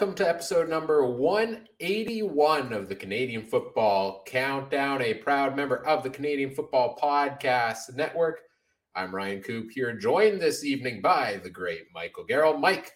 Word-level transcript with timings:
Welcome 0.00 0.16
to 0.16 0.28
episode 0.30 0.70
number 0.70 1.04
181 1.04 2.72
of 2.72 2.88
the 2.88 2.94
Canadian 2.94 3.42
Football 3.42 4.22
Countdown, 4.24 5.02
a 5.02 5.12
proud 5.12 5.54
member 5.54 5.86
of 5.86 6.02
the 6.02 6.08
Canadian 6.08 6.54
Football 6.54 6.96
Podcast 6.96 7.94
Network. 7.94 8.40
I'm 8.94 9.14
Ryan 9.14 9.42
Coop 9.42 9.70
here, 9.70 9.94
joined 9.94 10.40
this 10.40 10.64
evening 10.64 11.02
by 11.02 11.38
the 11.42 11.50
great 11.50 11.82
Michael 11.92 12.24
Gerl. 12.26 12.58
Mike, 12.58 12.92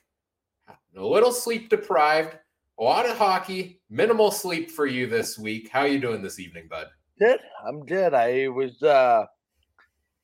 a 0.96 1.04
little 1.04 1.30
sleep 1.30 1.68
deprived, 1.68 2.38
a 2.80 2.82
lot 2.82 3.04
of 3.04 3.18
hockey, 3.18 3.82
minimal 3.90 4.30
sleep 4.30 4.70
for 4.70 4.86
you 4.86 5.06
this 5.06 5.38
week. 5.38 5.68
How 5.68 5.80
are 5.80 5.88
you 5.88 6.00
doing 6.00 6.22
this 6.22 6.40
evening, 6.40 6.68
bud? 6.70 6.86
Good. 7.18 7.40
I'm 7.68 7.84
good. 7.84 8.14
I 8.14 8.48
was 8.48 8.82
uh 8.82 9.26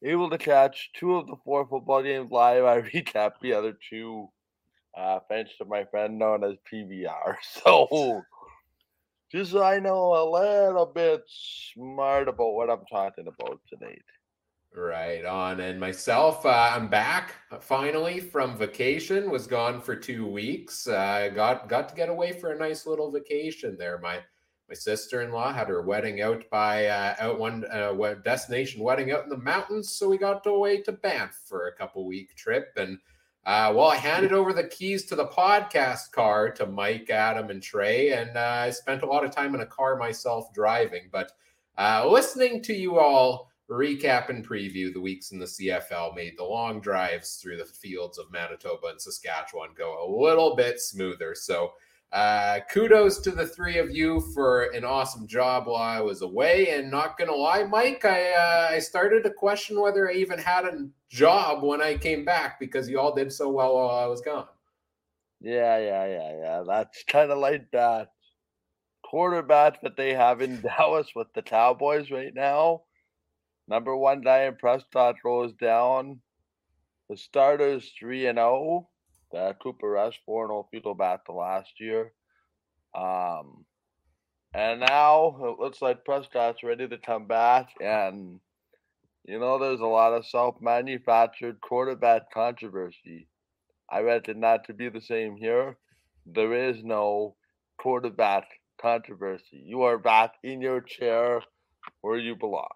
able 0.02 0.30
to 0.30 0.38
catch 0.38 0.92
two 0.94 1.16
of 1.16 1.26
the 1.26 1.36
four 1.44 1.68
football 1.68 2.02
games 2.02 2.30
live. 2.30 2.64
I 2.64 2.80
recapped 2.94 3.40
the 3.42 3.52
other 3.52 3.76
two 3.90 4.30
uh, 5.00 5.20
thanks 5.28 5.50
to 5.58 5.64
my 5.64 5.84
friend 5.84 6.18
known 6.18 6.44
as 6.44 6.56
PBR. 6.70 7.36
So 7.64 8.22
just 9.30 9.52
so 9.52 9.62
I 9.62 9.78
know 9.78 10.12
a 10.12 10.26
little 10.28 10.86
bit 10.86 11.22
smart 11.28 12.28
about 12.28 12.52
what 12.52 12.68
I'm 12.68 12.84
talking 12.90 13.26
about 13.28 13.60
tonight. 13.68 14.02
Right 14.74 15.24
on. 15.24 15.60
And 15.60 15.80
myself, 15.80 16.44
uh, 16.44 16.72
I'm 16.74 16.88
back 16.88 17.34
uh, 17.50 17.58
finally 17.58 18.20
from 18.20 18.56
vacation. 18.56 19.30
Was 19.30 19.46
gone 19.46 19.80
for 19.80 19.96
two 19.96 20.26
weeks. 20.26 20.86
Uh, 20.86 21.28
got 21.34 21.68
got 21.68 21.88
to 21.88 21.94
get 21.94 22.08
away 22.08 22.32
for 22.32 22.52
a 22.52 22.58
nice 22.58 22.86
little 22.86 23.10
vacation 23.10 23.76
there. 23.78 23.98
My 23.98 24.20
my 24.68 24.74
sister-in-law 24.74 25.52
had 25.52 25.68
her 25.68 25.82
wedding 25.82 26.20
out 26.22 26.44
by 26.50 26.86
uh, 26.86 27.16
out 27.18 27.40
one 27.40 27.64
uh, 27.72 28.14
destination 28.24 28.80
wedding 28.80 29.10
out 29.10 29.24
in 29.24 29.28
the 29.28 29.36
mountains, 29.36 29.90
so 29.90 30.08
we 30.08 30.18
got 30.18 30.46
away 30.46 30.82
to 30.82 30.92
Banff 30.92 31.40
for 31.46 31.66
a 31.66 31.74
couple 31.74 32.06
week 32.06 32.36
trip 32.36 32.68
and 32.76 32.98
uh, 33.46 33.72
well, 33.74 33.88
I 33.88 33.96
handed 33.96 34.32
over 34.32 34.52
the 34.52 34.68
keys 34.68 35.06
to 35.06 35.16
the 35.16 35.26
podcast 35.26 36.12
car 36.12 36.50
to 36.50 36.66
Mike, 36.66 37.08
Adam, 37.08 37.50
and 37.50 37.62
Trey, 37.62 38.12
and 38.12 38.36
uh, 38.36 38.40
I 38.40 38.70
spent 38.70 39.02
a 39.02 39.06
lot 39.06 39.24
of 39.24 39.30
time 39.30 39.54
in 39.54 39.62
a 39.62 39.66
car 39.66 39.96
myself 39.96 40.52
driving. 40.52 41.08
But 41.10 41.32
uh, 41.78 42.06
listening 42.08 42.62
to 42.64 42.74
you 42.74 42.98
all 42.98 43.50
recap 43.70 44.28
and 44.28 44.46
preview 44.46 44.92
the 44.92 45.00
weeks 45.00 45.30
in 45.30 45.38
the 45.38 45.46
CFL 45.46 46.14
made 46.14 46.36
the 46.36 46.44
long 46.44 46.80
drives 46.80 47.36
through 47.36 47.56
the 47.56 47.64
fields 47.64 48.18
of 48.18 48.30
Manitoba 48.30 48.88
and 48.88 49.00
Saskatchewan 49.00 49.70
go 49.76 50.04
a 50.04 50.10
little 50.10 50.56
bit 50.56 50.80
smoother. 50.80 51.34
So, 51.34 51.72
uh, 52.12 52.58
kudos 52.72 53.20
to 53.20 53.30
the 53.30 53.46
three 53.46 53.78
of 53.78 53.90
you 53.90 54.20
for 54.34 54.64
an 54.72 54.84
awesome 54.84 55.26
job 55.28 55.66
while 55.66 55.76
I 55.76 56.00
was 56.00 56.22
away. 56.22 56.70
And 56.70 56.90
not 56.90 57.16
gonna 57.16 57.34
lie, 57.34 57.62
Mike, 57.64 58.04
I 58.04 58.32
uh, 58.32 58.68
I 58.72 58.78
started 58.80 59.22
to 59.24 59.30
question 59.30 59.80
whether 59.80 60.10
I 60.10 60.14
even 60.14 60.38
had 60.38 60.64
a 60.64 60.88
job 61.08 61.62
when 61.62 61.80
I 61.80 61.96
came 61.96 62.24
back 62.24 62.58
because 62.58 62.88
you 62.88 62.98
all 62.98 63.14
did 63.14 63.32
so 63.32 63.48
well 63.48 63.76
while 63.76 63.90
I 63.90 64.06
was 64.06 64.20
gone. 64.20 64.46
Yeah, 65.40 65.78
yeah, 65.78 66.06
yeah, 66.06 66.38
yeah. 66.38 66.64
That's 66.66 67.02
kind 67.04 67.30
of 67.30 67.38
like 67.38 67.70
that 67.70 68.12
quarterback 69.02 69.80
that 69.82 69.96
they 69.96 70.12
have 70.12 70.40
in 70.40 70.60
Dallas 70.78 71.14
with 71.14 71.32
the 71.34 71.42
Cowboys 71.42 72.10
right 72.10 72.34
now. 72.34 72.82
Number 73.68 73.96
one, 73.96 74.20
Dak 74.20 74.58
Prescott 74.58 75.16
goes 75.22 75.52
down. 75.54 76.20
The 77.08 77.16
starters 77.16 77.92
three 77.98 78.26
and 78.26 78.36
zero. 78.36 78.89
The 79.32 79.56
Cooper 79.62 79.90
Rush 79.90 80.20
4 80.26 80.48
0 80.48 80.68
people 80.70 80.94
back 80.94 81.24
to 81.26 81.32
last 81.32 81.72
year. 81.78 82.12
Um, 82.94 83.64
and 84.52 84.80
now 84.80 85.36
it 85.44 85.60
looks 85.60 85.80
like 85.80 86.04
Prescott's 86.04 86.64
ready 86.64 86.88
to 86.88 86.98
come 86.98 87.26
back. 87.26 87.68
And, 87.80 88.40
you 89.24 89.38
know, 89.38 89.58
there's 89.58 89.80
a 89.80 89.86
lot 89.86 90.12
of 90.12 90.26
self 90.26 90.56
manufactured 90.60 91.60
quarterback 91.60 92.32
controversy. 92.32 93.28
I 93.90 94.02
it 94.28 94.36
not 94.36 94.64
to 94.64 94.74
be 94.74 94.88
the 94.88 95.00
same 95.00 95.36
here. 95.36 95.76
There 96.26 96.52
is 96.68 96.82
no 96.82 97.36
quarterback 97.78 98.44
controversy. 98.80 99.62
You 99.64 99.82
are 99.82 99.98
back 99.98 100.34
in 100.42 100.60
your 100.60 100.80
chair 100.80 101.42
where 102.00 102.18
you 102.18 102.36
belong. 102.36 102.68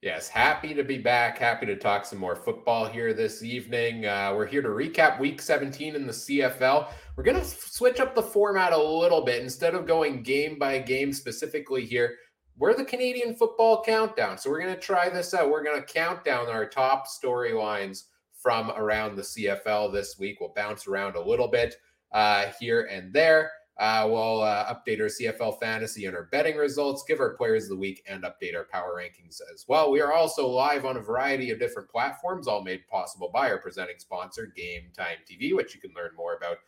Yes, 0.00 0.28
happy 0.28 0.74
to 0.74 0.84
be 0.84 0.98
back. 0.98 1.38
Happy 1.38 1.66
to 1.66 1.74
talk 1.74 2.06
some 2.06 2.20
more 2.20 2.36
football 2.36 2.86
here 2.86 3.12
this 3.12 3.42
evening. 3.42 4.06
Uh, 4.06 4.32
we're 4.32 4.46
here 4.46 4.62
to 4.62 4.68
recap 4.68 5.18
week 5.18 5.42
17 5.42 5.96
in 5.96 6.06
the 6.06 6.12
CFL. 6.12 6.92
We're 7.16 7.24
going 7.24 7.40
to 7.40 7.44
switch 7.44 7.98
up 7.98 8.14
the 8.14 8.22
format 8.22 8.72
a 8.72 8.80
little 8.80 9.24
bit. 9.24 9.42
Instead 9.42 9.74
of 9.74 9.88
going 9.88 10.22
game 10.22 10.56
by 10.56 10.78
game 10.78 11.12
specifically 11.12 11.84
here, 11.84 12.14
we're 12.56 12.76
the 12.76 12.84
Canadian 12.84 13.34
Football 13.34 13.82
Countdown. 13.82 14.38
So 14.38 14.50
we're 14.50 14.60
going 14.60 14.74
to 14.74 14.80
try 14.80 15.08
this 15.08 15.34
out. 15.34 15.50
We're 15.50 15.64
going 15.64 15.80
to 15.80 15.92
count 15.92 16.24
down 16.24 16.46
our 16.46 16.68
top 16.68 17.08
storylines 17.08 18.04
from 18.40 18.70
around 18.76 19.16
the 19.16 19.22
CFL 19.22 19.92
this 19.92 20.16
week. 20.16 20.38
We'll 20.38 20.52
bounce 20.54 20.86
around 20.86 21.16
a 21.16 21.28
little 21.28 21.48
bit 21.48 21.74
uh, 22.12 22.52
here 22.60 22.82
and 22.82 23.12
there. 23.12 23.50
Uh, 23.78 24.08
we'll 24.10 24.42
uh, 24.42 24.74
update 24.74 25.00
our 25.00 25.06
CFL 25.06 25.60
fantasy 25.60 26.06
and 26.06 26.16
our 26.16 26.24
betting 26.32 26.56
results, 26.56 27.04
give 27.06 27.20
our 27.20 27.34
players 27.34 27.64
of 27.64 27.70
the 27.70 27.76
week, 27.76 28.02
and 28.08 28.24
update 28.24 28.56
our 28.56 28.64
power 28.64 29.00
rankings 29.00 29.40
as 29.54 29.64
well. 29.68 29.92
We 29.92 30.00
are 30.00 30.12
also 30.12 30.48
live 30.48 30.84
on 30.84 30.96
a 30.96 31.00
variety 31.00 31.50
of 31.52 31.60
different 31.60 31.88
platforms, 31.88 32.48
all 32.48 32.62
made 32.62 32.88
possible 32.88 33.30
by 33.32 33.50
our 33.50 33.58
presenting 33.58 33.98
sponsor, 33.98 34.52
Game 34.56 34.90
Time 34.96 35.18
TV, 35.30 35.54
which 35.54 35.76
you 35.76 35.80
can 35.80 35.92
learn 35.94 36.10
more 36.16 36.34
about 36.34 36.58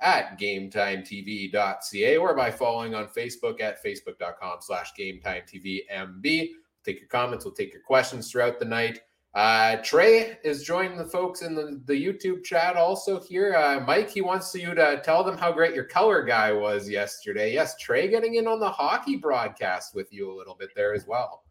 at 0.00 0.38
gametimetv.ca 0.38 2.16
or 2.18 2.34
by 2.34 2.50
following 2.50 2.94
on 2.94 3.08
Facebook 3.08 3.60
at 3.62 3.82
facebook.com 3.82 4.58
slash 4.60 4.92
gametimetvmb. 4.98 6.48
Take 6.84 7.00
your 7.00 7.08
comments, 7.08 7.44
we'll 7.44 7.54
take 7.54 7.72
your 7.72 7.82
questions 7.82 8.30
throughout 8.30 8.58
the 8.58 8.64
night. 8.64 9.00
Uh, 9.34 9.76
Trey 9.84 10.38
is 10.42 10.64
joining 10.64 10.96
the 10.96 11.04
folks 11.04 11.42
in 11.42 11.54
the, 11.54 11.80
the 11.84 11.92
YouTube 11.92 12.42
chat 12.42 12.76
also 12.76 13.20
here. 13.20 13.54
Uh, 13.54 13.80
Mike, 13.86 14.10
he 14.10 14.22
wants 14.22 14.54
you 14.54 14.74
to 14.74 15.00
tell 15.04 15.22
them 15.22 15.36
how 15.36 15.52
great 15.52 15.74
your 15.74 15.84
color 15.84 16.22
guy 16.24 16.50
was 16.50 16.88
yesterday. 16.88 17.52
Yes, 17.52 17.76
Trey 17.76 18.08
getting 18.08 18.36
in 18.36 18.46
on 18.46 18.58
the 18.58 18.70
hockey 18.70 19.16
broadcast 19.16 19.94
with 19.94 20.12
you 20.12 20.32
a 20.32 20.36
little 20.36 20.56
bit 20.58 20.70
there 20.74 20.94
as 20.94 21.06
well. 21.06 21.44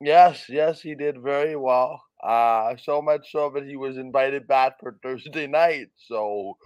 Yes, 0.00 0.44
yes, 0.48 0.82
he 0.82 0.94
did 0.94 1.22
very 1.22 1.56
well. 1.56 2.02
Uh, 2.22 2.76
so 2.76 3.00
much 3.00 3.32
so 3.32 3.50
that 3.50 3.64
he 3.64 3.76
was 3.76 3.96
invited 3.96 4.46
back 4.46 4.78
for 4.78 4.98
Thursday 5.02 5.46
night. 5.46 5.88
So 5.96 6.56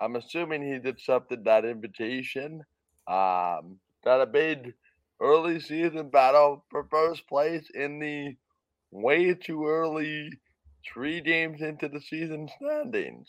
I'm 0.00 0.16
assuming 0.16 0.62
he 0.62 0.88
accepted 0.88 1.44
that 1.44 1.64
invitation. 1.64 2.62
Um, 3.08 3.78
got 4.04 4.20
a 4.20 4.26
big 4.26 4.74
early 5.20 5.58
season 5.58 6.10
battle 6.10 6.64
for 6.70 6.86
first 6.90 7.26
place 7.26 7.68
in 7.74 7.98
the 7.98 8.36
way 8.90 9.34
too 9.34 9.66
early, 9.66 10.30
three 10.92 11.20
games 11.20 11.60
into 11.60 11.88
the 11.88 12.00
season 12.00 12.48
standings. 12.56 13.28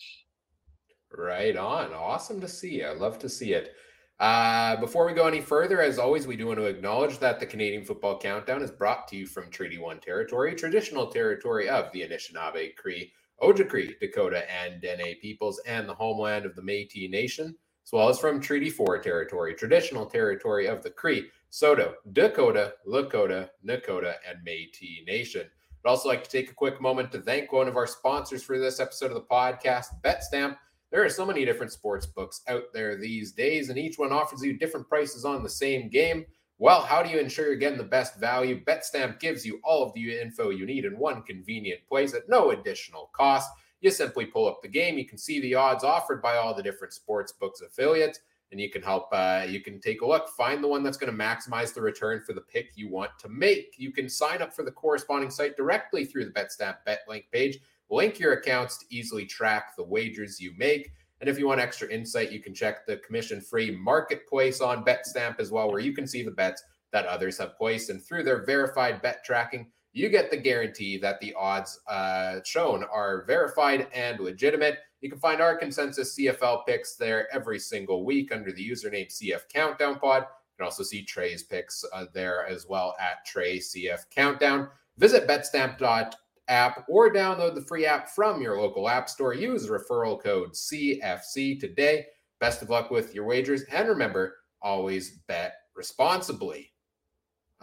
Right 1.15 1.57
on. 1.57 1.93
Awesome 1.93 2.39
to 2.41 2.47
see. 2.47 2.83
I 2.83 2.93
love 2.93 3.19
to 3.19 3.29
see 3.29 3.53
it. 3.53 3.73
Uh, 4.19 4.75
before 4.75 5.05
we 5.07 5.13
go 5.13 5.27
any 5.27 5.41
further, 5.41 5.81
as 5.81 5.97
always, 5.97 6.27
we 6.27 6.35
do 6.35 6.45
want 6.45 6.59
to 6.59 6.65
acknowledge 6.65 7.17
that 7.17 7.39
the 7.39 7.45
Canadian 7.45 7.83
Football 7.83 8.19
Countdown 8.19 8.61
is 8.61 8.69
brought 8.69 9.07
to 9.07 9.17
you 9.17 9.25
from 9.25 9.49
Treaty 9.49 9.79
One 9.79 9.99
territory, 9.99 10.53
traditional 10.53 11.07
territory 11.07 11.67
of 11.67 11.91
the 11.91 12.01
Anishinaabe, 12.01 12.75
Cree, 12.75 13.11
Ojibwe, 13.41 13.99
Dakota, 13.99 14.43
and 14.51 14.79
Dene 14.79 15.15
peoples, 15.19 15.59
and 15.65 15.89
the 15.89 15.95
homeland 15.95 16.45
of 16.45 16.55
the 16.55 16.61
Métis 16.61 17.09
Nation, 17.09 17.55
as 17.83 17.91
well 17.91 18.09
as 18.09 18.19
from 18.19 18.39
Treaty 18.39 18.69
Four 18.69 18.99
territory, 18.99 19.53
traditional 19.55 20.05
territory 20.05 20.67
of 20.67 20.83
the 20.83 20.89
Cree, 20.89 21.27
Saulteaux, 21.49 21.95
Dakota, 22.13 22.73
Lakota, 22.87 23.49
Nakota, 23.65 24.15
and 24.27 24.45
Métis 24.45 25.05
Nation. 25.05 25.45
I'd 25.83 25.89
also 25.89 26.07
like 26.07 26.23
to 26.23 26.29
take 26.29 26.51
a 26.51 26.55
quick 26.55 26.79
moment 26.79 27.11
to 27.11 27.21
thank 27.21 27.51
one 27.51 27.67
of 27.67 27.75
our 27.75 27.87
sponsors 27.87 28.43
for 28.43 28.59
this 28.59 28.79
episode 28.79 29.11
of 29.11 29.15
the 29.15 29.21
podcast, 29.21 29.87
BetStamp. 30.03 30.57
There 30.91 31.03
are 31.03 31.09
so 31.09 31.25
many 31.25 31.43
different 31.43 31.71
sports 31.71 32.05
books 32.05 32.41
out 32.47 32.65
there 32.73 32.97
these 32.97 33.31
days, 33.31 33.69
and 33.69 33.79
each 33.79 33.97
one 33.97 34.11
offers 34.11 34.43
you 34.43 34.57
different 34.57 34.87
prices 34.87 35.25
on 35.25 35.41
the 35.41 35.49
same 35.49 35.89
game. 35.89 36.25
Well, 36.59 36.81
how 36.81 37.01
do 37.01 37.09
you 37.09 37.17
ensure 37.17 37.47
you're 37.47 37.55
getting 37.55 37.79
the 37.79 37.83
best 37.83 38.19
value? 38.19 38.63
BetStamp 38.63 39.19
gives 39.19 39.43
you 39.43 39.59
all 39.63 39.83
of 39.83 39.93
the 39.93 40.19
info 40.19 40.51
you 40.51 40.67
need 40.67 40.85
in 40.85 40.99
one 40.99 41.23
convenient 41.23 41.79
place 41.87 42.13
at 42.13 42.29
no 42.29 42.51
additional 42.51 43.09
cost. 43.13 43.49
You 43.81 43.91
simply 43.91 44.25
pull 44.25 44.47
up 44.47 44.61
the 44.61 44.67
game, 44.67 44.97
you 44.97 45.05
can 45.05 45.17
see 45.17 45.41
the 45.41 45.55
odds 45.55 45.83
offered 45.83 46.21
by 46.21 46.37
all 46.37 46.53
the 46.53 46.63
different 46.63 46.93
sports 46.93 47.31
books 47.31 47.61
affiliates 47.61 48.19
and 48.51 48.59
you 48.59 48.69
can 48.69 48.81
help 48.81 49.07
uh, 49.11 49.45
you 49.47 49.61
can 49.61 49.79
take 49.79 50.01
a 50.01 50.05
look 50.05 50.29
find 50.29 50.63
the 50.63 50.67
one 50.67 50.83
that's 50.83 50.97
going 50.97 51.11
to 51.11 51.17
maximize 51.17 51.73
the 51.73 51.81
return 51.81 52.21
for 52.21 52.33
the 52.33 52.41
pick 52.41 52.71
you 52.75 52.89
want 52.89 53.11
to 53.19 53.29
make. 53.29 53.75
You 53.77 53.91
can 53.91 54.09
sign 54.09 54.41
up 54.41 54.53
for 54.53 54.63
the 54.63 54.71
corresponding 54.71 55.29
site 55.29 55.57
directly 55.57 56.05
through 56.05 56.25
the 56.25 56.31
betstamp 56.31 56.77
bet 56.85 57.01
link 57.07 57.25
page 57.31 57.59
link 57.89 58.19
your 58.19 58.33
accounts 58.33 58.77
to 58.79 58.85
easily 58.89 59.25
track 59.25 59.75
the 59.75 59.83
wagers 59.83 60.39
you 60.39 60.53
make 60.57 60.91
and 61.19 61.29
if 61.29 61.37
you 61.37 61.47
want 61.47 61.61
extra 61.61 61.87
insight 61.89 62.31
you 62.31 62.39
can 62.39 62.53
check 62.53 62.85
the 62.85 62.97
commission 62.97 63.41
free 63.41 63.71
marketplace 63.71 64.61
on 64.61 64.85
betstamp 64.85 65.39
as 65.39 65.51
well 65.51 65.69
where 65.71 65.81
you 65.81 65.93
can 65.93 66.07
see 66.07 66.23
the 66.23 66.31
bets 66.31 66.63
that 66.91 67.05
others 67.05 67.37
have 67.37 67.57
placed 67.57 67.89
and 67.89 68.03
through 68.03 68.23
their 68.23 68.45
verified 68.45 69.01
bet 69.01 69.23
tracking 69.23 69.69
you 69.93 70.09
get 70.09 70.31
the 70.31 70.37
guarantee 70.37 70.97
that 70.97 71.19
the 71.19 71.33
odds 71.33 71.79
uh, 71.87 72.39
shown 72.45 72.83
are 72.85 73.25
verified 73.25 73.87
and 73.93 74.19
legitimate 74.19 74.79
you 75.01 75.09
can 75.09 75.19
find 75.19 75.41
our 75.41 75.57
consensus 75.57 76.15
CFL 76.15 76.63
picks 76.67 76.95
there 76.95 77.27
every 77.33 77.57
single 77.57 78.05
week 78.05 78.31
under 78.31 78.51
the 78.51 78.69
username 78.69 79.11
CF 79.11 79.41
Countdown 79.51 79.97
Pod. 79.97 80.21
You 80.21 80.57
can 80.57 80.65
also 80.65 80.83
see 80.83 81.03
Trey's 81.03 81.41
picks 81.41 81.83
uh, 81.91 82.05
there 82.13 82.45
as 82.45 82.67
well 82.69 82.95
at 82.99 83.25
Trey 83.25 83.57
CF 83.57 84.01
Countdown. 84.11 84.69
Visit 84.97 85.27
betstamp.com 85.27 86.11
app 86.47 86.83
or 86.89 87.11
download 87.11 87.55
the 87.55 87.61
free 87.61 87.85
app 87.85 88.09
from 88.09 88.41
your 88.41 88.59
local 88.59 88.89
app 88.89 89.09
store. 89.09 89.33
Use 89.33 89.69
referral 89.69 90.21
code 90.21 90.51
CFC 90.51 91.59
today. 91.59 92.05
Best 92.39 92.61
of 92.61 92.69
luck 92.69 92.91
with 92.91 93.15
your 93.15 93.25
wagers. 93.25 93.63
And 93.71 93.87
remember, 93.87 94.35
always 94.61 95.19
bet 95.27 95.53
responsibly. 95.75 96.70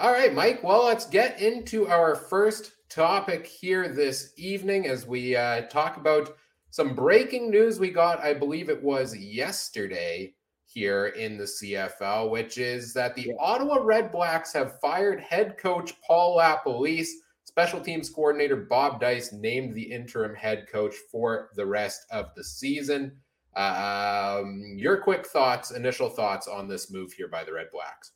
All 0.01 0.13
right, 0.13 0.33
Mike. 0.33 0.63
Well, 0.63 0.85
let's 0.85 1.07
get 1.07 1.43
into 1.43 1.89
our 1.89 2.15
first 2.15 2.71
topic 2.89 3.45
here 3.45 3.89
this 3.89 4.33
evening 4.37 4.87
as 4.87 5.09
we 5.09 5.35
uh, 5.35 5.63
talk 5.63 5.97
about 5.97 6.37
some 6.71 6.95
breaking 6.95 7.51
news 7.51 7.81
we 7.81 7.91
got. 7.91 8.21
I 8.21 8.33
believe 8.33 8.69
it 8.69 8.81
was 8.81 9.17
yesterday 9.17 10.35
here 10.67 11.07
in 11.07 11.37
the 11.37 11.47
CFL, 11.47 12.31
which 12.31 12.59
is 12.59 12.95
that 12.95 13.17
the 13.17 13.33
Ottawa 13.41 13.79
Redblacks 13.79 14.53
have 14.55 14.79
fired 14.79 15.19
head 15.19 15.59
coach 15.59 15.95
Paul 16.07 16.39
LaPolice. 16.39 17.09
Special 17.43 17.81
teams 17.81 18.09
coordinator 18.09 18.55
Bob 18.55 19.01
Dyce 19.01 19.33
named 19.33 19.75
the 19.75 19.83
interim 19.83 20.37
head 20.37 20.69
coach 20.71 20.95
for 21.11 21.51
the 21.57 21.67
rest 21.67 22.07
of 22.13 22.33
the 22.37 22.45
season. 22.45 23.17
Um, 23.57 24.63
your 24.77 24.99
quick 24.99 25.27
thoughts, 25.27 25.73
initial 25.73 26.09
thoughts 26.09 26.47
on 26.47 26.69
this 26.69 26.89
move 26.89 27.13
here 27.13 27.27
by 27.27 27.43
the 27.43 27.51
Redblacks. 27.51 28.13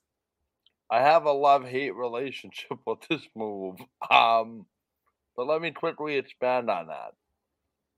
I 0.93 1.01
have 1.01 1.25
a 1.25 1.33
love 1.33 1.65
hate 1.65 1.95
relationship 1.97 2.79
with 2.87 2.99
this 3.09 3.27
move. 3.35 3.79
Um, 4.11 4.67
but 5.35 5.47
let 5.47 5.63
me 5.63 5.71
quickly 5.71 6.17
expand 6.17 6.69
on 6.69 6.89
that. 6.89 7.15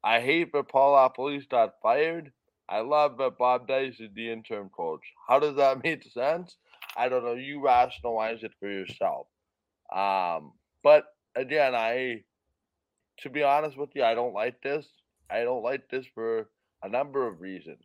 I 0.04 0.20
hate 0.20 0.52
that 0.52 0.68
Paul 0.68 0.94
LaPolice 0.94 1.48
got 1.48 1.80
fired. 1.82 2.30
I 2.68 2.80
love 2.82 3.18
that 3.18 3.36
Bob 3.36 3.66
Dyce 3.66 3.98
is 3.98 4.10
the 4.14 4.30
interim 4.30 4.68
coach. 4.68 5.00
How 5.28 5.40
does 5.40 5.56
that 5.56 5.82
make 5.82 6.04
sense? 6.04 6.56
I 6.96 7.08
don't 7.08 7.24
know. 7.24 7.34
You 7.34 7.60
rationalize 7.60 8.44
it 8.44 8.52
for 8.60 8.70
yourself. 8.70 9.26
Um, 9.92 10.52
but 10.84 11.06
again, 11.34 11.74
I, 11.74 12.22
to 13.22 13.28
be 13.28 13.42
honest 13.42 13.76
with 13.76 13.90
you, 13.96 14.04
I 14.04 14.14
don't 14.14 14.34
like 14.34 14.62
this. 14.62 14.86
I 15.28 15.42
don't 15.42 15.64
like 15.64 15.88
this 15.90 16.06
for 16.14 16.48
a 16.84 16.88
number 16.88 17.26
of 17.26 17.40
reasons. 17.40 17.82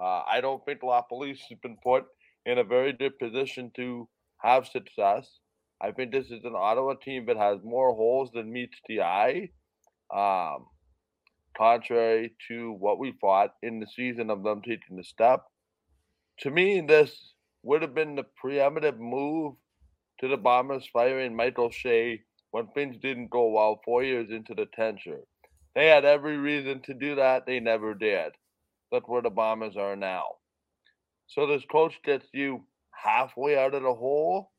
Uh, 0.00 0.22
I 0.30 0.40
don't 0.40 0.64
think 0.64 0.82
LaPolice 0.82 1.40
has 1.48 1.58
been 1.60 1.76
put 1.82 2.04
in 2.46 2.58
a 2.58 2.64
very 2.64 2.92
good 2.92 3.18
position 3.18 3.72
to 3.74 4.08
have 4.44 4.66
success. 4.66 5.28
I 5.80 5.90
think 5.92 6.12
this 6.12 6.26
is 6.26 6.44
an 6.44 6.54
Ottawa 6.56 6.94
team 6.94 7.26
that 7.26 7.36
has 7.36 7.58
more 7.64 7.94
holes 7.94 8.30
than 8.32 8.52
meets 8.52 8.76
the 8.86 9.02
eye. 9.02 9.50
Um, 10.14 10.66
contrary 11.56 12.34
to 12.48 12.72
what 12.72 12.98
we 12.98 13.14
thought 13.20 13.54
in 13.62 13.80
the 13.80 13.86
season 13.86 14.30
of 14.30 14.42
them 14.42 14.60
taking 14.62 14.96
the 14.96 15.04
step. 15.04 15.44
To 16.40 16.50
me, 16.50 16.80
this 16.80 17.34
would 17.62 17.82
have 17.82 17.94
been 17.94 18.14
the 18.14 18.24
preeminent 18.36 19.00
move 19.00 19.54
to 20.20 20.28
the 20.28 20.36
Bombers 20.36 20.88
firing 20.92 21.34
Mike 21.34 21.58
O'Shea 21.58 22.22
when 22.50 22.66
things 22.68 22.96
didn't 23.00 23.30
go 23.30 23.48
well 23.48 23.80
four 23.84 24.04
years 24.04 24.30
into 24.30 24.54
the 24.54 24.66
tenure. 24.74 25.22
They 25.74 25.88
had 25.88 26.04
every 26.04 26.36
reason 26.36 26.82
to 26.82 26.94
do 26.94 27.16
that. 27.16 27.46
They 27.46 27.60
never 27.60 27.94
did. 27.94 28.32
That's 28.92 29.08
where 29.08 29.22
the 29.22 29.30
Bombers 29.30 29.76
are 29.76 29.96
now. 29.96 30.24
So 31.26 31.46
this 31.46 31.64
coach 31.70 31.98
gets 32.04 32.26
you 32.32 32.64
halfway 33.02 33.58
out 33.58 33.74
of 33.74 33.82
the 33.82 33.94
hole 33.94 34.50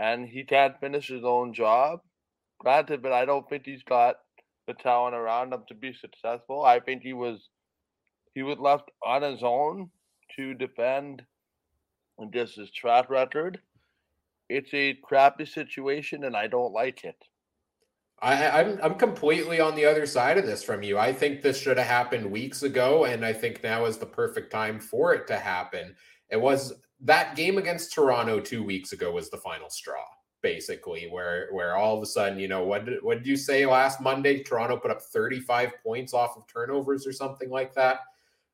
and 0.00 0.26
he 0.26 0.44
can't 0.44 0.80
finish 0.80 1.08
his 1.08 1.24
own 1.24 1.52
job. 1.52 2.00
Granted, 2.58 3.02
but 3.02 3.12
I 3.12 3.24
don't 3.24 3.48
think 3.48 3.64
he's 3.64 3.82
got 3.82 4.16
the 4.66 4.74
talent 4.74 5.14
around 5.14 5.52
him 5.52 5.62
to 5.68 5.74
be 5.74 5.92
successful. 5.92 6.64
I 6.64 6.80
think 6.80 7.02
he 7.02 7.12
was 7.12 7.48
he 8.34 8.42
was 8.42 8.58
left 8.58 8.90
on 9.04 9.22
his 9.22 9.42
own 9.42 9.90
to 10.36 10.54
defend 10.54 11.22
and 12.18 12.32
just 12.32 12.56
his 12.56 12.70
track 12.70 13.10
record. 13.10 13.60
It's 14.48 14.72
a 14.74 14.94
crappy 15.02 15.46
situation, 15.46 16.24
and 16.24 16.36
I 16.36 16.46
don't 16.46 16.72
like 16.72 17.04
it. 17.04 17.16
I, 18.22 18.60
I'm 18.60 18.78
I'm 18.82 18.94
completely 18.96 19.60
on 19.60 19.74
the 19.74 19.86
other 19.86 20.06
side 20.06 20.36
of 20.36 20.46
this 20.46 20.62
from 20.62 20.82
you. 20.82 20.98
I 20.98 21.12
think 21.12 21.40
this 21.40 21.58
should 21.60 21.78
have 21.78 21.86
happened 21.86 22.30
weeks 22.30 22.62
ago, 22.62 23.04
and 23.04 23.24
I 23.24 23.32
think 23.32 23.62
now 23.62 23.86
is 23.86 23.96
the 23.96 24.06
perfect 24.06 24.50
time 24.50 24.78
for 24.80 25.14
it 25.14 25.26
to 25.28 25.36
happen. 25.36 25.94
It 26.30 26.40
was 26.40 26.74
that 27.02 27.36
game 27.36 27.58
against 27.58 27.92
Toronto 27.92 28.40
two 28.40 28.62
weeks 28.62 28.92
ago 28.92 29.12
was 29.12 29.30
the 29.30 29.38
final 29.38 29.70
straw 29.70 30.04
basically, 30.42 31.08
where 31.10 31.48
where 31.52 31.76
all 31.76 31.96
of 31.96 32.02
a 32.02 32.06
sudden, 32.06 32.38
you 32.38 32.48
know, 32.48 32.64
what 32.64 32.84
did, 32.84 33.02
what 33.02 33.18
did 33.18 33.26
you 33.26 33.36
say 33.36 33.66
last 33.66 34.00
Monday? 34.00 34.42
Toronto 34.42 34.76
put 34.76 34.90
up 34.90 35.02
35 35.02 35.72
points 35.82 36.14
off 36.14 36.36
of 36.36 36.46
turnovers 36.46 37.06
or 37.06 37.12
something 37.12 37.50
like 37.50 37.74
that. 37.74 38.00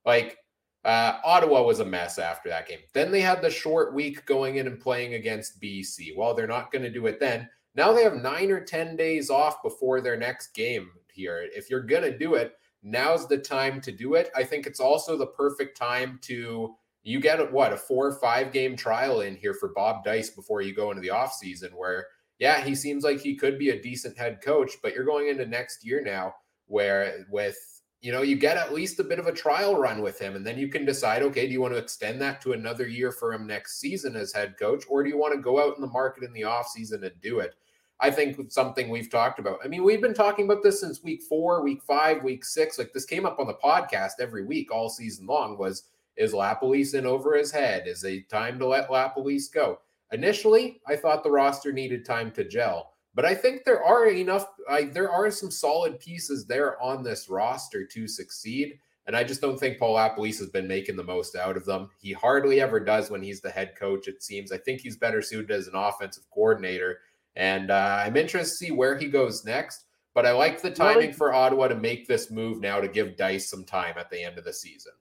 Like 0.04 0.38
uh, 0.84 1.19
Ottawa 1.25 1.62
was 1.62 1.81
a 1.81 1.84
mess 1.84 2.19
after 2.19 2.48
that 2.48 2.69
game. 2.69 2.78
Then 2.93 3.10
they 3.10 3.20
had 3.20 3.43
the 3.43 3.50
short 3.50 3.94
week 3.94 4.25
going 4.26 4.56
in 4.56 4.66
and 4.66 4.81
playing 4.81 5.14
against 5.14 5.60
BC. 5.60 6.16
Well, 6.16 6.34
they're 6.34 6.46
not 6.46 6.70
going 6.70 6.82
to 6.82 6.90
do 6.90 7.06
it 7.06 7.19
then. 7.19 7.48
Now 7.75 7.93
they 7.93 8.04
have 8.04 8.14
nine 8.14 8.50
or 8.50 8.60
10 8.60 8.96
days 8.96 9.28
off 9.28 9.62
before 9.62 10.00
their 10.00 10.16
next 10.16 10.54
game 10.54 10.90
here. 11.12 11.46
If 11.54 11.69
you're 11.69 11.81
going 11.81 12.04
to 12.04 12.16
do 12.16 12.34
it, 12.34 12.54
now's 12.82 13.26
the 13.26 13.37
time 13.37 13.81
to 13.82 13.93
do 13.93 14.14
it. 14.14 14.31
I 14.34 14.44
think 14.44 14.66
it's 14.66 14.81
also 14.81 15.16
the 15.16 15.26
perfect 15.26 15.76
time 15.76 16.19
to 16.22 16.75
you 17.06 17.20
get 17.20 17.53
what 17.53 17.73
a 17.73 17.76
four 17.76 18.08
or 18.08 18.14
five 18.14 18.53
game 18.53 18.76
trial 18.76 19.20
in 19.20 19.37
here 19.37 19.55
for 19.55 19.69
Bob 19.69 20.05
Dyce 20.05 20.31
before 20.31 20.61
you 20.61 20.75
go 20.75 20.91
into 20.91 21.00
the 21.00 21.08
offseason 21.08 21.73
where 21.73 22.08
yeah, 22.38 22.61
he 22.62 22.75
seems 22.75 23.05
like 23.05 23.20
he 23.20 23.35
could 23.35 23.58
be 23.58 23.70
a 23.70 23.81
decent 23.81 24.19
head 24.19 24.41
coach, 24.43 24.73
but 24.82 24.93
you're 24.93 25.05
going 25.05 25.29
into 25.29 25.47
next 25.47 25.87
year 25.87 26.03
now 26.03 26.35
where 26.67 27.25
with 27.31 27.56
you 28.03 28.12
know, 28.12 28.23
you 28.23 28.37
get 28.37 28.56
at 28.56 28.75
least 28.75 29.00
a 29.00 29.05
bit 29.05 29.19
of 29.19 29.26
a 29.26 29.32
trial 29.32 29.76
run 29.76 30.03
with 30.03 30.19
him 30.19 30.37
and 30.37 30.47
then 30.47 30.58
you 30.58 30.69
can 30.69 30.85
decide 30.85 31.23
okay, 31.23 31.47
do 31.47 31.53
you 31.53 31.61
want 31.61 31.73
to 31.75 31.79
extend 31.79 32.20
that 32.20 32.41
to 32.41 32.53
another 32.53 32.88
year 32.88 33.12
for 33.12 33.32
him 33.32 33.47
next 33.47 33.79
season 33.79 34.17
as 34.17 34.32
head 34.32 34.56
coach 34.58 34.85
or 34.88 35.05
do 35.05 35.08
you 35.08 35.17
want 35.17 35.32
to 35.32 35.41
go 35.41 35.61
out 35.61 35.76
in 35.76 35.81
the 35.81 35.87
market 35.87 36.25
in 36.25 36.32
the 36.32 36.43
offseason 36.43 37.03
and 37.05 37.20
do 37.23 37.38
it? 37.38 37.55
I 38.00 38.11
think 38.11 38.38
it's 38.38 38.55
something 38.55 38.88
we've 38.88 39.11
talked 39.11 39.38
about. 39.38 39.61
I 39.64 39.69
mean, 39.69 39.85
we've 39.85 40.03
been 40.03 40.12
talking 40.12 40.44
about 40.44 40.62
this 40.62 40.81
since 40.81 41.03
week 41.03 41.23
4, 41.23 41.62
week 41.62 41.82
5, 41.82 42.23
week 42.23 42.44
6. 42.44 42.79
Like 42.79 42.93
this 42.93 43.06
came 43.06 43.25
up 43.25 43.38
on 43.38 43.47
the 43.47 43.55
podcast 43.55 44.12
every 44.20 44.44
week 44.44 44.73
all 44.73 44.91
season 44.91 45.26
long 45.26 45.56
was 45.56 45.85
is 46.16 46.32
LaPolice 46.32 46.94
in 46.94 47.06
over 47.06 47.34
his 47.34 47.50
head? 47.50 47.86
Is 47.86 48.05
it 48.05 48.29
time 48.29 48.58
to 48.58 48.67
let 48.67 48.88
LaPolice 48.88 49.52
go? 49.52 49.81
Initially, 50.12 50.81
I 50.86 50.96
thought 50.96 51.22
the 51.22 51.31
roster 51.31 51.72
needed 51.72 52.05
time 52.05 52.31
to 52.32 52.44
gel, 52.44 52.93
but 53.14 53.24
I 53.24 53.34
think 53.34 53.64
there 53.64 53.82
are 53.82 54.08
enough. 54.08 54.46
I, 54.69 54.84
there 54.84 55.10
are 55.10 55.31
some 55.31 55.50
solid 55.50 55.98
pieces 55.98 56.46
there 56.46 56.81
on 56.81 57.02
this 57.02 57.29
roster 57.29 57.84
to 57.84 58.06
succeed, 58.06 58.79
and 59.06 59.17
I 59.17 59.24
just 59.24 59.41
don't 59.41 59.58
think 59.58 59.79
Paul 59.79 59.96
LaPolice 59.96 60.38
has 60.38 60.50
been 60.50 60.69
making 60.69 60.96
the 60.96 61.02
most 61.02 61.34
out 61.34 61.56
of 61.56 61.64
them. 61.64 61.91
He 61.98 62.12
hardly 62.12 62.60
ever 62.60 62.79
does 62.79 63.10
when 63.10 63.22
he's 63.22 63.41
the 63.41 63.50
head 63.50 63.74
coach. 63.76 64.06
It 64.06 64.22
seems. 64.22 64.52
I 64.52 64.58
think 64.58 64.81
he's 64.81 64.96
better 64.96 65.22
suited 65.22 65.50
as 65.50 65.67
an 65.67 65.74
offensive 65.74 66.24
coordinator, 66.31 67.00
and 67.34 67.70
uh, 67.72 68.02
I'm 68.05 68.17
interested 68.17 68.50
to 68.50 68.67
see 68.67 68.70
where 68.70 68.96
he 68.96 69.08
goes 69.08 69.44
next. 69.44 69.86
But 70.14 70.24
I 70.24 70.32
like 70.32 70.62
the 70.62 70.70
timing 70.70 70.96
really? 70.96 71.12
for 71.12 71.34
Ottawa 71.34 71.69
to 71.69 71.74
make 71.74 72.08
this 72.08 72.31
move 72.31 72.60
now 72.62 72.81
to 72.81 72.88
give 72.88 73.19
Dyce 73.19 73.50
some 73.50 73.64
time 73.64 73.96
at 73.98 74.08
the 74.08 74.22
end 74.22 74.38
of 74.38 74.44
the 74.44 74.52
season. 74.52 74.93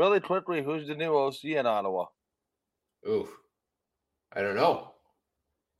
Really 0.00 0.20
quickly, 0.20 0.62
who's 0.62 0.88
the 0.88 0.94
new 0.94 1.14
OC 1.14 1.44
in 1.44 1.66
Ottawa? 1.66 2.06
Oof. 3.06 3.28
I 4.32 4.40
don't 4.40 4.56
know. 4.56 4.92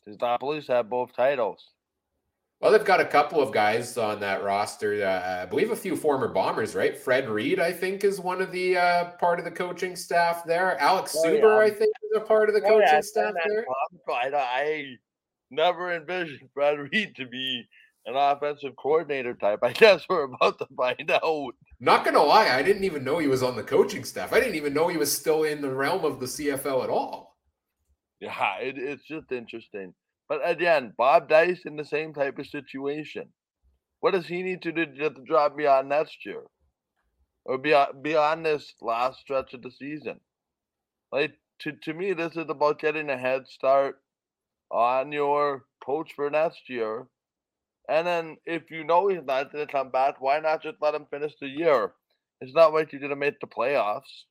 Does 0.05 0.19
the 0.19 0.37
police 0.39 0.67
have 0.67 0.91
both 0.91 1.17
titles? 1.17 1.71
Well, 2.61 2.71
they've 2.71 2.85
got 2.85 3.01
a 3.01 3.07
couple 3.07 3.41
of 3.41 3.51
guys 3.51 3.97
on 3.97 4.21
that 4.21 4.45
roster. 4.45 5.03
Uh, 5.03 5.45
I 5.45 5.47
believe 5.47 5.71
a 5.71 5.77
few 5.77 5.97
former 5.97 6.29
Bombers, 6.29 6.75
right? 6.75 6.95
Fred 6.95 7.31
Reed, 7.31 7.61
I 7.61 7.73
think, 7.73 8.05
is 8.05 8.21
one 8.21 8.43
of 8.43 8.53
the 8.53 8.77
uh, 8.77 9.05
part 9.13 9.39
of 9.39 9.47
the 9.47 9.51
coaching 9.51 9.97
staff 9.97 10.45
there. 10.45 10.79
Alex 10.79 11.17
oh, 11.17 11.25
Suber, 11.25 11.59
yeah. 11.59 11.67
I 11.67 11.71
think, 11.71 11.95
is 12.03 12.11
a 12.15 12.21
part 12.21 12.51
of 12.51 12.55
the 12.55 12.61
oh, 12.61 12.69
coaching 12.69 12.89
yeah, 12.93 13.01
staff 13.01 13.33
there. 13.49 13.65
I, 14.07 14.31
I 14.35 14.85
never 15.51 15.95
envisioned 15.95 16.51
Fred 16.53 16.79
Reed 16.93 17.17
to 17.17 17.27
be 17.27 17.65
an 18.05 18.17
offensive 18.17 18.77
coordinator 18.77 19.33
type. 19.33 19.61
I 19.63 19.73
guess 19.73 20.05
we're 20.11 20.25
about 20.25 20.59
to 20.59 20.67
find 20.77 21.11
out. 21.11 21.55
Not 21.83 22.05
gonna 22.05 22.23
lie, 22.23 22.51
I 22.51 22.63
didn't 22.63 22.85
even 22.85 23.05
know 23.05 23.19
he 23.19 23.27
was 23.27 23.43
on 23.43 23.57
the 23.57 23.63
coaching 23.63 24.05
staff. 24.05 24.35
I 24.35 24.41
didn't 24.41 24.57
even 24.57 24.75
know 24.75 24.89
he 24.89 24.99
was 24.99 25.17
still 25.17 25.45
in 25.45 25.63
the 25.63 25.75
realm 25.75 26.05
of 26.05 26.21
the 26.21 26.27
CFL 26.27 26.85
at 26.85 26.91
all. 26.91 27.39
Yeah, 28.21 28.59
it, 28.59 28.77
it's 28.77 29.05
just 29.05 29.33
interesting. 29.33 29.95
But 30.29 30.43
again, 30.45 30.93
Bob 30.99 31.29
Dyce 31.29 31.63
in 31.65 31.77
the 31.77 31.85
same 31.85 32.13
type 32.13 32.39
of 32.39 32.47
situation. 32.47 33.31
What 34.01 34.13
does 34.13 34.27
he 34.27 34.43
need 34.43 34.61
to 34.63 34.73
do 34.73 34.85
to 34.85 34.93
get 34.93 35.15
the 35.15 35.25
job 35.27 35.57
beyond 35.57 35.89
next 35.89 36.27
year? 36.27 36.43
Or 37.47 37.57
beyond 37.57 38.03
beyond 38.03 38.45
this 38.45 38.75
last 38.83 39.21
stretch 39.21 39.55
of 39.55 39.63
the 39.63 39.71
season? 39.71 40.21
Like 41.11 41.33
to, 41.61 41.73
to 41.73 41.95
me, 41.95 42.13
this 42.13 42.37
is 42.37 42.49
about 42.51 42.79
getting 42.79 43.09
a 43.09 43.17
head 43.17 43.49
start 43.49 44.03
on 44.71 45.13
your 45.13 45.65
coach 45.85 46.13
for 46.15 46.29
next 46.29 46.69
year 46.69 47.07
and 47.91 48.07
then 48.07 48.37
if 48.47 48.71
you 48.71 48.85
know 48.85 49.09
he's 49.09 49.25
not 49.25 49.53
going 49.53 49.67
to 49.67 49.73
come 49.73 49.91
back, 49.91 50.21
why 50.21 50.39
not 50.39 50.63
just 50.63 50.77
let 50.81 50.95
him 50.95 51.07
finish 51.11 51.33
the 51.41 51.49
year? 51.49 51.93
It's 52.41 52.55
not 52.55 52.73
like 52.73 52.93
you're 52.93 53.01
going 53.01 53.11
to 53.11 53.17
make 53.17 53.41
the 53.41 53.49
playoffs. 53.49 54.25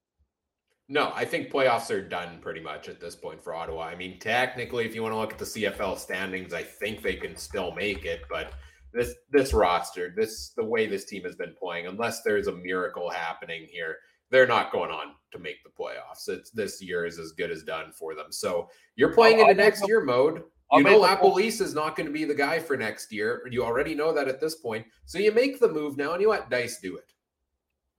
No, 0.88 1.12
I 1.14 1.26
think 1.26 1.52
playoffs 1.52 1.92
are 1.92 2.02
done 2.02 2.40
pretty 2.42 2.62
much 2.62 2.88
at 2.88 3.02
this 3.02 3.16
point 3.16 3.44
for 3.44 3.54
Ottawa. 3.54 3.84
I 3.84 3.96
mean, 3.96 4.18
technically, 4.18 4.86
if 4.86 4.96
you 4.96 5.04
want 5.04 5.14
to 5.14 5.20
look 5.20 5.34
at 5.34 5.38
the 5.38 5.46
CFL 5.46 6.00
standings, 6.00 6.54
I 6.54 6.64
think 6.64 7.04
they 7.04 7.16
can 7.16 7.36
still 7.36 7.76
make 7.76 8.06
it, 8.06 8.22
but 8.30 8.54
this 8.94 9.14
this 9.30 9.54
roster, 9.54 10.12
this 10.16 10.52
the 10.58 10.64
way 10.64 10.88
this 10.88 11.06
team 11.06 11.24
has 11.24 11.36
been 11.36 11.54
playing, 11.62 11.86
unless 11.86 12.24
there's 12.24 12.48
a 12.48 12.56
miracle 12.56 13.10
happening 13.10 13.68
here, 13.70 13.98
they're 14.32 14.48
not 14.48 14.72
going 14.72 14.90
on 14.90 15.14
to 15.32 15.38
make 15.38 15.64
the 15.64 15.70
playoffs. 15.70 16.28
It's 16.28 16.50
this 16.50 16.82
year 16.82 17.06
is 17.06 17.20
as 17.20 17.34
good 17.34 17.52
as 17.52 17.62
done 17.62 17.92
for 17.92 18.16
them. 18.16 18.32
So 18.32 18.70
you're 18.96 19.14
playing 19.14 19.42
in 19.42 19.50
a 19.50 19.54
next 19.54 19.88
year 19.88 20.04
mode 20.04 20.42
you 20.74 20.84
know 20.84 21.02
LaPolice 21.02 21.62
is 21.62 21.74
not 21.74 21.96
going 21.96 22.08
to 22.08 22.14
be 22.14 22.26
the 22.26 22.36
guy 22.36 22.60
for 22.60 22.78
next 22.78 23.12
year. 23.12 23.48
You 23.50 23.64
already 23.64 23.96
know 23.96 24.14
that 24.14 24.28
at 24.28 24.40
this 24.40 24.56
point. 24.56 24.86
So 25.06 25.18
you 25.18 25.32
make 25.32 25.60
the 25.60 25.70
move 25.70 25.98
now 25.98 26.14
and 26.14 26.22
you 26.22 26.30
let 26.30 26.50
Dyce 26.50 26.80
do 26.80 26.98
it. 26.98 27.12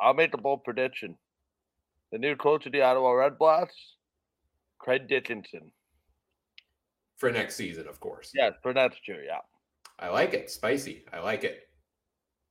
I'll 0.01 0.15
make 0.15 0.33
the 0.33 0.39
bold 0.39 0.65
prediction. 0.65 1.17
The 2.13 2.19
new 2.19 2.37
coach 2.37 2.67
of 2.67 2.73
the 2.73 2.83
Ottawa 2.83 3.11
Redblacks, 3.11 3.69
Craig 4.79 5.09
Dickinson. 5.09 5.71
For 7.17 7.31
next 7.31 7.57
season, 7.57 7.87
of 7.87 8.01
course. 8.01 8.33
Yes, 8.35 8.55
for 8.63 8.73
next 8.73 9.07
year, 9.07 9.23
yeah. 9.23 9.41
I 9.99 10.09
like 10.09 10.33
it. 10.33 10.51
Spicy. 10.51 11.05
I 11.13 11.21
like 11.21 11.45
it. 11.45 11.69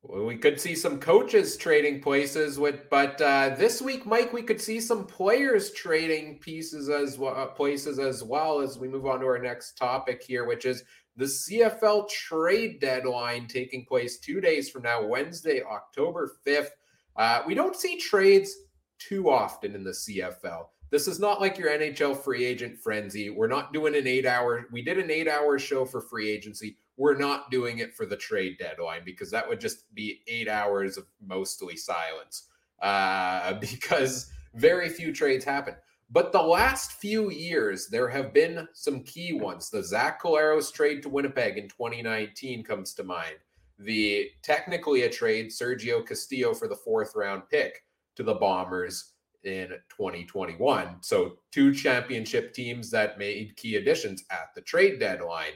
We 0.01 0.37
could 0.37 0.61
see 0.61 0.75
some 0.75 0.97
coaches 0.97 1.57
trading 1.57 2.01
places 2.01 2.57
with, 2.57 2.89
but 2.89 3.19
uh, 3.21 3.55
this 3.57 3.81
week, 3.81 4.05
Mike, 4.05 4.31
we 4.31 4.41
could 4.41 4.61
see 4.61 4.79
some 4.79 5.05
players 5.05 5.71
trading 5.71 6.39
pieces 6.39 6.87
as 6.87 7.17
well, 7.17 7.35
uh, 7.35 7.47
places 7.47 7.99
as 7.99 8.23
well 8.23 8.61
as 8.61 8.79
we 8.79 8.87
move 8.87 9.05
on 9.05 9.19
to 9.19 9.25
our 9.25 9.39
next 9.39 9.73
topic 9.73 10.23
here, 10.23 10.45
which 10.45 10.63
is 10.63 10.83
the 11.17 11.25
CFL 11.25 12.07
trade 12.09 12.79
deadline 12.79 13.45
taking 13.47 13.85
place 13.85 14.19
two 14.19 14.39
days 14.39 14.69
from 14.69 14.83
now, 14.83 15.05
Wednesday, 15.05 15.61
October 15.69 16.31
fifth. 16.45 16.71
Uh, 17.17 17.41
we 17.45 17.53
don't 17.53 17.75
see 17.75 17.97
trades 17.97 18.55
too 18.99 19.29
often 19.29 19.75
in 19.75 19.83
the 19.83 19.91
CFL. 19.91 20.67
This 20.91 21.09
is 21.09 21.19
not 21.19 21.41
like 21.41 21.57
your 21.57 21.69
NHL 21.69 22.17
free 22.17 22.45
agent 22.45 22.79
frenzy. 22.79 23.29
We're 23.29 23.47
not 23.47 23.73
doing 23.73 23.95
an 23.95 24.07
eight 24.07 24.25
hour. 24.25 24.65
We 24.71 24.81
did 24.81 24.97
an 24.97 25.11
eight 25.11 25.27
hour 25.27 25.59
show 25.59 25.83
for 25.83 25.99
free 25.99 26.29
agency. 26.29 26.77
We're 26.99 27.17
not 27.17 27.49
doing 27.49 27.79
it 27.79 27.95
for 27.95 28.05
the 28.05 28.17
trade 28.17 28.57
deadline 28.59 29.03
because 29.05 29.31
that 29.31 29.47
would 29.47 29.61
just 29.61 29.93
be 29.95 30.21
eight 30.27 30.49
hours 30.49 30.97
of 30.97 31.05
mostly 31.25 31.77
silence 31.77 32.49
uh, 32.81 33.53
because 33.61 34.29
very 34.53 34.89
few 34.89 35.13
trades 35.13 35.45
happen. 35.45 35.75
But 36.11 36.33
the 36.33 36.41
last 36.41 36.93
few 36.93 37.31
years, 37.31 37.87
there 37.87 38.09
have 38.09 38.33
been 38.33 38.67
some 38.73 39.03
key 39.03 39.31
ones. 39.31 39.69
The 39.69 39.81
Zach 39.81 40.21
Collaros 40.21 40.73
trade 40.73 41.01
to 41.03 41.09
Winnipeg 41.09 41.57
in 41.57 41.69
2019 41.69 42.63
comes 42.65 42.93
to 42.95 43.03
mind. 43.03 43.35
The 43.77 44.31
technically 44.41 45.03
a 45.03 45.09
trade, 45.09 45.51
Sergio 45.51 46.05
Castillo 46.05 46.53
for 46.53 46.67
the 46.67 46.75
fourth 46.75 47.15
round 47.15 47.43
pick 47.49 47.85
to 48.17 48.23
the 48.23 48.33
Bombers 48.33 49.13
in 49.45 49.69
2021. 49.87 50.97
So, 50.99 51.37
two 51.51 51.73
championship 51.73 52.53
teams 52.53 52.91
that 52.91 53.17
made 53.17 53.55
key 53.55 53.77
additions 53.77 54.25
at 54.31 54.53
the 54.53 54.61
trade 54.61 54.99
deadline. 54.99 55.53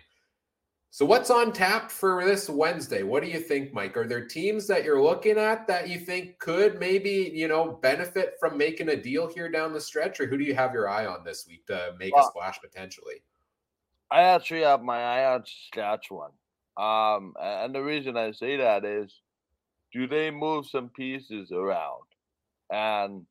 So, 0.94 1.06
what's 1.06 1.32
on 1.32 1.52
tap 1.52 1.90
for 1.90 2.24
this 2.24 2.48
Wednesday? 2.48 3.02
What 3.02 3.24
do 3.24 3.28
you 3.28 3.40
think, 3.40 3.74
Mike? 3.74 3.98
Are 3.98 4.06
there 4.06 4.28
teams 4.28 4.68
that 4.68 4.84
you're 4.84 5.02
looking 5.02 5.40
at 5.40 5.66
that 5.66 5.90
you 5.90 5.98
think 5.98 6.38
could 6.38 6.80
maybe, 6.80 7.32
you 7.34 7.48
know, 7.48 7.80
benefit 7.82 8.36
from 8.40 8.60
making 8.60 8.90
a 8.90 8.96
deal 8.96 9.28
here 9.28 9.50
down 9.50 9.74
the 9.74 9.82
stretch, 9.82 10.20
or 10.20 10.28
who 10.28 10.38
do 10.38 10.44
you 10.44 10.54
have 10.54 10.72
your 10.72 10.88
eye 10.88 11.08
on 11.08 11.24
this 11.24 11.48
week 11.48 11.66
to 11.66 11.96
make 11.98 12.16
well, 12.16 12.28
a 12.28 12.30
splash 12.30 12.62
potentially? 12.62 13.24
I 14.12 14.22
actually 14.22 14.62
have 14.62 14.84
my 14.84 15.02
eye 15.02 15.34
on 15.34 15.44
Saskatchewan. 15.48 16.30
Um, 16.78 17.34
and 17.42 17.74
the 17.74 17.82
reason 17.82 18.16
I 18.16 18.32
say 18.32 18.58
that 18.58 18.86
is, 18.86 19.20
do 19.94 20.06
they 20.06 20.30
move 20.30 20.68
some 20.68 20.90
pieces 20.90 21.52
around 21.52 22.06
and 22.70 23.26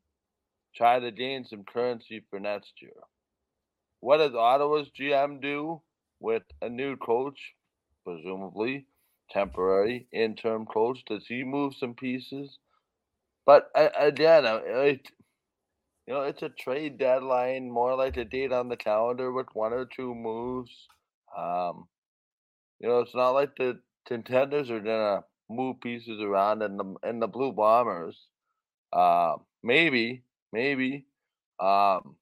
try 0.74 0.98
to 0.98 1.12
gain 1.12 1.44
some 1.44 1.62
currency 1.62 2.24
for 2.28 2.40
next 2.40 2.82
year? 2.82 2.90
What 4.00 4.16
does 4.16 4.34
Ottawa's 4.34 4.90
GM 4.98 5.40
do? 5.40 5.80
With 6.22 6.44
a 6.62 6.68
new 6.68 6.96
coach, 6.96 7.54
presumably 8.04 8.86
temporary 9.30 10.06
interim 10.12 10.66
coach? 10.66 11.04
Does 11.06 11.26
he 11.26 11.44
move 11.44 11.74
some 11.76 11.94
pieces? 11.94 12.58
But 13.44 13.70
again, 13.74 14.44
it, 14.46 15.10
you 16.06 16.14
know, 16.14 16.22
it's 16.22 16.42
a 16.42 16.48
trade 16.48 16.98
deadline, 16.98 17.70
more 17.70 17.96
like 17.96 18.16
a 18.16 18.24
date 18.24 18.52
on 18.52 18.68
the 18.68 18.76
calendar 18.76 19.32
with 19.32 19.48
one 19.54 19.72
or 19.72 19.86
two 19.86 20.14
moves. 20.14 20.70
Um, 21.36 21.88
you 22.80 22.88
know, 22.88 23.00
it's 23.00 23.14
not 23.14 23.30
like 23.30 23.56
the 23.56 23.80
contenders 24.06 24.70
are 24.70 24.80
gonna 24.80 25.24
move 25.50 25.80
pieces 25.80 26.20
around 26.20 26.62
in 26.62 26.76
the 26.76 26.94
in 27.08 27.20
the 27.20 27.28
Blue 27.28 27.52
Bombers. 27.52 28.16
Uh, 28.92 29.36
maybe, 29.62 30.24
maybe. 30.52 31.06
Um, 31.60 32.16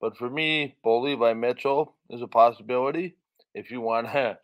but 0.00 0.16
for 0.16 0.30
me, 0.30 0.76
Bo 0.82 1.00
Levi 1.00 1.34
Mitchell 1.34 1.94
is 2.08 2.22
a 2.22 2.26
possibility. 2.26 3.16
If 3.54 3.70
you 3.70 3.80
want 3.80 4.06
to 4.08 4.38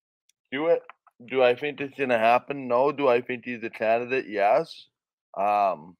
do 0.52 0.66
it, 0.66 0.82
do 1.26 1.42
I 1.42 1.54
think 1.54 1.80
it's 1.80 1.96
going 1.96 2.10
to 2.10 2.18
happen? 2.18 2.68
No. 2.68 2.92
Do 2.92 3.08
I 3.08 3.20
think 3.20 3.44
he's 3.44 3.62
a 3.62 3.70
candidate? 3.70 4.26
Yes. 4.28 4.86
Um, 5.36 5.96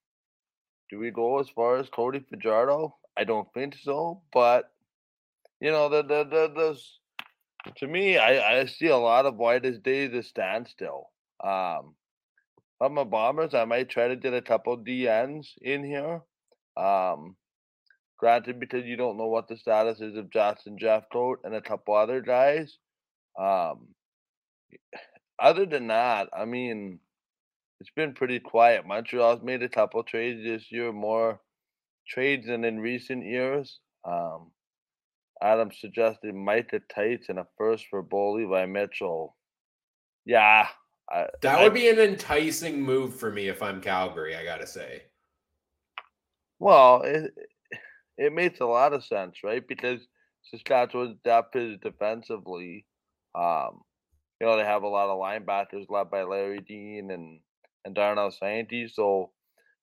do 0.90 0.98
we 0.98 1.10
go 1.10 1.38
as 1.38 1.48
far 1.48 1.76
as 1.76 1.88
Cody 1.88 2.24
Fajardo? 2.30 2.96
I 3.16 3.24
don't 3.24 3.52
think 3.52 3.76
so. 3.82 4.22
But 4.32 4.70
you 5.60 5.70
know, 5.70 5.88
the 5.88 6.02
the 6.02 6.24
the, 6.24 6.52
the 7.64 7.72
to 7.76 7.86
me, 7.86 8.16
I 8.16 8.60
I 8.60 8.66
see 8.66 8.88
a 8.88 8.96
lot 8.96 9.26
of 9.26 9.36
white 9.36 9.64
as 9.64 9.78
days 9.78 10.14
a 10.14 10.22
standstill. 10.22 11.10
Um, 11.42 11.94
I'm 12.80 12.96
a 12.98 13.04
bombers. 13.04 13.54
I 13.54 13.64
might 13.64 13.88
try 13.88 14.08
to 14.08 14.16
get 14.16 14.34
a 14.34 14.42
couple 14.42 14.78
DNs 14.78 15.48
in 15.60 15.84
here. 15.84 16.22
Um, 16.76 17.36
Granted, 18.18 18.58
because 18.58 18.84
you 18.84 18.96
don't 18.96 19.16
know 19.16 19.28
what 19.28 19.46
the 19.48 19.56
status 19.56 20.00
is 20.00 20.16
of 20.16 20.30
Jackson 20.30 20.76
Jeffcoat 20.76 21.36
and 21.44 21.54
a 21.54 21.62
couple 21.62 21.94
other 21.94 22.20
guys. 22.20 22.76
Um, 23.38 23.88
other 25.40 25.66
than 25.66 25.86
that, 25.88 26.28
I 26.36 26.44
mean, 26.44 26.98
it's 27.80 27.90
been 27.94 28.14
pretty 28.14 28.40
quiet. 28.40 28.86
Montreal's 28.86 29.42
made 29.42 29.62
a 29.62 29.68
couple 29.68 30.02
trades 30.02 30.42
this 30.42 30.72
year, 30.72 30.92
more 30.92 31.40
trades 32.08 32.48
than 32.48 32.64
in 32.64 32.80
recent 32.80 33.24
years. 33.24 33.78
Um, 34.04 34.50
Adam 35.40 35.70
suggested 35.70 36.34
Micah 36.34 36.80
Teitz 36.92 37.28
and 37.28 37.38
a 37.38 37.46
first 37.56 37.86
for 37.88 38.02
Bo 38.02 38.32
Levi 38.32 38.66
Mitchell. 38.66 39.36
Yeah. 40.24 40.66
I, 41.10 41.26
that 41.42 41.60
would 41.60 41.70
I, 41.70 41.74
be 41.74 41.88
an 41.88 42.00
enticing 42.00 42.82
move 42.82 43.14
for 43.14 43.30
me 43.30 43.46
if 43.46 43.62
I'm 43.62 43.80
Calgary, 43.80 44.34
I 44.34 44.42
got 44.44 44.60
to 44.60 44.66
say. 44.66 45.02
Well, 46.58 47.02
it, 47.02 47.32
it 48.18 48.34
makes 48.34 48.58
a 48.60 48.66
lot 48.66 48.92
of 48.92 49.04
sense, 49.04 49.38
right? 49.44 49.66
Because 49.66 50.00
Saskatchewan's 50.42 51.16
depth 51.24 51.54
is 51.54 51.78
defensively. 51.80 52.84
Um, 53.34 53.82
you 54.40 54.46
know, 54.46 54.56
they 54.56 54.64
have 54.64 54.82
a 54.82 54.88
lot 54.88 55.08
of 55.08 55.18
linebackers 55.18 55.86
led 55.88 56.10
by 56.10 56.24
Larry 56.24 56.60
Dean 56.60 57.10
and, 57.12 57.40
and 57.84 57.94
Darnell 57.94 58.32
Sankey. 58.32 58.88
So 58.92 59.30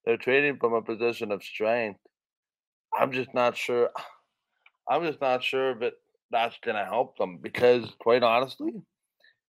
they're 0.04 0.18
trading 0.18 0.58
from 0.58 0.74
a 0.74 0.82
position 0.82 1.32
of 1.32 1.42
strength. 1.42 2.00
I'm 2.96 3.12
just 3.12 3.32
not 3.34 3.56
sure. 3.56 3.90
I'm 4.88 5.02
just 5.02 5.20
not 5.20 5.42
sure 5.42 5.74
that 5.80 5.94
that's 6.30 6.56
going 6.64 6.76
to 6.76 6.84
help 6.84 7.16
them 7.16 7.38
because, 7.42 7.92
quite 7.98 8.22
honestly, 8.22 8.72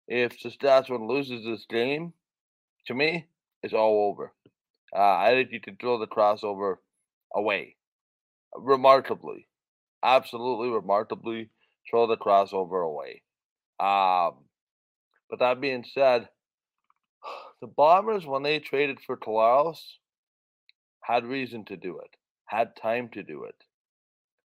if 0.09 0.41
Saskatchewan 0.41 1.07
loses 1.07 1.45
this 1.45 1.67
game, 1.69 2.13
to 2.87 2.95
me, 2.95 3.27
it's 3.63 3.75
all 3.75 4.11
over. 4.11 4.33
Uh, 4.95 5.17
I 5.17 5.31
think 5.31 5.53
you 5.53 5.61
could 5.61 5.79
throw 5.79 5.99
the 5.99 6.09
crossover 6.09 6.77
away 7.35 7.77
remarkably, 8.57 9.47
absolutely 10.03 10.71
remarkably 10.71 11.51
throw 11.89 12.07
the 12.07 12.17
crossover 12.17 12.85
away. 12.85 13.23
Um, 13.79 14.45
but 15.29 15.39
that 15.39 15.61
being 15.61 15.85
said, 15.85 16.29
the 17.61 17.67
Bombers, 17.67 18.27
when 18.27 18.43
they 18.43 18.59
traded 18.59 18.99
for 19.07 19.17
Collaros, 19.17 19.81
had 21.03 21.25
reason 21.25 21.65
to 21.67 21.77
do 21.77 21.99
it, 21.99 22.11
had 22.47 22.77
time 22.77 23.09
to 23.15 23.23
do 23.23 23.45
it. 23.45 23.55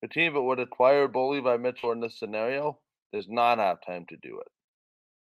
The 0.02 0.08
team 0.08 0.34
that 0.34 0.42
would 0.42 0.58
acquire 0.58 1.08
Bo 1.08 1.28
Levi 1.30 1.56
Mitchell 1.56 1.92
in 1.92 2.00
this 2.00 2.18
scenario 2.18 2.78
does 3.12 3.26
not 3.28 3.58
have 3.58 3.78
time 3.84 4.04
to 4.08 4.16
do 4.16 4.40
it. 4.40 4.48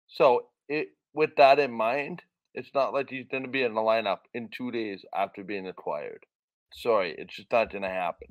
So, 0.06 0.46
it, 0.68 0.88
with 1.12 1.30
that 1.36 1.58
in 1.58 1.72
mind, 1.72 2.22
it's 2.54 2.70
not 2.74 2.92
like 2.92 3.10
he's 3.10 3.26
going 3.30 3.42
to 3.42 3.48
be 3.48 3.62
in 3.62 3.74
the 3.74 3.80
lineup 3.80 4.20
in 4.34 4.48
two 4.48 4.70
days 4.70 5.04
after 5.14 5.42
being 5.42 5.66
acquired. 5.66 6.24
Sorry, 6.72 7.14
it's 7.16 7.34
just 7.34 7.50
not 7.50 7.70
going 7.70 7.82
to 7.82 7.88
happen. 7.88 8.28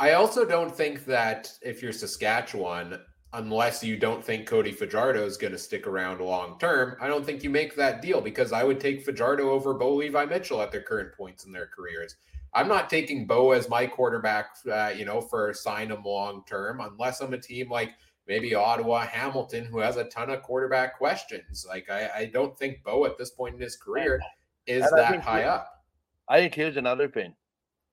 I 0.00 0.14
also 0.14 0.46
don't 0.46 0.74
think 0.74 1.04
that 1.04 1.52
if 1.60 1.82
you're 1.82 1.92
Saskatchewan, 1.92 2.98
unless 3.34 3.84
you 3.84 3.98
don't 3.98 4.24
think 4.24 4.46
Cody 4.46 4.72
Fajardo 4.72 5.26
is 5.26 5.36
going 5.36 5.52
to 5.52 5.58
stick 5.58 5.86
around 5.86 6.22
long 6.22 6.58
term, 6.58 6.96
I 7.02 7.06
don't 7.06 7.24
think 7.24 7.44
you 7.44 7.50
make 7.50 7.76
that 7.76 8.00
deal 8.00 8.22
because 8.22 8.50
I 8.50 8.64
would 8.64 8.80
take 8.80 9.04
Fajardo 9.04 9.50
over 9.50 9.74
Bo 9.74 9.94
Levi 9.94 10.24
Mitchell 10.24 10.62
at 10.62 10.72
their 10.72 10.80
current 10.80 11.12
points 11.12 11.44
in 11.44 11.52
their 11.52 11.66
careers. 11.66 12.16
I'm 12.54 12.66
not 12.66 12.88
taking 12.88 13.26
Bo 13.26 13.52
as 13.52 13.68
my 13.68 13.86
quarterback, 13.86 14.56
uh, 14.72 14.90
you 14.96 15.04
know, 15.04 15.20
for 15.20 15.52
sign 15.52 15.90
him 15.90 16.02
long 16.02 16.44
term, 16.46 16.80
unless 16.80 17.20
I'm 17.20 17.34
a 17.34 17.38
team 17.38 17.68
like 17.68 17.90
maybe 18.26 18.54
Ottawa, 18.54 19.00
Hamilton, 19.00 19.66
who 19.66 19.80
has 19.80 19.98
a 19.98 20.04
ton 20.04 20.30
of 20.30 20.40
quarterback 20.40 20.96
questions. 20.96 21.66
Like 21.68 21.90
I, 21.90 22.10
I 22.16 22.24
don't 22.24 22.58
think 22.58 22.82
Bo 22.82 23.04
at 23.04 23.18
this 23.18 23.32
point 23.32 23.54
in 23.54 23.60
his 23.60 23.76
career 23.76 24.18
is 24.66 24.90
that 24.92 25.20
high 25.20 25.44
up. 25.44 25.84
I 26.26 26.38
think 26.38 26.54
here's 26.54 26.78
another 26.78 27.06
thing: 27.06 27.34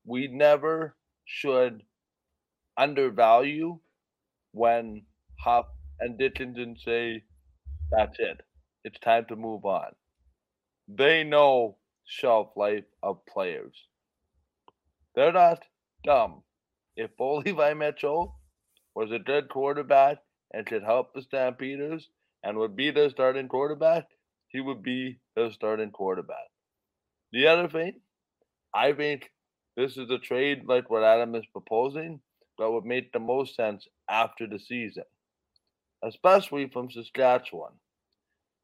we 0.06 0.30
never 0.30 0.96
should 1.26 1.84
undervalue 2.78 3.80
when 4.52 5.06
Huff 5.40 5.68
and 6.00 6.18
Dickinson 6.18 6.78
say, 6.84 7.24
that's 7.92 8.20
it. 8.20 8.42
It's 8.84 9.00
time 9.00 9.26
to 9.30 9.36
move 9.36 9.66
on. 9.66 9.94
They 10.88 11.24
know 11.24 11.78
shelf 12.06 12.50
life 12.56 12.86
of 13.04 13.26
players. 13.26 13.76
They're 15.16 15.34
not 15.34 15.64
dumb. 16.04 16.44
If 16.96 17.16
Bo 17.18 17.36
Levi 17.46 17.74
Mitchell 17.74 18.40
was 18.96 19.12
a 19.12 19.20
good 19.20 19.50
quarterback 19.50 20.18
and 20.54 20.66
could 20.66 20.84
help 20.84 21.14
the 21.14 21.22
Stampeders 21.22 22.10
and 22.44 22.58
would 22.58 22.76
be 22.76 22.92
their 22.92 23.10
starting 23.10 23.48
quarterback, 23.48 24.06
he 24.48 24.62
would 24.62 24.82
be 24.82 25.20
their 25.36 25.52
starting 25.52 25.92
quarterback. 25.92 26.48
The 27.32 27.48
other 27.48 27.68
thing, 27.68 28.02
I 28.74 28.94
think 28.94 29.32
this 29.76 29.98
is 29.98 30.10
a 30.10 30.18
trade 30.18 30.64
like 30.66 30.90
what 30.90 31.04
Adam 31.04 31.36
is 31.36 31.46
proposing 31.48 32.22
that 32.58 32.70
would 32.70 32.86
make 32.86 33.12
the 33.12 33.20
most 33.20 33.56
sense 33.56 33.88
after 34.10 34.48
the 34.48 34.60
season, 34.60 35.04
especially 36.04 36.70
from 36.70 36.90
Saskatchewan. 36.90 37.72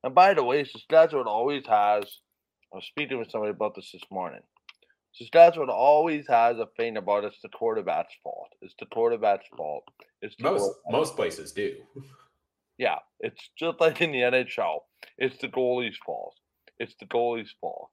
And 0.04 0.14
by 0.14 0.34
the 0.34 0.44
way, 0.44 0.64
Saskatchewan 0.64 1.28
always 1.28 1.66
has, 1.68 2.04
I 2.72 2.76
was 2.78 2.86
speaking 2.86 3.20
with 3.20 3.32
somebody 3.32 3.52
about 3.52 3.76
this 3.76 3.92
this 3.92 4.04
morning. 4.12 4.42
Saskatchewan 5.14 5.70
always 5.70 6.26
has 6.28 6.58
a 6.58 6.68
thing 6.76 6.98
about 6.98 7.24
it's 7.24 7.40
the 7.42 7.50
quarterback's 7.50 8.16
fault. 8.24 8.50
It's 8.62 8.74
the 8.80 8.88
quarterback's 8.88 9.48
fault. 9.56 9.84
It's 10.22 10.36
most 10.40 10.72
most 10.90 11.16
places 11.16 11.52
do. 11.52 11.76
Yeah, 12.80 12.98
it's 13.20 13.52
just 13.58 13.80
like 13.80 14.02
in 14.02 14.12
the 14.12 14.22
NHL. 14.22 14.80
It's 15.20 15.38
the 15.38 15.48
goalie's 15.48 15.98
fault. 16.04 16.34
It's 16.80 16.96
the 17.00 17.06
goalie's 17.06 17.54
fault. 17.62 17.92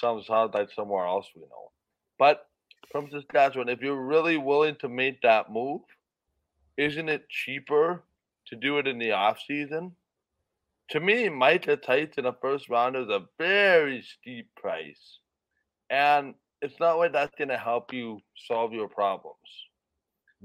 Sounds 0.00 0.26
like 0.30 0.70
somewhere 0.74 1.06
else 1.06 1.26
we 1.36 1.42
know. 1.42 1.70
But 2.18 2.46
from 2.90 3.10
Saskatchewan, 3.10 3.68
if 3.68 3.80
you're 3.80 4.06
really 4.06 4.36
willing 4.36 4.76
to 4.76 4.88
make 4.88 5.20
that 5.22 5.50
move, 5.50 5.82
isn't 6.76 7.08
it 7.08 7.28
cheaper 7.28 8.02
to 8.46 8.56
do 8.56 8.78
it 8.78 8.86
in 8.86 8.98
the 8.98 9.12
off 9.12 9.38
season? 9.46 9.92
To 10.90 11.00
me, 11.00 11.28
Micah 11.28 11.76
Teitz 11.76 12.18
in 12.18 12.24
the 12.24 12.34
first 12.40 12.68
round 12.68 12.96
is 12.96 13.08
a 13.08 13.24
very 13.38 14.02
steep 14.02 14.48
price. 14.56 15.18
And 15.90 16.34
it's 16.60 16.78
not 16.80 16.98
like 16.98 17.12
that's 17.12 17.34
going 17.36 17.48
to 17.48 17.58
help 17.58 17.92
you 17.92 18.20
solve 18.48 18.72
your 18.72 18.88
problems. 18.88 19.38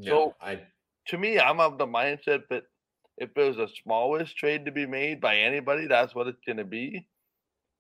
So, 0.01 0.35
I... 0.41 0.61
to 1.07 1.17
me, 1.17 1.39
I'm 1.39 1.59
of 1.59 1.77
the 1.77 1.85
mindset 1.85 2.43
that 2.49 2.63
if 3.17 3.33
there's 3.33 3.57
a 3.57 3.67
smallest 3.83 4.37
trade 4.37 4.65
to 4.65 4.71
be 4.71 4.85
made 4.85 5.19
by 5.19 5.37
anybody, 5.37 5.87
that's 5.87 6.15
what 6.15 6.27
it's 6.27 6.41
going 6.45 6.57
to 6.57 6.63
be. 6.63 7.05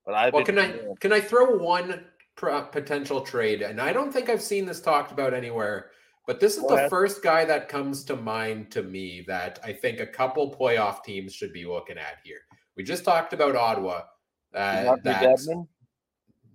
But 0.05 0.15
I 0.15 0.29
well, 0.29 0.43
can 0.43 0.59
I 0.59 0.73
can 0.99 1.13
I 1.13 1.21
throw 1.21 1.55
one 1.57 2.03
potential 2.39 3.21
trade? 3.21 3.61
And 3.61 3.79
I 3.79 3.93
don't 3.93 4.11
think 4.11 4.29
I've 4.29 4.41
seen 4.41 4.65
this 4.65 4.81
talked 4.81 5.11
about 5.11 5.33
anywhere. 5.33 5.91
But 6.27 6.39
this 6.39 6.57
is 6.57 6.63
the 6.63 6.87
first 6.89 7.23
guy 7.23 7.43
that 7.45 7.69
comes 7.69 8.03
to 8.03 8.15
mind 8.15 8.69
to 8.71 8.83
me 8.83 9.23
that 9.27 9.57
I 9.63 9.73
think 9.73 9.99
a 9.99 10.05
couple 10.05 10.53
playoff 10.53 11.03
teams 11.03 11.33
should 11.33 11.51
be 11.51 11.65
looking 11.65 11.97
at 11.97 12.17
here. 12.23 12.41
We 12.77 12.83
just 12.83 13.03
talked 13.03 13.33
about 13.33 13.55
Ottawa. 13.55 14.03
Uh, 14.53 14.95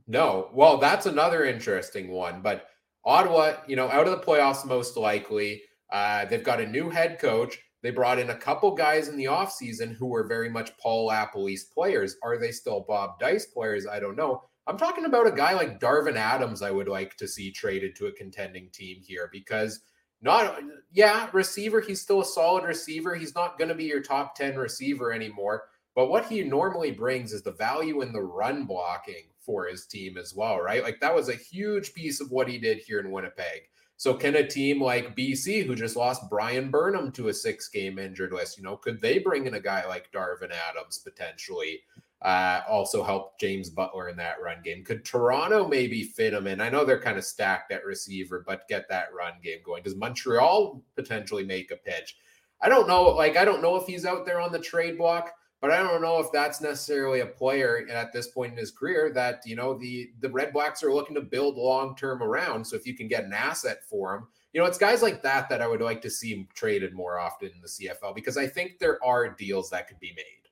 no, 0.06 0.50
well, 0.52 0.78
that's 0.78 1.06
another 1.06 1.44
interesting 1.44 2.12
one. 2.12 2.40
But 2.40 2.68
Ottawa, 3.04 3.54
you 3.66 3.76
know, 3.76 3.90
out 3.90 4.06
of 4.06 4.18
the 4.18 4.24
playoffs 4.24 4.64
most 4.64 4.96
likely. 4.96 5.62
Uh, 5.92 6.24
they've 6.24 6.44
got 6.44 6.60
a 6.60 6.66
new 6.66 6.88
head 6.88 7.18
coach. 7.18 7.58
They 7.82 7.90
brought 7.90 8.18
in 8.18 8.30
a 8.30 8.36
couple 8.36 8.74
guys 8.74 9.08
in 9.08 9.16
the 9.16 9.26
offseason 9.26 9.94
who 9.94 10.06
were 10.06 10.26
very 10.26 10.48
much 10.48 10.76
Paul 10.78 11.10
LaPolice 11.10 11.72
players. 11.72 12.16
Are 12.22 12.38
they 12.38 12.50
still 12.50 12.84
Bob 12.88 13.18
Dyce 13.20 13.46
players? 13.46 13.86
I 13.86 14.00
don't 14.00 14.16
know. 14.16 14.42
I'm 14.66 14.78
talking 14.78 15.04
about 15.04 15.26
a 15.26 15.32
guy 15.32 15.52
like 15.54 15.80
Darvin 15.80 16.16
Adams, 16.16 16.62
I 16.62 16.70
would 16.70 16.88
like 16.88 17.16
to 17.18 17.28
see 17.28 17.50
traded 17.50 17.94
to 17.96 18.06
a 18.06 18.12
contending 18.12 18.70
team 18.70 18.98
here 19.02 19.28
because 19.30 19.80
not, 20.22 20.58
yeah, 20.90 21.28
receiver, 21.34 21.80
he's 21.80 22.00
still 22.00 22.22
a 22.22 22.24
solid 22.24 22.64
receiver. 22.64 23.14
He's 23.14 23.34
not 23.34 23.58
going 23.58 23.68
to 23.68 23.74
be 23.74 23.84
your 23.84 24.02
top 24.02 24.34
10 24.34 24.56
receiver 24.56 25.12
anymore. 25.12 25.64
But 25.94 26.08
what 26.08 26.26
he 26.26 26.42
normally 26.42 26.90
brings 26.92 27.32
is 27.32 27.42
the 27.42 27.52
value 27.52 28.00
in 28.00 28.12
the 28.12 28.22
run 28.22 28.64
blocking 28.64 29.26
for 29.38 29.66
his 29.66 29.86
team 29.86 30.16
as 30.16 30.34
well, 30.34 30.60
right? 30.60 30.82
Like 30.82 30.98
that 31.00 31.14
was 31.14 31.28
a 31.28 31.34
huge 31.34 31.92
piece 31.92 32.20
of 32.20 32.30
what 32.30 32.48
he 32.48 32.58
did 32.58 32.78
here 32.78 33.00
in 33.00 33.12
Winnipeg. 33.12 33.68
So 33.96 34.14
can 34.14 34.34
a 34.34 34.46
team 34.46 34.82
like 34.82 35.14
BC, 35.14 35.64
who 35.64 35.74
just 35.74 35.94
lost 35.94 36.28
Bryan 36.28 36.70
Burnham 36.70 37.12
to 37.12 37.28
a 37.28 37.34
six-game 37.34 37.98
injured 37.98 38.32
list, 38.32 38.56
you 38.56 38.64
know, 38.64 38.76
could 38.76 39.00
they 39.00 39.18
bring 39.18 39.46
in 39.46 39.54
a 39.54 39.60
guy 39.60 39.86
like 39.86 40.10
Darvin 40.10 40.52
Adams 40.52 40.98
potentially? 40.98 41.80
Uh, 42.24 42.62
also 42.66 43.04
help 43.04 43.38
James 43.38 43.68
Butler 43.68 44.08
in 44.08 44.16
that 44.16 44.40
run 44.42 44.56
game. 44.64 44.82
Could 44.82 45.04
Toronto 45.04 45.68
maybe 45.68 46.02
fit 46.02 46.32
him 46.32 46.46
in? 46.46 46.60
I 46.60 46.70
know 46.70 46.84
they're 46.84 46.98
kind 46.98 47.18
of 47.18 47.24
stacked 47.24 47.70
at 47.70 47.84
receiver, 47.84 48.42
but 48.46 48.66
get 48.66 48.88
that 48.88 49.12
run 49.14 49.34
game 49.42 49.58
going. 49.62 49.82
Does 49.82 49.94
Montreal 49.94 50.82
potentially 50.96 51.44
make 51.44 51.70
a 51.70 51.76
pitch? 51.76 52.16
I 52.62 52.70
don't 52.70 52.88
know. 52.88 53.04
Like, 53.04 53.36
I 53.36 53.44
don't 53.44 53.60
know 53.60 53.76
if 53.76 53.86
he's 53.86 54.06
out 54.06 54.24
there 54.24 54.40
on 54.40 54.52
the 54.52 54.58
trade 54.58 54.96
block. 54.96 55.32
But 55.64 55.70
I 55.70 55.78
don't 55.78 56.02
know 56.02 56.20
if 56.20 56.30
that's 56.30 56.60
necessarily 56.60 57.20
a 57.20 57.26
player 57.26 57.86
at 57.90 58.12
this 58.12 58.28
point 58.28 58.52
in 58.52 58.58
his 58.58 58.70
career 58.70 59.10
that 59.14 59.40
you 59.46 59.56
know 59.56 59.72
the 59.72 60.10
the 60.20 60.28
Redblacks 60.28 60.82
are 60.82 60.92
looking 60.92 61.14
to 61.14 61.22
build 61.22 61.56
long 61.56 61.96
term 61.96 62.22
around. 62.22 62.66
So 62.66 62.76
if 62.76 62.86
you 62.86 62.94
can 62.94 63.08
get 63.08 63.24
an 63.24 63.32
asset 63.32 63.78
for 63.88 64.14
him, 64.14 64.26
you 64.52 64.60
know 64.60 64.66
it's 64.66 64.76
guys 64.76 65.00
like 65.00 65.22
that 65.22 65.48
that 65.48 65.62
I 65.62 65.66
would 65.66 65.80
like 65.80 66.02
to 66.02 66.10
see 66.10 66.46
traded 66.52 66.92
more 66.92 67.18
often 67.18 67.48
in 67.48 67.62
the 67.62 67.66
CFL 67.66 68.14
because 68.14 68.36
I 68.36 68.46
think 68.46 68.78
there 68.78 69.02
are 69.02 69.30
deals 69.30 69.70
that 69.70 69.88
could 69.88 69.98
be 69.98 70.12
made. 70.14 70.43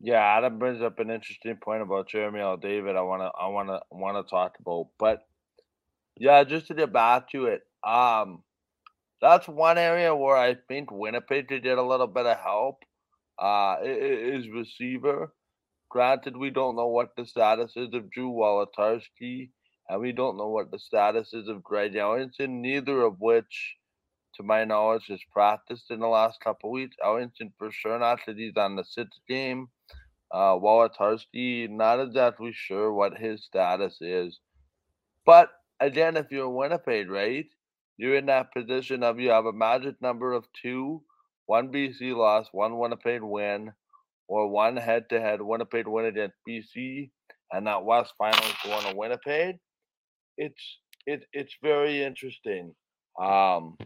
Yeah, 0.00 0.20
Adam 0.38 0.58
brings 0.58 0.82
up 0.82 0.98
an 0.98 1.10
interesting 1.10 1.56
point 1.62 1.82
about 1.82 2.08
Jeremy 2.08 2.40
O'Day. 2.40 2.78
I 2.80 3.02
wanna 3.02 3.30
I 3.38 3.48
wanna 3.48 3.80
wanna 3.90 4.22
talk 4.22 4.56
about, 4.58 4.88
but 4.98 5.20
yeah, 6.16 6.44
just 6.44 6.68
to 6.68 6.74
get 6.74 6.92
back 6.92 7.30
to 7.30 7.46
it, 7.46 7.62
um, 7.86 8.42
that's 9.20 9.48
one 9.48 9.78
area 9.78 10.14
where 10.14 10.36
I 10.36 10.56
think 10.68 10.90
Winnipeg 10.90 11.48
did 11.48 11.66
a 11.66 11.82
little 11.82 12.06
bit 12.06 12.26
of 12.26 12.38
help 12.38 12.82
uh, 13.38 13.76
is 13.82 14.48
receiver. 14.48 15.34
Granted, 15.90 16.36
we 16.36 16.50
don't 16.50 16.76
know 16.76 16.88
what 16.88 17.10
the 17.16 17.26
status 17.26 17.72
is 17.76 17.92
of 17.94 18.10
Drew 18.10 18.30
Wolitarsky, 18.32 19.50
and 19.88 20.00
we 20.00 20.12
don't 20.12 20.38
know 20.38 20.48
what 20.48 20.70
the 20.70 20.78
status 20.78 21.34
is 21.34 21.48
of 21.48 21.62
Greg 21.64 21.94
Ellingson, 21.94 22.60
neither 22.60 23.02
of 23.02 23.16
which, 23.20 23.76
to 24.36 24.42
my 24.42 24.64
knowledge, 24.64 25.06
has 25.08 25.20
practiced 25.32 25.90
in 25.90 26.00
the 26.00 26.06
last 26.06 26.40
couple 26.40 26.70
weeks. 26.70 26.96
Ellingson 27.04 27.52
for 27.58 27.70
sure 27.70 27.98
not 27.98 28.20
that 28.26 28.36
he's 28.36 28.56
on 28.56 28.76
the 28.76 28.84
sixth 28.84 29.20
game. 29.28 29.68
Uh, 30.32 30.54
Wolitarsky, 30.54 31.68
not 31.68 32.00
exactly 32.00 32.52
sure 32.52 32.92
what 32.92 33.18
his 33.18 33.44
status 33.44 33.98
is. 34.00 34.38
But 35.26 35.50
again, 35.80 36.16
if 36.16 36.30
you're 36.30 36.48
Winnipeg, 36.48 37.10
right, 37.10 37.46
you're 37.96 38.16
in 38.16 38.26
that 38.26 38.52
position 38.52 39.02
of 39.02 39.18
you 39.18 39.30
have 39.30 39.46
a 39.46 39.52
magic 39.52 40.00
number 40.00 40.32
of 40.32 40.46
two 40.62 41.02
one 41.50 41.72
BC 41.72 42.14
loss, 42.14 42.46
one 42.52 42.78
Winnipeg 42.78 43.22
win, 43.22 43.72
or 44.28 44.46
one 44.46 44.76
head 44.76 45.08
to 45.10 45.20
head 45.20 45.42
Winnipeg 45.42 45.88
win 45.88 46.06
against 46.06 46.36
BC, 46.48 47.10
and 47.50 47.66
that 47.66 47.84
West 47.84 48.14
Finals 48.16 48.54
going 48.62 48.86
to 48.86 48.96
Winnipeg. 48.96 49.56
It's 50.36 50.78
it, 51.06 51.24
it's 51.32 51.56
very 51.60 52.04
interesting. 52.04 52.72
Um, 53.20 53.76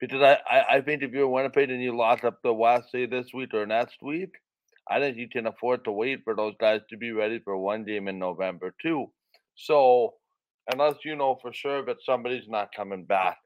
because 0.00 0.22
I, 0.22 0.38
I, 0.48 0.76
I 0.76 0.80
think 0.80 1.02
if 1.02 1.12
you're 1.12 1.28
Winnipeg 1.28 1.70
and 1.70 1.82
you 1.82 1.96
lost 1.96 2.24
up 2.24 2.38
the 2.42 2.52
West, 2.52 2.90
say 2.90 3.06
this 3.06 3.32
week 3.32 3.54
or 3.54 3.66
next 3.66 4.02
week, 4.02 4.30
I 4.88 5.00
think 5.00 5.16
you 5.16 5.28
can 5.28 5.46
afford 5.46 5.84
to 5.84 5.92
wait 5.92 6.20
for 6.24 6.34
those 6.34 6.54
guys 6.60 6.80
to 6.90 6.96
be 6.96 7.12
ready 7.12 7.40
for 7.40 7.56
one 7.56 7.84
game 7.84 8.08
in 8.08 8.18
November 8.18 8.74
too. 8.80 9.10
So 9.56 10.14
unless 10.72 11.04
you 11.04 11.16
know 11.16 11.38
for 11.40 11.52
sure 11.52 11.84
that 11.86 12.02
somebody's 12.04 12.48
not 12.48 12.74
coming 12.74 13.04
back, 13.04 13.38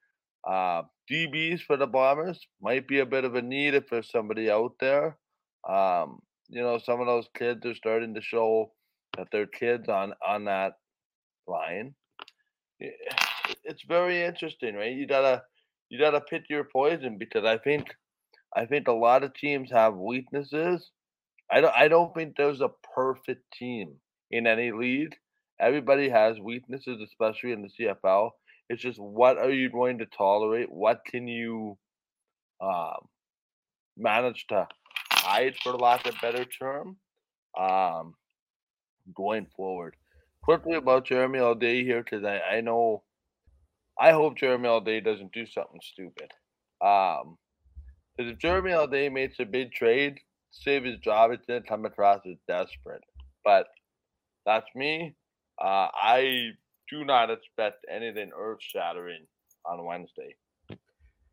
uh, 0.49 0.83
DBs 1.11 1.63
for 1.63 1.77
the 1.77 1.87
Bombers 1.87 2.41
might 2.61 2.87
be 2.87 3.01
a 3.01 3.07
bit 3.07 3.25
of 3.25 3.35
a 3.35 3.43
need 3.43 3.75
if 3.75 3.89
there's 3.89 4.11
somebody 4.11 4.51
out 4.51 4.73
there. 4.81 5.17
Um, 5.69 6.21
you 6.49 6.63
know, 6.63 6.79
some 6.79 7.01
of 7.01 7.07
those 7.07 7.29
kids 7.37 7.65
are 7.67 7.75
starting 7.75 8.15
to 8.15 8.23
show 8.23 8.73
that 9.17 9.29
they're 9.31 9.47
kids 9.47 9.89
on 9.89 10.15
on 10.27 10.45
that 10.45 10.75
line. 11.47 11.95
It's 12.79 13.83
very 13.87 14.23
interesting, 14.23 14.75
right? 14.75 14.95
You 14.95 15.07
gotta 15.07 15.43
you 15.91 15.99
gotta 15.99 16.21
pick 16.21 16.45
your 16.49 16.65
poison 16.65 17.19
because 17.19 17.45
I 17.45 17.59
think 17.59 17.89
I 18.57 18.65
think 18.65 18.89
a 18.89 18.93
lot 18.93 19.23
of 19.23 19.35
teams 19.35 19.71
have 19.71 19.95
weaknesses. 19.97 20.91
I 21.51 21.61
don't 21.61 21.75
I 21.77 21.89
don't 21.89 22.15
think 22.15 22.37
there's 22.37 22.61
a 22.61 22.71
perfect 22.95 23.43
team 23.53 23.97
in 24.31 24.47
any 24.47 24.73
league. 24.73 25.17
Everybody 25.61 26.09
has 26.09 26.41
weaknesses, 26.41 27.03
especially 27.03 27.53
in 27.53 27.63
the 27.63 27.69
CFL. 27.69 28.31
It's 28.71 28.81
just 28.81 28.99
what 28.99 29.37
are 29.37 29.51
you 29.51 29.69
going 29.69 29.99
to 29.99 30.07
tolerate? 30.07 30.71
What 30.71 31.05
can 31.05 31.27
you 31.27 31.77
um, 32.61 33.09
manage 33.97 34.47
to 34.49 34.69
hide, 35.13 35.57
for 35.63 35.73
lack 35.73 36.07
of 36.07 36.15
better 36.23 36.45
term, 36.45 36.97
um, 37.59 38.15
going 39.15 39.47
forward? 39.57 39.97
Quickly 40.43 40.77
about 40.77 41.05
Jeremy 41.05 41.41
O'Day 41.41 41.85
here, 41.85 42.03
because 42.03 42.25
I, 42.25 42.39
I 42.39 42.61
know, 42.61 43.03
I 44.01 44.13
hope 44.13 44.39
Jeremy 44.39 44.69
O'Day 44.69 45.01
doesn't 45.01 45.33
do 45.33 45.45
something 45.47 45.81
stupid. 45.83 46.33
Um, 46.81 47.37
because 48.17 48.33
if 48.33 48.39
Jeremy 48.39 48.73
O'Day 48.73 49.11
makes 49.11 49.39
a 49.41 49.45
big 49.45 49.73
trade, 49.73 50.19
save 50.51 50.85
his 50.85 50.99
job, 51.01 51.31
it's 51.33 51.45
going 51.47 51.63
to 51.63 51.69
come 51.69 51.85
across 51.85 52.21
as 52.27 52.37
desperate. 52.49 53.05
But 53.45 53.67
that's 54.47 54.67
me. 54.75 55.15
Uh, 55.61 55.89
I 55.93 56.51
do 56.89 57.05
not 57.05 57.31
expect 57.31 57.85
anything 57.91 58.31
earth 58.37 58.61
shattering 58.61 59.27
on 59.67 59.85
Wednesday. 59.85 60.35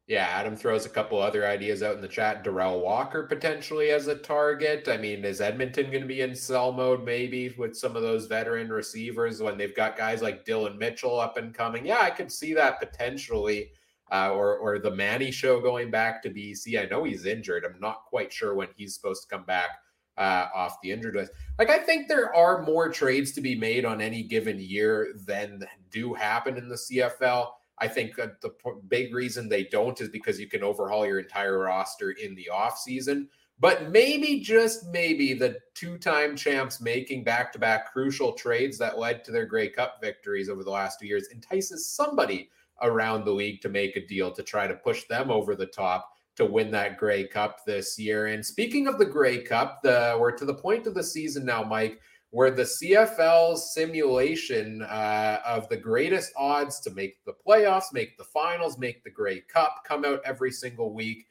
Yeah, 0.08 0.26
Adam 0.26 0.56
throws 0.56 0.86
a 0.86 0.90
couple 0.90 1.22
other 1.22 1.46
ideas 1.46 1.84
out 1.84 1.96
in 1.96 2.02
the 2.02 2.08
chat. 2.08 2.44
Derel 2.44 2.82
Walker 2.82 3.24
potentially 3.24 3.90
as 3.90 4.08
a 4.08 4.16
target. 4.16 4.88
I 4.88 4.96
mean, 4.98 5.26
is 5.26 5.42
Edmonton 5.42 5.88
going 5.92 6.02
to 6.02 6.08
be 6.08 6.22
in 6.22 6.34
sell 6.34 6.72
mode 6.72 7.04
maybe 7.04 7.54
with 7.58 7.76
some 7.76 7.96
of 7.98 8.02
those 8.04 8.26
veteran 8.28 8.70
receivers 8.70 9.42
when 9.42 9.58
they've 9.58 9.76
got 9.76 9.98
guys 9.98 10.22
like 10.22 10.46
Dillon 10.46 10.78
Mitchell 10.78 11.20
up 11.20 11.38
and 11.38 11.54
coming? 11.54 11.86
Yeah, 11.86 12.00
I 12.02 12.10
could 12.12 12.32
see 12.32 12.54
that 12.54 12.80
potentially. 12.80 13.72
uh, 14.12 14.32
or 14.32 14.58
or 14.58 14.80
the 14.80 14.92
Manny 14.92 15.32
show 15.32 15.60
going 15.60 15.92
back 15.92 16.22
to 16.24 16.30
BC. 16.30 16.80
I 16.82 16.86
know 16.90 17.04
he's 17.04 17.26
injured. 17.26 17.66
I'm 17.66 17.80
not 17.80 18.06
quite 18.06 18.32
sure 18.32 18.56
when 18.56 18.70
he's 18.78 18.96
supposed 18.96 19.24
to 19.24 19.28
come 19.36 19.46
back 19.46 19.70
uh, 20.18 20.48
off 20.56 20.78
the 20.82 20.92
injured 20.92 21.16
list. 21.16 21.32
Like 21.60 21.70
I 21.70 21.80
think 21.80 22.08
there 22.08 22.34
are 22.36 22.64
more 22.64 22.90
trades 22.90 23.34
to 23.34 23.42
be 23.42 23.56
made 23.56 23.86
on 23.86 24.02
any 24.02 24.24
given 24.24 24.60
year 24.60 25.14
than 25.26 25.64
do 25.92 26.14
happen 26.14 26.58
in 26.58 26.70
the 26.70 26.76
CFL. 26.76 27.50
I 27.80 27.88
think 27.88 28.16
that 28.16 28.42
the 28.42 28.52
big 28.88 29.14
reason 29.14 29.48
they 29.48 29.66
don't 29.66 30.00
is 30.02 30.10
because 30.10 30.40
you 30.40 30.48
can 30.48 30.64
overhaul 30.64 31.06
your 31.06 31.20
entire 31.20 31.60
roster 31.60 32.12
in 32.12 32.36
the 32.36 32.50
off 32.50 32.78
season. 32.78 33.30
But 33.60 33.90
maybe 33.90 34.40
just 34.40 34.88
maybe 34.88 35.34
the 35.34 35.58
two-time 35.74 36.36
champs 36.36 36.80
making 36.80 37.24
back-to-back 37.24 37.92
crucial 37.92 38.34
trades 38.34 38.78
that 38.78 39.00
led 39.00 39.24
to 39.24 39.32
their 39.32 39.46
Grey 39.46 39.70
Cup 39.70 39.98
victories 40.02 40.50
over 40.50 40.64
the 40.64 40.70
last 40.70 41.00
two 41.00 41.08
years 41.08 41.30
entices 41.32 41.90
somebody 41.90 42.50
around 42.84 43.26
the 43.26 43.32
league 43.32 43.62
to 43.62 43.70
make 43.70 43.96
a 43.96 44.06
deal 44.06 44.32
to 44.32 44.44
try 44.44 44.68
to 44.68 44.76
push 44.76 45.06
them 45.06 45.32
over 45.32 45.56
the 45.56 45.66
top 45.66 46.12
to 46.36 46.46
win 46.46 46.70
that 46.70 46.98
Grey 47.00 47.28
Cup 47.28 47.66
this 47.66 47.98
year. 47.98 48.28
And 48.28 48.46
speaking 48.46 48.88
of 48.88 49.00
the 49.00 49.06
Grey 49.06 49.42
Cup, 49.42 49.82
the 49.82 50.16
we're 50.20 50.32
to 50.34 50.46
the 50.46 50.54
point 50.54 50.86
of 50.86 50.94
the 50.94 51.04
season 51.04 51.44
now, 51.44 51.64
Mike, 51.64 52.00
where 52.32 52.52
the 52.52 52.64
CFL 52.64 53.58
simulation 53.58 54.82
uh, 54.82 55.40
of 55.46 55.70
the 55.70 55.78
greatest 55.78 56.32
odds 56.36 56.80
to 56.82 56.92
make 56.92 57.24
the 57.26 57.34
playoffs, 57.46 57.94
make 57.94 58.18
the 58.18 58.24
finals, 58.26 58.78
make 58.78 59.04
the 59.04 59.10
Grey 59.10 59.42
Cup 59.42 59.84
come 59.86 60.04
out 60.04 60.22
every 60.26 60.52
single 60.52 60.94
week. 60.94 61.26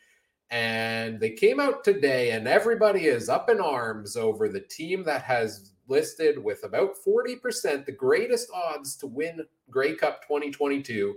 And 0.50 1.18
they 1.20 1.30
came 1.30 1.60
out 1.60 1.84
today, 1.84 2.30
and 2.30 2.46
everybody 2.46 3.06
is 3.06 3.28
up 3.28 3.50
in 3.50 3.60
arms 3.60 4.16
over 4.16 4.48
the 4.48 4.60
team 4.60 5.02
that 5.04 5.22
has 5.22 5.72
listed 5.88 6.42
with 6.42 6.64
about 6.64 6.94
40% 7.06 7.84
the 7.84 7.92
greatest 7.92 8.48
odds 8.54 8.96
to 8.96 9.06
win 9.06 9.40
Grey 9.70 9.94
Cup 9.94 10.22
2022. 10.22 11.14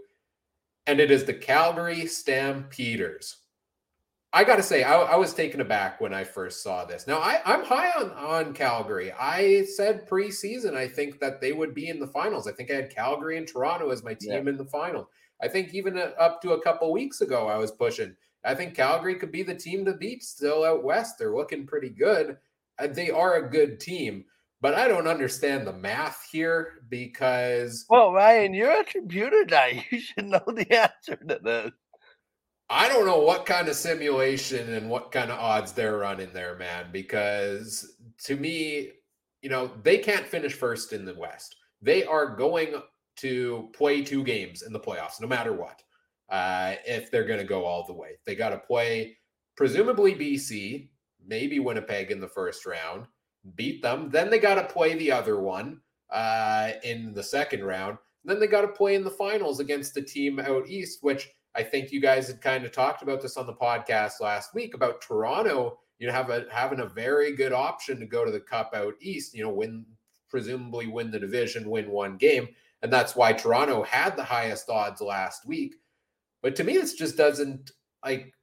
And 0.88 1.00
it 1.00 1.12
is 1.12 1.24
the 1.24 1.34
Calgary 1.34 2.06
Stampeders. 2.08 3.38
I 4.32 4.44
got 4.44 4.58
to 4.58 4.64
say, 4.64 4.84
I, 4.84 4.96
I, 4.96 5.16
was 5.16 5.34
taken 5.34 5.60
aback 5.60 6.00
when 6.00 6.14
I 6.14 6.24
first 6.24 6.62
saw 6.62 6.86
this. 6.86 7.08
Now, 7.08 7.18
I, 7.18 7.42
am 7.52 7.66
high 7.66 7.90
on, 8.00 8.12
on 8.12 8.54
Calgary. 8.54 9.12
I 9.12 9.66
said 9.66 10.08
preseason, 10.08 10.76
I 10.76 10.88
think 10.88 11.20
that 11.20 11.42
they 11.42 11.52
would 11.52 11.74
be 11.74 11.90
in 11.90 12.00
the 12.00 12.08
finals. 12.08 12.48
I 12.48 12.52
think 12.52 12.70
I 12.70 12.76
had 12.76 12.94
Calgary 12.94 13.38
and 13.38 13.48
Toronto 13.48 13.90
as 13.90 14.04
my 14.04 14.14
team 14.14 14.32
yeah. 14.32 14.50
in 14.52 14.58
the 14.58 14.66
final. 14.66 15.10
I 15.42 15.48
think 15.48 15.74
even 15.74 15.98
up 15.98 16.42
to 16.44 16.52
a 16.52 16.62
couple 16.62 16.92
weeks 16.92 17.22
ago, 17.22 17.48
I 17.48 17.58
was 17.58 17.72
pushing. 17.72 18.16
I 18.44 18.54
think 18.54 18.76
Calgary 18.76 19.16
could 19.16 19.32
be 19.32 19.44
the 19.44 19.56
team 19.56 19.84
to 19.86 19.94
beat 19.94 20.24
still 20.24 20.64
out 20.64 20.84
west. 20.84 21.18
They're 21.18 21.36
looking 21.36 21.66
pretty 21.66 21.90
good. 21.90 22.38
Uh, 22.78 22.88
they 22.88 23.10
are 23.10 23.36
a 23.36 23.50
good 23.50 23.80
team, 23.80 24.26
but 24.62 24.76
I 24.76 24.88
don't 24.88 25.08
understand 25.08 25.66
the 25.66 25.74
math 25.74 26.28
here 26.32 26.84
because. 26.90 27.86
Well, 27.90 28.14
Ryan, 28.14 28.54
you're 28.54 28.82
a 28.82 28.86
computer 28.86 29.44
guy. 29.46 29.86
You 29.92 30.00
should 30.00 30.26
know 30.26 30.44
the 30.46 30.72
answer 30.72 31.16
to 31.16 31.40
this. 31.42 31.72
I 32.70 32.88
don't 32.88 33.06
know 33.06 33.20
what 33.20 33.48
kind 33.48 33.68
of 33.68 33.76
simulation 33.76 34.74
and 34.76 34.90
what 34.90 35.12
kind 35.12 35.32
of 35.32 35.40
odds 35.40 35.72
they're 35.72 35.98
running 35.98 36.32
there, 36.34 36.56
man, 36.56 36.88
because 36.92 37.96
to 38.26 38.36
me, 38.36 38.92
you 39.42 39.50
know, 39.50 39.72
they 39.82 39.98
can't 39.98 40.28
finish 40.28 40.54
first 40.54 40.94
in 40.94 41.04
the 41.04 41.16
West. 41.16 41.56
They 41.82 42.04
are 42.04 42.36
going 42.36 42.76
to 43.18 43.70
play 43.74 44.04
two 44.04 44.24
games 44.24 44.62
in 44.62 44.72
the 44.72 44.80
playoffs, 44.80 45.20
no 45.20 45.28
matter 45.28 45.54
what, 45.54 45.82
uh, 46.30 46.76
if 46.86 47.10
they're 47.10 47.26
going 47.26 47.40
to 47.40 47.46
go 47.46 47.66
all 47.66 47.88
the 47.88 47.94
way. 47.94 48.20
They 48.26 48.36
got 48.36 48.50
to 48.50 48.60
play, 48.60 49.18
presumably, 49.58 50.14
BC, 50.14 50.90
maybe 51.26 51.60
Winnipeg 51.60 52.12
in 52.12 52.20
the 52.20 52.28
first 52.28 52.68
round, 52.68 53.08
beat 53.56 53.82
them. 53.82 54.12
Then 54.12 54.30
they 54.30 54.40
got 54.40 54.56
to 54.56 54.74
play 54.74 54.94
the 54.96 55.12
other 55.12 55.40
one 55.40 55.80
uh, 56.12 56.74
in 56.84 57.14
the 57.14 57.24
second 57.24 57.64
round. 57.64 57.98
Then 58.26 58.40
they 58.40 58.48
got 58.48 58.62
to 58.62 58.68
play 58.68 58.94
in 58.94 59.04
the 59.04 59.10
finals 59.10 59.60
against 59.60 59.96
the 59.96 60.02
team 60.02 60.40
out 60.40 60.70
east, 60.70 61.00
which 61.02 61.30
I 61.56 61.64
think 61.64 61.92
you 61.92 62.00
guys 62.00 62.28
had 62.28 62.42
kind 62.42 62.64
of 62.64 62.72
talked 62.72 63.02
about 63.02 63.22
this 63.22 63.38
on 63.38 63.48
the 63.48 63.54
podcast 63.54 64.22
last 64.22 64.54
week 64.54 64.76
about 64.76 65.02
Toronto, 65.02 65.80
you 65.98 66.08
know, 66.08 66.14
have 66.14 66.30
a, 66.30 66.46
having 66.52 66.80
a 66.80 66.86
very 66.86 67.36
good 67.36 67.54
option 67.54 68.00
to 68.00 68.06
go 68.06 68.24
to 68.24 68.32
the 68.32 68.40
cup 68.40 68.72
out 68.76 68.94
east, 69.02 69.34
you 69.34 69.44
know, 69.44 69.50
win, 69.50 69.86
presumably 70.30 70.88
win 70.88 71.12
the 71.12 71.20
division, 71.20 71.70
win 71.70 71.90
one 71.90 72.18
game. 72.18 72.48
And 72.82 72.94
that's 72.94 73.16
why 73.16 73.34
Toronto 73.34 73.84
had 73.84 74.16
the 74.16 74.24
highest 74.24 74.70
odds 74.70 75.02
last 75.02 75.46
week. 75.46 75.76
But 76.42 76.56
to 76.56 76.64
me, 76.64 76.78
this 76.78 76.94
just 76.94 77.18
doesn't 77.18 77.72
like 78.06 78.34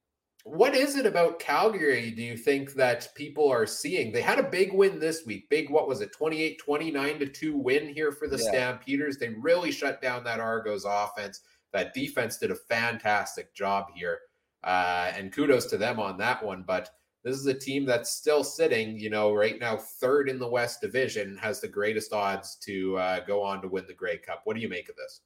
what 0.47 0.77
is 0.77 0.95
it 0.95 1.07
about 1.07 1.41
Calgary 1.41 2.13
do 2.13 2.23
you 2.23 2.37
think 2.37 2.75
that 2.75 3.09
people 3.17 3.51
are 3.51 3.67
seeing? 3.67 4.13
They 4.13 4.23
had 4.23 4.39
a 4.39 4.45
big 4.45 4.73
win 4.73 5.01
this 5.01 5.27
week. 5.27 5.49
Big, 5.51 5.71
what 5.71 5.89
was 5.89 6.01
it, 6.01 6.13
28 6.13 6.61
29 6.61 7.19
to 7.19 7.27
2 7.27 7.57
win 7.57 7.89
here 7.89 8.13
for 8.13 8.29
the 8.29 8.37
yeah. 8.37 8.51
Stampeders. 8.51 9.19
They 9.19 9.31
really 9.31 9.73
shut 9.73 10.01
down 10.01 10.23
that 10.23 10.39
Argos 10.39 10.85
offense. 10.87 11.41
That 11.73 11.95
defense 11.95 12.39
did 12.39 12.51
a 12.51 12.57
fantastic 12.57 13.55
job 13.55 13.87
here. 13.95 14.21
Uh, 14.65 15.13
and 15.15 15.33
kudos 15.33 15.67
to 15.67 15.77
them 15.77 16.01
on 16.01 16.19
that 16.19 16.45
one. 16.45 16.65
But 16.67 16.91
this 17.23 17.37
is 17.37 17.47
a 17.47 17.55
team 17.55 17.85
that's 17.85 18.11
still 18.11 18.45
sitting, 18.45 18.99
you 18.99 19.11
know, 19.11 19.33
right 19.33 19.59
now 19.59 19.77
third 19.77 20.29
in 20.29 20.39
the 20.39 20.49
West 20.49 20.81
Division, 20.81 21.37
has 21.39 21.61
the 21.61 21.69
greatest 21.69 22.13
odds 22.13 22.57
to 22.63 22.97
uh, 22.97 23.21
go 23.21 23.43
on 23.43 23.61
to 23.63 23.69
win 23.69 23.85
the 23.87 23.95
Grey 23.95 24.19
Cup. 24.19 24.43
What 24.45 24.55
do 24.55 24.63
you 24.63 24.69
make 24.69 24.89
of 24.89 24.97
this? 24.97 25.23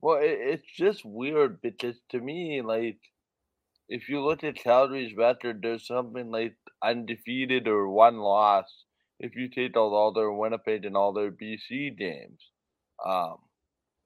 Well, 0.00 0.18
it, 0.18 0.38
it's 0.40 0.72
just 0.76 1.04
weird 1.04 1.60
because 1.60 1.96
to 2.10 2.20
me, 2.20 2.62
like, 2.62 2.98
if 3.88 4.08
you 4.08 4.24
look 4.24 4.44
at 4.44 4.54
Calgary's 4.54 5.16
record, 5.16 5.60
there's 5.62 5.86
something 5.86 6.30
like 6.30 6.54
undefeated 6.82 7.66
or 7.66 7.88
one 7.88 8.18
loss 8.18 8.84
if 9.18 9.34
you 9.34 9.48
take 9.48 9.76
all, 9.76 9.94
all 9.94 10.12
their 10.12 10.30
Winnipeg 10.30 10.84
and 10.84 10.96
all 10.96 11.12
their 11.12 11.30
BC 11.30 11.98
games. 11.98 12.40
Um, 13.04 13.38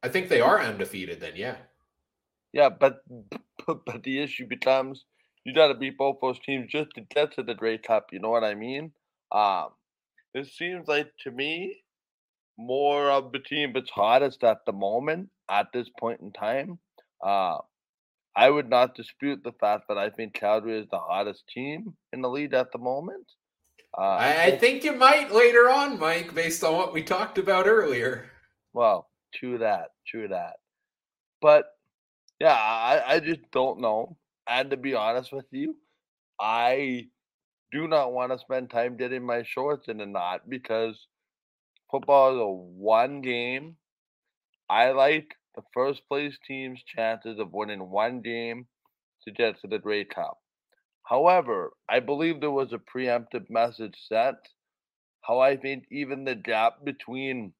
I 0.02 0.08
think 0.08 0.28
they 0.28 0.40
are 0.40 0.60
undefeated 0.60 1.20
then, 1.20 1.32
yeah. 1.36 1.56
Yeah, 2.52 2.68
but 2.68 3.04
but, 3.66 4.02
the 4.02 4.20
issue 4.20 4.46
becomes 4.46 5.04
you 5.44 5.54
got 5.54 5.68
to 5.68 5.74
beat 5.74 5.98
both 5.98 6.18
those 6.20 6.38
teams 6.40 6.70
just 6.70 6.90
to 6.94 7.00
get 7.00 7.34
to 7.34 7.42
the 7.42 7.54
Grey 7.54 7.78
Cup. 7.78 8.08
You 8.12 8.20
know 8.20 8.30
what 8.30 8.44
I 8.44 8.54
mean? 8.54 8.92
Um, 9.30 9.68
it 10.34 10.46
seems 10.46 10.88
like 10.88 11.10
to 11.24 11.30
me 11.30 11.82
more 12.58 13.10
of 13.10 13.32
the 13.32 13.38
team 13.38 13.72
that's 13.72 13.90
hottest 13.90 14.44
at 14.44 14.58
the 14.66 14.72
moment 14.72 15.30
at 15.50 15.68
this 15.72 15.88
point 15.98 16.20
in 16.20 16.32
time. 16.32 16.78
Uh, 17.24 17.58
I 18.34 18.50
would 18.50 18.68
not 18.68 18.94
dispute 18.94 19.42
the 19.44 19.52
fact 19.52 19.84
that 19.88 19.98
I 19.98 20.10
think 20.10 20.34
Calgary 20.34 20.78
is 20.78 20.86
the 20.90 20.98
hottest 20.98 21.44
team 21.52 21.94
in 22.12 22.22
the 22.22 22.30
lead 22.30 22.54
at 22.54 22.72
the 22.72 22.78
moment. 22.78 23.26
Uh, 23.96 24.02
I, 24.02 24.44
I 24.44 24.50
think 24.58 24.84
you 24.84 24.92
might 24.92 25.32
later 25.32 25.68
on, 25.68 25.98
Mike, 25.98 26.34
based 26.34 26.64
on 26.64 26.76
what 26.76 26.94
we 26.94 27.02
talked 27.02 27.36
about 27.36 27.66
earlier. 27.66 28.30
Well, 28.72 29.10
to 29.40 29.58
that. 29.58 29.90
True 30.06 30.28
that. 30.28 30.56
But 31.40 31.66
yeah, 32.40 32.54
I, 32.56 33.14
I 33.16 33.20
just 33.20 33.42
don't 33.52 33.80
know. 33.80 34.18
And 34.48 34.70
to 34.70 34.76
be 34.76 34.94
honest 34.94 35.32
with 35.32 35.46
you, 35.52 35.76
I 36.40 37.08
do 37.72 37.88
not 37.88 38.12
want 38.12 38.32
to 38.32 38.38
spend 38.38 38.70
time 38.70 38.96
getting 38.96 39.24
my 39.24 39.42
shorts 39.44 39.88
in 39.88 40.00
a 40.00 40.06
knot 40.06 40.48
because 40.48 41.08
football 41.90 42.34
is 42.34 42.40
a 42.40 42.48
one 42.48 43.20
game. 43.22 43.76
I 44.70 44.90
like 44.92 45.36
the 45.54 45.62
first 45.74 46.08
place 46.08 46.38
team's 46.46 46.82
chances 46.84 47.38
of 47.38 47.52
winning 47.52 47.90
one 47.90 48.22
game 48.22 48.66
to 49.24 49.32
get 49.32 49.60
to 49.60 49.68
the 49.68 49.78
Grey 49.78 50.04
Cup. 50.04 50.38
However, 51.04 51.72
I 51.88 52.00
believe 52.00 52.40
there 52.40 52.50
was 52.52 52.72
a 52.72 52.78
preemptive 52.78 53.50
message 53.50 53.96
sent. 54.08 54.38
How 55.22 55.40
I 55.40 55.56
think 55.56 55.86
even 55.90 56.24
the 56.24 56.34
gap 56.36 56.84
between 56.84 57.54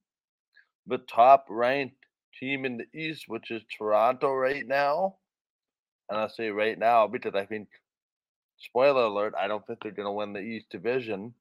the 0.86 0.98
top 0.98 1.46
ranked 1.50 2.01
team 2.38 2.64
in 2.64 2.78
the 2.78 2.98
East, 2.98 3.24
which 3.28 3.50
is 3.50 3.62
Toronto 3.76 4.32
right 4.32 4.66
now. 4.66 5.16
And 6.08 6.18
I 6.18 6.28
say 6.28 6.50
right 6.50 6.78
now 6.78 7.06
because 7.06 7.34
I 7.34 7.46
think, 7.46 7.68
spoiler 8.58 9.04
alert, 9.04 9.34
I 9.38 9.48
don't 9.48 9.66
think 9.66 9.80
they're 9.82 9.92
going 9.92 10.06
to 10.06 10.12
win 10.12 10.32
the 10.32 10.40
East 10.40 10.66
Division. 10.70 11.34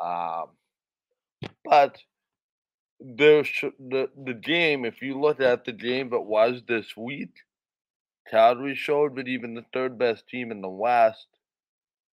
Um, 0.00 0.46
but 1.64 1.98
the, 3.00 3.46
the 3.78 4.08
the 4.24 4.34
game, 4.34 4.84
if 4.84 5.02
you 5.02 5.20
look 5.20 5.40
at 5.40 5.64
the 5.64 5.72
game 5.72 6.10
that 6.10 6.20
was 6.20 6.62
this 6.66 6.96
week, 6.96 7.34
Calgary 8.30 8.74
showed 8.74 9.16
that 9.16 9.28
even 9.28 9.54
the 9.54 9.64
third 9.72 9.98
best 9.98 10.26
team 10.28 10.50
in 10.50 10.60
the 10.60 10.68
West 10.68 11.26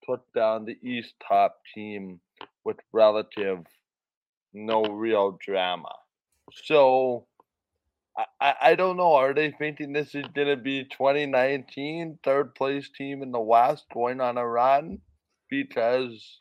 took 0.04 0.26
down 0.34 0.66
the 0.66 0.78
East 0.82 1.14
top 1.26 1.60
team 1.74 2.20
with 2.66 2.78
relative 2.92 3.66
no 4.54 4.84
real 4.84 5.38
drama. 5.44 5.94
So 6.66 7.26
I, 8.40 8.54
I 8.62 8.76
don't 8.76 8.98
know. 8.98 9.14
Are 9.14 9.34
they 9.34 9.52
thinking 9.52 9.94
this 9.94 10.16
is 10.16 10.26
going 10.34 10.48
to 10.48 10.58
be 10.58 10.84
2019 10.84 12.20
third 12.24 12.56
place 12.56 12.90
team 12.90 13.22
in 13.22 13.32
the 13.32 13.40
West 13.40 13.86
going 13.94 14.22
on 14.22 14.38
a 14.38 14.48
run? 14.48 15.00
Because 15.50 16.40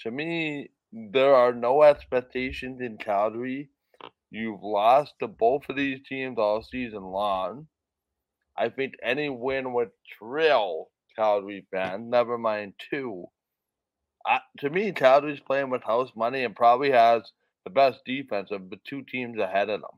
to 0.00 0.10
me, 0.10 0.70
there 0.92 1.34
are 1.34 1.52
no 1.52 1.82
expectations 1.82 2.80
in 2.80 2.98
Calgary. 2.98 3.70
You've 4.30 4.62
lost 4.62 5.14
to 5.20 5.28
both 5.28 5.68
of 5.68 5.76
these 5.76 6.00
teams 6.08 6.38
all 6.38 6.62
season 6.62 7.04
long. 7.04 7.68
I 8.56 8.70
think 8.70 8.94
any 9.02 9.28
win 9.28 9.72
would 9.74 9.90
thrill 10.18 10.90
Calgary 11.16 11.66
fans, 11.70 12.10
never 12.10 12.38
mind 12.38 12.74
two. 12.90 13.26
Uh, 14.28 14.38
to 14.58 14.70
me, 14.70 14.92
Calgary's 14.92 15.40
playing 15.40 15.70
with 15.70 15.84
house 15.84 16.10
money 16.16 16.44
and 16.44 16.56
probably 16.56 16.90
has– 16.90 17.22
the 17.66 17.70
best 17.70 18.04
defense 18.06 18.52
of 18.52 18.70
the 18.70 18.78
two 18.88 19.02
teams 19.02 19.36
ahead 19.38 19.68
of 19.68 19.80
them. 19.80 19.90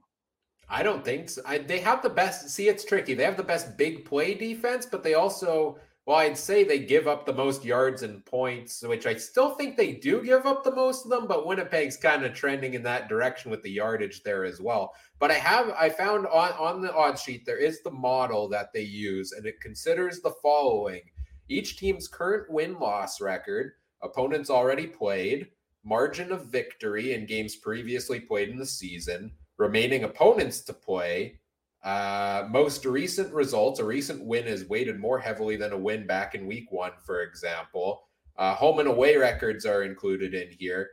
I 0.70 0.82
don't 0.82 1.04
think 1.04 1.30
so. 1.30 1.42
I, 1.46 1.58
they 1.58 1.80
have 1.80 2.02
the 2.02 2.10
best. 2.10 2.50
See, 2.50 2.68
it's 2.68 2.84
tricky. 2.84 3.14
They 3.14 3.24
have 3.24 3.36
the 3.38 3.42
best 3.42 3.76
big 3.78 4.04
play 4.04 4.34
defense, 4.34 4.84
but 4.84 5.02
they 5.02 5.14
also, 5.14 5.78
well, 6.04 6.18
I'd 6.18 6.36
say 6.36 6.62
they 6.62 6.80
give 6.80 7.08
up 7.08 7.24
the 7.24 7.32
most 7.32 7.64
yards 7.64 8.02
and 8.02 8.24
points, 8.26 8.82
which 8.82 9.06
I 9.06 9.14
still 9.14 9.54
think 9.54 9.76
they 9.76 9.92
do 9.94 10.22
give 10.22 10.44
up 10.44 10.64
the 10.64 10.74
most 10.74 11.06
of 11.06 11.10
them. 11.10 11.26
But 11.26 11.46
Winnipeg's 11.46 11.96
kind 11.96 12.22
of 12.24 12.34
trending 12.34 12.74
in 12.74 12.82
that 12.82 13.08
direction 13.08 13.50
with 13.50 13.62
the 13.62 13.70
yardage 13.70 14.22
there 14.22 14.44
as 14.44 14.60
well. 14.60 14.94
But 15.18 15.30
I 15.30 15.34
have, 15.34 15.70
I 15.70 15.88
found 15.88 16.26
on 16.26 16.52
on 16.52 16.82
the 16.82 16.94
odd 16.94 17.18
sheet 17.18 17.46
there 17.46 17.58
is 17.58 17.82
the 17.82 17.90
model 17.90 18.46
that 18.50 18.72
they 18.74 18.82
use, 18.82 19.32
and 19.32 19.46
it 19.46 19.60
considers 19.62 20.20
the 20.20 20.34
following: 20.42 21.00
each 21.48 21.78
team's 21.78 22.08
current 22.08 22.50
win 22.50 22.78
loss 22.78 23.22
record, 23.22 23.72
opponents 24.02 24.50
already 24.50 24.86
played, 24.86 25.48
margin 25.82 26.30
of 26.30 26.46
victory 26.46 27.14
in 27.14 27.24
games 27.24 27.56
previously 27.56 28.20
played 28.20 28.50
in 28.50 28.58
the 28.58 28.66
season 28.66 29.32
remaining 29.58 30.04
opponents 30.04 30.60
to 30.62 30.72
play. 30.72 31.38
Uh, 31.84 32.46
most 32.50 32.84
recent 32.84 33.32
results, 33.32 33.80
a 33.80 33.84
recent 33.84 34.24
win 34.24 34.46
is 34.46 34.68
weighted 34.68 34.98
more 34.98 35.18
heavily 35.18 35.56
than 35.56 35.72
a 35.72 35.78
win 35.78 36.06
back 36.06 36.34
in 36.34 36.46
week 36.46 36.72
one, 36.72 36.92
for 37.04 37.22
example. 37.22 38.04
Uh, 38.36 38.54
home 38.54 38.78
and 38.78 38.88
away 38.88 39.16
records 39.16 39.66
are 39.66 39.82
included 39.82 40.34
in 40.34 40.48
here. 40.58 40.88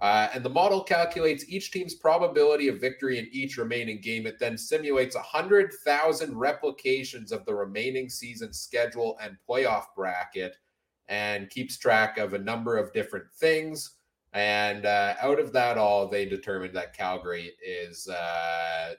Uh, 0.00 0.28
and 0.32 0.44
the 0.44 0.50
model 0.50 0.82
calculates 0.82 1.48
each 1.48 1.72
team's 1.72 1.94
probability 1.94 2.68
of 2.68 2.80
victory 2.80 3.18
in 3.18 3.28
each 3.32 3.56
remaining 3.56 4.00
game. 4.00 4.26
It 4.26 4.38
then 4.38 4.56
simulates 4.56 5.16
100,000 5.16 6.36
replications 6.36 7.32
of 7.32 7.44
the 7.44 7.54
remaining 7.54 8.08
season 8.08 8.52
schedule 8.52 9.18
and 9.20 9.36
playoff 9.48 9.86
bracket 9.96 10.56
and 11.08 11.50
keeps 11.50 11.78
track 11.78 12.18
of 12.18 12.34
a 12.34 12.38
number 12.38 12.76
of 12.76 12.92
different 12.92 13.26
things. 13.40 13.96
And 14.34 14.86
uh, 14.86 15.14
out 15.20 15.40
of 15.40 15.52
that 15.52 15.78
all, 15.78 16.06
they 16.06 16.26
determined 16.26 16.74
that 16.74 16.96
Calgary 16.96 17.52
is 17.64 18.08
uh, 18.08 18.94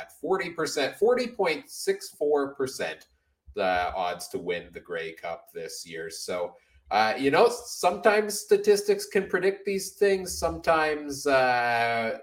at 0.00 0.12
40%, 0.22 0.98
40.64% 0.98 3.06
the 3.54 3.92
odds 3.94 4.28
to 4.28 4.38
win 4.38 4.68
the 4.72 4.80
Grey 4.80 5.12
Cup 5.12 5.46
this 5.52 5.86
year. 5.86 6.10
So, 6.10 6.54
uh, 6.90 7.14
you 7.18 7.30
know, 7.30 7.48
sometimes 7.48 8.38
statistics 8.38 9.06
can 9.06 9.28
predict 9.28 9.66
these 9.66 9.90
things. 9.90 10.38
Sometimes, 10.38 11.26
uh, 11.26 12.18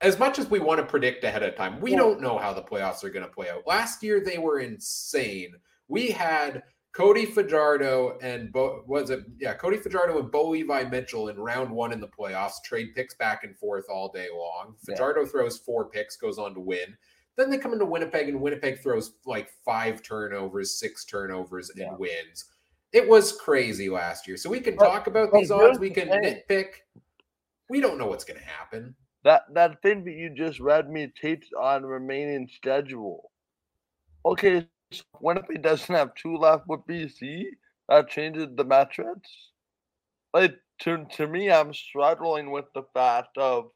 as 0.00 0.18
much 0.18 0.38
as 0.38 0.48
we 0.48 0.60
want 0.60 0.78
to 0.78 0.86
predict 0.86 1.24
ahead 1.24 1.42
of 1.42 1.56
time, 1.56 1.80
we 1.80 1.96
don't 1.96 2.20
know 2.20 2.38
how 2.38 2.52
the 2.52 2.62
playoffs 2.62 3.02
are 3.02 3.10
going 3.10 3.24
to 3.24 3.32
play 3.32 3.50
out. 3.50 3.66
Last 3.66 4.02
year, 4.02 4.20
they 4.20 4.38
were 4.38 4.60
insane. 4.60 5.54
We 5.88 6.10
had 6.10 6.62
Cody 6.98 7.26
Fajardo 7.26 8.18
and 8.22 8.52
Bo, 8.52 8.82
was 8.88 9.10
it 9.10 9.20
yeah 9.38 9.54
Cody 9.54 9.76
Fajardo 9.76 10.18
and 10.18 10.32
Bo 10.32 10.48
Levi 10.48 10.82
Mitchell 10.82 11.28
in 11.28 11.36
round 11.36 11.70
one 11.70 11.92
in 11.92 12.00
the 12.00 12.08
playoffs 12.08 12.60
trade 12.64 12.88
picks 12.96 13.14
back 13.14 13.44
and 13.44 13.56
forth 13.56 13.84
all 13.88 14.10
day 14.10 14.26
long. 14.34 14.74
Fajardo 14.84 15.20
yeah. 15.20 15.28
throws 15.28 15.58
four 15.58 15.88
picks, 15.88 16.16
goes 16.16 16.38
on 16.38 16.54
to 16.54 16.60
win. 16.60 16.96
Then 17.36 17.50
they 17.50 17.58
come 17.58 17.72
into 17.72 17.84
Winnipeg 17.84 18.28
and 18.28 18.40
Winnipeg 18.40 18.82
throws 18.82 19.12
like 19.24 19.48
five 19.64 20.02
turnovers, 20.02 20.76
six 20.80 21.04
turnovers, 21.04 21.70
and 21.70 21.78
yeah. 21.78 21.94
wins. 21.96 22.46
It 22.92 23.08
was 23.08 23.30
crazy 23.30 23.88
last 23.88 24.26
year. 24.26 24.36
So 24.36 24.50
we 24.50 24.58
can 24.58 24.76
talk 24.76 25.06
about 25.06 25.32
these 25.32 25.52
odds. 25.52 25.78
We 25.78 25.90
can 25.90 26.08
nitpick. 26.08 26.66
We 27.70 27.80
don't 27.80 27.96
know 27.96 28.08
what's 28.08 28.24
going 28.24 28.40
to 28.40 28.46
happen. 28.46 28.96
That 29.22 29.42
that 29.54 29.82
thing 29.82 30.02
that 30.02 30.14
you 30.14 30.30
just 30.30 30.58
read 30.58 30.90
me 30.90 31.12
taped 31.20 31.46
on 31.56 31.86
remaining 31.86 32.48
schedule. 32.52 33.30
Okay, 34.26 34.66
Winnipeg 35.20 35.62
doesn't 35.62 35.94
have 35.94 36.14
two 36.14 36.36
left 36.36 36.66
with 36.66 36.86
BC, 36.86 37.44
that 37.88 38.08
changes 38.08 38.48
the 38.54 38.64
metrics. 38.64 39.50
Like 40.32 40.56
to 40.80 41.04
to 41.16 41.26
me, 41.26 41.50
I'm 41.50 41.74
struggling 41.74 42.50
with 42.50 42.66
the 42.74 42.84
fact 42.94 43.36
of 43.36 43.70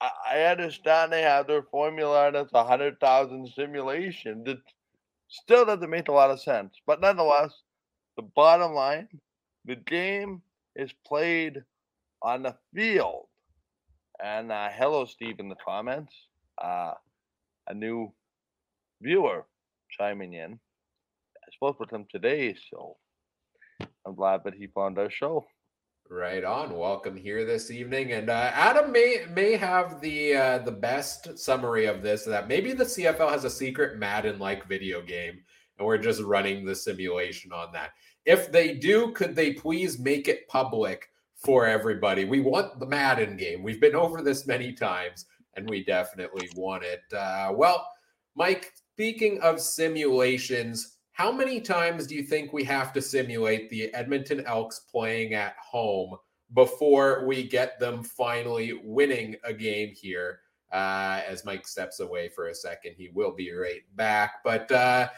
I, 0.00 0.10
I 0.30 0.42
understand 0.44 1.12
they 1.12 1.22
have 1.22 1.46
their 1.46 1.62
formula 1.62 2.28
and 2.28 2.36
it's 2.36 2.52
a 2.54 2.64
hundred 2.64 3.00
thousand 3.00 3.48
simulation. 3.48 4.44
That 4.44 4.58
still 5.28 5.64
doesn't 5.64 5.90
make 5.90 6.08
a 6.08 6.12
lot 6.12 6.30
of 6.30 6.40
sense. 6.40 6.74
But 6.86 7.00
nonetheless, 7.00 7.52
the 8.16 8.22
bottom 8.22 8.72
line, 8.72 9.08
the 9.64 9.76
game 9.76 10.42
is 10.76 10.92
played 11.06 11.62
on 12.22 12.42
the 12.42 12.56
field. 12.74 13.26
And 14.22 14.52
uh, 14.52 14.68
hello, 14.70 15.04
Steve, 15.06 15.40
in 15.40 15.48
the 15.48 15.56
comments. 15.56 16.14
Uh, 16.62 16.92
a 17.66 17.74
new 17.74 18.12
viewer 19.02 19.44
chiming 19.96 20.34
in. 20.34 20.52
I 20.52 21.50
spoke 21.52 21.78
with 21.80 21.92
him 21.92 22.06
today, 22.10 22.56
so 22.70 22.96
I'm 24.06 24.14
glad 24.14 24.42
that 24.44 24.54
he 24.54 24.66
found 24.66 24.98
our 24.98 25.10
show. 25.10 25.46
Right 26.10 26.44
on. 26.44 26.76
Welcome 26.76 27.16
here 27.16 27.46
this 27.46 27.70
evening, 27.70 28.12
and 28.12 28.28
uh, 28.28 28.50
Adam 28.52 28.92
may 28.92 29.24
may 29.34 29.56
have 29.56 30.02
the 30.02 30.34
uh, 30.34 30.58
the 30.58 30.70
best 30.70 31.38
summary 31.38 31.86
of 31.86 32.02
this. 32.02 32.24
That 32.24 32.46
maybe 32.46 32.72
the 32.72 32.84
CFL 32.84 33.30
has 33.30 33.44
a 33.44 33.50
secret 33.50 33.98
Madden 33.98 34.38
like 34.38 34.68
video 34.68 35.00
game, 35.00 35.38
and 35.78 35.86
we're 35.86 35.96
just 35.96 36.20
running 36.20 36.64
the 36.64 36.74
simulation 36.74 37.52
on 37.52 37.72
that. 37.72 37.92
If 38.26 38.52
they 38.52 38.74
do, 38.74 39.12
could 39.12 39.34
they 39.34 39.54
please 39.54 39.98
make 39.98 40.28
it 40.28 40.46
public 40.48 41.08
for 41.36 41.66
everybody? 41.66 42.26
We 42.26 42.40
want 42.40 42.78
the 42.80 42.86
Madden 42.86 43.38
game. 43.38 43.62
We've 43.62 43.80
been 43.80 43.96
over 43.96 44.20
this 44.20 44.46
many 44.46 44.74
times, 44.74 45.24
and 45.56 45.68
we 45.70 45.84
definitely 45.84 46.50
want 46.54 46.84
it. 46.84 47.00
Uh, 47.16 47.52
well, 47.54 47.88
Mike, 48.36 48.74
Speaking 48.94 49.40
of 49.40 49.60
simulations, 49.60 50.98
how 51.10 51.32
many 51.32 51.60
times 51.60 52.06
do 52.06 52.14
you 52.14 52.22
think 52.22 52.52
we 52.52 52.62
have 52.62 52.92
to 52.92 53.02
simulate 53.02 53.68
the 53.68 53.92
Edmonton 53.92 54.46
Elks 54.46 54.82
playing 54.88 55.34
at 55.34 55.56
home 55.60 56.14
before 56.54 57.26
we 57.26 57.42
get 57.42 57.80
them 57.80 58.04
finally 58.04 58.80
winning 58.84 59.34
a 59.42 59.52
game 59.52 59.92
here? 59.92 60.38
Uh, 60.72 61.22
as 61.26 61.44
Mike 61.44 61.66
steps 61.66 61.98
away 61.98 62.28
for 62.28 62.50
a 62.50 62.54
second, 62.54 62.94
he 62.96 63.10
will 63.12 63.32
be 63.32 63.52
right 63.52 63.82
back. 63.96 64.34
But 64.44 64.70
uh, 64.70 65.08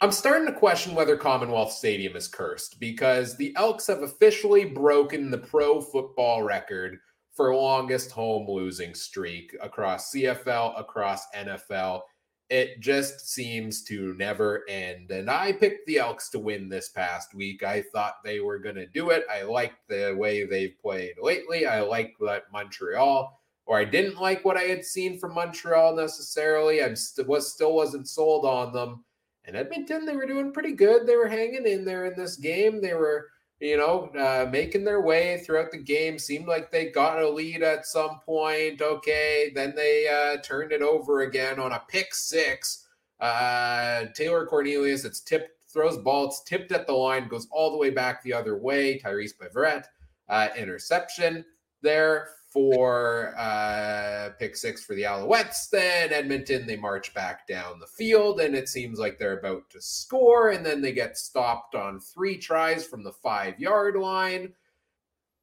I'm 0.00 0.12
starting 0.12 0.46
to 0.46 0.56
question 0.56 0.94
whether 0.94 1.16
Commonwealth 1.16 1.72
Stadium 1.72 2.14
is 2.14 2.28
cursed 2.28 2.78
because 2.78 3.36
the 3.36 3.52
Elks 3.56 3.88
have 3.88 4.02
officially 4.02 4.64
broken 4.64 5.28
the 5.28 5.38
pro 5.38 5.80
football 5.80 6.44
record 6.44 6.98
for 7.32 7.52
longest 7.52 8.12
home 8.12 8.48
losing 8.48 8.94
streak 8.94 9.56
across 9.60 10.12
CFL, 10.12 10.78
across 10.78 11.26
NFL 11.36 12.02
it 12.50 12.80
just 12.80 13.30
seems 13.30 13.82
to 13.84 14.12
never 14.14 14.64
end. 14.68 15.12
And 15.12 15.30
I 15.30 15.52
picked 15.52 15.86
the 15.86 15.98
Elks 15.98 16.28
to 16.30 16.40
win 16.40 16.68
this 16.68 16.88
past 16.88 17.32
week. 17.32 17.62
I 17.62 17.80
thought 17.80 18.24
they 18.24 18.40
were 18.40 18.58
going 18.58 18.74
to 18.74 18.86
do 18.86 19.10
it. 19.10 19.24
I 19.32 19.42
liked 19.42 19.88
the 19.88 20.16
way 20.18 20.44
they've 20.44 20.76
played 20.82 21.14
lately. 21.22 21.66
I 21.66 21.80
liked 21.82 22.18
that 22.20 22.50
Montreal, 22.52 23.40
or 23.66 23.78
I 23.78 23.84
didn't 23.84 24.20
like 24.20 24.44
what 24.44 24.56
I 24.56 24.62
had 24.62 24.84
seen 24.84 25.16
from 25.16 25.34
Montreal 25.34 25.94
necessarily. 25.94 26.82
I 26.82 26.92
st- 26.94 27.28
was 27.28 27.52
still 27.52 27.74
wasn't 27.74 28.08
sold 28.08 28.44
on 28.44 28.72
them. 28.72 29.04
And 29.44 29.56
Edmonton, 29.56 30.04
they 30.04 30.16
were 30.16 30.26
doing 30.26 30.52
pretty 30.52 30.72
good. 30.72 31.06
They 31.06 31.16
were 31.16 31.28
hanging 31.28 31.66
in 31.66 31.84
there 31.84 32.06
in 32.06 32.18
this 32.18 32.34
game. 32.34 32.82
They 32.82 32.94
were 32.94 33.28
you 33.60 33.76
know, 33.76 34.10
uh, 34.18 34.48
making 34.50 34.84
their 34.84 35.02
way 35.02 35.38
throughout 35.38 35.70
the 35.70 35.78
game. 35.78 36.18
Seemed 36.18 36.48
like 36.48 36.70
they 36.70 36.90
got 36.90 37.22
a 37.22 37.28
lead 37.28 37.62
at 37.62 37.86
some 37.86 38.20
point. 38.20 38.80
Okay, 38.80 39.52
then 39.54 39.74
they 39.76 40.08
uh, 40.08 40.40
turned 40.42 40.72
it 40.72 40.82
over 40.82 41.22
again 41.22 41.60
on 41.60 41.72
a 41.72 41.82
pick 41.88 42.14
six. 42.14 42.86
Uh, 43.20 44.06
Taylor 44.14 44.46
Cornelius, 44.46 45.04
it's 45.04 45.20
tipped, 45.20 45.50
throws 45.70 45.98
ball, 45.98 46.26
it's 46.26 46.42
tipped 46.42 46.72
at 46.72 46.86
the 46.86 46.92
line, 46.92 47.28
goes 47.28 47.46
all 47.50 47.70
the 47.70 47.76
way 47.76 47.90
back 47.90 48.22
the 48.22 48.32
other 48.32 48.56
way. 48.56 48.98
Tyrice 48.98 49.36
Beverette, 49.38 49.84
uh, 50.30 50.48
interception 50.56 51.44
there 51.82 52.28
for 52.50 53.34
uh, 53.38 54.30
pick 54.38 54.56
six 54.56 54.84
for 54.84 54.94
the 54.94 55.02
Alouettes. 55.02 55.70
Then 55.70 56.12
Edmonton, 56.12 56.66
they 56.66 56.76
march 56.76 57.14
back 57.14 57.46
down 57.46 57.78
the 57.78 57.86
field, 57.86 58.40
and 58.40 58.54
it 58.54 58.68
seems 58.68 58.98
like 58.98 59.18
they're 59.18 59.38
about 59.38 59.70
to 59.70 59.80
score. 59.80 60.50
And 60.50 60.66
then 60.66 60.82
they 60.82 60.92
get 60.92 61.16
stopped 61.16 61.74
on 61.74 62.00
three 62.00 62.36
tries 62.36 62.86
from 62.86 63.04
the 63.04 63.12
five 63.12 63.58
yard 63.58 63.96
line. 63.96 64.52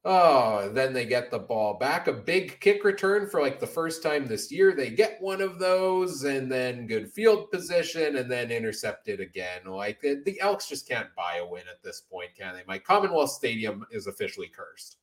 Oh, 0.04 0.70
then 0.72 0.92
they 0.92 1.04
get 1.06 1.30
the 1.30 1.38
ball 1.38 1.74
back. 1.78 2.06
A 2.06 2.12
big 2.12 2.60
kick 2.60 2.84
return 2.84 3.28
for 3.28 3.42
like 3.42 3.58
the 3.58 3.66
first 3.66 4.02
time 4.02 4.26
this 4.26 4.52
year. 4.52 4.72
They 4.74 4.90
get 4.90 5.20
one 5.20 5.40
of 5.40 5.58
those, 5.58 6.24
and 6.24 6.50
then 6.50 6.86
good 6.86 7.10
field 7.10 7.50
position, 7.50 8.16
and 8.16 8.30
then 8.30 8.50
intercepted 8.50 9.20
again. 9.20 9.64
Like 9.66 10.00
the, 10.00 10.22
the 10.24 10.40
Elks 10.40 10.68
just 10.68 10.88
can't 10.88 11.14
buy 11.16 11.38
a 11.38 11.46
win 11.46 11.64
at 11.70 11.82
this 11.82 12.02
point, 12.02 12.30
can 12.38 12.54
they? 12.54 12.62
My 12.66 12.78
Commonwealth 12.78 13.30
Stadium 13.30 13.84
is 13.90 14.06
officially 14.06 14.48
cursed 14.48 14.98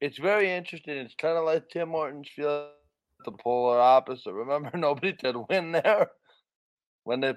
it's 0.00 0.18
very 0.18 0.50
interesting. 0.50 0.96
It's 0.96 1.14
kind 1.14 1.36
of 1.36 1.44
like 1.44 1.68
Tim 1.68 1.90
Hortons 1.90 2.28
field, 2.34 2.68
the 3.24 3.32
polar 3.32 3.80
opposite. 3.80 4.32
Remember, 4.32 4.70
nobody 4.76 5.12
did 5.12 5.36
win 5.48 5.72
there 5.72 6.08
when 7.04 7.20
they 7.20 7.34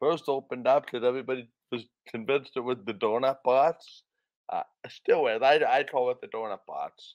first 0.00 0.24
opened 0.28 0.66
up 0.66 0.86
because 0.86 1.06
everybody 1.06 1.48
was 1.70 1.84
convinced 2.08 2.52
it 2.56 2.60
was 2.60 2.78
the 2.86 2.94
donut 2.94 3.36
box. 3.44 4.02
Uh, 4.50 4.62
still 4.88 5.26
is. 5.26 5.42
I 5.42 5.60
I 5.68 5.84
call 5.84 6.10
it 6.10 6.18
the 6.22 6.28
donut 6.28 6.60
box, 6.66 7.12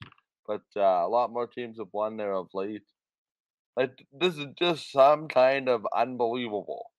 but 0.48 0.62
uh, 0.76 0.82
a 0.82 1.10
lot 1.10 1.32
more 1.32 1.48
teams 1.48 1.78
have 1.80 1.88
won 1.92 2.18
there 2.18 2.34
of 2.34 2.50
late. 2.54 2.84
Like 3.76 4.06
this 4.12 4.38
is 4.38 4.48
just 4.60 4.92
some 4.92 5.28
kind 5.28 5.68
of 5.68 5.88
unbelievable. 5.96 6.92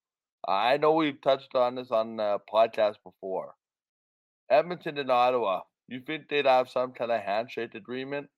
I 0.46 0.76
know 0.76 0.92
we've 0.92 1.20
touched 1.22 1.54
on 1.54 1.76
this 1.76 1.90
on 1.90 2.16
the 2.16 2.38
podcast 2.52 2.96
before. 3.04 3.54
Edmonton 4.50 4.98
and 4.98 5.10
Ottawa 5.10 5.62
you 5.88 6.00
think 6.00 6.28
they'd 6.28 6.46
have 6.46 6.68
some 6.70 6.92
kind 6.92 7.10
of 7.10 7.20
handshake 7.20 7.74
agreement 7.74 8.28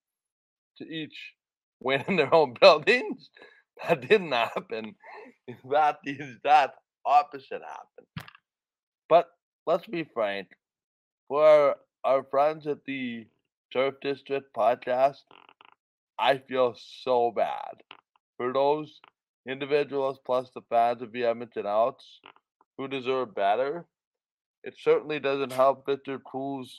to 0.78 0.84
each 0.84 1.32
win 1.80 2.04
in 2.08 2.16
their 2.16 2.34
own 2.34 2.54
buildings? 2.60 3.30
that 3.88 4.00
didn't 4.08 4.32
happen. 4.32 4.94
That 5.70 5.98
is 6.04 6.38
that 6.42 6.74
opposite 7.04 7.62
happened. 7.62 8.28
But 9.08 9.28
let's 9.64 9.86
be 9.86 10.02
frank. 10.02 10.48
For 11.28 11.76
our 12.02 12.24
friends 12.24 12.66
at 12.66 12.84
the 12.84 13.26
Turf 13.72 13.94
District 14.02 14.52
podcast, 14.56 15.22
I 16.18 16.38
feel 16.38 16.74
so 16.76 17.30
bad 17.30 17.82
for 18.36 18.52
those 18.52 19.00
individuals 19.48 20.18
plus 20.24 20.50
the 20.54 20.62
fans 20.68 21.02
of 21.02 21.12
the 21.12 21.24
Edmonton 21.24 21.66
Elks 21.66 22.04
who 22.76 22.88
deserve 22.88 23.34
better. 23.34 23.86
It 24.64 24.74
certainly 24.80 25.20
doesn't 25.20 25.52
help 25.52 25.86
Victor 25.86 26.18
Cruz, 26.18 26.76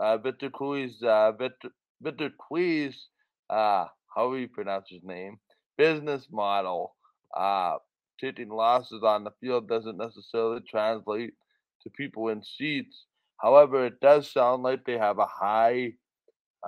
uh, 0.00 0.16
Victor 0.18 0.50
Cruz, 0.50 1.02
uh, 1.02 1.32
Victor, 1.32 1.68
Victor 2.00 2.30
Cruz, 2.38 3.08
uh, 3.50 3.86
how 4.14 4.30
do 4.30 4.38
you 4.38 4.48
pronounce 4.48 4.88
his 4.88 5.02
name? 5.04 5.38
Business 5.76 6.26
model. 6.32 6.96
Uh, 7.36 7.76
taking 8.20 8.48
losses 8.48 9.02
on 9.02 9.24
the 9.24 9.30
field 9.40 9.68
doesn't 9.68 9.96
necessarily 9.96 10.60
translate 10.68 11.34
to 11.82 11.90
people 11.90 12.28
in 12.28 12.42
seats. 12.42 13.06
However, 13.40 13.86
it 13.86 14.00
does 14.00 14.30
sound 14.30 14.62
like 14.62 14.84
they 14.84 14.98
have 14.98 15.18
a 15.18 15.26
high 15.26 15.92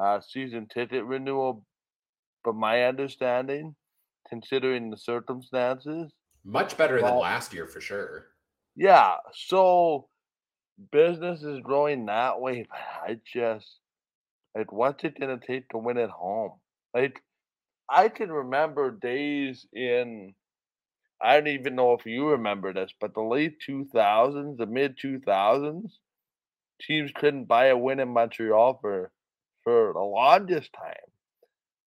uh, 0.01 0.21
season 0.21 0.67
ticket 0.73 1.05
renewal, 1.05 1.65
from 2.43 2.57
my 2.57 2.85
understanding, 2.85 3.75
considering 4.29 4.91
the 4.91 4.97
circumstances. 4.97 6.13
Much 6.45 6.77
better 6.77 7.01
but, 7.01 7.11
than 7.11 7.19
last 7.19 7.53
year 7.53 7.67
for 7.67 7.81
sure. 7.81 8.27
Yeah. 8.75 9.17
So 9.35 10.09
business 10.91 11.43
is 11.43 11.61
growing 11.61 12.07
that 12.07 12.41
way, 12.41 12.67
but 12.69 12.79
I 12.79 13.19
just 13.33 13.67
like 14.57 14.73
what's 14.73 15.05
it 15.05 15.19
gonna 15.19 15.39
take 15.39 15.69
to 15.71 15.79
win 15.79 15.99
at 15.99 16.11
home? 16.11 16.53
Like 16.95 17.23
I 17.89 18.09
can 18.09 18.31
remember 18.33 18.91
days 18.91 19.67
in 19.73 20.35
I 21.23 21.37
don't 21.37 21.49
even 21.49 21.77
know 21.77 21.93
if 21.95 22.05
you 22.05 22.31
remember 22.31 22.73
this, 22.73 22.93
but 23.01 23.15
the 23.15 23.23
late 23.23 23.59
2000s, 23.69 24.57
the 24.59 24.67
mid 24.67 24.99
2000s, 24.99 25.93
teams 26.81 27.13
couldn't 27.15 27.45
buy 27.45 27.67
a 27.67 27.77
win 27.77 28.01
in 28.01 28.09
Montreal 28.09 28.79
for 28.81 29.13
for 29.65 29.93
the 29.95 30.01
longest 30.01 30.73
time. 30.73 31.11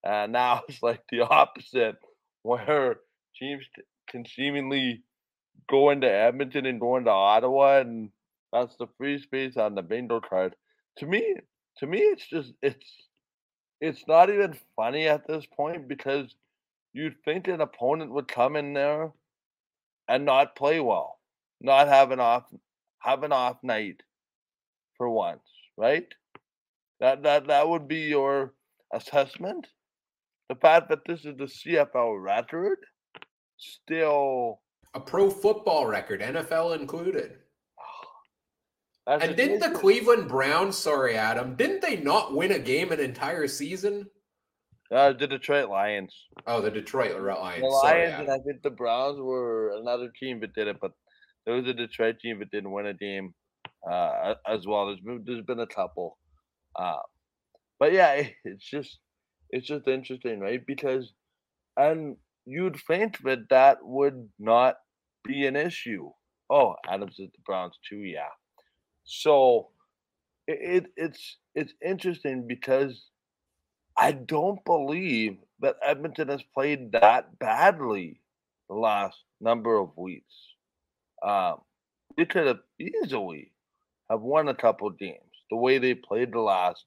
And 0.03 0.31
now 0.31 0.63
it's 0.69 0.81
like 0.83 1.03
the 1.11 1.21
opposite, 1.21 1.97
where 2.43 2.97
teams 3.37 3.65
can 4.09 4.25
seemingly 4.25 5.03
go 5.69 5.89
into 5.89 6.09
Edmonton 6.11 6.65
and 6.65 6.79
go 6.79 6.97
into 6.97 7.11
Ottawa, 7.11 7.79
and 7.79 8.09
that's 8.55 8.77
the 8.77 8.87
free 8.97 9.19
space 9.19 9.57
on 9.57 9.75
the 9.75 9.81
bingo 9.81 10.21
card. 10.21 10.55
To 10.99 11.05
me, 11.05 11.35
to 11.79 11.87
me, 11.87 11.99
it's 11.99 12.25
just 12.25 12.53
it's 12.61 12.89
it's 13.81 14.07
not 14.07 14.29
even 14.29 14.57
funny 14.75 15.07
at 15.07 15.27
this 15.27 15.45
point 15.45 15.89
because 15.89 16.33
you'd 16.93 17.21
think 17.25 17.47
an 17.47 17.59
opponent 17.59 18.11
would 18.11 18.29
come 18.29 18.55
in 18.55 18.73
there 18.73 19.11
and 20.07 20.23
not 20.23 20.55
play 20.55 20.79
well, 20.79 21.19
not 21.59 21.89
have 21.89 22.11
an 22.11 22.21
off 22.21 22.45
have 22.99 23.23
an 23.23 23.33
off 23.33 23.57
night 23.61 24.01
for 24.97 25.09
once, 25.09 25.43
right? 25.75 26.07
That 27.01 27.23
that 27.23 27.47
that 27.47 27.67
would 27.67 27.89
be 27.89 28.03
your 28.03 28.53
assessment. 28.93 29.67
The 30.47 30.55
fact 30.55 30.89
that 30.89 31.05
this 31.05 31.25
is 31.25 31.35
the 31.35 31.45
CFL 31.45 32.23
record 32.23 32.77
still 33.57 34.61
a 34.93 34.99
pro 34.99 35.29
football 35.29 35.87
record, 35.87 36.21
NFL 36.21 36.79
included. 36.79 37.39
And 39.07 39.35
didn't 39.35 39.59
the 39.59 39.77
Cleveland 39.77 40.27
Browns, 40.27 40.77
sorry, 40.77 41.15
Adam, 41.15 41.55
didn't 41.55 41.81
they 41.81 41.97
not 41.97 42.35
win 42.35 42.51
a 42.51 42.59
game 42.59 42.91
an 42.91 42.99
entire 42.99 43.47
season? 43.47 44.07
Uh, 44.91 45.13
the 45.13 45.27
Detroit 45.27 45.69
Lions. 45.69 46.13
Oh, 46.45 46.61
the 46.61 46.71
Detroit 46.71 47.19
Lions. 47.21 47.61
The 47.61 47.67
Lions 47.67 47.81
sorry, 47.81 48.05
and 48.05 48.29
I 48.29 48.37
think 48.45 48.61
the 48.63 48.69
Browns 48.69 49.19
were 49.19 49.77
another 49.79 50.11
team 50.19 50.39
that 50.41 50.53
did 50.53 50.67
it, 50.67 50.77
but 50.79 50.91
there 51.45 51.55
was 51.55 51.67
a 51.67 51.73
Detroit 51.73 52.19
team 52.19 52.39
that 52.39 52.51
didn't 52.51 52.71
win 52.71 52.87
a 52.87 52.93
game 52.93 53.33
uh, 53.89 54.35
as 54.47 54.65
well. 54.67 54.87
There's 54.87 54.99
been, 54.99 55.23
there's 55.25 55.45
been 55.45 55.59
a 55.59 55.67
couple, 55.67 56.17
uh, 56.77 56.97
but 57.79 57.93
yeah, 57.93 58.27
it's 58.45 58.65
just 58.65 58.99
it's 59.49 59.67
just 59.67 59.87
interesting, 59.87 60.39
right? 60.39 60.61
Because 60.65 61.13
and 61.77 62.17
you'd 62.45 62.79
think 62.87 63.19
that 63.23 63.49
that 63.49 63.79
would 63.81 64.29
not 64.39 64.75
be 65.23 65.45
an 65.45 65.55
issue. 65.55 66.09
Oh, 66.49 66.75
Adams 66.87 67.15
at 67.19 67.31
the 67.31 67.39
Browns 67.45 67.77
too, 67.89 67.97
yeah. 67.97 68.29
So 69.05 69.69
it, 70.47 70.85
it 70.85 70.91
it's 70.97 71.37
it's 71.55 71.73
interesting 71.83 72.47
because 72.47 73.09
I 73.97 74.11
don't 74.11 74.63
believe 74.65 75.37
that 75.61 75.77
Edmonton 75.83 76.29
has 76.29 76.43
played 76.53 76.91
that 76.93 77.39
badly 77.39 78.21
the 78.69 78.75
last 78.75 79.17
number 79.41 79.77
of 79.77 79.95
weeks. 79.97 80.33
Um, 81.23 81.61
they 82.17 82.25
could 82.25 82.47
have 82.47 82.59
easily 82.79 83.51
have 84.09 84.21
won 84.21 84.47
a 84.49 84.55
couple 84.55 84.89
games 84.91 85.19
the 85.49 85.57
way 85.57 85.77
they 85.77 85.93
played 85.95 86.33
the 86.33 86.39
last, 86.41 86.85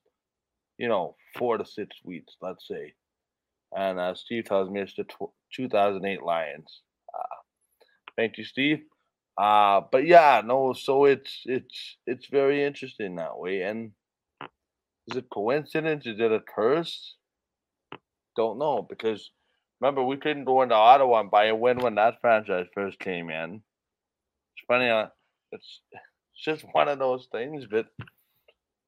you 0.79 0.89
know, 0.89 1.17
four 1.37 1.59
to 1.59 1.65
six 1.65 1.97
weeks, 2.05 2.35
let's 2.43 2.67
say. 2.69 2.95
And 3.77 3.99
uh, 3.99 4.15
Steve 4.15 4.45
tells 4.47 4.71
me 4.71 4.81
it's 4.81 4.95
the 4.95 5.05
tw- 5.05 5.33
2008 5.55 6.23
Lions. 6.23 6.83
Uh, 7.15 7.37
thank 8.17 8.39
you, 8.39 8.45
Steve. 8.45 8.81
Uh, 9.39 9.83
but 9.93 10.07
yeah, 10.07 10.43
no. 10.45 10.73
So 10.73 11.05
it's 11.05 11.43
it's 11.45 11.97
it's 12.07 12.27
very 12.27 12.65
interesting 12.65 13.17
that 13.17 13.39
way, 13.39 13.63
and 13.63 13.93
is 15.07 15.17
it 15.17 15.31
coincidence? 15.33 16.07
Is 16.07 16.19
it 16.19 16.33
a 16.33 16.41
curse? 16.41 17.15
Don't 18.37 18.59
know 18.59 18.87
because 18.89 19.31
remember 19.81 20.03
we 20.05 20.17
couldn't 20.17 20.45
go 20.45 20.63
into 20.63 20.75
Ottawa 20.75 21.21
and 21.21 21.31
buy 21.31 21.47
a 21.47 21.55
win 21.55 21.79
when 21.79 21.95
that 21.97 22.21
franchise 22.21 22.67
first 22.75 22.99
came 22.99 23.31
in. 23.31 23.55
It's 24.57 24.65
funny. 24.67 24.89
Uh, 24.89 25.07
it's 25.53 25.81
it's 25.93 26.45
just 26.45 26.65
one 26.73 26.89
of 26.89 26.99
those 26.99 27.29
things, 27.33 27.65
but 27.71 27.87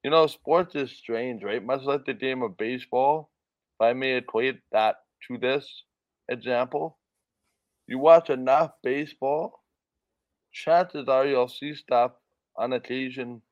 you 0.02 0.10
know, 0.10 0.26
sports 0.26 0.74
is 0.74 0.90
strange, 0.90 1.42
right? 1.42 1.64
Much 1.64 1.82
like 1.82 2.04
the 2.06 2.14
game 2.14 2.42
of 2.42 2.56
baseball. 2.56 3.30
If 3.78 3.84
I 3.84 3.92
may 3.92 4.16
equate 4.16 4.60
that 4.72 4.96
to 5.28 5.38
this 5.38 5.84
example, 6.28 6.98
you 7.86 7.98
watch 7.98 8.30
enough 8.30 8.72
baseball, 8.82 9.59
chances 10.52 11.08
are 11.08 11.26
you'll 11.26 11.48
see 11.48 11.74
stuff 11.74 12.12
on 12.56 12.72
occasion 12.72 13.42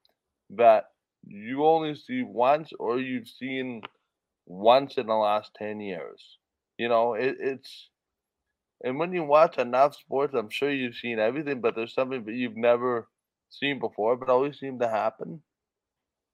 that 0.50 0.84
you 1.26 1.64
only 1.64 1.94
see 1.94 2.22
once 2.22 2.70
or 2.78 2.98
you've 2.98 3.28
seen 3.28 3.82
once 4.46 4.96
in 4.96 5.06
the 5.06 5.14
last 5.14 5.52
10 5.58 5.80
years. 5.80 6.38
You 6.78 6.88
know, 6.88 7.14
it, 7.14 7.36
it's, 7.40 7.88
and 8.82 8.98
when 8.98 9.12
you 9.12 9.24
watch 9.24 9.58
enough 9.58 9.96
sports, 9.96 10.34
I'm 10.34 10.50
sure 10.50 10.70
you've 10.70 10.94
seen 10.94 11.18
everything, 11.18 11.60
but 11.60 11.74
there's 11.74 11.94
something 11.94 12.24
that 12.24 12.34
you've 12.34 12.56
never 12.56 13.08
seen 13.50 13.78
before, 13.78 14.16
but 14.16 14.28
always 14.28 14.58
seem 14.58 14.78
to 14.78 14.88
happen. 14.88 15.42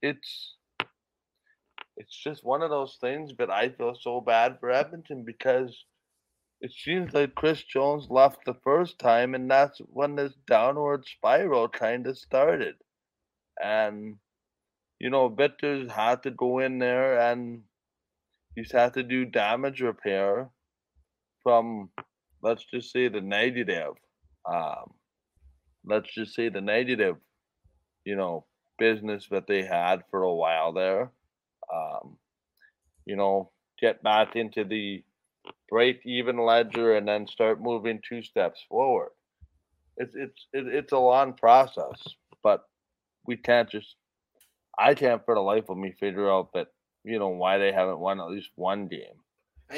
It's, 0.02 0.56
it's 1.96 2.14
just 2.14 2.44
one 2.44 2.62
of 2.62 2.70
those 2.70 2.98
things, 3.00 3.32
but 3.32 3.50
I 3.50 3.70
feel 3.70 3.94
so 3.98 4.20
bad 4.20 4.58
for 4.60 4.70
Edmonton 4.70 5.24
because 5.24 5.84
it 6.60 6.72
seems 6.72 7.12
like 7.12 7.34
Chris 7.34 7.62
Jones 7.62 8.06
left 8.10 8.44
the 8.44 8.54
first 8.64 8.98
time, 8.98 9.34
and 9.34 9.50
that's 9.50 9.78
when 9.86 10.16
this 10.16 10.34
downward 10.46 11.04
spiral 11.06 11.68
kind 11.68 12.06
of 12.06 12.18
started. 12.18 12.74
And 13.62 14.16
you 15.04 15.10
know, 15.10 15.28
Victor's 15.28 15.90
had 15.90 16.22
to 16.22 16.30
go 16.30 16.60
in 16.60 16.78
there 16.78 17.20
and 17.20 17.62
he's 18.54 18.72
had 18.72 18.94
to 18.94 19.02
do 19.02 19.24
damage 19.24 19.80
repair 19.80 20.48
from, 21.42 21.90
let's 22.42 22.64
just 22.64 22.90
say, 22.90 23.08
the 23.08 23.20
negative. 23.20 23.94
Um, 24.50 24.94
let's 25.84 26.12
just 26.14 26.34
say 26.34 26.48
the 26.48 26.60
negative, 26.60 27.16
you 28.04 28.16
know, 28.16 28.46
business 28.78 29.26
that 29.30 29.46
they 29.46 29.62
had 29.62 30.02
for 30.10 30.22
a 30.22 30.34
while 30.34 30.72
there. 30.72 31.10
Um, 31.72 32.16
you 33.04 33.16
know, 33.16 33.50
get 33.80 34.02
back 34.02 34.36
into 34.36 34.64
the 34.64 35.02
break 35.68 36.00
even 36.04 36.38
ledger 36.38 36.96
and 36.96 37.06
then 37.06 37.26
start 37.26 37.60
moving 37.60 38.00
two 38.08 38.22
steps 38.22 38.60
forward. 38.68 39.10
It's 39.96 40.14
it's 40.14 40.46
it's 40.52 40.92
a 40.92 40.98
long 40.98 41.34
process, 41.34 42.02
but 42.42 42.64
we 43.26 43.36
can't 43.36 43.70
just 43.70 43.96
I 44.78 44.94
can't 44.94 45.24
for 45.24 45.34
the 45.34 45.40
life 45.40 45.68
of 45.68 45.76
me 45.76 45.92
figure 45.92 46.30
out 46.30 46.52
that 46.54 46.68
you 47.04 47.18
know 47.18 47.28
why 47.28 47.58
they 47.58 47.72
haven't 47.72 48.00
won 48.00 48.20
at 48.20 48.30
least 48.30 48.50
one 48.56 48.88
game. 48.88 49.20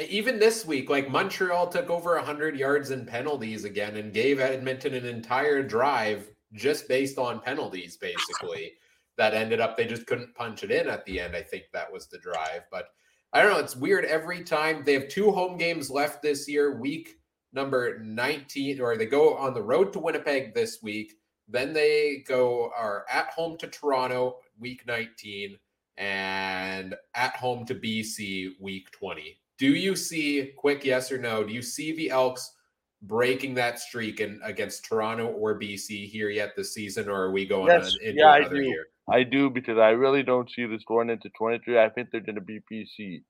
Even 0.09 0.37
this 0.37 0.65
week, 0.65 0.89
like 0.89 1.09
Montreal 1.09 1.67
took 1.69 1.89
over 1.89 2.15
100 2.15 2.57
yards 2.57 2.91
in 2.91 3.05
penalties 3.05 3.63
again 3.63 3.95
and 3.95 4.13
gave 4.13 4.39
Edmonton 4.39 4.93
an 4.93 5.05
entire 5.05 5.63
drive 5.63 6.29
just 6.53 6.87
based 6.87 7.17
on 7.17 7.39
penalties, 7.39 7.97
basically. 7.97 8.73
that 9.17 9.33
ended 9.33 9.59
up, 9.59 9.75
they 9.75 9.85
just 9.85 10.05
couldn't 10.05 10.35
punch 10.35 10.63
it 10.63 10.69
in 10.69 10.87
at 10.87 11.03
the 11.05 11.19
end. 11.19 11.35
I 11.35 11.41
think 11.41 11.63
that 11.73 11.91
was 11.91 12.07
the 12.07 12.19
drive. 12.19 12.63
But 12.69 12.89
I 13.33 13.41
don't 13.41 13.51
know. 13.51 13.59
It's 13.59 13.75
weird 13.75 14.05
every 14.05 14.43
time. 14.43 14.83
They 14.83 14.93
have 14.93 15.09
two 15.09 15.31
home 15.31 15.57
games 15.57 15.89
left 15.89 16.21
this 16.21 16.47
year, 16.47 16.79
week 16.79 17.19
number 17.53 17.99
19, 17.99 18.79
or 18.81 18.97
they 18.97 19.05
go 19.05 19.35
on 19.35 19.53
the 19.53 19.61
road 19.61 19.93
to 19.93 19.99
Winnipeg 19.99 20.53
this 20.53 20.81
week. 20.81 21.13
Then 21.47 21.73
they 21.73 22.23
go 22.27 22.71
are 22.75 23.05
at 23.09 23.27
home 23.29 23.57
to 23.57 23.67
Toronto 23.67 24.37
week 24.59 24.85
19 24.87 25.57
and 25.97 26.95
at 27.15 27.35
home 27.35 27.65
to 27.65 27.75
BC 27.75 28.59
week 28.59 28.91
20. 28.91 29.39
Do 29.57 29.73
you 29.73 29.95
see, 29.95 30.51
quick 30.55 30.85
yes 30.85 31.11
or 31.11 31.17
no, 31.17 31.43
do 31.43 31.53
you 31.53 31.61
see 31.61 31.95
the 31.95 32.11
Elks 32.11 32.53
breaking 33.01 33.53
that 33.55 33.79
streak 33.79 34.19
and 34.19 34.39
against 34.43 34.85
Toronto 34.85 35.27
or 35.27 35.59
BC 35.59 36.07
here 36.07 36.29
yet 36.29 36.55
this 36.55 36.73
season, 36.73 37.09
or 37.09 37.23
are 37.23 37.31
we 37.31 37.45
going 37.45 37.67
yes, 37.67 37.93
on 37.93 38.07
into 38.07 38.19
yeah, 38.19 38.35
another 38.35 38.61
year? 38.61 38.87
I 39.09 39.23
do 39.23 39.49
because 39.49 39.77
I 39.77 39.89
really 39.89 40.23
don't 40.23 40.51
see 40.51 40.65
this 40.65 40.83
going 40.87 41.09
into 41.09 41.29
23. 41.37 41.79
I 41.79 41.89
think 41.89 42.09
they're 42.11 42.21
going 42.21 42.35
to 42.35 42.41
be 42.41 42.59
BC. 42.71 43.21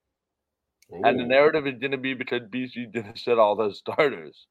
Ooh. 0.91 1.01
And 1.03 1.19
the 1.19 1.25
narrative 1.25 1.67
is 1.67 1.80
going 1.80 1.91
to 1.91 1.97
be 1.97 2.13
because 2.13 2.41
BC 2.41 2.91
didn't 2.91 3.19
set 3.23 3.38
all 3.38 3.55
those 3.55 3.78
starters 3.78 4.47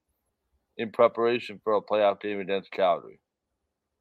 in 0.76 0.92
preparation 0.92 1.60
for 1.64 1.74
a 1.74 1.82
playoff 1.82 2.20
game 2.20 2.40
against 2.40 2.70
Calgary. 2.70 3.20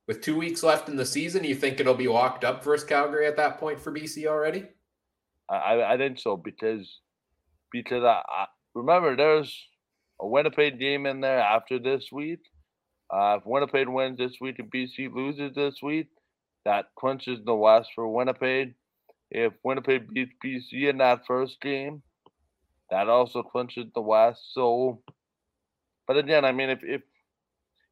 With 0.08 0.22
two 0.22 0.38
weeks 0.38 0.62
left 0.62 0.88
in 0.88 0.98
the 0.98 1.06
season, 1.06 1.44
you 1.44 1.56
think 1.56 1.80
it'll 1.80 1.96
be 1.96 2.08
locked 2.08 2.44
up 2.44 2.64
versus 2.64 2.88
Calgary 2.88 3.26
at 3.26 3.38
that 3.38 3.60
point 3.60 3.80
for 3.80 3.92
BC 3.92 4.28
already? 4.28 4.66
I, 5.50 5.82
I 5.82 5.98
think 5.98 6.20
so 6.20 6.38
because 6.38 7.00
because 7.72 8.04
I, 8.04 8.22
I 8.28 8.46
remember 8.74 9.16
there's 9.16 9.68
a 10.20 10.28
Winnipeg 10.28 10.80
game 10.80 11.06
in 11.06 11.22
there 11.22 11.40
after 11.40 11.80
this 11.80 12.10
week. 12.12 12.40
Uh, 13.14 13.38
if 13.40 13.46
Winnipeg 13.46 13.88
wins 13.88 14.18
this 14.18 14.36
week 14.42 14.60
and 14.60 14.72
BC 14.72 15.14
loses 15.14 15.54
this 15.56 15.76
week, 15.82 16.08
that 16.66 16.88
clinches 16.98 17.40
the 17.46 17.56
West 17.56 17.90
for 17.96 18.08
Winnipeg. 18.08 18.74
If 19.32 19.54
Winnipeg 19.64 20.12
beats 20.12 20.34
BC 20.44 20.90
in 20.90 20.98
that 20.98 21.26
first 21.26 21.62
game, 21.62 22.02
that 22.90 23.08
also 23.08 23.44
clinches 23.44 23.86
the 23.94 24.02
West. 24.02 24.42
So, 24.54 25.02
but 26.08 26.18
again, 26.18 26.46
I 26.46 26.52
mean, 26.52 26.70
if 26.70 26.80
if 26.84 27.02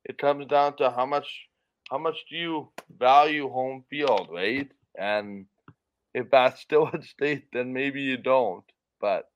it 0.06 0.18
comes 0.18 0.48
down 0.48 0.78
to 0.78 0.92
how 0.92 1.06
much 1.06 1.28
how 1.90 1.98
much 1.98 2.18
do 2.30 2.36
you 2.36 2.70
value 3.00 3.50
home 3.50 3.84
field, 3.90 4.30
right? 4.32 4.70
And 4.98 5.46
if 6.14 6.30
that's 6.32 6.62
still 6.68 6.90
at 6.94 7.04
stake, 7.04 7.48
then 7.54 7.74
maybe 7.74 8.02
you 8.02 8.18
don't. 8.18 8.64
But 9.00 9.30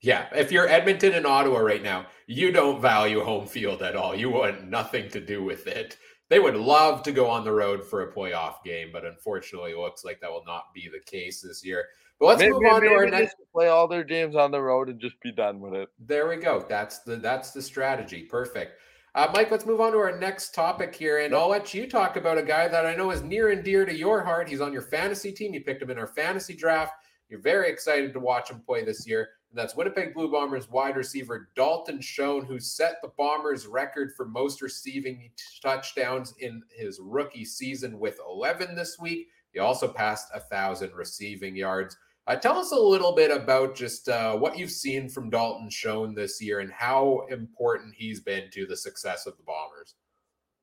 yeah, 0.00 0.26
if 0.34 0.52
you're 0.52 0.68
Edmonton 0.68 1.14
and 1.14 1.26
Ottawa 1.26 1.60
right 1.60 1.82
now, 1.82 2.06
you 2.26 2.52
don't 2.52 2.80
value 2.80 3.22
home 3.22 3.46
field 3.46 3.82
at 3.82 3.96
all. 3.96 4.14
You 4.14 4.30
want 4.30 4.68
nothing 4.68 5.08
to 5.10 5.20
do 5.20 5.42
with 5.42 5.66
it. 5.66 5.96
They 6.34 6.40
would 6.40 6.56
love 6.56 7.04
to 7.04 7.12
go 7.12 7.30
on 7.30 7.44
the 7.44 7.52
road 7.52 7.86
for 7.86 8.02
a 8.02 8.12
playoff 8.12 8.64
game, 8.64 8.90
but 8.92 9.04
unfortunately, 9.04 9.70
it 9.70 9.78
looks 9.78 10.04
like 10.04 10.20
that 10.20 10.32
will 10.32 10.42
not 10.44 10.74
be 10.74 10.90
the 10.92 10.98
case 10.98 11.40
this 11.40 11.64
year. 11.64 11.86
But 12.18 12.26
let's 12.26 12.40
maybe, 12.40 12.54
move 12.54 12.64
on 12.72 12.82
to 12.82 12.88
our 12.88 13.08
next. 13.08 13.36
Play 13.52 13.68
all 13.68 13.86
their 13.86 14.02
games 14.02 14.34
on 14.34 14.50
the 14.50 14.60
road 14.60 14.88
and 14.88 14.98
just 14.98 15.14
be 15.20 15.30
done 15.30 15.60
with 15.60 15.74
it. 15.74 15.90
There 16.00 16.28
we 16.28 16.34
go. 16.34 16.66
That's 16.68 16.98
the 17.04 17.14
that's 17.14 17.52
the 17.52 17.62
strategy. 17.62 18.22
Perfect. 18.22 18.80
Uh, 19.14 19.30
Mike, 19.32 19.52
let's 19.52 19.64
move 19.64 19.80
on 19.80 19.92
to 19.92 19.98
our 19.98 20.18
next 20.18 20.56
topic 20.56 20.92
here, 20.92 21.20
and 21.20 21.36
I'll 21.36 21.46
let 21.46 21.72
you 21.72 21.88
talk 21.88 22.16
about 22.16 22.36
a 22.36 22.42
guy 22.42 22.66
that 22.66 22.84
I 22.84 22.96
know 22.96 23.12
is 23.12 23.22
near 23.22 23.50
and 23.50 23.62
dear 23.62 23.84
to 23.84 23.94
your 23.94 24.24
heart. 24.24 24.48
He's 24.48 24.60
on 24.60 24.72
your 24.72 24.82
fantasy 24.82 25.30
team. 25.30 25.54
You 25.54 25.60
picked 25.60 25.82
him 25.82 25.90
in 25.90 25.98
our 26.00 26.08
fantasy 26.08 26.56
draft. 26.56 26.94
You're 27.28 27.40
very 27.40 27.68
excited 27.70 28.12
to 28.12 28.20
watch 28.20 28.50
him 28.50 28.60
play 28.60 28.84
this 28.84 29.06
year. 29.06 29.30
And 29.50 29.58
that's 29.58 29.76
Winnipeg 29.76 30.14
Blue 30.14 30.30
Bombers 30.30 30.68
wide 30.68 30.96
receiver 30.96 31.48
Dalton 31.54 32.00
Schoen, 32.00 32.44
who 32.44 32.58
set 32.58 32.96
the 33.02 33.12
Bombers 33.16 33.66
record 33.66 34.12
for 34.16 34.26
most 34.26 34.60
receiving 34.60 35.30
touchdowns 35.62 36.34
in 36.40 36.62
his 36.76 37.00
rookie 37.00 37.44
season 37.44 37.98
with 37.98 38.18
11 38.28 38.74
this 38.74 38.98
week. 38.98 39.28
He 39.52 39.60
also 39.60 39.86
passed 39.86 40.28
a 40.34 40.40
thousand 40.40 40.92
receiving 40.94 41.54
yards. 41.54 41.96
Uh, 42.26 42.34
tell 42.34 42.58
us 42.58 42.72
a 42.72 42.76
little 42.76 43.14
bit 43.14 43.30
about 43.30 43.76
just 43.76 44.08
uh, 44.08 44.34
what 44.34 44.58
you've 44.58 44.70
seen 44.70 45.08
from 45.08 45.30
Dalton 45.30 45.68
Schoen 45.70 46.14
this 46.14 46.40
year 46.42 46.60
and 46.60 46.72
how 46.72 47.26
important 47.30 47.94
he's 47.94 48.20
been 48.20 48.50
to 48.52 48.66
the 48.66 48.76
success 48.76 49.26
of 49.26 49.36
the 49.36 49.42
Bombers. 49.42 49.94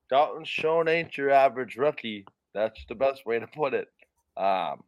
Dalton 0.09 0.43
Schoen 0.43 0.87
ain't 0.87 1.17
your 1.17 1.29
average 1.29 1.77
rookie. 1.77 2.25
That's 2.53 2.83
the 2.89 2.95
best 2.95 3.25
way 3.25 3.39
to 3.39 3.47
put 3.47 3.73
it. 3.73 3.87
Um, 4.35 4.83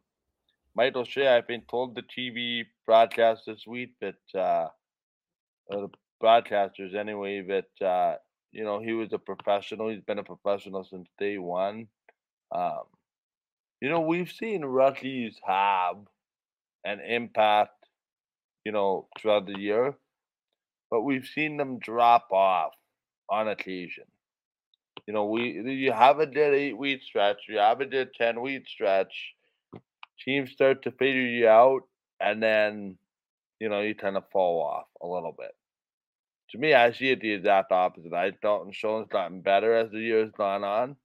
Mike 0.76 0.96
O'Shea, 0.96 1.28
I've 1.28 1.46
been 1.46 1.62
told 1.70 1.94
the 1.94 2.02
TV 2.02 2.64
broadcast 2.84 3.42
this 3.46 3.64
week 3.66 3.94
that, 4.00 4.38
uh, 4.38 4.68
the 5.68 5.88
broadcasters 6.22 6.94
anyway, 6.94 7.42
that, 7.42 7.86
uh, 7.86 8.16
you 8.50 8.64
know, 8.64 8.80
he 8.80 8.92
was 8.92 9.12
a 9.12 9.18
professional. 9.18 9.88
He's 9.88 10.02
been 10.02 10.18
a 10.18 10.24
professional 10.24 10.84
since 10.84 11.08
day 11.18 11.38
one. 11.38 11.88
Um, 12.52 12.82
you 13.80 13.88
know, 13.88 14.00
we've 14.00 14.30
seen 14.30 14.64
rookies 14.64 15.38
have 15.46 15.96
an 16.84 17.00
impact, 17.00 17.86
you 18.64 18.72
know, 18.72 19.08
throughout 19.18 19.46
the 19.46 19.58
year, 19.58 19.94
but 20.90 21.02
we've 21.02 21.26
seen 21.26 21.56
them 21.56 21.78
drop 21.78 22.28
off 22.32 22.72
on 23.28 23.48
occasion. 23.48 24.04
You 25.06 25.14
know, 25.14 25.26
we 25.26 25.60
you 25.60 25.92
have 25.92 26.18
a 26.18 26.26
dead 26.26 26.54
eight 26.54 26.78
week 26.78 27.02
stretch, 27.02 27.42
you 27.48 27.58
have 27.58 27.80
a 27.80 27.86
dead 27.86 28.10
ten 28.16 28.40
week 28.40 28.66
stretch. 28.66 29.33
Teams 30.22 30.50
start 30.50 30.82
to 30.82 30.90
figure 30.92 31.20
you 31.20 31.48
out, 31.48 31.82
and 32.20 32.42
then 32.42 32.96
you 33.60 33.68
know 33.68 33.80
you 33.80 33.94
kind 33.94 34.16
of 34.16 34.24
fall 34.30 34.62
off 34.62 34.86
a 35.02 35.06
little 35.06 35.34
bit. 35.36 35.54
To 36.50 36.58
me, 36.58 36.74
I 36.74 36.92
see 36.92 37.10
it 37.10 37.20
the 37.20 37.32
exact 37.32 37.72
opposite. 37.72 38.12
I 38.12 38.32
Dalton 38.42 38.72
Schoen's 38.72 39.08
gotten 39.10 39.40
better 39.40 39.74
as 39.74 39.90
the 39.90 39.98
years 39.98 40.30
gone 40.36 40.64
on, 40.64 40.96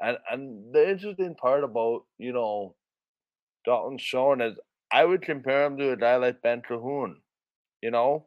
and 0.00 0.18
and 0.30 0.74
the 0.74 0.90
interesting 0.90 1.34
part 1.34 1.64
about 1.64 2.04
you 2.18 2.32
know 2.32 2.74
Dalton 3.64 3.98
Schoen 3.98 4.40
is 4.40 4.54
I 4.90 5.04
would 5.04 5.22
compare 5.22 5.66
him 5.66 5.76
to 5.78 5.92
a 5.92 5.96
guy 5.96 6.16
like 6.16 6.42
Ben 6.42 6.62
Cahoon. 6.62 7.16
You 7.82 7.90
know, 7.90 8.26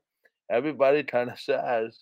everybody 0.50 1.04
kind 1.04 1.30
of 1.30 1.40
says, 1.40 1.98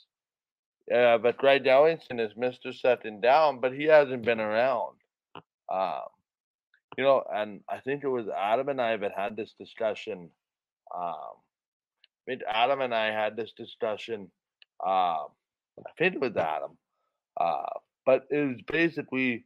uh, 0.94 1.18
but 1.20 1.38
Greg 1.38 1.64
Ellingson 1.66 2.20
is 2.20 2.34
Mr. 2.34 2.74
Setting 2.74 3.22
Down, 3.22 3.60
but 3.60 3.74
he 3.74 3.86
hasn't 3.86 4.26
been 4.26 4.40
around. 4.40 4.96
Um, 5.72 6.10
you 6.98 7.04
know, 7.04 7.24
and 7.34 7.62
I 7.70 7.80
think 7.80 8.04
it 8.04 8.10
was 8.10 8.28
Adam 8.28 8.70
and 8.70 8.82
I 8.82 8.98
that 8.98 9.12
had 9.16 9.36
this 9.36 9.54
discussion. 9.60 10.30
Um, 10.96 11.36
I 12.28 12.32
mean, 12.32 12.40
Adam 12.48 12.82
and 12.82 12.94
I 12.94 13.12
had 13.12 13.36
this 13.36 13.52
discussion. 13.56 14.32
Um, 14.86 15.28
I 15.80 15.92
think 15.98 16.16
it 16.16 16.22
was 16.22 16.36
Adam, 16.36 16.78
uh, 17.40 17.80
but 18.06 18.26
it 18.30 18.46
was 18.46 18.62
basically 18.68 19.46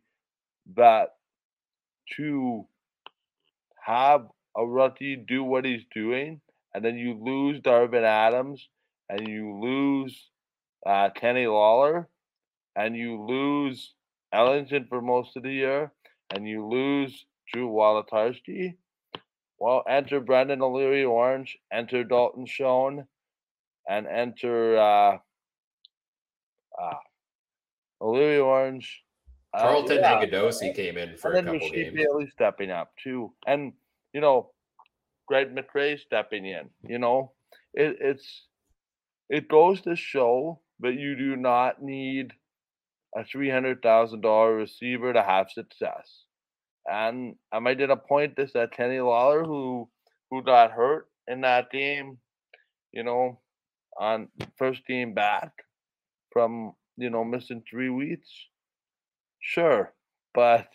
that 0.75 1.09
to 2.15 2.65
have 3.85 4.27
a 4.57 4.65
rookie 4.65 5.15
do 5.15 5.43
what 5.43 5.65
he's 5.65 5.83
doing, 5.93 6.41
and 6.73 6.83
then 6.83 6.97
you 6.97 7.19
lose 7.21 7.59
Darvin 7.61 8.03
Adams, 8.03 8.67
and 9.09 9.27
you 9.27 9.59
lose 9.59 10.29
uh, 10.85 11.09
Kenny 11.15 11.47
Lawler, 11.47 12.07
and 12.75 12.95
you 12.95 13.21
lose 13.21 13.93
Ellingson 14.33 14.87
for 14.87 15.01
most 15.01 15.37
of 15.37 15.43
the 15.43 15.51
year, 15.51 15.91
and 16.31 16.47
you 16.47 16.65
lose 16.65 17.25
Drew 17.51 17.69
Wolitarsky. 17.69 18.75
Well, 19.59 19.83
enter 19.87 20.19
Brendan 20.19 20.61
O'Leary 20.61 21.05
Orange, 21.05 21.57
enter 21.71 22.03
Dalton 22.03 22.45
Schoen, 22.45 23.07
and 23.87 24.07
enter 24.07 24.77
uh, 24.77 25.17
uh, 26.81 26.95
O'Leary 28.01 28.39
Orange. 28.39 29.03
Uh, 29.53 29.61
Carlton 29.61 30.03
uh, 30.03 30.19
yeah. 30.21 30.73
Came 30.73 30.97
in 30.97 31.15
for 31.15 31.31
and 31.33 31.47
a 31.47 31.51
couple 31.53 31.69
games. 31.69 31.95
Bailey 31.95 32.29
stepping 32.33 32.71
up 32.71 32.91
too, 33.01 33.33
and 33.45 33.73
you 34.13 34.21
know, 34.21 34.51
Greg 35.27 35.55
McCrae 35.55 35.99
stepping 35.99 36.45
in. 36.45 36.69
You 36.87 36.99
know, 36.99 37.31
it, 37.73 37.97
it's 38.01 38.47
it 39.29 39.47
goes 39.47 39.81
to 39.81 39.95
show 39.95 40.59
that 40.79 40.95
you 40.95 41.15
do 41.15 41.35
not 41.35 41.81
need 41.81 42.33
a 43.15 43.23
three 43.23 43.49
hundred 43.49 43.81
thousand 43.81 44.21
dollar 44.21 44.55
receiver 44.55 45.13
to 45.13 45.21
have 45.21 45.51
success. 45.51 46.25
And 46.89 47.35
I 47.51 47.59
might 47.59 47.77
did 47.77 47.89
a 47.89 47.95
point 47.95 48.35
this 48.35 48.55
at 48.55 48.71
Kenny 48.71 48.99
Lawler 48.99 49.43
who 49.43 49.89
who 50.29 50.43
got 50.43 50.71
hurt 50.71 51.07
in 51.27 51.41
that 51.41 51.71
game, 51.71 52.17
you 52.91 53.03
know, 53.03 53.39
on 53.99 54.27
first 54.57 54.85
game 54.87 55.13
back 55.13 55.51
from 56.31 56.73
you 56.97 57.09
know 57.09 57.23
missing 57.23 57.63
three 57.69 57.89
weeks. 57.89 58.29
Sure, 59.39 59.93
but 60.33 60.67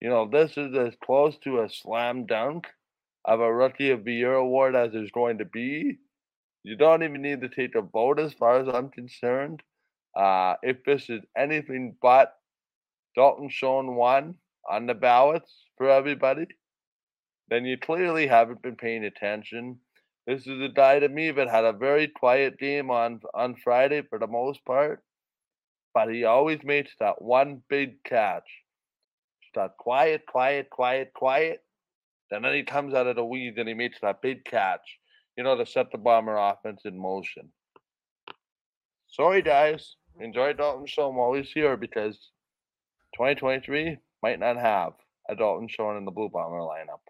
you 0.00 0.08
know, 0.08 0.28
this 0.28 0.56
is 0.56 0.74
as 0.74 0.94
close 1.04 1.38
to 1.44 1.62
a 1.62 1.68
slam 1.68 2.26
dunk 2.26 2.66
of 3.24 3.40
a 3.40 3.54
Rookie 3.54 3.90
of 3.90 4.04
the 4.04 4.12
Year 4.12 4.34
award 4.34 4.74
as 4.74 4.92
there's 4.92 5.12
going 5.12 5.38
to 5.38 5.44
be. 5.44 5.98
You 6.64 6.76
don't 6.76 7.02
even 7.02 7.22
need 7.22 7.40
to 7.42 7.48
take 7.48 7.74
a 7.76 7.82
vote 7.82 8.18
as 8.18 8.32
far 8.34 8.60
as 8.60 8.68
I'm 8.68 8.88
concerned. 8.88 9.62
Uh, 10.16 10.54
if 10.62 10.84
this 10.84 11.08
is 11.08 11.22
anything 11.36 11.96
but 12.02 12.34
Dalton 13.14 13.48
Schoen 13.48 13.94
one 13.94 14.34
on 14.70 14.86
the 14.86 14.94
ballots 14.94 15.52
for 15.78 15.88
everybody, 15.90 16.46
then 17.48 17.64
you 17.64 17.78
clearly 17.78 18.26
haven't 18.26 18.62
been 18.62 18.76
paying 18.76 19.04
attention. 19.04 19.78
This 20.26 20.46
is 20.46 20.60
a 20.62 20.68
guy 20.68 21.00
to 21.00 21.08
me 21.08 21.30
that 21.32 21.48
had 21.48 21.64
a 21.64 21.72
very 21.72 22.08
quiet 22.08 22.58
game 22.58 22.90
on 22.90 23.20
on 23.34 23.56
Friday 23.56 24.02
for 24.02 24.18
the 24.18 24.26
most 24.28 24.64
part, 24.64 25.02
but 25.94 26.12
he 26.12 26.24
always 26.24 26.60
makes 26.64 26.92
that 27.00 27.22
one 27.22 27.62
big 27.68 28.02
catch 28.04 28.48
That 29.54 29.76
quiet, 29.78 30.26
quiet, 30.26 30.70
quiet, 30.70 31.12
quiet. 31.14 31.60
And 32.30 32.44
then 32.44 32.54
he 32.54 32.62
comes 32.64 32.94
out 32.94 33.06
of 33.06 33.16
the 33.16 33.24
weeds 33.24 33.58
and 33.58 33.68
he 33.68 33.74
makes 33.74 34.00
that 34.00 34.22
big 34.22 34.44
catch, 34.44 34.98
you 35.36 35.44
know, 35.44 35.56
to 35.56 35.66
set 35.66 35.92
the 35.92 35.98
bomber 35.98 36.36
offense 36.36 36.82
in 36.84 36.98
motion. 36.98 37.52
Sorry, 39.08 39.42
guys. 39.42 39.96
Enjoy 40.20 40.52
Dalton 40.54 40.86
Schoen 40.86 41.14
while 41.16 41.34
he's 41.34 41.52
here 41.52 41.76
because 41.76 42.30
2023 43.16 43.98
might 44.22 44.40
not 44.40 44.56
have 44.56 44.92
a 45.28 45.36
Dalton 45.36 45.68
Schoen 45.68 45.96
in 45.96 46.04
the 46.04 46.10
Blue 46.10 46.28
Bomber 46.28 46.58
lineup. 46.58 47.00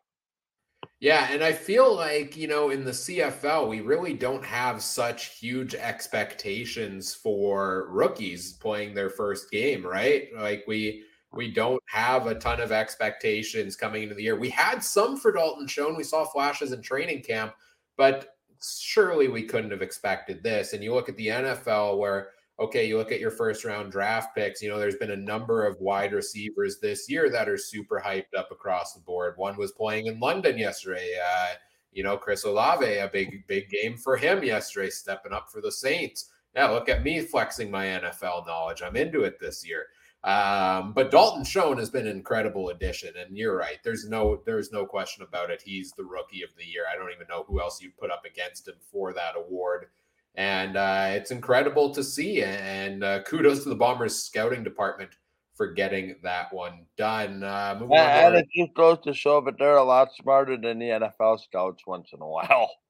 Yeah, 1.00 1.26
and 1.30 1.42
I 1.42 1.52
feel 1.52 1.94
like, 1.94 2.36
you 2.36 2.46
know, 2.46 2.70
in 2.70 2.84
the 2.84 2.92
CFL, 2.92 3.68
we 3.68 3.80
really 3.80 4.14
don't 4.14 4.44
have 4.44 4.80
such 4.80 5.38
huge 5.38 5.74
expectations 5.74 7.12
for 7.12 7.88
rookies 7.90 8.52
playing 8.52 8.94
their 8.94 9.10
first 9.10 9.50
game, 9.50 9.84
right? 9.84 10.28
Like 10.36 10.62
we 10.68 11.02
we 11.32 11.50
don't 11.50 11.82
have 11.86 12.26
a 12.26 12.34
ton 12.34 12.60
of 12.60 12.70
expectations 12.70 13.74
coming 13.74 14.04
into 14.04 14.14
the 14.14 14.22
year. 14.22 14.38
We 14.38 14.50
had 14.50 14.84
some 14.84 15.16
for 15.16 15.32
Dalton 15.32 15.66
Schoen. 15.66 15.96
We 15.96 16.04
saw 16.04 16.24
flashes 16.24 16.72
in 16.72 16.82
training 16.82 17.22
camp, 17.22 17.54
but 17.96 18.36
surely 18.62 19.28
we 19.28 19.42
couldn't 19.42 19.70
have 19.70 19.82
expected 19.82 20.42
this. 20.42 20.72
And 20.72 20.84
you 20.84 20.94
look 20.94 21.08
at 21.08 21.16
the 21.16 21.28
NFL 21.28 21.98
where 21.98 22.28
okay, 22.62 22.86
you 22.86 22.96
look 22.96 23.12
at 23.12 23.20
your 23.20 23.30
first 23.30 23.64
round 23.64 23.92
draft 23.92 24.34
picks, 24.34 24.62
you 24.62 24.68
know, 24.68 24.78
there's 24.78 24.96
been 24.96 25.10
a 25.10 25.16
number 25.16 25.66
of 25.66 25.80
wide 25.80 26.12
receivers 26.12 26.78
this 26.80 27.08
year 27.08 27.28
that 27.30 27.48
are 27.48 27.58
super 27.58 28.02
hyped 28.04 28.34
up 28.36 28.50
across 28.50 28.94
the 28.94 29.00
board. 29.00 29.34
One 29.36 29.56
was 29.56 29.72
playing 29.72 30.06
in 30.06 30.20
London 30.20 30.56
yesterday. 30.58 31.14
Uh, 31.24 31.54
you 31.92 32.02
know, 32.02 32.16
Chris 32.16 32.44
Olave, 32.44 32.86
a 32.86 33.08
big, 33.08 33.46
big 33.46 33.68
game 33.68 33.96
for 33.96 34.16
him 34.16 34.42
yesterday, 34.42 34.90
stepping 34.90 35.32
up 35.32 35.50
for 35.50 35.60
the 35.60 35.72
Saints. 35.72 36.30
Yeah, 36.54 36.68
look 36.68 36.88
at 36.88 37.02
me 37.02 37.20
flexing 37.20 37.70
my 37.70 37.86
NFL 37.86 38.46
knowledge. 38.46 38.82
I'm 38.82 38.96
into 38.96 39.22
it 39.22 39.40
this 39.40 39.66
year. 39.66 39.86
Um, 40.24 40.92
but 40.92 41.10
Dalton 41.10 41.44
Schoen 41.44 41.78
has 41.78 41.90
been 41.90 42.06
an 42.06 42.16
incredible 42.16 42.68
addition, 42.68 43.14
and 43.18 43.36
you're 43.36 43.56
right. 43.56 43.78
There's 43.82 44.08
no 44.08 44.40
there's 44.46 44.70
no 44.70 44.86
question 44.86 45.24
about 45.24 45.50
it. 45.50 45.62
He's 45.64 45.92
the 45.92 46.04
rookie 46.04 46.42
of 46.42 46.50
the 46.56 46.64
year. 46.64 46.84
I 46.90 46.96
don't 46.96 47.10
even 47.12 47.26
know 47.28 47.44
who 47.48 47.60
else 47.60 47.82
you 47.82 47.90
put 47.98 48.12
up 48.12 48.24
against 48.24 48.68
him 48.68 48.76
for 48.92 49.12
that 49.14 49.34
award 49.36 49.86
and 50.34 50.76
uh, 50.76 51.08
it's 51.10 51.30
incredible 51.30 51.90
to 51.94 52.02
see. 52.02 52.42
And 52.42 53.04
uh, 53.04 53.22
kudos 53.22 53.62
to 53.62 53.68
the 53.68 53.74
Bombers 53.74 54.22
scouting 54.22 54.64
department 54.64 55.10
for 55.54 55.72
getting 55.72 56.16
that 56.22 56.52
one 56.52 56.86
done. 56.96 57.42
Uh, 57.42 57.78
and, 57.80 57.92
and 57.92 58.34
it 58.36 58.48
just 58.56 58.74
goes 58.74 58.98
to 59.04 59.12
show 59.12 59.40
that 59.42 59.58
they're 59.58 59.76
a 59.76 59.84
lot 59.84 60.08
smarter 60.14 60.56
than 60.56 60.78
the 60.78 60.86
NFL 60.86 61.40
scouts 61.40 61.82
once 61.86 62.10
in 62.12 62.20
a 62.20 62.28
while. 62.28 62.70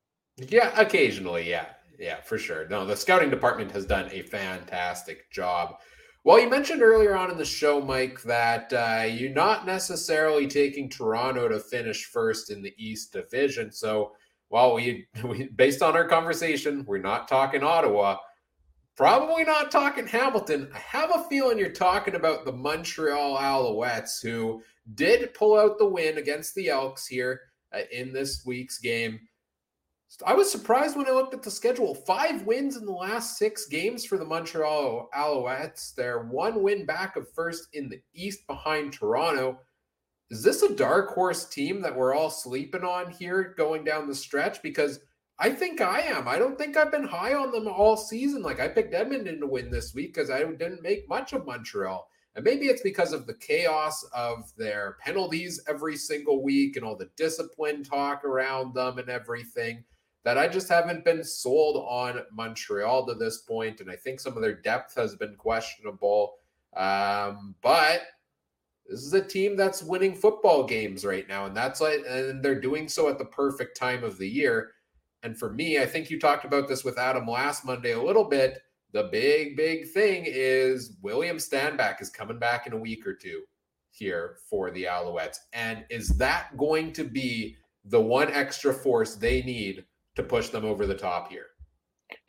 Yeah, 0.49 0.73
occasionally, 0.81 1.49
yeah, 1.49 1.67
yeah, 1.99 2.23
for 2.23 2.39
sure. 2.39 2.67
No, 2.67 2.87
the 2.87 2.97
scouting 2.97 3.29
department 3.29 3.71
has 3.73 3.85
done 3.85 4.09
a 4.11 4.23
fantastic 4.23 5.31
job. 5.31 5.77
Well, 6.25 6.41
you 6.41 6.49
mentioned 6.49 6.83
earlier 6.83 7.15
on 7.15 7.31
in 7.31 7.37
the 7.37 7.45
show, 7.45 7.83
Mike, 7.83 8.23
that 8.23 8.73
uh, 8.73 9.05
you're 9.05 9.31
not 9.31 9.67
necessarily 9.67 10.47
taking 10.47 10.89
Toronto 10.89 11.49
to 11.49 11.61
finish 11.61 12.07
first 12.07 12.51
in 12.51 12.63
the 12.63 12.73
East 12.79 13.13
Division. 13.13 13.71
So 13.71 14.13
well, 14.53 14.75
we, 14.75 15.09
we 15.25 15.49
based 15.49 15.83
on 15.83 15.97
our 15.97 16.07
conversation, 16.07 16.85
we're 16.87 16.99
not 16.99 17.27
talking 17.27 17.65
Ottawa, 17.65 18.19
probably 18.97 19.43
not 19.43 19.73
talking 19.73 20.07
Hamilton. 20.07 20.71
I 20.73 20.79
have 20.79 21.11
a 21.13 21.25
feeling 21.29 21.59
you're 21.59 21.71
talking 21.71 22.15
about 22.15 22.45
the 22.45 22.53
Montreal 22.53 23.39
Alouettes, 23.39 24.23
who 24.23 24.63
did 24.95 25.35
pull 25.35 25.59
out 25.59 25.79
the 25.79 25.89
win 25.89 26.19
against 26.19 26.55
the 26.55 26.69
Elks 26.69 27.07
here 27.07 27.41
uh, 27.75 27.81
in 27.91 28.13
this 28.13 28.45
week's 28.47 28.79
game. 28.79 29.19
I 30.27 30.35
was 30.35 30.53
surprised 30.53 30.95
when 30.95 31.07
I 31.07 31.13
looked 31.13 31.33
at 31.33 31.43
the 31.43 31.51
schedule. 31.51 31.95
Five 31.95 32.43
wins 32.43 32.77
in 32.77 32.85
the 32.85 32.93
last 32.93 33.39
six 33.39 33.65
games 33.65 34.05
for 34.05 34.19
the 34.19 34.27
Montreal 34.27 35.09
Alouettes. 35.17 35.95
They're 35.95 36.25
one 36.25 36.63
win 36.63 36.85
back 36.85 37.17
of 37.17 37.33
first 37.33 37.69
in 37.73 37.89
the 37.89 37.99
East 38.13 38.47
behind 38.47 38.93
Toronto 38.93 39.59
is 40.33 40.43
this 40.43 40.63
a 40.63 40.75
dark 40.75 41.11
horse 41.11 41.45
team 41.45 41.83
that 41.83 41.95
we're 41.95 42.15
all 42.15 42.31
sleeping 42.31 42.85
on 42.85 43.11
here 43.11 43.55
going 43.59 43.85
down 43.85 44.09
the 44.09 44.15
stretch? 44.15 44.63
Because 44.63 45.01
I 45.39 45.51
think 45.51 45.83
I 45.83 46.01
am. 46.01 46.27
I 46.27 46.39
don't 46.39 46.57
think 46.57 46.75
I've 46.75 46.91
been 46.91 47.05
high 47.05 47.35
on 47.35 47.53
them 47.53 47.69
all 47.69 47.99
season. 47.99 48.43
Like 48.43 48.59
I 48.59 48.69
picked 48.69 48.95
Edmonton 48.95 49.41
to 49.41 49.47
win 49.47 49.71
this 49.71 49.93
week 49.93 50.15
because 50.15 50.31
I 50.31 50.39
didn't 50.43 50.83
make 50.83 51.07
much 51.07 51.35
of 51.35 51.45
Montreal. 51.45 52.09
And 52.35 52.47
maybe 52.47 52.69
it's 52.69 52.81
because 52.81 53.13
of 53.13 53.27
the 53.27 53.35
chaos 53.35 54.03
of 54.15 54.51
their 54.57 54.97
penalties 55.05 55.61
every 55.69 55.97
single 55.97 56.43
week 56.43 56.77
and 56.77 56.85
all 56.87 56.97
the 56.97 57.11
discipline 57.15 57.85
talk 57.85 58.25
around 58.25 58.73
them 58.73 58.97
and 58.99 59.11
everything 59.11 59.85
that 60.25 60.39
I 60.39 60.49
just 60.49 60.71
haven't 60.71 61.05
been 61.05 61.23
sold 61.23 61.85
on 61.87 62.23
Montreal 62.33 63.05
to 63.07 63.15
this 63.15 63.43
point. 63.43 63.83
And 63.83 63.91
I 63.91 63.97
think 63.97 64.19
some 64.19 64.35
of 64.35 64.41
their 64.41 64.55
depth 64.55 64.95
has 64.95 65.15
been 65.15 65.35
questionable. 65.35 66.37
Um, 66.75 67.55
but 67.61 68.05
this 68.87 69.01
is 69.01 69.13
a 69.13 69.25
team 69.25 69.57
that's 69.57 69.83
winning 69.83 70.15
football 70.15 70.65
games 70.65 71.05
right 71.05 71.29
now, 71.29 71.47
and 71.47 71.57
that's 71.57 71.81
like, 71.81 72.01
and 72.09 72.43
they're 72.43 72.61
doing 72.61 72.89
so 72.89 73.09
at 73.09 73.19
the 73.19 73.25
perfect 73.25 73.77
time 73.77 74.05
of 74.05 74.19
the 74.19 74.29
year. 74.29 74.73
And 75.23 75.39
for 75.39 75.53
me, 75.53 75.79
I 75.79 75.87
think 75.87 76.11
you 76.11 76.19
talked 76.19 76.45
about 76.45 76.69
this 76.69 76.85
with 76.85 76.99
Adam 76.99 77.27
last 77.27 77.65
Monday 77.65 77.93
a 77.93 78.03
little 78.03 78.25
bit. 78.25 78.59
The 78.93 79.05
big, 79.05 79.57
big 79.57 79.89
thing 79.89 80.25
is 80.27 80.97
William 81.01 81.37
Stanback 81.39 82.03
is 82.03 82.11
coming 82.11 82.39
back 82.39 82.67
in 82.67 82.73
a 82.73 82.79
week 82.79 83.07
or 83.07 83.15
two 83.15 83.43
here 83.91 84.37
for 84.51 84.71
the 84.71 84.85
Alouettes. 84.85 85.39
And 85.53 85.85
is 85.89 86.09
that 86.19 86.57
going 86.57 86.93
to 86.95 87.05
be 87.05 87.57
the 87.85 88.01
one 88.01 88.31
extra 88.33 88.75
force 88.75 89.15
they 89.15 89.43
need 89.43 89.85
to 90.17 90.23
push 90.23 90.49
them 90.49 90.65
over 90.65 90.87
the 90.87 90.95
top 90.95 91.31
here? 91.31 91.47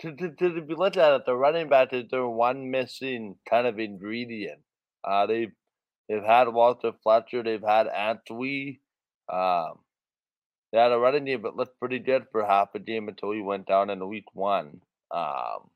To, 0.02 0.16
to, 0.16 0.30
to 0.36 0.62
be 0.62 0.76
looked 0.76 0.98
at 0.98 1.14
it, 1.14 1.26
the 1.26 1.36
running 1.36 1.68
back 1.68 1.92
is 1.92 2.06
their 2.10 2.28
one 2.28 2.70
missing 2.72 3.36
kind 3.50 3.68
of 3.68 3.80
ingredient. 3.80 4.62
Uh, 5.04 5.26
they 5.26 5.48
They've 6.10 6.24
had 6.24 6.50
Walter 6.50 6.92
Fletcher. 7.04 7.44
They've 7.44 7.62
had 7.62 7.88
Antwi. 7.88 8.80
Um, 9.32 9.80
they 10.72 10.80
had 10.80 10.92
a 10.92 10.98
running 10.98 11.26
game, 11.26 11.42
but 11.42 11.56
looked 11.56 11.80
pretty 11.80 12.00
good 12.00 12.26
for 12.32 12.46
half 12.46 12.70
a 12.76 12.80
game 12.80 13.08
until 13.08 13.32
he 13.32 13.42
went 13.42 13.68
down 13.68 13.90
in 13.90 14.08
week 14.08 14.26
one. 14.34 14.82
Um, 15.12 15.70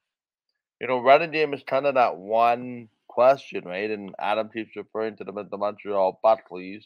you 0.82 0.88
know, 0.88 0.99
running 1.01 1.32
game 1.32 1.53
is 1.53 1.63
kind 1.65 1.86
of 1.86 1.95
that 1.95 2.17
one 2.17 2.89
question, 3.07 3.63
right? 3.65 3.89
And 3.89 4.13
Adam 4.19 4.49
keeps 4.49 4.75
referring 4.75 5.15
to 5.17 5.23
them 5.23 5.38
as 5.38 5.49
the 5.49 5.57
Montreal 5.57 6.19
Buckleys. 6.23 6.86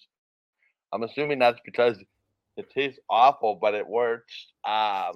I'm 0.93 1.03
assuming 1.03 1.39
that's 1.39 1.59
because 1.65 1.97
it 2.57 2.69
tastes 2.69 2.99
awful, 3.09 3.57
but 3.61 3.73
it 3.73 3.87
works. 3.87 4.47
Um, 4.65 4.71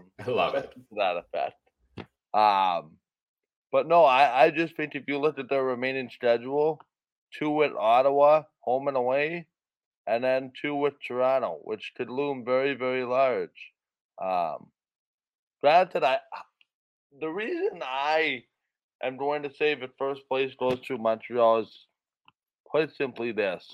I 0.20 0.28
love 0.28 0.56
it. 0.56 0.72
To 0.72 0.96
that 0.98 1.18
effect. 1.18 1.60
Um, 2.34 2.92
but 3.72 3.88
no, 3.88 4.04
I, 4.04 4.46
I 4.46 4.52
just 4.52 4.76
think 4.76 4.96
if 4.96 5.04
you 5.08 5.20
look 5.20 5.38
at 5.38 5.50
their 5.50 5.64
remaining 5.64 6.10
schedule, 6.14 6.80
two 7.38 7.50
with 7.50 7.74
Ottawa, 7.74 8.44
home 8.62 8.88
and 8.88 8.98
away, 8.98 9.48
and 10.08 10.24
then 10.24 10.52
two 10.60 10.76
with 10.76 10.94
Toronto, 11.06 11.60
which 11.64 11.94
could 11.98 12.10
loom 12.10 12.46
very, 12.46 12.74
very 12.74 13.04
large. 13.04 13.72
Um, 14.22 14.68
granted, 15.62 16.04
I 16.04 16.20
the 17.20 17.30
reason 17.30 17.82
I 17.84 18.44
am 19.04 19.18
going 19.18 19.44
to 19.44 19.54
say 19.54 19.76
that 19.76 19.98
first 19.98 20.28
place 20.28 20.54
goes 20.60 20.80
to 20.82 20.98
Montreal 20.98 21.60
is 21.60 21.86
quite 22.66 22.92
simply 22.96 23.32
this: 23.32 23.70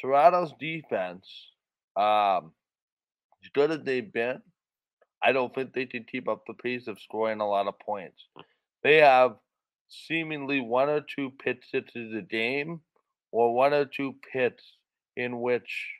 Toronto's 0.00 0.52
defense, 0.58 1.26
um, 1.96 2.52
as 3.44 3.50
good 3.52 3.70
as 3.70 3.80
they've 3.82 4.12
been, 4.12 4.40
I 5.22 5.32
don't 5.32 5.54
think 5.54 5.72
they 5.72 5.86
can 5.86 6.04
keep 6.04 6.28
up 6.28 6.44
the 6.46 6.54
pace 6.54 6.86
of 6.86 7.00
scoring 7.00 7.40
a 7.40 7.48
lot 7.48 7.66
of 7.66 7.78
points. 7.78 8.28
They 8.82 8.96
have 8.96 9.36
seemingly 9.88 10.60
one 10.60 10.88
or 10.88 11.00
two 11.00 11.30
pits 11.42 11.68
into 11.72 12.10
the 12.10 12.22
game 12.22 12.80
or 13.32 13.54
one 13.54 13.72
or 13.72 13.84
two 13.84 14.14
pits 14.32 14.62
in 15.16 15.40
which 15.40 15.92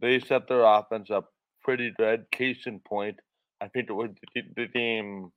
they 0.00 0.20
set 0.20 0.48
their 0.48 0.64
offense 0.64 1.10
up 1.10 1.32
pretty 1.62 1.92
good. 1.96 2.30
Case 2.30 2.66
in 2.66 2.80
point, 2.80 3.16
I 3.60 3.68
think 3.68 3.90
it 3.90 3.92
was 3.92 4.10
the 4.34 4.66
game 4.66 5.32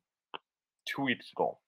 two 0.85 1.03
weeks 1.03 1.31
ago. 1.31 1.59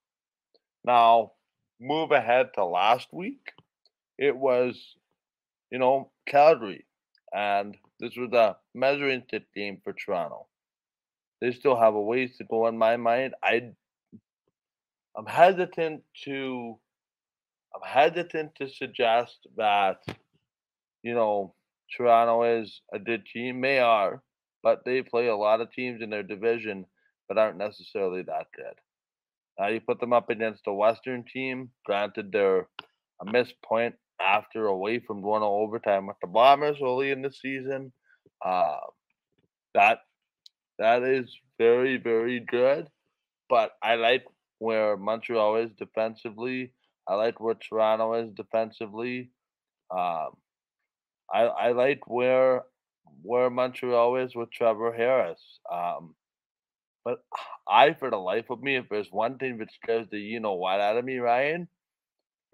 Now, 0.86 1.32
move 1.80 2.12
ahead 2.12 2.49
to 2.56 2.66
last 2.66 3.08
week. 3.12 3.54
It 4.18 4.36
was, 4.36 4.95
you 5.72 5.80
know, 5.80 6.12
Calgary, 6.28 6.86
and 7.34 7.76
this 7.99 8.16
was 8.16 8.32
a 8.34 8.58
measuring 8.76 9.24
stick 9.28 9.43
game 9.56 9.80
for 9.84 9.93
Toronto. 9.93 10.47
They 11.41 11.51
still 11.51 11.76
have 11.76 11.95
a 11.95 12.01
ways 12.01 12.38
to 12.38 12.45
go 12.45 12.68
in 12.68 12.78
my 12.78 12.95
mind. 12.97 13.34
I 13.43 13.72
I'm 15.18 15.26
hesitant 15.26 16.03
to 16.26 16.80
I'm 17.76 17.88
hesitant 17.88 18.55
to 18.55 18.70
suggest 18.70 19.47
that 19.57 19.97
you 21.03 21.14
know 21.14 21.53
Toronto 21.95 22.61
is 22.61 22.82
a 22.93 22.99
good 22.99 23.26
team. 23.26 23.61
They 23.61 23.80
are, 23.80 24.22
but 24.64 24.84
they 24.86 25.01
play 25.01 25.28
a 25.28 25.36
lot 25.36 25.61
of 25.61 25.72
teams 25.72 26.01
in 26.01 26.09
their 26.09 26.24
division 26.24 26.86
but 27.28 27.38
aren't 27.38 27.57
necessarily 27.57 28.22
that 28.24 28.47
good. 28.55 28.76
Now 29.59 29.68
you 29.68 29.82
put 29.82 29.99
them 29.99 30.14
up 30.14 30.30
against 30.30 30.68
a 30.68 30.74
Western 30.74 31.24
team. 31.24 31.70
Granted, 31.86 32.32
they're 32.32 32.68
a 33.22 33.32
missed 33.32 33.55
point 33.64 33.95
after 34.20 34.68
away 34.68 34.99
from 34.99 35.22
going 35.22 35.43
overtime 35.43 36.07
with 36.07 36.18
the 36.22 36.28
Bombers 36.28 36.78
early 36.82 37.11
in 37.11 37.22
the 37.22 37.32
season. 37.32 37.91
Uh, 38.43 38.78
that 39.74 39.99
that 40.80 41.03
is 41.03 41.30
very 41.57 41.97
very 41.97 42.39
good, 42.39 42.88
but 43.49 43.72
I 43.82 43.95
like 43.95 44.26
where 44.64 44.97
Montreal 44.97 45.57
is 45.57 45.72
defensively. 45.78 46.74
I 47.07 47.16
like 47.16 47.39
where 47.39 47.55
Toronto 47.55 48.14
is 48.14 48.32
defensively. 48.34 49.32
Um, 49.91 50.30
I 51.34 51.41
I 51.68 51.72
like 51.74 52.07
where 52.07 52.64
where 53.22 53.49
Montreal 53.49 54.16
is 54.18 54.36
with 54.36 54.51
Trevor 54.51 54.93
Harris. 54.93 55.41
Um, 55.72 56.16
but 57.05 57.24
I, 57.68 57.93
for 57.93 58.09
the 58.09 58.18
life 58.18 58.49
of 58.49 58.61
me, 58.61 58.76
if 58.78 58.89
there's 58.89 59.11
one 59.11 59.38
thing 59.38 59.57
that 59.59 59.72
scares 59.74 60.07
the 60.11 60.20
you 60.20 60.39
know 60.39 60.53
what 60.53 60.82
out 60.82 60.97
of 60.97 61.05
me, 61.05 61.18
Ryan, 61.18 61.68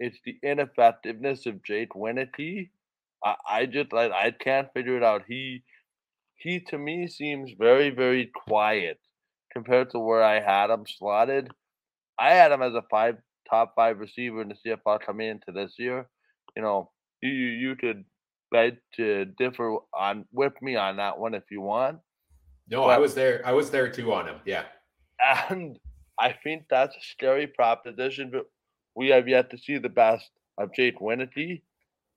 it's 0.00 0.18
the 0.24 0.38
ineffectiveness 0.42 1.46
of 1.46 1.62
Jake 1.64 1.90
Wieneke. 1.90 2.70
I, 3.24 3.34
I 3.48 3.66
just 3.66 3.92
like 3.92 4.12
I 4.12 4.32
can't 4.32 4.72
figure 4.74 4.96
it 4.96 5.04
out. 5.04 5.24
He 5.28 5.62
he 6.36 6.60
to 6.70 6.78
me 6.78 7.06
seems 7.08 7.52
very, 7.58 7.90
very 7.90 8.26
quiet 8.26 8.98
compared 9.52 9.90
to 9.90 9.98
where 9.98 10.22
I 10.22 10.40
had 10.40 10.70
him 10.70 10.86
slotted. 10.86 11.50
I 12.20 12.34
had 12.34 12.52
him 12.52 12.62
as 12.62 12.74
a 12.74 12.84
five 12.90 13.16
top 13.48 13.72
five 13.74 13.98
receiver 13.98 14.42
in 14.42 14.48
the 14.48 14.54
CFL 14.54 15.00
coming 15.00 15.28
into 15.28 15.52
this 15.52 15.72
year. 15.78 16.08
You 16.54 16.62
know, 16.62 16.90
you 17.22 17.30
you 17.30 17.76
could 17.76 18.04
beg 18.50 18.76
to 18.96 19.24
differ 19.24 19.76
on 19.94 20.26
with 20.32 20.52
me 20.60 20.76
on 20.76 20.96
that 20.98 21.18
one 21.18 21.34
if 21.34 21.44
you 21.50 21.60
want. 21.60 21.98
No, 22.68 22.82
but, 22.82 22.90
I 22.90 22.98
was 22.98 23.14
there. 23.14 23.42
I 23.44 23.52
was 23.52 23.70
there 23.70 23.90
too 23.90 24.12
on 24.12 24.26
him. 24.26 24.36
Yeah. 24.44 24.64
And 25.50 25.78
I 26.18 26.34
think 26.44 26.64
that's 26.70 26.96
a 26.96 27.00
scary 27.12 27.46
proposition, 27.46 28.30
but 28.30 28.46
we 28.94 29.08
have 29.08 29.28
yet 29.28 29.50
to 29.50 29.58
see 29.58 29.78
the 29.78 29.88
best 29.88 30.30
of 30.58 30.74
Jake 30.74 30.98
Wieneke. 30.98 31.62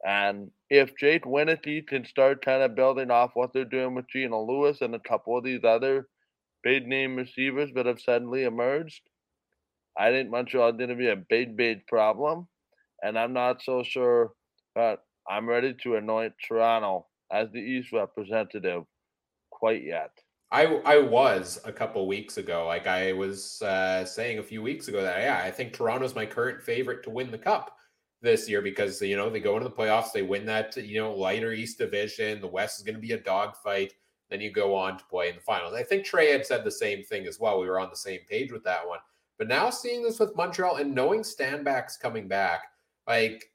And 0.06 0.52
if 0.70 0.96
Jake 0.98 1.24
Wieneke 1.24 1.88
can 1.88 2.06
start 2.06 2.44
kind 2.44 2.62
of 2.62 2.76
building 2.76 3.12
off 3.12 3.32
what 3.34 3.54
they're 3.54 3.66
doing 3.66 3.96
with 3.96 4.10
Geno 4.10 4.46
Lewis 4.46 4.82
and 4.82 4.96
a 4.96 5.00
couple 5.00 5.38
of 5.38 5.44
these 5.44 5.64
other 5.64 6.08
big 6.64 6.88
name 6.88 7.16
receivers 7.16 7.72
that 7.76 7.86
have 7.86 8.02
suddenly 8.02 8.44
emerged, 8.44 9.02
I 9.98 10.10
think 10.10 10.30
Montreal 10.30 10.74
going 10.74 10.90
to 10.90 10.96
be 10.96 11.10
a 11.10 11.16
big, 11.16 11.56
big 11.56 11.86
problem. 11.88 12.48
And 13.02 13.18
I'm 13.18 13.34
not 13.34 13.62
so 13.62 13.84
sure 13.84 14.32
that 14.76 15.00
I'm 15.30 15.48
ready 15.48 15.76
to 15.84 15.96
anoint 15.96 16.34
Toronto 16.48 17.08
as 17.32 17.50
the 17.52 17.60
East 17.60 17.92
representative 17.92 18.84
quite 19.52 19.84
yet. 19.84 20.12
I 20.52 20.66
I 20.86 21.00
was 21.00 21.60
a 21.66 21.72
couple 21.72 22.08
weeks 22.08 22.38
ago. 22.38 22.68
Like 22.68 22.86
I 22.86 23.12
was 23.14 23.62
uh, 23.64 24.06
saying 24.06 24.38
a 24.38 24.44
few 24.44 24.62
weeks 24.62 24.88
ago 24.88 25.02
that 25.02 25.20
yeah, 25.20 25.42
I 25.44 25.50
think 25.50 25.74
Toronto's 25.74 26.16
my 26.16 26.28
current 26.28 26.62
favorite 26.62 27.04
to 27.04 27.10
win 27.10 27.32
the 27.32 27.38
cup 27.38 27.76
this 28.22 28.48
year 28.48 28.62
because 28.62 29.02
you 29.02 29.18
know 29.18 29.30
they 29.30 29.40
go 29.40 29.58
into 29.58 29.68
the 29.68 29.76
playoffs, 29.76 30.12
they 30.14 30.22
win 30.22 30.46
that 30.46 30.78
you 30.78 31.00
know 31.00 31.14
lighter 31.14 31.54
East 31.54 31.80
Division. 31.80 32.40
The 32.40 32.48
West 32.48 32.78
is 32.78 32.86
going 32.86 32.96
to 32.96 33.02
be 33.02 33.14
a 33.14 33.20
dogfight. 33.20 33.94
Then 34.30 34.42
you 34.42 34.52
go 34.52 34.76
on 34.76 34.98
to 34.98 35.04
play 35.06 35.30
in 35.30 35.36
the 35.36 35.42
finals. 35.42 35.74
I 35.74 35.84
think 35.84 36.06
Trey 36.06 36.32
had 36.32 36.46
said 36.46 36.64
the 36.64 36.72
same 36.72 37.04
thing 37.04 37.26
as 37.26 37.40
well. 37.40 37.60
We 37.60 37.68
were 37.68 37.80
on 37.80 37.90
the 37.90 37.96
same 37.96 38.20
page 38.30 38.52
with 38.52 38.64
that 38.64 38.88
one. 38.88 39.00
But 39.44 39.50
now 39.50 39.70
seeing 39.72 40.04
this 40.04 40.22
with 40.22 40.38
Montreal 40.38 40.78
and 40.78 40.96
knowing 40.96 41.20
Stanback's 41.20 41.98
coming 41.98 42.30
back, 42.30 42.62
like 43.10 43.52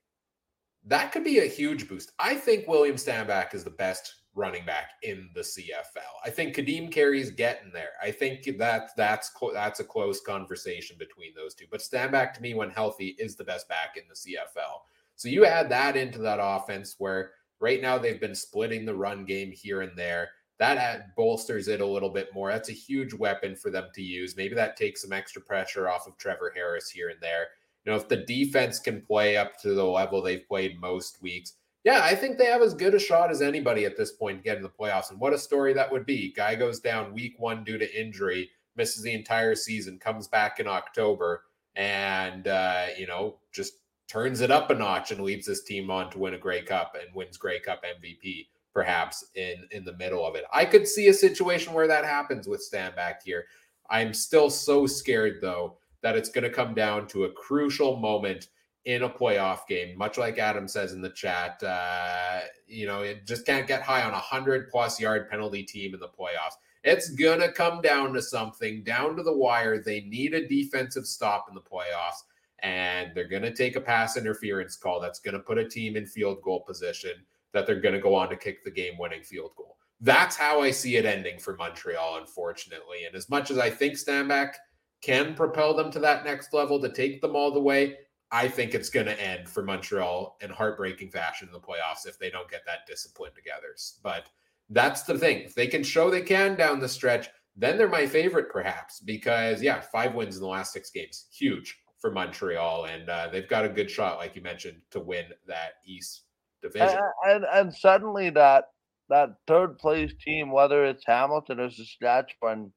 that 0.85 1.13
could 1.13 1.25
be 1.25 1.39
a 1.39 1.47
huge 1.47 1.89
boost. 1.89 2.13
I 2.19 2.35
think 2.35 2.69
William 2.69 2.97
Stanback 2.97 3.55
is 3.55 3.65
the 3.65 3.71
best 3.71 4.17
running 4.35 4.67
back 4.67 4.91
in 5.03 5.31
the 5.35 5.41
CFL. 5.41 6.13
I 6.23 6.29
think 6.29 6.55
Kadeem 6.55 6.93
Carey's 6.93 7.31
getting 7.31 7.73
there. 7.73 7.93
I 8.03 8.11
think 8.11 8.45
that 8.59 8.91
that's 8.99 9.31
that's 9.55 9.81
a 9.81 9.85
close 9.85 10.21
conversation 10.21 10.99
between 10.99 11.33
those 11.35 11.55
two. 11.55 11.65
But 11.71 11.81
Standback 11.81 12.35
to 12.35 12.43
me, 12.43 12.53
when 12.53 12.69
healthy, 12.69 13.17
is 13.19 13.35
the 13.35 13.45
best 13.45 13.67
back 13.67 13.97
in 13.97 14.03
the 14.11 14.15
CFL. 14.15 14.81
So 15.17 15.31
you 15.31 15.47
add 15.47 15.71
that 15.71 15.97
into 15.97 16.19
that 16.19 16.39
offense 16.39 16.97
where 16.99 17.31
right 17.61 17.81
now 17.81 17.97
they've 17.97 18.21
been 18.21 18.35
splitting 18.35 18.85
the 18.85 18.95
run 18.95 19.25
game 19.25 19.53
here 19.53 19.81
and 19.81 19.97
there. 19.97 20.29
That 20.59 21.15
bolsters 21.15 21.69
it 21.69 21.81
a 21.81 21.87
little 21.87 22.09
bit 22.09 22.35
more. 22.35 22.51
That's 22.51 22.69
a 22.69 22.73
huge 22.73 23.15
weapon 23.15 23.55
for 23.55 23.71
them 23.71 23.87
to 23.95 24.03
use. 24.03 24.37
Maybe 24.37 24.55
that 24.57 24.77
takes 24.77 25.03
some 25.03 25.13
extra 25.13 25.41
pressure 25.41 25.89
off 25.89 26.09
of 26.09 26.17
Trevor 26.17 26.53
Harris 26.55 26.91
here 26.91 27.11
and 27.11 27.21
there. 27.21 27.47
You 27.85 27.93
know, 27.93 27.97
if 27.97 28.09
the 28.09 28.17
defense 28.17 28.81
can 28.81 29.01
play 29.03 29.37
up 29.37 29.59
to 29.61 29.75
the 29.75 29.85
level 29.85 30.21
they've 30.21 30.47
played 30.47 30.81
most 30.81 31.23
weeks, 31.23 31.55
yeah, 31.85 32.01
I 32.03 32.17
think 32.17 32.37
they 32.37 32.47
have 32.47 32.61
as 32.61 32.75
good 32.75 32.95
a 32.95 32.99
shot 32.99 33.31
as 33.31 33.41
anybody 33.41 33.85
at 33.85 33.97
this 33.97 34.13
point 34.13 34.39
to 34.39 34.45
get 34.45 34.57
in 34.57 34.63
the 34.65 34.69
playoffs. 34.69 35.11
And 35.11 35.21
what 35.21 35.33
a 35.33 35.39
story 35.39 35.73
that 35.75 35.91
would 35.91 36.05
be. 36.05 36.33
Guy 36.33 36.57
goes 36.57 36.81
down 36.81 37.15
week 37.15 37.37
one 37.39 37.63
due 37.63 37.79
to 37.79 38.01
injury, 38.01 38.51
misses 38.77 39.03
the 39.03 39.13
entire 39.13 39.55
season, 39.55 39.99
comes 39.99 40.27
back 40.27 40.59
in 40.59 40.67
October, 40.67 41.45
and, 41.77 42.49
uh, 42.49 42.87
you 42.99 43.07
know, 43.07 43.37
just 43.53 43.75
turns 44.09 44.41
it 44.41 44.51
up 44.51 44.71
a 44.71 44.75
notch 44.75 45.13
and 45.13 45.21
leads 45.21 45.47
this 45.47 45.63
team 45.63 45.91
on 45.91 46.11
to 46.11 46.19
win 46.19 46.35
a 46.35 46.39
Grey 46.39 46.63
Cup 46.63 46.97
and 47.01 47.15
wins 47.15 47.37
Grey 47.37 47.61
Cup 47.61 47.85
MVP 47.85 48.49
perhaps 48.79 49.25
in 49.35 49.67
in 49.73 49.85
the 49.85 49.97
middle 49.97 50.25
of 50.25 50.37
it. 50.37 50.45
I 50.53 50.65
could 50.65 50.87
see 50.87 51.09
a 51.09 51.13
situation 51.13 51.73
where 51.73 51.89
that 51.89 52.05
happens 52.05 52.47
with 52.47 52.65
Stanback 52.73 53.25
here. 53.25 53.47
I'm 53.91 54.15
still 54.15 54.51
so 54.51 54.87
scared 54.87 55.39
though 55.43 55.79
that 56.03 56.15
it's 56.15 56.29
going 56.29 56.45
to 56.45 56.51
come 56.51 56.75
down 56.75 57.09
to 57.09 57.25
a 57.25 57.33
crucial 57.33 57.97
moment 57.97 58.51
in 58.85 59.03
a 59.03 59.11
playoff 59.11 59.67
game, 59.67 59.99
much 59.99 60.17
like 60.17 60.39
Adam 60.39 60.69
says 60.69 60.93
in 60.93 61.03
the 61.03 61.11
chat. 61.11 61.61
Uh, 61.61 62.39
you 62.69 62.87
know, 62.87 63.03
it 63.03 63.27
just 63.27 63.45
can't 63.45 63.67
get 63.67 63.83
high 63.83 64.05
on 64.05 64.13
a 64.13 64.19
hundred 64.19 64.71
plus 64.71 65.01
yard 65.01 65.29
penalty 65.29 65.65
team 65.65 65.93
in 65.93 65.99
the 65.99 66.07
playoffs. 66.07 66.55
It's 66.85 67.11
gonna 67.11 67.51
come 67.51 67.81
down 67.81 68.13
to 68.13 68.23
something, 68.23 68.85
down 68.85 69.17
to 69.17 69.25
the 69.25 69.37
wire. 69.37 69.83
They 69.83 70.03
need 70.03 70.35
a 70.35 70.47
defensive 70.47 71.05
stop 71.05 71.47
in 71.49 71.57
the 71.57 71.61
playoffs, 71.61 72.23
and 72.61 73.11
they're 73.13 73.27
gonna 73.27 73.53
take 73.53 73.75
a 73.75 73.81
pass 73.81 74.17
interference 74.17 74.77
call 74.77 75.01
that's 75.01 75.19
gonna 75.19 75.41
put 75.41 75.59
a 75.59 75.69
team 75.69 75.97
in 75.97 76.07
field 76.07 76.41
goal 76.43 76.61
position 76.61 77.25
that 77.59 77.67
they're 77.67 77.81
gonna 77.81 78.01
go 78.01 78.15
on 78.15 78.29
to 78.31 78.37
kick 78.37 78.63
the 78.63 78.71
game-winning 78.71 79.25
field 79.25 79.51
goal. 79.57 79.77
That's 80.01 80.37
how 80.37 80.63
I 80.63 80.71
see 80.71 80.97
it 80.97 81.05
ending 81.05 81.41
for 81.41 81.57
Montreal, 81.57 82.19
unfortunately. 82.19 83.05
And 83.05 83.17
as 83.17 83.29
much 83.29 83.51
as 83.51 83.59
I 83.59 83.69
think 83.69 83.95
Stanback 83.95 84.55
can 85.03 85.35
propel 85.35 85.75
them 85.75 85.91
to 85.91 85.99
that 85.99 86.25
next 86.25 86.55
level 86.55 86.81
to 86.81 86.89
take 86.89 87.21
them 87.21 87.35
all 87.35 87.51
the 87.51 87.61
way, 87.61 87.97
I 88.31 88.47
think 88.47 88.75
it's 88.75 88.91
going 88.91 89.07
to 89.07 89.21
end 89.21 89.49
for 89.49 89.65
Montreal 89.65 90.37
in 90.41 90.51
heartbreaking 90.51 91.11
fashion 91.11 91.49
in 91.49 91.53
the 91.53 91.59
playoffs 91.59 92.07
if 92.07 92.17
they 92.17 92.31
don't 92.31 92.49
get 92.49 92.63
that 92.67 92.87
discipline 92.87 93.33
together. 93.35 93.75
But 94.03 94.29
that's 94.71 95.03
the 95.03 95.19
thing. 95.19 95.39
If 95.39 95.57
they 95.57 95.67
can 95.67 95.83
show 95.83 96.11
they 96.11 96.23
can 96.23 96.55
down 96.55 96.79
the 96.79 96.89
stretch, 96.89 97.29
then 97.57 97.77
they're 97.77 97.89
my 97.89 98.07
favorite, 98.07 98.51
perhaps, 98.51 99.01
because, 99.01 99.61
yeah, 99.61 99.81
five 99.81 100.15
wins 100.15 100.37
in 100.37 100.43
the 100.43 100.49
last 100.49 100.73
six 100.73 100.91
games. 100.91 101.27
Huge 101.33 101.77
for 101.99 102.13
Montreal. 102.13 102.85
And 102.85 103.09
uh, 103.09 103.31
they've 103.33 103.49
got 103.49 103.65
a 103.65 103.69
good 103.69 103.91
shot, 103.91 104.19
like 104.19 104.37
you 104.37 104.43
mentioned, 104.43 104.81
to 104.93 105.01
win 105.01 105.25
that 105.49 105.73
East 105.85 106.23
division. 106.63 106.99
And, 107.25 107.35
and, 107.35 107.45
and 107.53 107.75
suddenly 107.75 108.31
that 108.31 108.65
that 109.09 109.31
third 109.47 109.79
place 109.79 110.13
team, 110.23 110.51
whether 110.53 110.85
it's 110.85 111.05
Hamilton 111.07 111.61
or 111.61 111.71
Saskatchewan, 111.71 112.73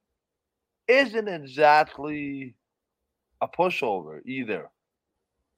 isn't 0.88 1.27
exactly 1.27 2.55
a 3.41 3.47
pushover 3.47 4.21
either. 4.25 4.69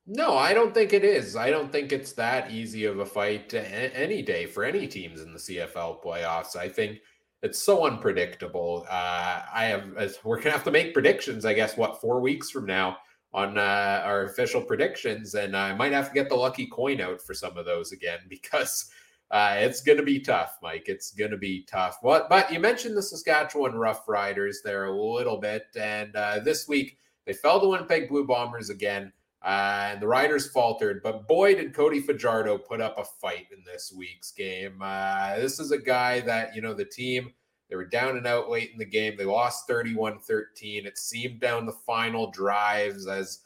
No, 0.05 0.36
I 0.36 0.53
don't 0.53 0.74
think 0.74 0.91
it 0.91 1.05
is. 1.05 1.36
I 1.36 1.49
don't 1.49 1.71
think 1.71 1.91
it's 1.91 2.11
that 2.13 2.51
easy 2.51 2.86
of 2.86 2.99
a 2.99 3.05
fight 3.05 3.53
any 3.53 4.21
day 4.21 4.45
for 4.45 4.63
any 4.63 4.88
teams 4.88 5.21
in 5.21 5.32
the 5.32 5.39
CFL 5.39 6.03
playoffs. 6.03 6.57
I 6.57 6.67
think 6.67 6.99
it's 7.41 7.59
so 7.59 7.86
unpredictable. 7.86 8.86
Uh, 8.89 9.41
I 9.53 9.65
have 9.65 10.17
we're 10.24 10.38
gonna 10.38 10.51
have 10.51 10.65
to 10.65 10.71
make 10.71 10.93
predictions. 10.93 11.45
I 11.45 11.53
guess 11.53 11.78
what 11.78 12.01
four 12.01 12.19
weeks 12.19 12.49
from 12.49 12.65
now 12.65 12.97
on 13.34 13.58
uh, 13.58 14.02
our 14.06 14.26
official 14.26 14.62
predictions, 14.62 15.34
and 15.36 15.58
I 15.58 15.74
might 15.74 15.92
have 15.92 16.10
to 16.10 16.14
get 16.14 16.30
the 16.30 16.36
lucky 16.36 16.68
coin 16.68 17.02
out 17.02 17.22
for 17.22 17.34
some 17.34 17.58
of 17.58 17.66
those 17.66 17.92
again 17.92 18.20
because 18.30 18.92
uh, 19.32 19.56
it's 19.58 19.82
going 19.82 19.98
to 19.98 20.04
be 20.04 20.20
tough, 20.20 20.58
Mike. 20.62 20.86
It's 20.88 21.12
going 21.12 21.32
to 21.32 21.38
be 21.38 21.64
tough. 21.64 21.98
What? 22.02 22.30
But 22.30 22.52
you 22.52 22.60
mentioned 22.60 22.96
the 22.96 23.02
Saskatchewan 23.02 23.74
Rough 23.74 24.08
Riders 24.08 24.62
there 24.64 24.86
a 24.86 24.96
little 24.96 25.38
bit, 25.38 25.66
and 25.76 26.16
uh, 26.16 26.40
this 26.40 26.68
week 26.68 26.98
they 27.26 27.34
fell 27.34 27.60
to 27.60 27.68
Winnipeg 27.68 28.10
Blue 28.10 28.26
Bombers 28.26 28.70
again. 28.70 29.12
Uh, 29.44 29.90
and 29.92 30.02
the 30.02 30.08
Riders 30.08 30.50
faltered, 30.50 31.04
but 31.04 31.28
boy, 31.28 31.54
did 31.54 31.74
Cody 31.74 32.00
Fajardo 32.00 32.58
put 32.58 32.80
up 32.80 32.98
a 32.98 33.04
fight 33.04 33.48
in 33.52 33.62
this 33.66 33.94
week's 33.94 34.32
game. 34.32 34.78
Uh, 34.82 35.36
this 35.36 35.60
is 35.60 35.72
a 35.72 35.78
guy 35.78 36.22
that, 36.22 36.56
you 36.56 36.62
know, 36.62 36.74
the 36.74 36.86
team, 36.86 37.34
they 37.74 37.78
were 37.78 37.86
down 37.86 38.17
and 38.17 38.28
out 38.28 38.51
late 38.51 38.69
in 38.71 38.78
the 38.78 38.86
game. 38.86 39.15
They 39.17 39.26
lost 39.26 39.67
31 39.67 40.19
13. 40.19 40.86
It 40.86 40.95
seemed 40.95 41.39
down 41.39 41.65
the 41.65 41.71
final 41.71 42.30
drives 42.30 43.07
as 43.07 43.39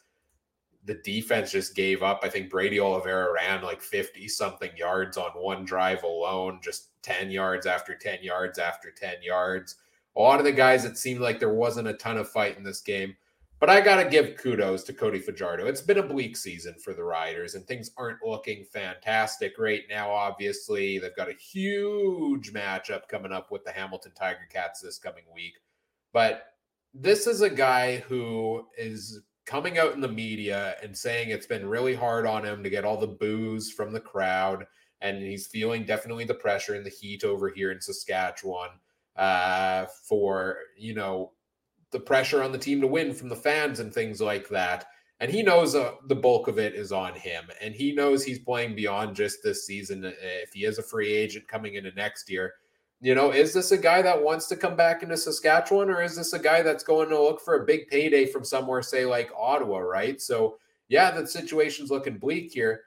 the 0.84 0.96
defense 0.96 1.50
just 1.50 1.74
gave 1.74 2.02
up. 2.02 2.20
I 2.22 2.28
think 2.28 2.50
Brady 2.50 2.78
Oliveira 2.78 3.32
ran 3.32 3.62
like 3.62 3.80
50 3.80 4.28
something 4.28 4.70
yards 4.76 5.16
on 5.16 5.30
one 5.30 5.64
drive 5.64 6.02
alone, 6.02 6.60
just 6.62 6.88
10 7.00 7.30
yards 7.30 7.64
after 7.64 7.94
10 7.94 8.22
yards 8.22 8.58
after 8.58 8.90
10 8.90 9.22
yards. 9.22 9.76
A 10.14 10.20
lot 10.20 10.40
of 10.40 10.44
the 10.44 10.52
guys, 10.52 10.84
it 10.84 10.98
seemed 10.98 11.22
like 11.22 11.40
there 11.40 11.48
wasn't 11.48 11.88
a 11.88 11.94
ton 11.94 12.18
of 12.18 12.28
fight 12.28 12.58
in 12.58 12.62
this 12.62 12.82
game. 12.82 13.16
But 13.60 13.70
I 13.70 13.80
got 13.80 14.00
to 14.00 14.08
give 14.08 14.36
kudos 14.36 14.84
to 14.84 14.92
Cody 14.92 15.18
Fajardo. 15.18 15.66
It's 15.66 15.80
been 15.80 15.98
a 15.98 16.02
bleak 16.02 16.36
season 16.36 16.74
for 16.74 16.94
the 16.94 17.02
Riders, 17.02 17.56
and 17.56 17.66
things 17.66 17.90
aren't 17.96 18.22
looking 18.24 18.64
fantastic 18.64 19.58
right 19.58 19.82
now. 19.90 20.10
Obviously, 20.10 20.98
they've 20.98 21.16
got 21.16 21.28
a 21.28 21.34
huge 21.34 22.52
matchup 22.52 23.08
coming 23.08 23.32
up 23.32 23.50
with 23.50 23.64
the 23.64 23.72
Hamilton 23.72 24.12
Tiger 24.16 24.46
Cats 24.52 24.80
this 24.80 24.98
coming 24.98 25.24
week. 25.34 25.54
But 26.12 26.44
this 26.94 27.26
is 27.26 27.40
a 27.40 27.50
guy 27.50 27.96
who 27.98 28.64
is 28.76 29.22
coming 29.44 29.78
out 29.78 29.94
in 29.94 30.00
the 30.00 30.08
media 30.08 30.76
and 30.82 30.96
saying 30.96 31.30
it's 31.30 31.46
been 31.46 31.66
really 31.66 31.94
hard 31.94 32.26
on 32.26 32.44
him 32.44 32.62
to 32.62 32.70
get 32.70 32.84
all 32.84 32.96
the 32.96 33.06
boos 33.08 33.72
from 33.72 33.92
the 33.92 34.00
crowd. 34.00 34.66
And 35.00 35.22
he's 35.22 35.46
feeling 35.46 35.84
definitely 35.84 36.24
the 36.24 36.34
pressure 36.34 36.74
and 36.74 36.86
the 36.86 36.90
heat 36.90 37.24
over 37.24 37.48
here 37.48 37.72
in 37.72 37.80
Saskatchewan 37.80 38.70
uh, 39.16 39.86
for, 40.06 40.58
you 40.76 40.94
know, 40.94 41.32
the 41.90 42.00
pressure 42.00 42.42
on 42.42 42.52
the 42.52 42.58
team 42.58 42.80
to 42.80 42.86
win 42.86 43.14
from 43.14 43.28
the 43.28 43.36
fans 43.36 43.80
and 43.80 43.92
things 43.92 44.20
like 44.20 44.48
that. 44.48 44.86
And 45.20 45.30
he 45.30 45.42
knows 45.42 45.74
uh, 45.74 45.92
the 46.06 46.14
bulk 46.14 46.46
of 46.46 46.58
it 46.58 46.74
is 46.74 46.92
on 46.92 47.14
him. 47.14 47.44
And 47.60 47.74
he 47.74 47.92
knows 47.92 48.22
he's 48.22 48.38
playing 48.38 48.76
beyond 48.76 49.16
just 49.16 49.42
this 49.42 49.66
season. 49.66 50.04
Uh, 50.04 50.12
if 50.22 50.52
he 50.52 50.64
is 50.64 50.78
a 50.78 50.82
free 50.82 51.12
agent 51.12 51.48
coming 51.48 51.74
into 51.74 51.90
next 51.92 52.30
year, 52.30 52.54
you 53.00 53.14
know, 53.14 53.32
is 53.32 53.52
this 53.52 53.72
a 53.72 53.78
guy 53.78 54.02
that 54.02 54.22
wants 54.22 54.46
to 54.48 54.56
come 54.56 54.76
back 54.76 55.02
into 55.02 55.16
Saskatchewan 55.16 55.90
or 55.90 56.02
is 56.02 56.16
this 56.16 56.32
a 56.32 56.38
guy 56.38 56.62
that's 56.62 56.84
going 56.84 57.08
to 57.08 57.20
look 57.20 57.40
for 57.40 57.56
a 57.56 57.66
big 57.66 57.88
payday 57.88 58.26
from 58.26 58.44
somewhere, 58.44 58.82
say 58.82 59.04
like 59.04 59.30
Ottawa, 59.36 59.78
right? 59.78 60.20
So, 60.20 60.58
yeah, 60.88 61.10
the 61.10 61.26
situation's 61.26 61.90
looking 61.90 62.18
bleak 62.18 62.52
here. 62.52 62.82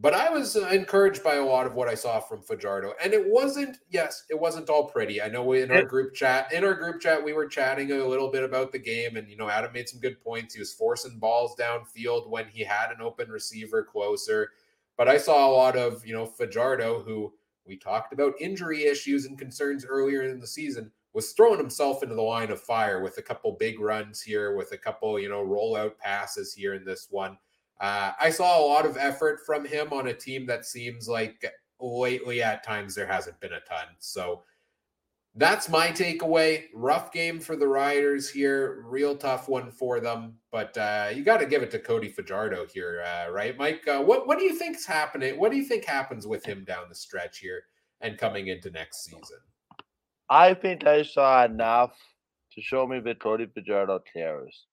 But 0.00 0.14
I 0.14 0.30
was 0.30 0.54
uh, 0.54 0.68
encouraged 0.68 1.24
by 1.24 1.34
a 1.34 1.44
lot 1.44 1.66
of 1.66 1.74
what 1.74 1.88
I 1.88 1.94
saw 1.94 2.20
from 2.20 2.40
Fajardo, 2.40 2.92
and 3.02 3.12
it 3.12 3.28
wasn't. 3.28 3.78
Yes, 3.90 4.22
it 4.30 4.38
wasn't 4.38 4.70
all 4.70 4.86
pretty. 4.86 5.20
I 5.20 5.26
know 5.26 5.52
in 5.54 5.72
our 5.72 5.82
group 5.82 6.14
chat, 6.14 6.52
in 6.52 6.62
our 6.62 6.74
group 6.74 7.00
chat, 7.00 7.24
we 7.24 7.32
were 7.32 7.48
chatting 7.48 7.90
a 7.90 8.06
little 8.06 8.30
bit 8.30 8.44
about 8.44 8.70
the 8.70 8.78
game, 8.78 9.16
and 9.16 9.28
you 9.28 9.36
know, 9.36 9.48
Adam 9.48 9.72
made 9.72 9.88
some 9.88 9.98
good 9.98 10.20
points. 10.20 10.54
He 10.54 10.60
was 10.60 10.72
forcing 10.72 11.18
balls 11.18 11.56
downfield 11.58 12.30
when 12.30 12.46
he 12.46 12.62
had 12.62 12.92
an 12.92 13.02
open 13.02 13.28
receiver 13.28 13.82
closer. 13.82 14.50
But 14.96 15.08
I 15.08 15.18
saw 15.18 15.48
a 15.48 15.50
lot 15.50 15.76
of 15.76 16.06
you 16.06 16.14
know 16.14 16.26
Fajardo, 16.26 17.02
who 17.02 17.32
we 17.66 17.76
talked 17.76 18.12
about 18.12 18.40
injury 18.40 18.84
issues 18.84 19.24
and 19.24 19.36
concerns 19.36 19.84
earlier 19.84 20.22
in 20.22 20.38
the 20.38 20.46
season, 20.46 20.92
was 21.12 21.32
throwing 21.32 21.58
himself 21.58 22.04
into 22.04 22.14
the 22.14 22.22
line 22.22 22.52
of 22.52 22.60
fire 22.60 23.02
with 23.02 23.18
a 23.18 23.22
couple 23.22 23.56
big 23.58 23.80
runs 23.80 24.22
here, 24.22 24.54
with 24.54 24.70
a 24.70 24.78
couple 24.78 25.18
you 25.18 25.28
know 25.28 25.44
rollout 25.44 25.98
passes 25.98 26.54
here 26.54 26.74
in 26.74 26.84
this 26.84 27.08
one 27.10 27.36
uh, 27.80 28.12
I 28.20 28.30
saw 28.30 28.60
a 28.60 28.66
lot 28.66 28.86
of 28.86 28.96
effort 28.96 29.40
from 29.46 29.64
him 29.64 29.92
on 29.92 30.08
a 30.08 30.14
team 30.14 30.46
that 30.46 30.66
seems 30.66 31.08
like 31.08 31.44
lately 31.80 32.42
at 32.42 32.64
times 32.64 32.94
there 32.94 33.06
hasn't 33.06 33.40
been 33.40 33.52
a 33.52 33.60
ton. 33.60 33.86
So 33.98 34.42
that's 35.36 35.68
my 35.68 35.88
takeaway. 35.88 36.64
Rough 36.74 37.12
game 37.12 37.38
for 37.38 37.54
the 37.54 37.68
Riders 37.68 38.28
here. 38.28 38.82
Real 38.86 39.14
tough 39.14 39.48
one 39.48 39.70
for 39.70 40.00
them. 40.00 40.34
But 40.50 40.76
uh, 40.76 41.10
you 41.14 41.22
got 41.22 41.38
to 41.38 41.46
give 41.46 41.62
it 41.62 41.70
to 41.72 41.78
Cody 41.78 42.08
Fajardo 42.08 42.66
here, 42.66 43.04
uh, 43.06 43.30
right, 43.30 43.56
Mike? 43.56 43.86
Uh, 43.86 44.02
what 44.02 44.26
what 44.26 44.38
do 44.38 44.44
you 44.44 44.58
think's 44.58 44.84
happening? 44.84 45.38
What 45.38 45.52
do 45.52 45.56
you 45.56 45.64
think 45.64 45.84
happens 45.84 46.26
with 46.26 46.44
him 46.44 46.64
down 46.64 46.88
the 46.88 46.94
stretch 46.94 47.38
here 47.38 47.62
and 48.00 48.18
coming 48.18 48.48
into 48.48 48.70
next 48.70 49.04
season? 49.04 49.38
I 50.28 50.54
think 50.54 50.86
I 50.86 51.02
saw 51.02 51.44
enough 51.44 51.92
to 52.54 52.60
show 52.60 52.86
me 52.86 52.98
that 53.00 53.20
Cody 53.20 53.46
Fajardo 53.46 54.00
cares. 54.12 54.66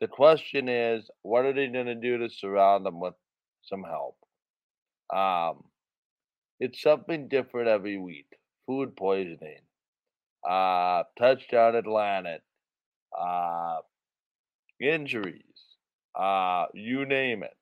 The 0.00 0.08
question 0.08 0.68
is, 0.68 1.08
what 1.22 1.44
are 1.44 1.52
they 1.52 1.68
going 1.68 1.86
to 1.86 1.94
do 1.94 2.18
to 2.18 2.28
surround 2.28 2.84
them 2.84 3.00
with 3.00 3.14
some 3.62 3.84
help? 3.84 4.16
Um, 5.14 5.64
it's 6.60 6.82
something 6.82 7.28
different 7.28 7.68
every 7.68 7.98
week. 7.98 8.26
Food 8.66 8.96
poisoning, 8.96 9.60
uh, 10.48 11.04
touchdown 11.18 11.76
Atlantic, 11.76 12.42
uh, 13.18 13.78
injuries, 14.80 15.42
uh, 16.18 16.66
you 16.74 17.04
name 17.04 17.42
it. 17.42 17.56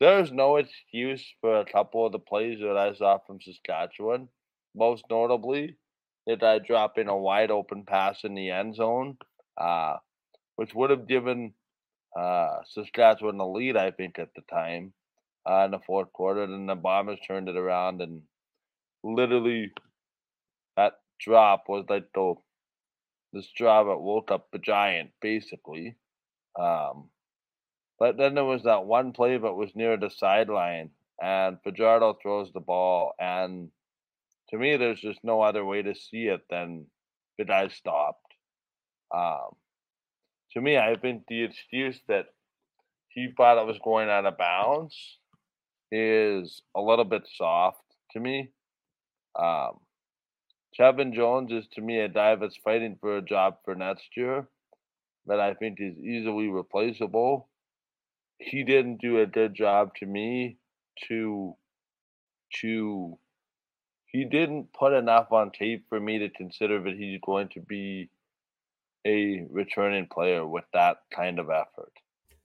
There's 0.00 0.32
no 0.32 0.56
excuse 0.56 1.24
for 1.40 1.60
a 1.60 1.64
couple 1.64 2.06
of 2.06 2.12
the 2.12 2.18
plays 2.18 2.60
that 2.60 2.76
I 2.76 2.94
saw 2.94 3.18
from 3.18 3.40
Saskatchewan. 3.40 4.28
Most 4.74 5.04
notably, 5.08 5.76
that 6.26 6.42
I 6.42 6.58
drop 6.58 6.98
in 6.98 7.08
a 7.08 7.16
wide 7.16 7.50
open 7.50 7.84
pass 7.84 8.24
in 8.24 8.34
the 8.34 8.50
end 8.50 8.74
zone. 8.74 9.16
Uh, 9.56 9.96
which 10.56 10.74
would 10.74 10.90
have 10.90 11.06
given 11.06 11.54
uh, 12.18 12.58
Saskatchewan 12.68 13.36
the 13.36 13.46
lead, 13.46 13.76
I 13.76 13.90
think, 13.90 14.18
at 14.18 14.30
the 14.34 14.42
time 14.50 14.92
uh, 15.48 15.64
in 15.64 15.70
the 15.70 15.80
fourth 15.86 16.12
quarter. 16.12 16.46
Then 16.46 16.66
the 16.66 16.74
Bombers 16.74 17.20
turned 17.26 17.48
it 17.48 17.56
around, 17.56 18.00
and 18.00 18.22
literally 19.04 19.72
that 20.76 20.94
drop 21.20 21.64
was 21.68 21.84
like 21.88 22.06
the 22.14 22.34
the 23.32 23.42
straw 23.42 23.84
that 23.84 23.98
woke 23.98 24.30
up 24.30 24.48
the 24.50 24.58
giant, 24.58 25.10
basically. 25.20 25.96
Um, 26.58 27.10
but 27.98 28.16
then 28.16 28.34
there 28.34 28.44
was 28.44 28.62
that 28.64 28.84
one 28.86 29.12
play 29.12 29.36
that 29.36 29.52
was 29.52 29.74
near 29.74 29.96
the 29.96 30.10
sideline, 30.10 30.90
and 31.22 31.58
Fajardo 31.62 32.18
throws 32.22 32.52
the 32.52 32.60
ball, 32.60 33.12
and 33.18 33.70
to 34.50 34.58
me, 34.58 34.76
there's 34.76 35.00
just 35.00 35.18
no 35.22 35.42
other 35.42 35.64
way 35.64 35.82
to 35.82 35.94
see 35.94 36.26
it 36.26 36.42
than 36.48 36.86
the 37.36 37.44
guy 37.44 37.68
stopped. 37.68 38.22
Um, 39.14 39.56
to 40.56 40.62
me, 40.62 40.78
I 40.78 40.96
think 40.96 41.24
the 41.28 41.44
excuse 41.44 42.00
that 42.08 42.28
he 43.08 43.28
thought 43.36 43.60
it 43.60 43.66
was 43.66 43.78
going 43.84 44.08
out 44.08 44.24
of 44.24 44.38
bounds 44.38 44.96
is 45.92 46.62
a 46.74 46.80
little 46.80 47.04
bit 47.04 47.28
soft 47.36 47.82
to 48.12 48.20
me. 48.20 48.48
Um, 49.38 49.80
Jones 51.12 51.52
is 51.52 51.66
to 51.74 51.82
me 51.82 52.00
a 52.00 52.08
guy 52.08 52.36
that's 52.36 52.56
fighting 52.64 52.96
for 53.02 53.18
a 53.18 53.22
job 53.22 53.56
for 53.66 53.74
next 53.74 54.16
year 54.16 54.48
that 55.26 55.40
I 55.40 55.52
think 55.52 55.76
is 55.78 55.98
easily 55.98 56.48
replaceable. 56.48 57.50
He 58.38 58.64
didn't 58.64 59.02
do 59.02 59.20
a 59.20 59.26
good 59.26 59.54
job 59.54 59.90
to 59.96 60.06
me 60.06 60.56
to 61.08 61.54
to 62.62 63.18
he 64.06 64.24
didn't 64.24 64.72
put 64.72 64.94
enough 64.94 65.32
on 65.32 65.50
tape 65.50 65.84
for 65.90 66.00
me 66.00 66.18
to 66.20 66.30
consider 66.30 66.82
that 66.82 66.96
he's 66.96 67.20
going 67.22 67.48
to 67.48 67.60
be 67.60 68.08
a 69.06 69.46
returning 69.50 70.06
player 70.06 70.46
with 70.46 70.64
that 70.72 70.98
kind 71.14 71.38
of 71.38 71.48
effort. 71.50 71.92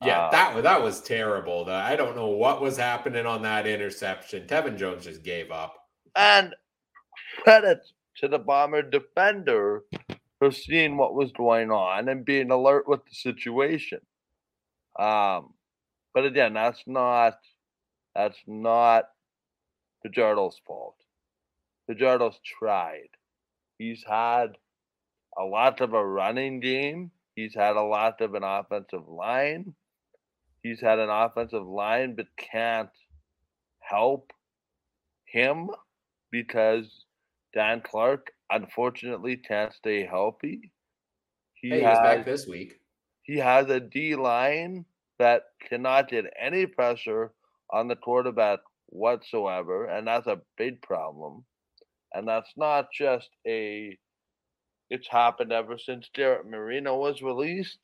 Yeah, 0.03 0.27
uh, 0.27 0.31
that 0.31 0.63
that 0.63 0.81
was 0.81 1.01
terrible. 1.01 1.69
I 1.69 1.95
don't 1.95 2.15
know 2.15 2.27
what 2.27 2.61
was 2.61 2.77
happening 2.77 3.25
on 3.25 3.41
that 3.43 3.67
interception. 3.67 4.47
Tevin 4.47 4.77
Jones 4.77 5.05
just 5.05 5.23
gave 5.23 5.51
up. 5.51 5.75
And 6.15 6.55
credit 7.43 7.79
to 8.17 8.27
the 8.27 8.39
bomber 8.39 8.81
defender 8.81 9.83
for 10.39 10.51
seeing 10.51 10.97
what 10.97 11.13
was 11.13 11.31
going 11.31 11.71
on 11.71 12.09
and 12.09 12.25
being 12.25 12.51
alert 12.51 12.87
with 12.87 13.01
the 13.05 13.15
situation. 13.15 13.99
Um, 14.99 15.53
but 16.13 16.25
again, 16.25 16.53
that's 16.53 16.83
not 16.87 17.37
that's 18.15 18.39
not 18.47 19.05
Fajardo's 20.05 20.59
fault. 20.65 20.95
Fajardo's 21.89 22.39
tried. 22.43 23.09
He's 23.77 24.03
had 24.07 24.57
a 25.37 25.43
lot 25.43 25.81
of 25.81 25.93
a 25.93 26.05
running 26.05 26.59
game. 26.59 27.11
He's 27.35 27.55
had 27.55 27.75
a 27.75 27.81
lot 27.81 28.21
of 28.21 28.33
an 28.33 28.43
offensive 28.43 29.07
line. 29.07 29.73
He's 30.63 30.81
had 30.81 30.99
an 30.99 31.09
offensive 31.09 31.65
line, 31.65 32.15
but 32.15 32.27
can't 32.37 32.89
help 33.79 34.31
him 35.25 35.69
because 36.31 37.05
Dan 37.53 37.81
Clark 37.81 38.31
unfortunately 38.51 39.37
can't 39.37 39.73
stay 39.73 40.05
healthy. 40.05 40.71
He 41.53 41.69
hey, 41.69 41.81
has, 41.81 41.99
back 41.99 42.25
this 42.25 42.47
week. 42.47 42.79
He 43.23 43.37
has 43.37 43.69
a 43.69 43.79
D 43.79 44.15
line 44.15 44.85
that 45.19 45.43
cannot 45.67 46.09
get 46.09 46.25
any 46.39 46.65
pressure 46.65 47.31
on 47.71 47.87
the 47.87 47.95
quarterback 47.95 48.59
whatsoever, 48.87 49.85
and 49.85 50.07
that's 50.07 50.27
a 50.27 50.41
big 50.57 50.81
problem. 50.81 51.45
And 52.13 52.27
that's 52.27 52.51
not 52.57 52.89
just 52.91 53.29
a 53.47 53.97
it's 54.91 55.07
happened 55.07 55.53
ever 55.53 55.77
since 55.79 56.09
Garrett 56.13 56.45
Marino 56.45 56.97
was 56.97 57.23
released. 57.23 57.79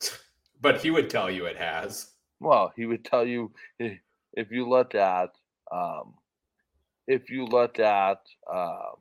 But 0.60 0.80
he 0.80 0.90
would 0.90 1.10
tell 1.10 1.30
you 1.30 1.44
it 1.44 1.58
has. 1.58 2.12
Well, 2.40 2.72
he 2.74 2.86
would 2.86 3.04
tell 3.04 3.26
you 3.26 3.52
if 3.78 4.50
you 4.50 4.66
let 4.66 4.90
that, 4.90 5.30
um, 5.70 6.14
if 7.06 7.28
you 7.28 7.44
let 7.44 7.74
that, 7.74 8.20
um, 8.50 8.94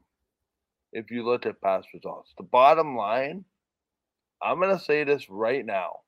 if 0.91 1.10
you 1.10 1.24
look 1.24 1.45
at 1.45 1.62
past 1.62 1.88
results. 1.93 2.34
The 2.38 2.43
bottom 2.43 2.97
line, 2.97 3.45
I'm 4.41 4.60
gonna 4.60 4.78
say 4.78 5.06
this 5.06 5.30
right 5.30 5.66
now. 5.66 5.99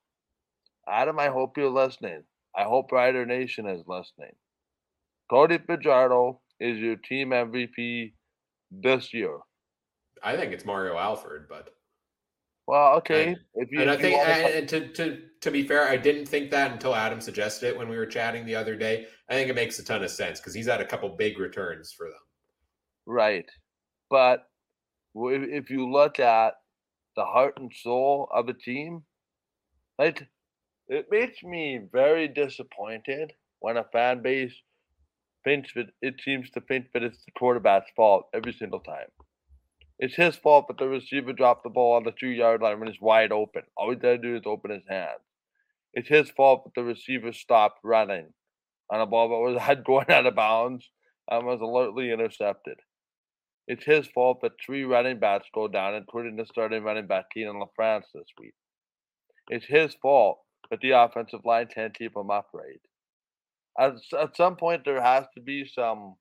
Adam, 0.90 1.20
I 1.20 1.28
hope 1.28 1.58
you're 1.58 1.70
listening. 1.70 2.24
I 2.54 2.64
hope 2.64 2.92
Rider 2.92 3.26
Nation 3.26 3.66
is 3.66 3.84
listening. 3.88 4.36
Cody 5.30 5.60
Fajardo 5.60 6.42
is 6.60 6.80
your 6.80 6.98
team 6.98 7.30
MVP 7.30 8.12
this 8.72 9.14
year. 9.14 9.38
I 10.24 10.36
think 10.36 10.54
it's 10.54 10.66
Mario 10.66 10.98
Alford, 10.98 11.48
but 11.50 11.70
well, 12.68 12.96
okay. 12.96 13.28
And, 13.28 13.38
if 13.54 13.72
you, 13.72 13.82
and 13.82 13.92
I 13.92 13.98
think, 13.98 14.18
and 14.18 14.68
to 14.70 14.88
to 14.94 15.22
to 15.42 15.52
be 15.52 15.68
fair, 15.68 15.88
I 15.88 15.98
didn't 15.98 16.26
think 16.26 16.50
that 16.52 16.72
until 16.72 16.96
Adam 16.96 17.22
suggested 17.22 17.68
it 17.68 17.78
when 17.78 17.88
we 17.88 17.98
were 17.98 18.08
chatting 18.08 18.46
the 18.46 18.56
other 18.56 18.76
day. 18.76 19.08
I 19.30 19.34
think 19.34 19.50
it 19.50 19.56
makes 19.56 19.78
a 19.78 19.84
ton 19.84 20.04
of 20.04 20.10
sense 20.10 20.40
because 20.40 20.54
he's 20.54 20.68
had 20.68 20.82
a 20.82 20.86
couple 20.86 21.10
big 21.10 21.38
returns 21.38 21.92
for 21.92 22.08
them. 22.08 22.20
Right, 23.06 23.46
but 24.10 24.48
if 25.14 25.70
you 25.70 25.92
look 25.92 26.20
at 26.20 26.56
the 27.16 27.24
heart 27.24 27.54
and 27.58 27.72
soul 27.74 28.30
of 28.34 28.50
a 28.50 28.54
team, 28.54 29.04
it 30.00 30.24
it 30.88 31.06
makes 31.12 31.44
me 31.44 31.82
very 31.92 32.28
disappointed 32.28 33.34
when 33.60 33.78
a 33.78 33.86
fan 33.92 34.24
base 34.24 34.54
thinks 35.44 35.72
that 35.76 35.88
it 36.02 36.16
seems 36.24 36.50
to 36.52 36.62
think 36.62 36.88
that 36.94 37.04
it's 37.04 37.24
the 37.26 37.32
quarterback's 37.38 37.92
fault 37.96 38.26
every 38.34 38.54
single 38.54 38.80
time. 38.80 39.08
It's 39.98 40.16
his 40.16 40.36
fault 40.36 40.68
that 40.68 40.78
the 40.78 40.88
receiver 40.88 41.32
dropped 41.32 41.64
the 41.64 41.70
ball 41.70 41.96
on 41.96 42.04
the 42.04 42.12
two 42.12 42.28
yard 42.28 42.62
line 42.62 42.80
when 42.80 42.90
it's 42.90 43.02
wide 43.02 43.32
open. 43.32 43.64
All 43.78 43.90
he 43.90 43.96
had 43.96 44.02
to 44.02 44.18
do 44.18 44.36
is 44.36 44.44
open 44.46 44.72
his 44.72 44.84
hands. 44.90 45.22
It's 45.94 46.10
his 46.10 46.30
fault 46.32 46.66
that 46.66 46.74
the 46.76 46.84
receiver 46.84 47.32
stopped 47.32 47.80
running 47.84 48.34
on 48.92 49.00
a 49.00 49.06
ball 49.06 49.30
that 49.30 49.54
was 49.54 49.62
had 49.62 49.84
going 49.86 50.10
out 50.10 50.26
of 50.26 50.36
bounds 50.36 50.90
and 51.30 51.46
was 51.46 51.62
alertly 51.62 52.12
intercepted. 52.12 52.78
It's 53.68 53.86
his 53.86 54.08
fault 54.08 54.42
that 54.42 54.52
three 54.64 54.84
running 54.84 55.20
backs 55.20 55.48
go 55.54 55.68
down, 55.68 55.96
including 55.96 56.36
the 56.36 56.46
starting 56.46 56.84
running 56.84 57.08
back 57.08 57.26
Kienan 57.36 57.64
LaFrance 57.64 58.04
this 58.14 58.28
week. 58.40 58.54
It's 59.50 59.66
his 59.66 59.96
fault 60.02 60.40
that 60.70 60.82
the 60.82 60.92
offensive 60.92 61.46
line 61.46 61.68
can't 61.74 61.98
keep 61.98 62.16
him 62.16 62.30
upright. 62.30 62.82
At, 63.80 63.94
at 64.20 64.38
some 64.38 64.56
point, 64.56 64.84
there 64.86 65.02
has 65.02 65.26
to 65.36 65.42
be 65.42 65.66
some 65.66 66.16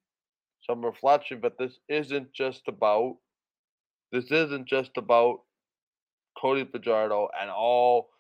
some 0.62 0.82
reflection, 0.82 1.40
but 1.42 1.58
this 1.58 1.78
isn't 1.90 2.32
just 2.32 2.62
about 2.68 3.16
this 4.14 4.30
isn't 4.30 4.68
just 4.68 4.92
about 4.96 5.40
Cody 6.40 6.64
Fajardo 6.64 7.28
and 7.40 7.50
all. 7.50 8.10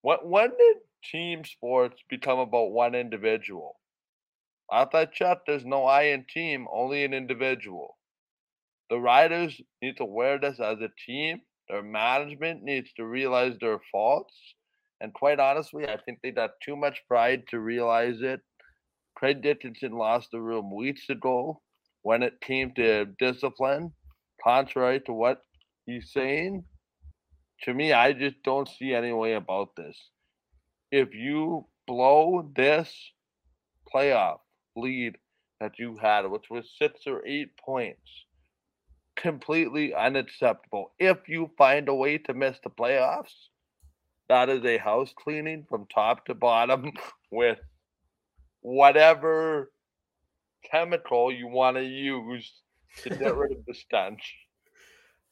When, 0.00 0.16
when 0.22 0.48
did 0.48 0.76
team 1.12 1.44
sports 1.44 2.02
become 2.08 2.38
about 2.38 2.70
one 2.70 2.94
individual? 2.94 3.76
Last 4.72 4.92
that 4.92 5.12
chat, 5.12 5.42
there's 5.46 5.66
no 5.66 5.84
I 5.84 6.04
in 6.04 6.24
team, 6.32 6.66
only 6.72 7.04
an 7.04 7.12
individual. 7.12 7.98
The 8.88 8.98
riders 8.98 9.60
need 9.82 9.98
to 9.98 10.06
wear 10.06 10.38
this 10.38 10.60
as 10.60 10.78
a 10.80 10.88
team. 11.06 11.42
Their 11.68 11.82
management 11.82 12.62
needs 12.62 12.90
to 12.94 13.04
realize 13.04 13.56
their 13.60 13.80
faults. 13.92 14.34
And 15.02 15.12
quite 15.12 15.38
honestly, 15.38 15.86
I 15.86 15.98
think 15.98 16.20
they 16.22 16.30
got 16.30 16.52
too 16.64 16.74
much 16.74 17.02
pride 17.06 17.42
to 17.50 17.60
realize 17.60 18.22
it. 18.22 18.40
Craig 19.14 19.42
Dickinson 19.42 19.92
lost 19.92 20.30
the 20.32 20.40
room 20.40 20.74
weeks 20.74 21.10
ago 21.10 21.60
when 22.00 22.22
it 22.22 22.40
came 22.40 22.72
to 22.76 23.04
discipline, 23.18 23.92
contrary 24.42 25.00
to 25.00 25.12
what 25.12 25.42
he's 25.86 26.12
saying. 26.12 26.64
To 27.62 27.74
me, 27.74 27.92
I 27.92 28.12
just 28.12 28.42
don't 28.44 28.68
see 28.68 28.94
any 28.94 29.12
way 29.12 29.34
about 29.34 29.74
this. 29.76 29.96
If 30.90 31.14
you 31.14 31.66
blow 31.86 32.50
this 32.54 32.94
playoff 33.92 34.38
lead 34.76 35.16
that 35.60 35.78
you 35.78 35.98
had, 36.00 36.30
which 36.30 36.50
was 36.50 36.70
six 36.78 37.00
or 37.06 37.26
eight 37.26 37.56
points, 37.56 38.26
completely 39.16 39.92
unacceptable. 39.94 40.92
If 40.98 41.28
you 41.28 41.50
find 41.58 41.88
a 41.88 41.94
way 41.94 42.18
to 42.18 42.34
miss 42.34 42.58
the 42.62 42.70
playoffs, 42.70 43.34
that 44.28 44.48
is 44.48 44.64
a 44.64 44.78
house 44.78 45.12
cleaning 45.16 45.64
from 45.68 45.86
top 45.92 46.26
to 46.26 46.34
bottom 46.34 46.92
with 47.32 47.58
whatever 48.60 49.72
chemical 50.70 51.32
you 51.32 51.48
want 51.48 51.76
to 51.76 51.82
use 51.82 52.52
to 53.02 53.10
get 53.10 53.36
rid 53.36 53.52
of 53.52 53.64
the 53.66 53.74
stench. 53.74 54.36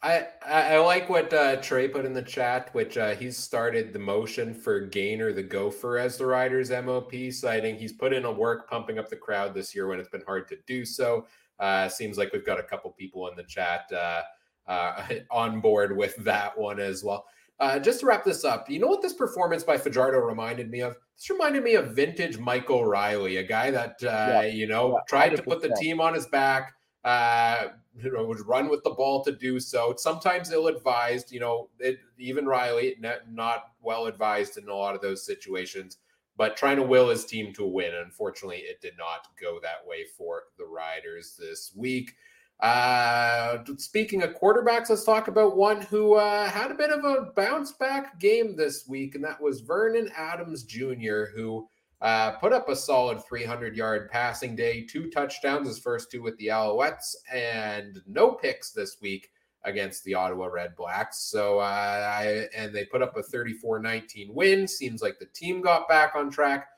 I, 0.03 0.27
I 0.45 0.79
like 0.79 1.09
what 1.09 1.33
uh, 1.33 1.57
Trey 1.57 1.89
put 1.89 2.05
in 2.05 2.13
the 2.13 2.23
chat, 2.23 2.73
which 2.75 2.99
uh, 2.99 3.15
he's 3.15 3.37
started 3.37 3.93
the 3.93 3.99
motion 3.99 4.55
for 4.55 4.81
Gainer 4.81 5.33
the 5.33 5.43
Gopher 5.43 5.99
as 5.99 6.19
the 6.19 6.27
Riders 6.27 6.71
MOP, 6.71 7.13
citing 7.33 7.77
he's 7.77 7.93
put 7.93 8.13
in 8.13 8.25
a 8.25 8.31
work 8.31 8.69
pumping 8.69 8.99
up 8.99 9.09
the 9.09 9.17
crowd 9.17 9.55
this 9.55 9.75
year 9.75 9.89
when 9.89 9.99
it's 9.99 10.11
been 10.11 10.23
hard 10.27 10.49
to 10.49 10.59
do 10.67 10.85
so. 10.85 11.27
Uh, 11.59 11.89
seems 11.89 12.19
like 12.19 12.33
we've 12.33 12.47
got 12.47 12.61
a 12.61 12.63
couple 12.63 12.91
people 12.93 13.27
in 13.29 13.37
the 13.37 13.43
chat 13.45 13.91
uh, 13.93 14.23
uh, 14.69 15.09
on 15.31 15.61
board 15.61 15.97
with 15.97 16.15
that 16.17 16.57
one 16.57 16.79
as 16.79 17.03
well. 17.03 17.25
Uh, 17.59 17.79
just 17.79 18.01
to 18.01 18.07
wrap 18.07 18.23
this 18.23 18.45
up, 18.45 18.69
you 18.69 18.79
know 18.79 18.87
what 18.87 19.01
this 19.01 19.15
performance 19.15 19.65
by 19.65 19.79
Fajardo 19.79 20.19
reminded 20.19 20.71
me 20.71 20.81
of? 20.81 20.95
This 21.17 21.31
reminded 21.31 21.65
me 21.65 21.75
of 21.75 21.97
vintage 21.97 22.39
Michael 22.39 22.85
Reilly, 22.85 23.39
a 23.39 23.43
guy 23.43 23.71
that 23.71 23.97
yeah. 24.03 24.43
you 24.43 24.67
know 24.69 24.93
yeah, 24.93 24.99
tried 25.09 25.35
to 25.35 25.43
put 25.43 25.63
the 25.63 25.75
team 25.81 26.01
on 26.01 26.13
his 26.13 26.27
back 26.27 26.76
uh, 27.07 27.69
you 27.97 28.13
know, 28.13 28.25
would 28.25 28.45
run 28.47 28.69
with 28.69 28.83
the 28.83 28.91
ball 28.91 29.23
to 29.25 29.31
do 29.31 29.61
so. 29.61 29.95
Sometimes 29.97 30.51
ill 30.51 30.67
advised, 30.67 31.31
you 31.31 31.39
know, 31.39 31.69
it, 31.79 32.01
even 32.19 32.47
Reilly 32.47 32.97
not, 32.99 33.31
not 33.31 33.71
well 33.81 34.07
advised 34.07 34.59
in 34.59 34.69
a 34.69 34.75
lot 34.75 34.97
of 34.97 35.01
those 35.01 35.25
situations, 35.25 35.99
but 36.37 36.57
trying 36.57 36.77
to 36.77 36.83
will 36.83 37.09
his 37.09 37.25
team 37.25 37.53
to 37.55 37.65
win. 37.65 37.95
Unfortunately, 37.95 38.59
it 38.59 38.81
did 38.81 38.95
not 38.99 39.29
go 39.41 39.61
that 39.63 39.87
way 39.87 40.05
for 40.19 40.43
the 40.59 40.67
Riders 40.67 41.37
this 41.39 41.73
week. 41.77 42.17
Uh, 42.59 43.59
speaking 43.77 44.23
of 44.23 44.35
quarterbacks, 44.35 44.91
let's 44.91 45.05
talk 45.05 45.29
about 45.29 45.57
one 45.57 45.81
who 45.83 46.15
uh, 46.15 46.51
had 46.51 46.73
a 46.73 46.75
bit 46.75 46.91
of 46.91 47.05
a 47.05 47.31
bounce 47.37 47.71
back 47.71 48.19
game 48.19 48.57
this 48.57 48.89
week, 48.89 49.15
and 49.15 49.23
that 49.23 49.41
was 49.41 49.61
Vernon 49.61 50.11
Adams 50.17 50.65
Jr., 50.65 51.27
who 51.37 51.69
uh, 52.03 52.33
put 52.33 52.53
up 52.53 52.69
a 52.69 52.77
solid 52.77 53.25
300 53.25 53.77
yard 53.77 54.11
passing 54.11 54.55
day, 54.55 54.83
two 54.83 55.11
touchdowns, 55.11 55.67
his 55.67 55.79
first 55.79 56.11
two 56.11 56.23
with 56.23 56.37
the 56.39 56.49
Alouettes, 56.49 57.15
and 57.33 58.03
no 58.07 58.33
picks 58.33 58.71
this 58.71 58.99
week 59.01 59.31
against 59.65 60.05
the 60.05 60.15
Ottawa 60.15 60.47
Red 60.47 60.77
Blacks. 60.77 61.19
So, 61.19 61.59
uh, 61.59 61.63
I, 61.63 62.47
and 62.57 62.75
they 62.75 62.85
put 62.85 63.03
up 63.03 63.17
a 63.17 63.23
34 63.23 63.81
19 63.81 64.35
win. 64.35 64.69
Seems 64.69 65.03
like 65.03 65.19
the 65.19 65.27
team 65.27 65.63
got 65.63 65.89
back 65.89 66.15
on 66.15 66.31
track. 66.31 66.69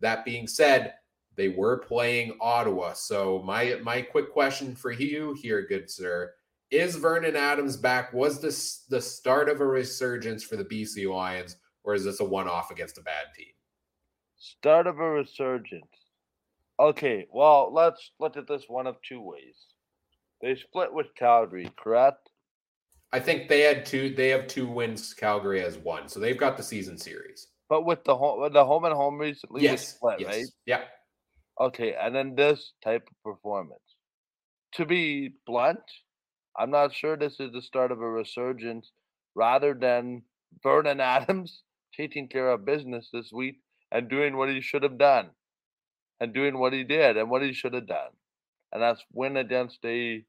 That 0.00 0.24
being 0.24 0.46
said, 0.46 0.94
they 1.34 1.48
were 1.48 1.78
playing 1.78 2.36
Ottawa. 2.40 2.92
So, 2.92 3.42
my, 3.44 3.80
my 3.82 4.00
quick 4.00 4.32
question 4.32 4.76
for 4.76 4.92
you 4.92 5.36
here, 5.40 5.66
good 5.66 5.90
sir. 5.90 6.32
Is 6.70 6.96
Vernon 6.96 7.34
Adams 7.34 7.76
back? 7.76 8.12
Was 8.12 8.40
this 8.40 8.84
the 8.90 9.00
start 9.00 9.48
of 9.48 9.60
a 9.60 9.66
resurgence 9.66 10.44
for 10.44 10.56
the 10.56 10.64
BC 10.64 11.10
Lions, 11.10 11.56
or 11.82 11.94
is 11.94 12.04
this 12.04 12.20
a 12.20 12.24
one 12.24 12.46
off 12.46 12.70
against 12.70 12.98
a 12.98 13.02
bad 13.02 13.26
team? 13.36 13.46
Start 14.38 14.86
of 14.86 14.98
a 15.00 15.10
resurgence. 15.10 15.84
Okay, 16.80 17.26
well, 17.32 17.72
let's 17.72 18.12
look 18.20 18.36
at 18.36 18.46
this 18.46 18.64
one 18.68 18.86
of 18.86 18.96
two 19.06 19.20
ways. 19.20 19.56
They 20.40 20.54
split 20.54 20.92
with 20.92 21.06
Calgary, 21.16 21.68
correct? 21.76 22.30
I 23.12 23.18
think 23.18 23.48
they 23.48 23.62
had 23.62 23.84
two. 23.84 24.14
They 24.14 24.28
have 24.28 24.46
two 24.46 24.68
wins. 24.68 25.12
Calgary 25.12 25.60
has 25.60 25.76
one, 25.78 26.08
so 26.08 26.20
they've 26.20 26.38
got 26.38 26.56
the 26.56 26.62
season 26.62 26.96
series. 26.96 27.48
But 27.68 27.84
with 27.84 28.04
the 28.04 28.16
home, 28.16 28.40
with 28.40 28.52
the 28.52 28.64
home 28.64 28.84
and 28.84 28.94
home 28.94 29.18
recently, 29.18 29.62
yes, 29.62 29.88
split, 29.88 30.20
yes. 30.20 30.28
right? 30.28 30.46
Yeah. 30.66 30.82
Okay, 31.60 31.94
and 32.00 32.14
then 32.14 32.36
this 32.36 32.72
type 32.84 33.08
of 33.10 33.32
performance. 33.32 33.80
To 34.74 34.86
be 34.86 35.32
blunt, 35.46 35.80
I'm 36.56 36.70
not 36.70 36.94
sure 36.94 37.16
this 37.16 37.40
is 37.40 37.50
the 37.52 37.62
start 37.62 37.90
of 37.90 38.00
a 38.00 38.08
resurgence. 38.08 38.90
Rather 39.34 39.74
than 39.74 40.22
Vernon 40.62 41.00
Adams 41.00 41.62
taking 41.96 42.28
care 42.28 42.50
of 42.50 42.64
business 42.64 43.08
this 43.12 43.32
week 43.32 43.56
and 43.90 44.08
doing 44.08 44.36
what 44.36 44.48
he 44.48 44.60
should 44.60 44.82
have 44.82 44.98
done 44.98 45.30
and 46.20 46.34
doing 46.34 46.58
what 46.58 46.72
he 46.72 46.84
did 46.84 47.16
and 47.16 47.30
what 47.30 47.42
he 47.42 47.52
should 47.52 47.74
have 47.74 47.86
done. 47.86 48.10
And 48.72 48.82
that's 48.82 49.02
win 49.12 49.36
against 49.36 49.78
a 49.84 50.24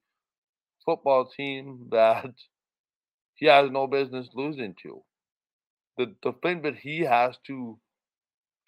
football 0.86 1.26
team 1.26 1.88
that 1.92 2.34
he 3.36 3.48
has 3.48 3.72
no 3.72 3.88
business 3.88 4.30
losing 4.34 4.76
to. 4.84 5.04
The 5.98 6.16
the 6.24 6.34
thing 6.44 6.62
that 6.64 6.78
he 6.78 7.02
has 7.02 7.38
to 7.48 7.80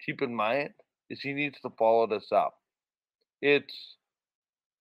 keep 0.04 0.22
in 0.22 0.34
mind 0.34 0.70
is 1.10 1.20
he 1.20 1.32
needs 1.32 1.60
to 1.62 1.70
follow 1.78 2.06
this 2.06 2.30
up. 2.32 2.58
It's 3.40 3.96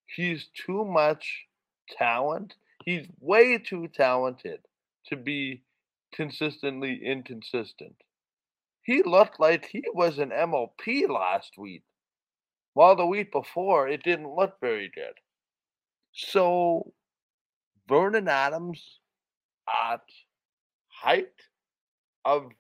he's 0.08 0.48
too 0.66 0.86
much 0.86 1.46
talent. 1.90 2.56
He's 2.86 3.08
way 3.20 3.58
too 3.58 3.88
talented 3.88 4.62
to 5.08 5.16
be 5.16 5.64
consistently 6.14 7.02
inconsistent. 7.04 7.96
He 8.84 9.04
looked 9.04 9.40
like 9.40 9.66
he 9.66 9.84
was 9.94 10.18
an 10.18 10.30
MOP 10.30 10.82
last 11.08 11.58
week. 11.58 11.84
While 12.74 12.96
the 12.96 13.06
week 13.06 13.32
before, 13.32 13.88
it 13.88 14.04
didn't 14.04 14.34
look 14.34 14.60
very 14.60 14.90
good. 14.94 15.14
So, 16.14 16.94
Vernon 17.88 18.28
Adams 18.28 19.00
at 19.68 20.02
height 20.88 21.34
of 22.26 22.52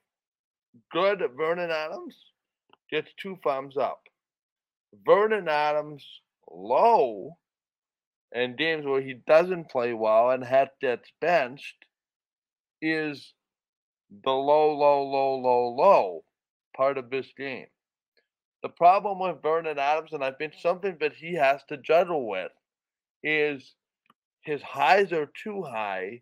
good 0.92 1.24
Vernon 1.36 1.72
Adams 1.72 2.16
gets 2.90 3.12
two 3.18 3.38
thumbs 3.44 3.78
up. 3.78 4.02
Vernon 5.06 5.48
Adams 5.48 6.06
low 6.50 7.38
and 8.34 8.58
games 8.58 8.86
where 8.86 9.02
he 9.02 9.14
doesn't 9.14 9.70
play 9.70 9.94
well 9.94 10.32
and 10.32 10.44
hat 10.44 10.72
gets 10.80 11.12
benched 11.20 11.86
is 12.82 13.34
the 14.12 14.32
low, 14.32 14.74
low, 14.78 15.04
low, 15.04 15.36
low, 15.38 15.70
low 15.70 16.24
part 16.76 16.98
of 16.98 17.10
this 17.10 17.28
game. 17.38 17.68
The 18.62 18.70
problem 18.70 19.20
with 19.20 19.42
Vernon 19.42 19.80
Adams, 19.80 20.14
and 20.14 20.24
I 20.24 20.32
think 20.32 20.54
something 20.54 20.98
that 21.00 21.14
he 21.14 21.34
has 21.36 21.64
to 21.70 21.78
juggle 21.78 22.28
with, 22.28 22.52
is 23.24 23.74
his 24.42 24.62
highs 24.62 25.12
are 25.14 25.32
too 25.44 25.64
high, 25.64 26.22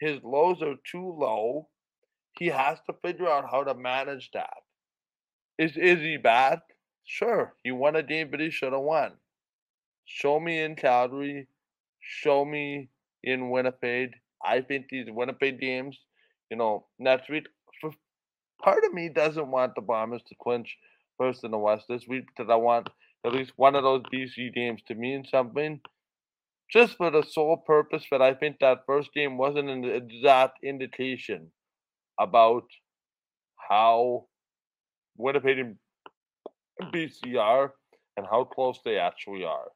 his 0.00 0.18
lows 0.22 0.62
are 0.62 0.76
too 0.90 1.16
low. 1.18 1.68
He 2.38 2.48
has 2.48 2.78
to 2.86 2.96
figure 3.02 3.28
out 3.28 3.50
how 3.50 3.64
to 3.64 3.74
manage 3.74 4.30
that. 4.32 4.58
Is 5.58 5.76
is 5.76 6.00
he 6.00 6.16
bad? 6.18 6.60
Sure, 7.04 7.54
he 7.62 7.72
won 7.72 7.96
a 7.96 8.02
game, 8.02 8.30
but 8.30 8.40
he 8.40 8.50
should 8.50 8.72
have 8.72 8.82
won. 8.82 9.12
Show 10.04 10.38
me 10.38 10.60
in 10.60 10.76
Calgary, 10.76 11.48
show 12.00 12.44
me 12.44 12.90
in 13.22 13.50
Winnipeg. 13.50 14.12
I 14.44 14.60
think 14.60 14.88
these 14.88 15.06
Winnipeg 15.08 15.60
games 15.60 15.98
you 16.50 16.56
know, 16.56 16.86
next 16.98 17.28
week. 17.28 17.46
Part 18.62 18.84
of 18.84 18.92
me 18.94 19.10
doesn't 19.10 19.50
want 19.50 19.74
the 19.74 19.82
Bombers 19.82 20.22
to 20.28 20.34
clinch 20.42 20.76
first 21.18 21.44
in 21.44 21.50
the 21.50 21.58
West 21.58 21.84
this 21.88 22.06
week 22.08 22.24
because 22.26 22.50
I 22.50 22.56
want 22.56 22.88
at 23.24 23.32
least 23.32 23.52
one 23.56 23.74
of 23.74 23.82
those 23.82 24.02
BC 24.12 24.54
games 24.54 24.80
to 24.88 24.94
mean 24.94 25.24
something. 25.30 25.80
Just 26.72 26.96
for 26.96 27.10
the 27.10 27.22
sole 27.22 27.58
purpose 27.58 28.04
that 28.10 28.22
I 28.22 28.34
think 28.34 28.56
that 28.60 28.86
first 28.86 29.12
game 29.14 29.38
wasn't 29.38 29.68
an 29.68 29.84
exact 29.84 30.58
indication 30.64 31.52
about 32.18 32.64
how 33.68 34.26
Winnipeg 35.16 35.58
and 35.58 35.76
BC 36.92 37.38
are 37.38 37.74
and 38.16 38.26
how 38.30 38.44
close 38.44 38.80
they 38.84 38.96
actually 38.96 39.44
are. 39.44 39.70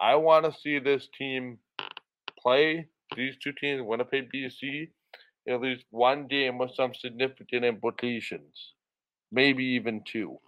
I 0.00 0.16
want 0.16 0.44
to 0.46 0.60
see 0.60 0.78
this 0.78 1.08
team 1.16 1.58
play 2.40 2.88
these 3.16 3.36
two 3.42 3.52
teams, 3.52 3.82
Winnipeg, 3.84 4.28
BC, 4.34 4.88
at 5.48 5.60
least 5.60 5.84
one 5.90 6.26
game 6.26 6.58
with 6.58 6.74
some 6.74 6.94
significant 6.94 7.64
implications, 7.64 8.72
maybe 9.30 9.64
even 9.64 10.02
two. 10.06 10.38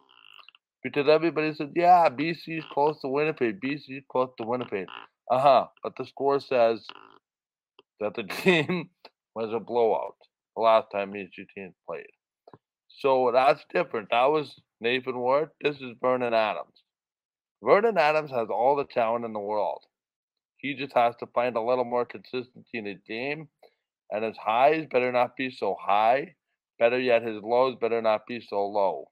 Because 0.83 1.09
everybody 1.09 1.55
said, 1.55 1.73
yeah, 1.75 2.09
BC 2.11 2.59
is 2.59 2.65
close 2.73 3.01
to 3.01 3.09
Winnipeg. 3.09 3.61
BC 3.61 3.99
is 3.99 4.05
close 4.11 4.31
to 4.39 4.47
Winnipeg. 4.47 4.87
Uh 5.31 5.41
huh. 5.41 5.67
But 5.83 5.95
the 5.97 6.05
score 6.05 6.41
says 6.41 6.87
that 8.01 8.15
the 8.15 8.23
game 8.45 8.91
was 9.35 9.53
a 9.53 9.61
blowout 9.61 10.17
the 10.55 10.63
last 10.63 10.89
time 10.93 11.13
these 11.13 11.31
two 11.35 11.47
teams 11.55 11.75
played. 11.89 12.07
So 13.01 13.31
that's 13.33 13.65
different. 13.73 14.09
That 14.11 14.27
was 14.27 14.55
Nathan 14.81 15.15
Rourke. 15.15 15.53
This 15.63 15.77
is 15.77 15.97
Vernon 16.01 16.35
Adams. 16.35 16.83
Vernon 17.63 17.99
Adams 17.99 18.31
has 18.31 18.49
all 18.51 18.77
the 18.77 18.85
talent 18.85 19.25
in 19.25 19.33
the 19.33 19.41
world. 19.41 19.83
He 20.59 20.75
just 20.75 20.95
has 20.95 21.15
to 21.21 21.27
find 21.35 21.57
a 21.57 21.61
little 21.61 21.85
more 21.85 22.05
consistency 22.05 22.79
in 22.79 22.87
his 22.87 23.01
game, 23.07 23.49
and 24.11 24.25
his 24.25 24.37
highs 24.37 24.87
better 24.91 25.13
not 25.13 25.37
be 25.37 25.51
so 25.51 25.77
high. 25.81 26.35
Better 26.79 26.99
yet, 26.99 27.23
his 27.23 27.43
lows 27.43 27.77
better 27.81 28.03
not 28.03 28.27
be 28.27 28.41
so 28.41 28.67
low. 28.67 29.11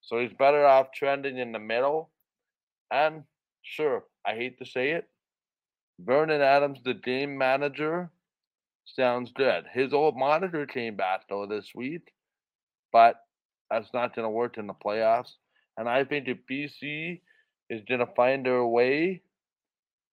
So 0.00 0.18
he's 0.18 0.32
better 0.38 0.64
off 0.66 0.88
trending 0.94 1.38
in 1.38 1.52
the 1.52 1.58
middle. 1.58 2.10
And 2.90 3.24
sure, 3.62 4.04
I 4.24 4.34
hate 4.34 4.58
to 4.58 4.66
say 4.66 4.90
it, 4.90 5.08
Vernon 5.98 6.40
Adams, 6.40 6.80
the 6.84 6.94
game 6.94 7.36
manager, 7.36 8.10
sounds 8.84 9.32
good. 9.34 9.64
His 9.72 9.92
old 9.92 10.16
monitor 10.16 10.66
came 10.66 10.96
back 10.96 11.22
though 11.28 11.46
this 11.46 11.70
week, 11.74 12.12
but 12.92 13.16
that's 13.70 13.92
not 13.92 14.14
going 14.14 14.26
to 14.26 14.30
work 14.30 14.58
in 14.58 14.66
the 14.66 14.74
playoffs. 14.74 15.32
And 15.76 15.88
I 15.88 16.04
think 16.04 16.28
if 16.28 16.38
BC 16.50 17.20
is 17.68 17.82
going 17.88 18.00
to 18.00 18.14
find 18.14 18.46
their 18.46 18.64
way 18.64 19.22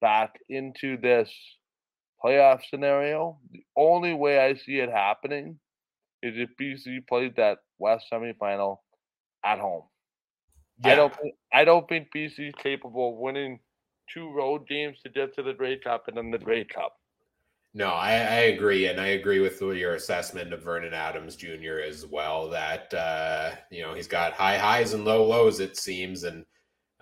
back 0.02 0.40
into 0.50 0.98
this 0.98 1.32
playoff 2.24 2.62
scenario, 2.70 3.40
the 3.52 3.64
only 3.76 4.14
way 4.14 4.40
I 4.40 4.56
see 4.56 4.80
it 4.80 4.90
happening 4.90 5.60
is 6.22 6.36
if 6.38 6.50
BC 6.60 7.08
plays 7.08 7.34
that 7.38 7.60
West 7.80 8.06
semifinal 8.12 8.78
at 9.44 9.60
home. 9.60 9.84
Yeah. 10.84 10.92
I 10.92 10.96
don't. 10.96 11.14
I 11.54 11.66
don't 11.66 11.88
think 11.88 12.08
BC 12.16 12.48
is 12.50 12.54
capable 12.58 13.10
of 13.12 13.18
winning 13.18 13.60
two 14.12 14.32
road 14.32 14.68
games 14.68 14.98
to 15.04 15.10
get 15.10 15.36
to 15.36 15.44
the 15.44 15.54
Grey 15.54 15.78
Cup 15.78 16.08
and 16.08 16.18
then 16.18 16.32
the 16.32 16.40
Grey 16.40 16.66
Cup. 16.66 16.96
No, 17.76 17.88
I, 17.88 18.12
I, 18.12 18.42
agree, 18.52 18.86
and 18.86 19.02
I 19.02 19.08
agree 19.08 19.40
with 19.40 19.60
your 19.60 19.96
assessment 19.96 20.54
of 20.54 20.62
Vernon 20.62 20.94
Adams 20.94 21.36
Jr. 21.36 21.80
as 21.84 22.06
well. 22.06 22.50
That 22.50 22.94
uh, 22.94 23.52
you 23.72 23.82
know 23.82 23.94
he's 23.94 24.08
got 24.08 24.34
high 24.34 24.58
highs 24.58 24.94
and 24.94 25.06
low 25.06 25.26
lows, 25.26 25.60
it 25.60 25.78
seems, 25.78 26.24
and 26.24 26.46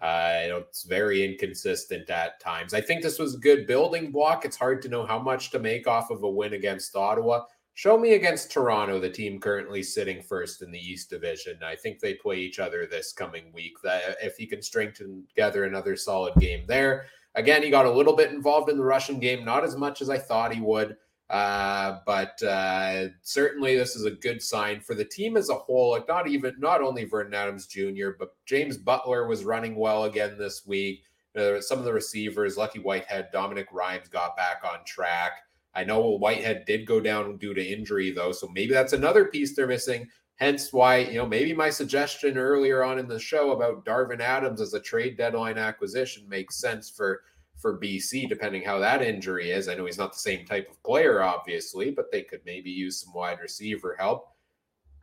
uh, 0.02 0.39
you 0.43 0.49
know 0.49 0.58
it's 0.58 0.84
very 0.84 1.24
inconsistent 1.24 2.10
at 2.10 2.39
times. 2.39 2.74
I 2.74 2.82
think 2.82 3.04
this 3.04 3.20
was 3.20 3.36
a 3.36 3.39
good 3.39 3.68
building 3.68 4.12
block. 4.12 4.45
It's 4.45 4.58
hard 4.58 4.82
to 4.84 4.89
know 4.89 5.06
how 5.06 5.20
much 5.20 5.52
to 5.52 5.60
make 5.60 5.88
off 5.88 6.10
of 6.10 6.24
a 6.24 6.30
win 6.30 6.54
against 6.54 6.95
Ottawa. 6.95 7.43
Show 7.74 7.97
me 7.97 8.14
against 8.14 8.52
Toronto, 8.52 8.99
the 8.99 9.10
team 9.10 9.39
currently 9.39 9.82
sitting 9.82 10.22
first 10.22 10.62
in 10.62 10.72
the 10.72 10.80
East 10.80 11.10
Division. 11.10 11.58
I 11.64 11.76
think 11.76 11.99
they 11.99 12.16
play 12.16 12.38
each 12.38 12.60
other 12.60 12.86
this 12.86 13.14
coming 13.14 13.52
week. 13.54 13.74
That 13.84 14.18
if 14.22 14.38
he 14.38 14.45
can 14.45 14.62
string 14.62 14.91
together 14.93 15.64
another 15.64 15.95
solid 15.95 16.36
game 16.36 16.66
there, 16.68 17.06
again, 17.36 17.64
he 17.64 17.70
got 17.70 17.86
a 17.86 17.91
little 17.91 18.16
bit 18.16 18.32
involved 18.32 18.70
in 18.70 18.78
the 18.78 18.84
Russian 18.84 19.20
game, 19.20 19.45
not 19.45 19.64
as 19.64 19.76
much 19.76 20.02
as 20.02 20.10
I 20.10 20.18
thought 20.18 20.54
he 20.54 20.62
would. 20.62 20.97
Uh, 21.32 22.00
but 22.06 22.44
uh, 22.44 23.08
certainly, 23.22 23.78
this 23.78 23.96
is 23.96 24.04
a 24.04 24.12
good 24.12 24.42
sign 24.42 24.82
for 24.82 24.96
the 24.96 25.06
team 25.06 25.38
as 25.38 25.50
a 25.50 25.56
whole. 25.56 25.98
Not 26.06 26.28
even 26.28 26.56
not 26.60 26.82
only 26.82 27.06
Vernon 27.06 27.34
Adams 27.34 27.68
Jr., 27.68 28.10
but 28.20 28.36
James 28.46 28.78
Butler 28.78 29.26
was 29.28 29.46
running 29.46 29.76
well 29.76 30.04
again 30.04 30.38
this 30.38 30.68
week. 30.68 31.04
Uh, 31.34 31.62
some 31.62 31.80
of 31.80 31.86
the 31.86 31.94
receivers, 31.94 32.58
Lucky 32.58 32.80
Whitehead, 32.80 33.30
Dominique 33.32 33.72
Rhymes 33.72 34.10
got 34.10 34.36
back 34.36 34.64
on 34.70 34.84
track. 34.86 35.32
I 35.74 35.86
know 35.86 36.02
Whitehead 36.18 36.66
did 36.66 36.86
go 36.86 37.00
down 37.00 37.38
due 37.38 37.54
to 37.54 37.66
injury, 37.66 38.12
though, 38.12 38.34
so 38.34 38.50
maybe 38.50 38.74
that's 38.74 38.92
another 38.92 39.24
piece 39.24 39.56
they're 39.56 39.68
missing. 39.68 40.10
Hence, 40.36 40.74
why 40.74 40.98
you 40.98 41.14
know 41.14 41.26
maybe 41.26 41.54
my 41.54 41.70
suggestion 41.70 42.38
earlier 42.38 42.84
on 42.84 43.00
in 43.00 43.08
the 43.08 43.20
show 43.20 43.52
about 43.52 43.86
Darvin 43.86 44.20
Adams 44.20 44.60
as 44.60 44.74
a 44.74 44.82
trade 44.82 45.16
deadline 45.16 45.58
acquisition 45.58 46.28
makes 46.28 46.58
sense 46.58 46.90
for 46.90 47.22
for 47.62 47.80
BC, 47.80 48.28
depending 48.28 48.64
how 48.64 48.80
that 48.80 49.01
injury 49.01 49.51
is. 49.51 49.68
I 49.68 49.76
know 49.76 49.86
he's 49.86 49.97
not 49.97 50.14
the 50.14 50.20
same 50.20 50.45
type 50.45 50.70
of 50.70 50.82
player, 50.84 51.22
obviously, 51.22 51.91
but 51.91 52.12
they 52.12 52.24
could 52.24 52.41
maybe 52.45 52.72
use 52.72 53.01
some 53.01 53.14
wide 53.14 53.39
receiver 53.39 53.95
help 53.99 54.32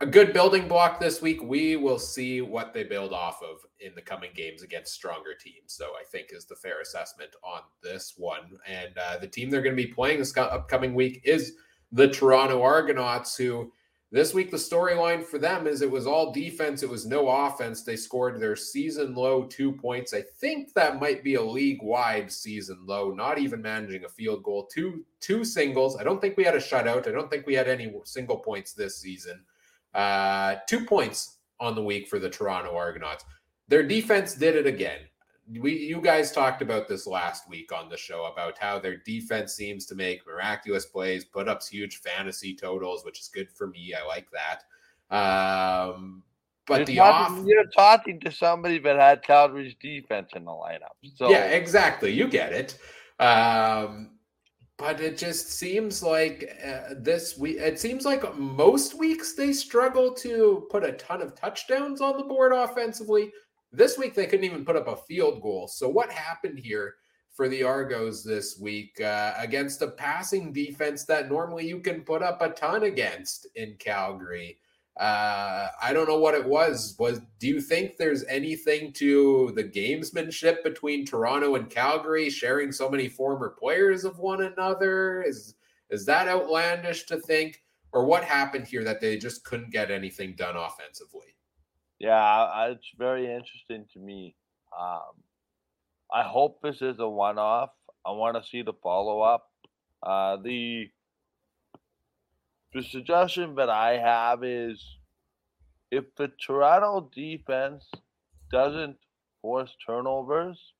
a 0.01 0.05
good 0.05 0.31
building 0.31 0.67
block 0.67 0.99
this 0.99 1.21
week. 1.21 1.41
We 1.43 1.75
will 1.75 1.99
see 1.99 2.41
what 2.41 2.73
they 2.73 2.83
build 2.83 3.11
off 3.11 3.41
of 3.43 3.57
in 3.81 3.93
the 3.95 4.01
coming 4.01 4.31
games 4.33 4.63
against 4.63 4.93
stronger 4.93 5.33
teams. 5.37 5.73
So 5.73 5.87
I 5.99 6.03
think 6.09 6.27
is 6.31 6.45
the 6.45 6.55
fair 6.55 6.79
assessment 6.81 7.31
on 7.43 7.61
this 7.83 8.13
one. 8.15 8.57
And 8.65 8.97
uh, 8.97 9.17
the 9.17 9.27
team 9.27 9.49
they're 9.49 9.61
going 9.61 9.75
to 9.75 9.83
be 9.83 9.91
playing 9.91 10.19
this 10.19 10.35
upcoming 10.37 10.93
week 10.93 11.21
is 11.25 11.53
the 11.91 12.07
Toronto 12.07 12.61
Argonauts, 12.61 13.35
who 13.35 13.73
this 14.11 14.33
week 14.33 14.49
the 14.49 14.57
storyline 14.57 15.23
for 15.23 15.37
them 15.37 15.67
is 15.67 15.81
it 15.81 15.91
was 15.91 16.07
all 16.07 16.31
defense, 16.31 16.81
it 16.81 16.89
was 16.89 17.05
no 17.05 17.27
offense. 17.27 17.83
They 17.83 17.95
scored 17.95 18.39
their 18.39 18.55
season 18.55 19.13
low 19.13 19.43
two 19.43 19.71
points. 19.71 20.13
I 20.13 20.23
think 20.39 20.73
that 20.73 20.99
might 20.99 21.23
be 21.23 21.35
a 21.35 21.43
league 21.43 21.83
wide 21.83 22.31
season 22.31 22.79
low. 22.85 23.11
Not 23.11 23.37
even 23.37 23.61
managing 23.61 24.05
a 24.05 24.09
field 24.09 24.43
goal, 24.43 24.67
two 24.73 25.05
two 25.19 25.45
singles. 25.45 25.97
I 25.97 26.03
don't 26.03 26.19
think 26.19 26.37
we 26.37 26.43
had 26.43 26.55
a 26.55 26.59
shutout. 26.59 27.07
I 27.07 27.11
don't 27.11 27.29
think 27.29 27.45
we 27.45 27.53
had 27.53 27.67
any 27.67 27.93
single 28.05 28.37
points 28.37 28.73
this 28.73 28.97
season. 28.97 29.43
Uh, 29.93 30.55
two 30.67 30.85
points 30.85 31.37
on 31.59 31.75
the 31.75 31.83
week 31.83 32.07
for 32.07 32.19
the 32.19 32.29
Toronto 32.29 32.75
Argonauts. 32.75 33.25
Their 33.67 33.83
defense 33.83 34.33
did 34.33 34.55
it 34.55 34.65
again. 34.65 35.01
We, 35.57 35.77
you 35.77 36.01
guys 36.01 36.31
talked 36.31 36.61
about 36.61 36.87
this 36.87 37.07
last 37.07 37.49
week 37.49 37.71
on 37.71 37.89
the 37.89 37.97
show 37.97 38.25
about 38.25 38.57
how 38.57 38.77
their 38.79 38.97
defense 38.97 39.53
seems 39.53 39.85
to 39.87 39.95
make 39.95 40.25
miraculous 40.27 40.85
plays, 40.85 41.25
put 41.25 41.47
up 41.47 41.63
huge 41.63 42.01
fantasy 42.01 42.55
totals, 42.55 43.03
which 43.03 43.19
is 43.19 43.29
good 43.29 43.49
for 43.49 43.67
me. 43.67 43.93
I 43.99 44.05
like 44.05 44.27
that. 44.31 44.63
Um, 45.15 46.23
but 46.67 46.77
you're 46.77 46.85
the 46.85 46.95
talking, 46.97 47.39
off, 47.39 47.45
you're 47.47 47.65
talking 47.75 48.19
to 48.19 48.31
somebody 48.31 48.77
that 48.79 48.97
had 48.97 49.23
Calgary's 49.23 49.73
defense 49.81 50.29
in 50.35 50.45
the 50.45 50.51
lineup. 50.51 50.93
So 51.15 51.29
yeah, 51.29 51.45
exactly. 51.45 52.11
You 52.11 52.27
get 52.27 52.53
it. 52.53 52.77
Um, 53.19 54.11
but 54.77 55.01
it 55.01 55.17
just 55.17 55.51
seems 55.51 56.01
like 56.01 56.57
uh, 56.65 56.93
this 56.97 57.37
week 57.37 57.57
it 57.57 57.79
seems 57.79 58.05
like 58.05 58.37
most 58.37 58.97
weeks 58.97 59.33
they 59.33 59.51
struggle 59.51 60.13
to 60.13 60.67
put 60.69 60.85
a 60.85 60.93
ton 60.93 61.21
of 61.21 61.35
touchdowns 61.35 62.01
on 62.01 62.17
the 62.17 62.23
board 62.23 62.53
offensively 62.53 63.31
this 63.71 63.97
week 63.97 64.13
they 64.13 64.25
couldn't 64.25 64.45
even 64.45 64.65
put 64.65 64.75
up 64.75 64.87
a 64.87 64.95
field 64.95 65.41
goal 65.41 65.67
so 65.67 65.87
what 65.87 66.11
happened 66.11 66.59
here 66.59 66.95
for 67.35 67.47
the 67.47 67.63
argos 67.63 68.23
this 68.23 68.59
week 68.59 68.99
uh, 69.01 69.33
against 69.37 69.81
a 69.81 69.87
passing 69.87 70.51
defense 70.51 71.05
that 71.05 71.29
normally 71.29 71.67
you 71.67 71.79
can 71.79 72.01
put 72.01 72.21
up 72.21 72.41
a 72.41 72.49
ton 72.49 72.83
against 72.83 73.47
in 73.55 73.75
calgary 73.79 74.57
uh, 74.99 75.69
I 75.81 75.93
don't 75.93 76.09
know 76.09 76.19
what 76.19 76.35
it 76.35 76.45
was. 76.45 76.95
Was 76.99 77.21
do 77.39 77.47
you 77.47 77.61
think 77.61 77.95
there's 77.95 78.25
anything 78.25 78.91
to 78.93 79.53
the 79.55 79.63
gamesmanship 79.63 80.61
between 80.61 81.05
Toronto 81.05 81.55
and 81.55 81.69
Calgary, 81.69 82.29
sharing 82.29 82.73
so 82.73 82.89
many 82.89 83.07
former 83.07 83.49
players 83.49 84.03
of 84.03 84.19
one 84.19 84.41
another? 84.41 85.23
Is 85.23 85.55
is 85.89 86.05
that 86.05 86.27
outlandish 86.27 87.05
to 87.05 87.17
think, 87.17 87.63
or 87.93 88.03
what 88.03 88.25
happened 88.25 88.67
here 88.67 88.83
that 88.83 88.99
they 88.99 89.17
just 89.17 89.45
couldn't 89.45 89.71
get 89.71 89.89
anything 89.89 90.35
done 90.35 90.57
offensively? 90.57 91.33
Yeah, 91.99 92.67
it's 92.67 92.91
very 92.97 93.25
interesting 93.25 93.85
to 93.93 93.99
me. 93.99 94.35
Um, 94.77 95.21
I 96.13 96.23
hope 96.23 96.61
this 96.61 96.81
is 96.81 96.97
a 96.99 97.07
one-off. 97.07 97.71
I 98.05 98.11
want 98.11 98.41
to 98.41 98.49
see 98.49 98.61
the 98.61 98.73
follow-up. 98.81 99.49
Uh, 100.01 100.37
the 100.37 100.89
the 102.73 102.83
suggestion 102.83 103.55
that 103.55 103.69
I 103.69 103.97
have 103.97 104.43
is 104.43 104.81
if 105.91 106.05
the 106.15 106.31
Toronto 106.45 107.09
defense 107.13 107.89
doesn't 108.51 108.97
force 109.41 109.75
turnovers 109.85 110.73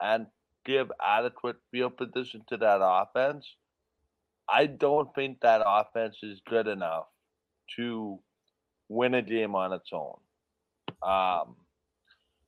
and 0.00 0.26
give 0.66 0.92
adequate 1.02 1.56
field 1.70 1.96
position 1.96 2.44
to 2.48 2.58
that 2.58 2.80
offense, 2.82 3.46
I 4.48 4.66
don't 4.66 5.14
think 5.14 5.40
that 5.40 5.62
offense 5.66 6.18
is 6.22 6.40
good 6.48 6.66
enough 6.68 7.06
to 7.76 8.18
win 8.88 9.14
a 9.14 9.22
game 9.22 9.54
on 9.54 9.72
its 9.72 9.90
own. 9.92 10.18
Um, 11.04 11.56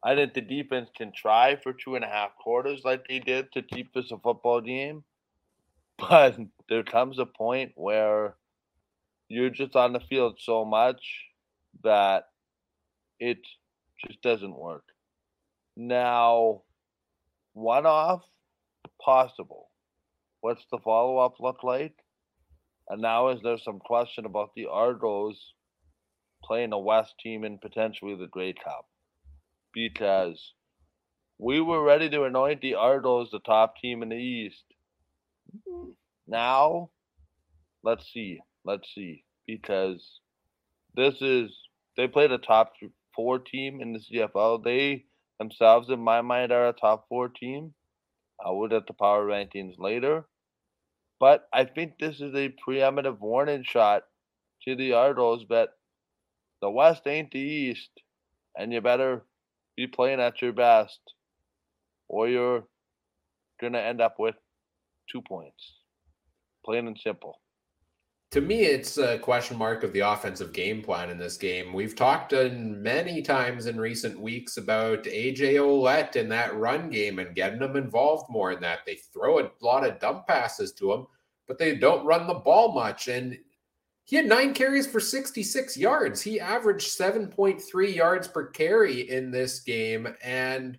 I 0.03 0.15
think 0.15 0.35
the 0.35 0.41
defense 0.41 0.89
can 0.97 1.13
try 1.15 1.57
for 1.57 1.73
two 1.73 1.97
and 1.97 2.05
a 2.05 2.09
half 2.09 2.37
quarters 2.37 2.83
like 2.85 3.07
they 3.09 3.19
did 3.19 3.53
to 3.53 3.63
keep 3.63 3.93
this 3.93 4.11
a 4.13 4.19
football 4.19 4.61
game, 4.61 5.05
but 5.99 6.39
there 6.69 6.85
comes 6.85 7.19
a 7.19 7.27
point 7.27 7.73
where 7.75 8.37
you're 9.29 9.51
just 9.51 9.75
on 9.75 9.93
the 9.93 10.01
field 10.01 10.39
so 10.41 10.65
much 10.65 11.03
that 11.83 12.29
it 13.19 13.39
just 14.07 14.23
doesn't 14.23 14.57
work. 14.57 14.85
Now, 15.77 16.63
one 17.53 17.87
off, 17.87 18.23
possible. 19.03 19.71
What's 20.41 20.65
the 20.71 20.79
follow 20.79 21.19
up 21.19 21.41
look 21.41 21.63
like? 21.63 21.95
And 22.89 23.03
now, 23.03 23.29
is 23.29 23.41
there 23.43 23.59
some 23.59 23.81
question 23.81 24.25
about 24.25 24.51
the 24.55 24.67
Argos 24.67 25.55
playing 26.47 26.73
a 26.73 26.79
West 26.79 27.15
team 27.23 27.45
and 27.45 27.61
potentially 27.61 28.15
the 28.15 28.27
Grey 28.27 28.53
Cup? 28.53 28.87
Because 29.73 30.53
we 31.39 31.61
were 31.61 31.83
ready 31.83 32.09
to 32.11 32.25
anoint 32.25 32.61
the 32.61 32.75
Argos 32.75 33.31
the 33.31 33.41
top 33.41 33.77
team 33.77 34.03
in 34.03 34.09
the 34.09 34.17
East. 34.17 34.65
Now, 36.27 36.91
let's 37.83 38.11
see. 38.13 38.41
Let's 38.65 38.93
see, 38.95 39.23
because 39.47 40.21
this 40.97 41.15
is 41.21 41.51
they 41.97 42.09
played 42.09 42.33
a 42.33 42.39
top 42.39 42.73
four 43.15 43.39
team 43.39 43.81
in 43.81 43.93
the 43.93 44.01
CFL. 44.01 44.65
They 44.65 45.05
themselves, 45.39 45.89
in 45.89 46.01
my 46.01 46.21
mind, 46.21 46.51
are 46.51 46.69
a 46.69 46.73
top 46.73 47.07
four 47.09 47.29
team. 47.29 47.75
I 48.45 48.51
will 48.51 48.69
get 48.69 48.87
the 48.87 48.93
power 48.93 49.25
rankings 49.25 49.79
later, 49.79 50.27
but 51.21 51.49
I 51.53 51.65
think 51.65 51.93
this 51.99 52.21
is 52.21 52.35
a 52.35 52.55
preeminent 52.63 53.21
warning 53.21 53.65
shot 53.65 54.03
to 54.65 54.75
the 54.75 54.93
Argos 54.95 55.45
that 55.49 55.71
the 56.61 56.71
West 56.71 57.07
ain't 57.07 57.31
the 57.31 57.39
East, 57.39 57.91
and 58.57 58.73
you 58.73 58.81
better 58.81 59.25
be 59.77 59.87
playing 59.87 60.21
at 60.21 60.41
your 60.41 60.53
best 60.53 61.01
or 62.09 62.29
you're 62.29 62.65
going 63.61 63.73
to 63.73 63.83
end 63.83 64.01
up 64.01 64.17
with 64.19 64.37
two 65.11 65.23
points. 65.23 65.75
Plain 66.65 66.87
and 66.87 66.99
simple. 66.99 67.41
To 68.33 68.41
me, 68.41 68.63
it's 68.63 68.99
a 68.99 69.19
question 69.19 69.57
mark 69.57 69.85
of 69.85 69.93
the 69.93 70.01
offensive 70.01 70.53
game 70.53 70.83
plan 70.83 71.11
in 71.11 71.19
this 71.19 71.37
game. 71.37 71.73
We've 71.73 71.95
talked 71.95 72.33
many 72.33 73.23
times 73.23 73.67
in 73.67 73.79
recent 73.79 74.21
weeks 74.21 74.57
about 74.57 75.05
AJ 75.05 75.55
Ouellette 75.55 76.17
and 76.17 76.31
that 76.33 76.57
run 76.57 76.91
game 76.91 77.21
and 77.21 77.37
getting 77.37 77.61
them 77.61 77.77
involved 77.77 78.29
more 78.29 78.51
in 78.51 78.61
that. 78.61 78.81
They 78.85 78.97
throw 78.97 79.39
a 79.39 79.51
lot 79.61 79.87
of 79.87 80.01
dump 80.01 80.27
passes 80.27 80.73
to 80.73 80.93
him, 80.93 81.07
but 81.47 81.57
they 81.57 81.77
don't 81.77 82.05
run 82.05 82.27
the 82.27 82.35
ball 82.35 82.73
much. 82.73 83.07
And 83.07 83.39
he 84.07 84.15
had 84.15 84.27
nine 84.27 84.55
carries 84.55 84.87
for 84.87 85.01
66 85.01 85.77
yards. 85.77 86.23
He 86.23 86.39
averaged 86.39 86.97
7.3 86.97 87.95
yards 87.95 88.29
per 88.29 88.47
carry 88.47 89.11
in 89.11 89.33
this 89.33 89.59
game. 89.61 90.07
And 90.23 90.79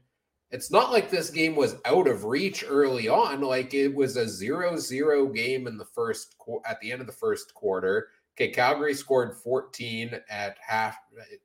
it's 0.50 0.72
not 0.72 0.94
like 0.94 1.10
this 1.10 1.30
game 1.30 1.54
was 1.54 1.76
out 1.84 2.08
of 2.08 2.24
reach 2.24 2.64
early 2.66 3.10
on. 3.10 3.42
Like 3.42 3.74
it 3.74 3.94
was 3.94 4.16
a 4.16 4.30
zero-zero 4.30 5.28
game 5.28 5.68
in 5.68 5.78
the 5.78 5.86
first 5.86 6.38
at 6.66 6.80
the 6.80 6.90
end 6.90 7.02
of 7.02 7.08
the 7.08 7.14
first 7.14 7.54
quarter. 7.54 8.08
Okay, 8.38 8.50
Calgary 8.50 8.94
scored 8.94 9.36
14 9.36 10.22
at 10.30 10.56
half 10.66 10.98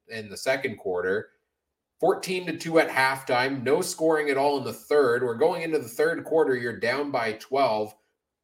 in 0.06 0.30
the 0.30 0.36
second 0.36 0.76
quarter. 0.76 1.30
14 1.98 2.46
to 2.46 2.58
2 2.58 2.78
at 2.78 2.88
halftime, 2.88 3.62
no 3.64 3.80
scoring 3.80 4.30
at 4.30 4.36
all 4.36 4.58
in 4.58 4.64
the 4.64 4.72
third. 4.72 5.24
We're 5.24 5.34
going 5.34 5.62
into 5.62 5.78
the 5.78 5.88
third 5.88 6.24
quarter, 6.24 6.56
you're 6.56 6.78
down 6.78 7.10
by 7.10 7.32
12. 7.34 7.92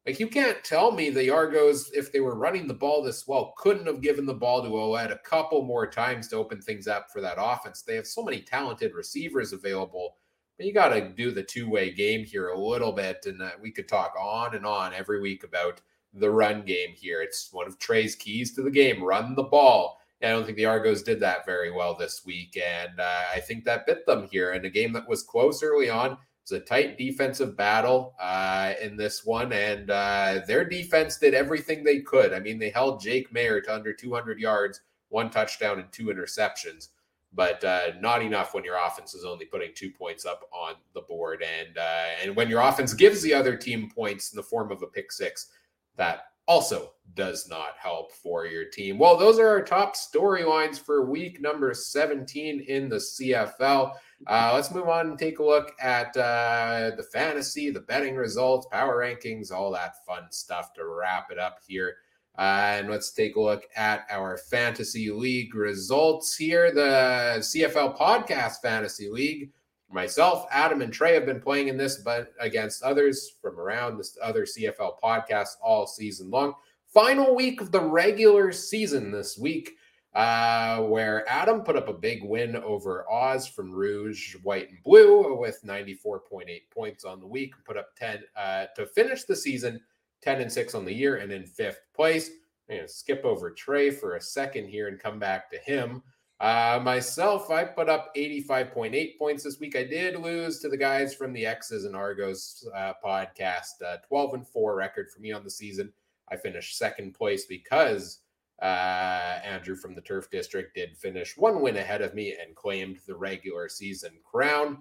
Like 0.05 0.19
you 0.19 0.27
can't 0.27 0.63
tell 0.63 0.91
me 0.91 1.09
the 1.09 1.29
Argos, 1.29 1.91
if 1.91 2.11
they 2.11 2.19
were 2.19 2.35
running 2.35 2.67
the 2.67 2.73
ball 2.73 3.03
this 3.03 3.27
well, 3.27 3.53
couldn't 3.57 3.85
have 3.85 4.01
given 4.01 4.25
the 4.25 4.33
ball 4.33 4.63
to 4.63 4.69
Ouellette 4.69 5.11
a 5.11 5.19
couple 5.19 5.61
more 5.61 5.85
times 5.85 6.27
to 6.29 6.37
open 6.37 6.61
things 6.61 6.87
up 6.87 7.07
for 7.11 7.21
that 7.21 7.37
offense. 7.37 7.81
They 7.81 7.95
have 7.95 8.07
so 8.07 8.23
many 8.23 8.41
talented 8.41 8.93
receivers 8.93 9.53
available 9.53 10.15
but 10.59 10.65
you 10.65 10.73
got 10.73 10.89
to 10.89 11.07
do 11.07 11.31
the 11.31 11.41
two 11.41 11.69
way 11.69 11.89
game 11.89 12.25
here 12.25 12.49
a 12.49 12.59
little 12.59 12.91
bit. 12.91 13.25
And 13.25 13.41
uh, 13.41 13.51
we 13.61 13.71
could 13.71 13.87
talk 13.87 14.13
on 14.19 14.55
and 14.55 14.65
on 14.65 14.93
every 14.93 15.21
week 15.21 15.45
about 15.45 15.79
the 16.13 16.29
run 16.29 16.63
game 16.63 16.89
here. 16.93 17.21
It's 17.21 17.47
one 17.53 17.65
of 17.65 17.79
Trey's 17.79 18.13
keys 18.13 18.53
to 18.55 18.61
the 18.61 18.69
game 18.69 19.01
run 19.01 19.35
the 19.35 19.43
ball. 19.43 20.01
And 20.19 20.29
I 20.29 20.35
don't 20.35 20.43
think 20.43 20.57
the 20.57 20.65
Argos 20.65 21.01
did 21.01 21.21
that 21.21 21.45
very 21.45 21.71
well 21.71 21.95
this 21.95 22.25
week. 22.25 22.61
And 22.61 22.99
uh, 22.99 23.21
I 23.33 23.39
think 23.39 23.63
that 23.63 23.85
bit 23.85 24.05
them 24.05 24.27
here 24.29 24.51
in 24.51 24.65
a 24.65 24.69
game 24.69 24.91
that 24.93 25.07
was 25.07 25.23
close 25.23 25.63
early 25.63 25.89
on. 25.89 26.17
Was 26.49 26.61
a 26.61 26.63
tight 26.63 26.97
defensive 26.97 27.55
battle 27.55 28.15
uh, 28.19 28.73
in 28.81 28.97
this 28.97 29.25
one. 29.25 29.53
And 29.53 29.89
uh, 29.89 30.41
their 30.47 30.65
defense 30.65 31.17
did 31.17 31.33
everything 31.33 31.83
they 31.83 31.99
could. 31.99 32.33
I 32.33 32.39
mean, 32.39 32.59
they 32.59 32.69
held 32.69 33.01
Jake 33.01 33.33
Maier 33.33 33.63
to 33.65 33.73
under 33.73 33.93
200 33.93 34.39
yards, 34.39 34.81
one 35.09 35.29
touchdown, 35.29 35.79
and 35.79 35.91
two 35.91 36.05
interceptions 36.05 36.89
but 37.33 37.63
uh, 37.63 37.91
not 37.99 38.23
enough 38.23 38.53
when 38.53 38.63
your 38.63 38.77
offense 38.83 39.13
is 39.13 39.23
only 39.23 39.45
putting 39.45 39.71
two 39.75 39.91
points 39.91 40.25
up 40.25 40.49
on 40.51 40.73
the 40.93 41.01
board. 41.01 41.43
And 41.43 41.77
uh, 41.77 42.05
and 42.23 42.35
when 42.35 42.49
your 42.49 42.61
offense 42.61 42.93
gives 42.93 43.21
the 43.21 43.33
other 43.33 43.55
team 43.55 43.89
points 43.93 44.31
in 44.31 44.37
the 44.37 44.43
form 44.43 44.71
of 44.71 44.81
a 44.81 44.87
pick 44.87 45.11
six, 45.11 45.51
that 45.95 46.31
also 46.49 46.93
does 47.13 47.47
not 47.47 47.75
help 47.77 48.11
for 48.11 48.47
your 48.47 48.65
team. 48.65 48.97
Well, 48.97 49.15
those 49.15 49.37
are 49.37 49.47
our 49.47 49.61
top 49.61 49.95
storylines 49.95 50.83
for 50.83 51.05
week 51.05 51.39
number 51.39 51.75
17 51.75 52.61
in 52.61 52.89
the 52.89 52.95
CFL. 52.95 53.93
Uh, 54.25 54.51
let's 54.55 54.71
move 54.71 54.89
on 54.89 55.11
and 55.11 55.19
take 55.19 55.37
a 55.37 55.43
look 55.43 55.73
at 55.79 56.17
uh, 56.17 56.91
the 56.97 57.05
fantasy, 57.13 57.69
the 57.69 57.81
betting 57.81 58.15
results, 58.15 58.67
power 58.71 58.97
rankings, 58.97 59.51
all 59.51 59.71
that 59.71 60.03
fun 60.07 60.23
stuff 60.31 60.73
to 60.73 60.87
wrap 60.87 61.31
it 61.31 61.37
up 61.37 61.59
here. 61.67 61.97
Uh, 62.37 62.77
and 62.79 62.89
let's 62.89 63.11
take 63.11 63.35
a 63.35 63.41
look 63.41 63.65
at 63.75 64.07
our 64.09 64.37
fantasy 64.37 65.11
league 65.11 65.53
results 65.53 66.35
here. 66.35 66.73
The 66.73 67.37
CFL 67.41 67.95
Podcast 67.95 68.61
Fantasy 68.63 69.07
League. 69.09 69.51
Myself, 69.91 70.45
Adam, 70.51 70.81
and 70.81 70.93
Trey 70.93 71.15
have 71.15 71.25
been 71.25 71.41
playing 71.41 71.67
in 71.67 71.77
this, 71.77 71.97
but 71.97 72.33
against 72.39 72.83
others 72.83 73.33
from 73.41 73.59
around 73.59 73.97
this 73.97 74.17
other 74.21 74.45
CFL 74.45 74.99
podcast 75.03 75.55
all 75.63 75.87
season 75.87 76.29
long. 76.29 76.53
Final 76.93 77.35
week 77.35 77.59
of 77.59 77.71
the 77.71 77.81
regular 77.81 78.51
season 78.51 79.11
this 79.11 79.37
week, 79.37 79.77
uh, 80.13 80.81
where 80.83 81.27
Adam 81.27 81.61
put 81.61 81.75
up 81.75 81.87
a 81.87 81.93
big 81.93 82.23
win 82.23 82.55
over 82.57 83.09
Oz 83.11 83.47
from 83.47 83.71
Rouge, 83.71 84.35
White, 84.43 84.69
and 84.69 84.83
Blue 84.83 85.35
with 85.35 85.59
94.8 85.65 86.61
points 86.69 87.03
on 87.03 87.19
the 87.19 87.27
week, 87.27 87.53
put 87.65 87.77
up 87.77 87.95
10 87.95 88.23
uh, 88.35 88.65
to 88.75 88.85
finish 88.85 89.23
the 89.23 89.35
season 89.35 89.81
10 90.21 90.41
and 90.41 90.51
6 90.51 90.75
on 90.75 90.85
the 90.85 90.93
year 90.93 91.17
and 91.17 91.31
in 91.31 91.45
fifth 91.45 91.81
place. 91.95 92.29
I'm 92.69 92.75
going 92.75 92.87
to 92.87 92.93
skip 92.93 93.25
over 93.25 93.49
Trey 93.49 93.89
for 93.89 94.15
a 94.15 94.21
second 94.21 94.67
here 94.67 94.87
and 94.87 94.99
come 94.99 95.17
back 95.17 95.49
to 95.51 95.57
him. 95.57 96.03
Uh, 96.39 96.79
myself, 96.81 97.49
I 97.49 97.65
put 97.65 97.89
up 97.89 98.15
85.8 98.15 99.17
points 99.17 99.43
this 99.43 99.59
week. 99.59 99.75
I 99.75 99.83
did 99.83 100.17
lose 100.17 100.59
to 100.59 100.69
the 100.69 100.77
guys 100.77 101.13
from 101.13 101.33
the 101.33 101.45
X's 101.45 101.83
and 101.83 101.95
Argos 101.95 102.65
uh, 102.73 102.93
podcast. 103.03 103.81
Uh, 103.85 103.97
12 104.07 104.33
and 104.35 104.47
4 104.47 104.75
record 104.75 105.09
for 105.11 105.19
me 105.19 105.33
on 105.33 105.43
the 105.43 105.49
season. 105.49 105.91
I 106.29 106.37
finished 106.37 106.77
second 106.77 107.13
place 107.13 107.45
because 107.45 108.19
uh, 108.61 109.39
Andrew 109.43 109.75
from 109.75 109.95
the 109.95 110.01
Turf 110.01 110.29
District 110.31 110.73
did 110.73 110.97
finish 110.97 111.35
one 111.37 111.61
win 111.61 111.77
ahead 111.77 112.01
of 112.01 112.13
me 112.13 112.35
and 112.41 112.55
claimed 112.55 112.99
the 113.05 113.15
regular 113.15 113.67
season 113.67 114.11
crown. 114.23 114.77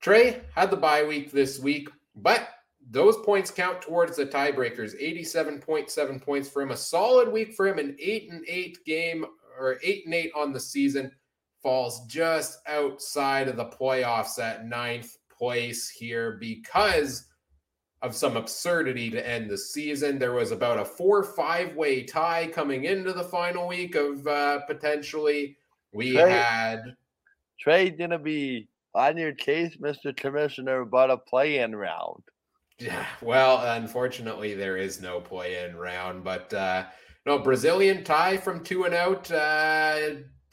Trey 0.00 0.40
had 0.54 0.70
the 0.70 0.76
bye 0.76 1.04
week 1.04 1.30
this 1.30 1.60
week, 1.60 1.88
but 2.16 2.48
those 2.90 3.16
points 3.18 3.50
count 3.50 3.82
towards 3.82 4.16
the 4.16 4.26
tiebreakers. 4.26 5.00
87.7 5.00 6.20
points 6.20 6.48
for 6.48 6.62
him. 6.62 6.70
A 6.70 6.76
solid 6.76 7.30
week 7.30 7.54
for 7.54 7.66
him. 7.66 7.78
An 7.78 7.96
eight 8.00 8.30
and 8.30 8.44
eight 8.48 8.84
game 8.84 9.26
or 9.58 9.78
eight 9.82 10.04
and 10.04 10.14
eight 10.14 10.32
on 10.34 10.52
the 10.52 10.60
season 10.60 11.10
falls 11.62 12.06
just 12.06 12.60
outside 12.68 13.48
of 13.48 13.56
the 13.56 13.64
playoffs 13.64 14.38
at 14.38 14.66
ninth 14.66 15.16
place 15.36 15.88
here 15.88 16.38
because 16.40 17.26
of 18.02 18.14
some 18.14 18.36
absurdity 18.36 19.10
to 19.10 19.28
end 19.28 19.50
the 19.50 19.58
season. 19.58 20.18
There 20.18 20.32
was 20.32 20.52
about 20.52 20.78
a 20.78 20.84
four 20.84 21.22
five 21.22 21.74
way 21.74 22.02
tie 22.04 22.48
coming 22.52 22.84
into 22.84 23.12
the 23.12 23.24
final 23.24 23.66
week 23.66 23.94
of 23.94 24.26
uh, 24.26 24.60
potentially. 24.66 25.56
We 25.92 26.12
Trey, 26.12 26.30
had 26.30 26.96
Trey 27.58 27.90
gonna 27.90 28.18
be 28.18 28.68
on 28.94 29.16
your 29.16 29.32
case, 29.32 29.76
Mr. 29.76 30.16
Commissioner, 30.16 30.80
about 30.80 31.10
a 31.10 31.16
play 31.16 31.58
in 31.58 31.74
round. 31.74 32.22
Yeah, 32.78 33.06
well, 33.22 33.74
unfortunately, 33.74 34.54
there 34.54 34.76
is 34.76 35.00
no 35.00 35.20
play-in 35.20 35.76
round, 35.76 36.22
but 36.22 36.52
uh, 36.52 36.84
no 37.26 37.40
Brazilian 37.40 38.04
tie 38.04 38.36
from 38.36 38.62
two 38.62 38.84
and 38.84 38.94
out. 38.94 39.30
Uh, 39.30 39.98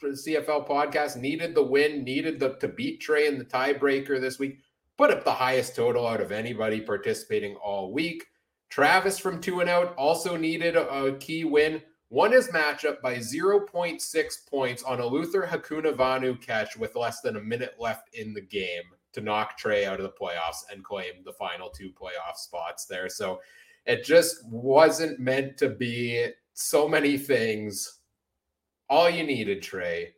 CFL 0.02 0.68
podcast 0.68 1.16
needed 1.16 1.54
the 1.54 1.62
win, 1.62 2.04
needed 2.04 2.38
the 2.38 2.56
to 2.56 2.68
beat 2.68 3.00
Trey 3.00 3.26
in 3.26 3.38
the 3.38 3.44
tiebreaker 3.44 4.20
this 4.20 4.38
week. 4.38 4.58
Put 4.98 5.10
up 5.10 5.24
the 5.24 5.32
highest 5.32 5.74
total 5.74 6.06
out 6.06 6.20
of 6.20 6.32
anybody 6.32 6.80
participating 6.80 7.54
all 7.56 7.92
week. 7.92 8.26
Travis 8.68 9.18
from 9.18 9.40
two 9.40 9.60
and 9.60 9.70
out 9.70 9.94
also 9.96 10.36
needed 10.36 10.76
a, 10.76 10.88
a 10.88 11.16
key 11.16 11.44
win. 11.44 11.80
Won 12.10 12.32
his 12.32 12.48
matchup 12.48 13.00
by 13.00 13.16
0.6 13.16 14.34
points 14.48 14.82
on 14.82 15.00
a 15.00 15.06
Luther 15.06 15.48
Hakunavanhu 15.50 16.40
catch 16.40 16.76
with 16.76 16.96
less 16.96 17.20
than 17.20 17.36
a 17.36 17.40
minute 17.40 17.74
left 17.78 18.14
in 18.14 18.34
the 18.34 18.40
game 18.40 18.82
to 19.14 19.20
knock 19.20 19.56
Trey 19.56 19.86
out 19.86 20.00
of 20.00 20.02
the 20.02 20.10
playoffs 20.10 20.64
and 20.70 20.84
claim 20.84 21.12
the 21.24 21.32
final 21.32 21.70
two 21.70 21.90
playoff 21.90 22.36
spots 22.36 22.84
there. 22.84 23.08
So 23.08 23.40
it 23.86 24.04
just 24.04 24.46
wasn't 24.48 25.18
meant 25.18 25.56
to 25.58 25.70
be 25.70 26.30
so 26.54 26.88
many 26.88 27.18
things. 27.18 28.00
All 28.88 29.10
you 29.10 29.24
needed, 29.24 29.62
Trey, 29.62 30.14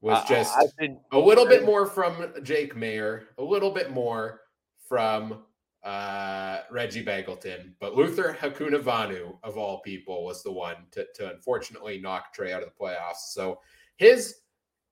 was 0.00 0.26
just 0.28 0.54
think, 0.78 0.98
a 1.12 1.18
little 1.18 1.46
bit 1.46 1.64
more 1.64 1.86
from 1.86 2.32
Jake 2.42 2.74
Maier, 2.74 3.24
a 3.38 3.42
little 3.42 3.70
bit 3.70 3.90
more 3.90 4.40
from 4.88 5.42
uh, 5.82 6.60
Reggie 6.70 7.04
Begelton, 7.04 7.72
but 7.80 7.94
Luther 7.94 8.36
Hakunavanhu, 8.38 9.38
of 9.42 9.56
all 9.56 9.80
people, 9.80 10.24
was 10.24 10.42
the 10.42 10.52
one 10.52 10.76
to, 10.92 11.06
to 11.14 11.30
unfortunately 11.30 11.98
knock 11.98 12.32
Trey 12.32 12.52
out 12.52 12.62
of 12.62 12.68
the 12.68 12.84
playoffs. 12.84 13.32
So 13.32 13.60
his 13.96 14.39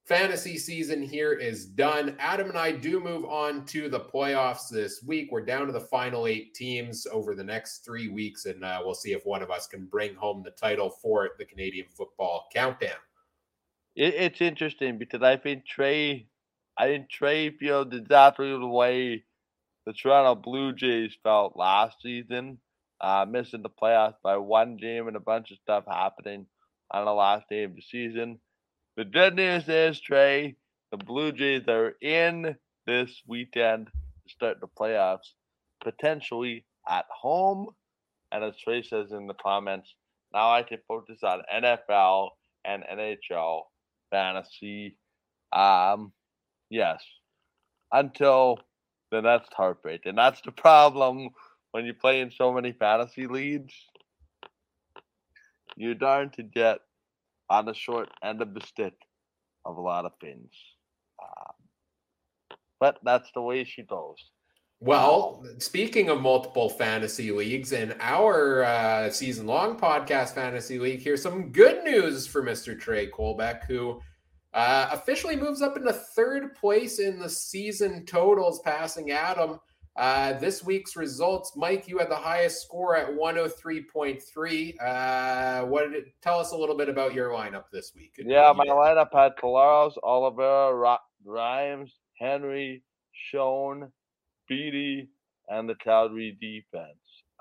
fantasy 0.09 0.57
season 0.57 1.03
here 1.03 1.33
is 1.33 1.67
done. 1.67 2.15
Adam 2.17 2.49
and 2.49 2.57
I 2.57 2.71
do 2.71 2.99
move 2.99 3.25
on 3.25 3.63
to 3.67 3.87
the 3.89 3.99
playoffs 3.99 4.67
this 4.67 5.03
week. 5.03 5.29
We're 5.31 5.45
down 5.45 5.67
to 5.67 5.71
the 5.71 5.79
final 5.79 6.25
eight 6.25 6.55
teams 6.55 7.05
over 7.11 7.35
the 7.35 7.43
next 7.43 7.85
three 7.85 8.07
weeks, 8.07 8.45
and 8.45 8.65
uh, 8.65 8.81
we'll 8.83 8.95
see 8.95 9.13
if 9.13 9.23
one 9.23 9.43
of 9.43 9.51
us 9.51 9.67
can 9.67 9.85
bring 9.85 10.15
home 10.15 10.41
the 10.43 10.49
title 10.49 10.89
for 10.89 11.29
the 11.37 11.45
Canadian 11.45 11.85
Football 11.95 12.47
Countdown. 12.51 12.97
It, 13.95 14.15
it's 14.15 14.41
interesting 14.41 14.97
because 14.97 15.21
I 15.21 15.37
think 15.37 15.67
Trey, 15.67 16.25
I 16.75 16.87
think 16.87 17.11
Trey 17.11 17.51
feels 17.51 17.93
exactly 17.93 18.49
the 18.49 18.65
way 18.65 19.23
the 19.85 19.93
Toronto 19.93 20.33
Blue 20.33 20.73
Jays 20.73 21.15
felt 21.21 21.55
last 21.55 21.97
season, 22.01 22.57
uh, 22.99 23.27
missing 23.29 23.61
the 23.61 23.69
playoffs 23.69 24.15
by 24.23 24.37
one 24.37 24.75
game 24.75 25.07
and 25.07 25.15
a 25.15 25.21
bunch 25.21 25.51
of 25.51 25.59
stuff 25.59 25.83
happening 25.87 26.47
on 26.89 27.05
the 27.05 27.13
last 27.13 27.47
day 27.47 27.61
of 27.61 27.75
the 27.75 27.83
season. 27.83 28.39
The 28.99 29.05
good 29.05 29.37
news 29.37 29.63
is, 29.69 30.01
Trey, 30.01 30.57
the 30.91 30.97
Blue 30.97 31.31
Jays 31.31 31.69
are 31.69 31.93
in 32.01 32.57
this 32.85 33.21
weekend 33.25 33.85
to 33.85 34.33
start 34.33 34.59
the 34.59 34.67
playoffs, 34.67 35.35
potentially 35.81 36.65
at 36.85 37.05
home. 37.09 37.67
And 38.33 38.43
as 38.43 38.57
Trey 38.57 38.83
says 38.83 39.13
in 39.13 39.25
the 39.25 39.35
comments, 39.35 39.95
now 40.33 40.51
I 40.51 40.63
can 40.63 40.79
focus 40.85 41.19
on 41.23 41.43
NFL 41.49 42.31
and 42.65 42.83
NHL 42.83 43.61
fantasy. 44.11 44.97
Um, 45.53 46.11
yes, 46.69 47.01
until 47.93 48.59
then 49.13 49.23
that's 49.23 49.47
heartbreaking. 49.55 50.15
That's 50.15 50.41
the 50.41 50.51
problem 50.51 51.29
when 51.71 51.85
you 51.85 51.93
play 51.93 52.19
in 52.19 52.31
so 52.31 52.51
many 52.51 52.73
fantasy 52.73 53.27
leagues. 53.27 53.75
You're 55.77 55.95
darned 55.95 56.33
to 56.33 56.43
get 56.43 56.81
on 57.49 57.65
the 57.65 57.73
short 57.73 58.09
end 58.23 58.41
of 58.41 58.53
the 58.53 58.61
stick 58.61 58.93
of 59.65 59.77
a 59.77 59.81
lot 59.81 60.05
of 60.05 60.11
things. 60.21 60.51
Um, 61.21 61.53
but 62.79 62.99
that's 63.03 63.29
the 63.33 63.41
way 63.41 63.63
she 63.63 63.83
goes. 63.83 64.17
Well, 64.81 65.45
speaking 65.57 66.09
of 66.09 66.21
multiple 66.21 66.69
fantasy 66.69 67.31
leagues 67.31 67.73
in 67.73 67.95
our 67.99 68.63
uh, 68.63 69.09
season 69.09 69.45
long 69.45 69.77
podcast 69.77 70.33
fantasy 70.33 70.79
league, 70.79 71.01
here's 71.01 71.21
some 71.21 71.51
good 71.51 71.83
news 71.83 72.25
for 72.25 72.41
Mr. 72.41 72.79
Trey 72.79 73.09
Colbeck, 73.11 73.65
who 73.65 73.99
uh, 74.53 74.89
officially 74.93 75.35
moves 75.35 75.61
up 75.61 75.75
into 75.75 75.91
third 75.91 76.55
place 76.55 76.99
in 76.99 77.19
the 77.19 77.27
season 77.27 78.05
totals, 78.05 78.61
passing 78.61 79.11
Adam. 79.11 79.59
Uh, 79.99 80.31
this 80.39 80.63
week's 80.63 80.95
results, 80.95 81.51
Mike, 81.57 81.89
you 81.89 81.97
had 81.97 82.09
the 82.09 82.15
highest 82.15 82.61
score 82.61 82.95
at 82.95 83.09
103.3. 83.09 84.73
Uh, 84.81 85.65
what 85.65 85.91
did 85.91 85.93
it 85.93 86.13
tell 86.21 86.39
us 86.39 86.53
a 86.53 86.57
little 86.57 86.77
bit 86.77 86.87
about 86.87 87.13
your 87.13 87.31
lineup 87.31 87.65
this 87.73 87.91
week? 87.93 88.13
Yeah, 88.17 88.53
my 88.55 88.65
lineup 88.65 89.09
had 89.11 89.33
Collaros, 89.35 89.97
Oliver, 90.01 90.97
Rhymes, 91.25 91.91
Henry, 92.17 92.81
Schoen, 93.11 93.91
Beatty, 94.47 95.09
and 95.49 95.67
the 95.67 95.75
Calgary 95.83 96.37
defense. 96.39 96.95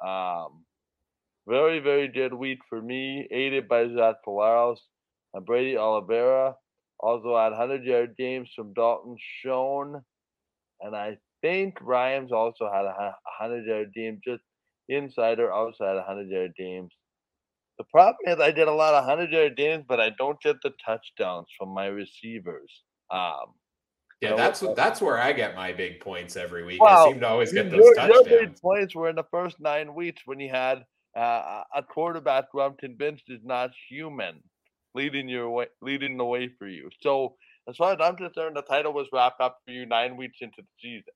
Um, 0.05 0.65
very, 1.47 1.79
very 1.79 2.09
good 2.09 2.35
week 2.35 2.59
for 2.69 2.83
me, 2.83 3.29
aided 3.31 3.69
by 3.69 3.87
Zach 3.87 4.17
Collaros 4.27 4.79
and 5.33 5.47
Brady 5.47 5.77
Oliveira. 5.77 6.57
Also 6.99 7.37
had 7.37 7.51
100 7.51 7.85
yard 7.85 8.17
games 8.19 8.51
from 8.57 8.73
Dalton 8.73 9.17
Schoen. 9.41 10.03
And 10.81 10.97
I 10.97 11.19
think 11.43 11.79
Rhymes 11.81 12.33
also 12.33 12.71
had 12.73 12.85
a 12.85 13.15
100 13.41 13.67
yard 13.67 13.93
game, 13.95 14.21
just 14.25 14.43
inside 14.89 15.39
or 15.41 15.53
outside 15.53 15.95
100 15.95 16.29
yard 16.29 16.53
games. 16.57 16.93
The 17.79 17.85
problem 17.85 18.17
is 18.27 18.41
I 18.41 18.51
did 18.51 18.69
a 18.69 18.73
lot 18.73 18.95
of 18.95 19.07
100 19.07 19.31
yard 19.31 19.57
games, 19.57 19.85
but 19.89 20.01
I 20.01 20.11
don't 20.19 20.41
get 20.41 20.57
the 20.63 20.73
touchdowns 20.85 21.47
from 21.57 21.69
my 21.71 21.87
receivers. 21.87 22.83
Um, 23.11 23.55
yeah, 24.21 24.35
that's 24.35 24.65
that's 24.75 25.01
where 25.01 25.19
I 25.19 25.33
get 25.33 25.55
my 25.55 25.73
big 25.73 26.01
points 26.01 26.37
every 26.37 26.65
week. 26.65 26.83
Well, 26.83 27.07
I 27.07 27.11
seem 27.11 27.21
to 27.21 27.29
always 27.29 27.53
get 27.53 27.71
those 27.71 27.79
your, 27.79 27.95
touchdowns. 27.95 28.27
Your 28.27 28.41
big 28.41 28.61
points 28.61 28.95
were 28.95 29.09
in 29.09 29.15
the 29.15 29.27
first 29.31 29.61
nine 29.61 29.95
weeks 29.95 30.23
when 30.25 30.41
you 30.41 30.51
had 30.51 30.85
uh, 31.17 31.63
a 31.75 31.83
quarterback 31.85 32.47
who 32.53 32.61
I'm 32.61 32.75
convinced 32.75 33.25
is 33.29 33.41
not 33.45 33.71
human 33.89 34.43
leading 34.95 35.29
your 35.29 35.51
way, 35.51 35.67
leading 35.81 36.17
the 36.17 36.25
way 36.25 36.51
for 36.59 36.67
you. 36.67 36.91
So 37.01 37.37
as 37.69 37.77
far 37.77 37.93
as 37.93 37.99
I'm 38.01 38.17
concerned, 38.17 38.57
the 38.57 38.63
title 38.63 38.93
was 38.93 39.07
wrapped 39.13 39.41
up 39.41 39.59
for 39.65 39.71
you 39.73 39.87
nine 39.87 40.17
weeks 40.17 40.39
into 40.41 40.63
the 40.63 40.69
season. 40.81 41.13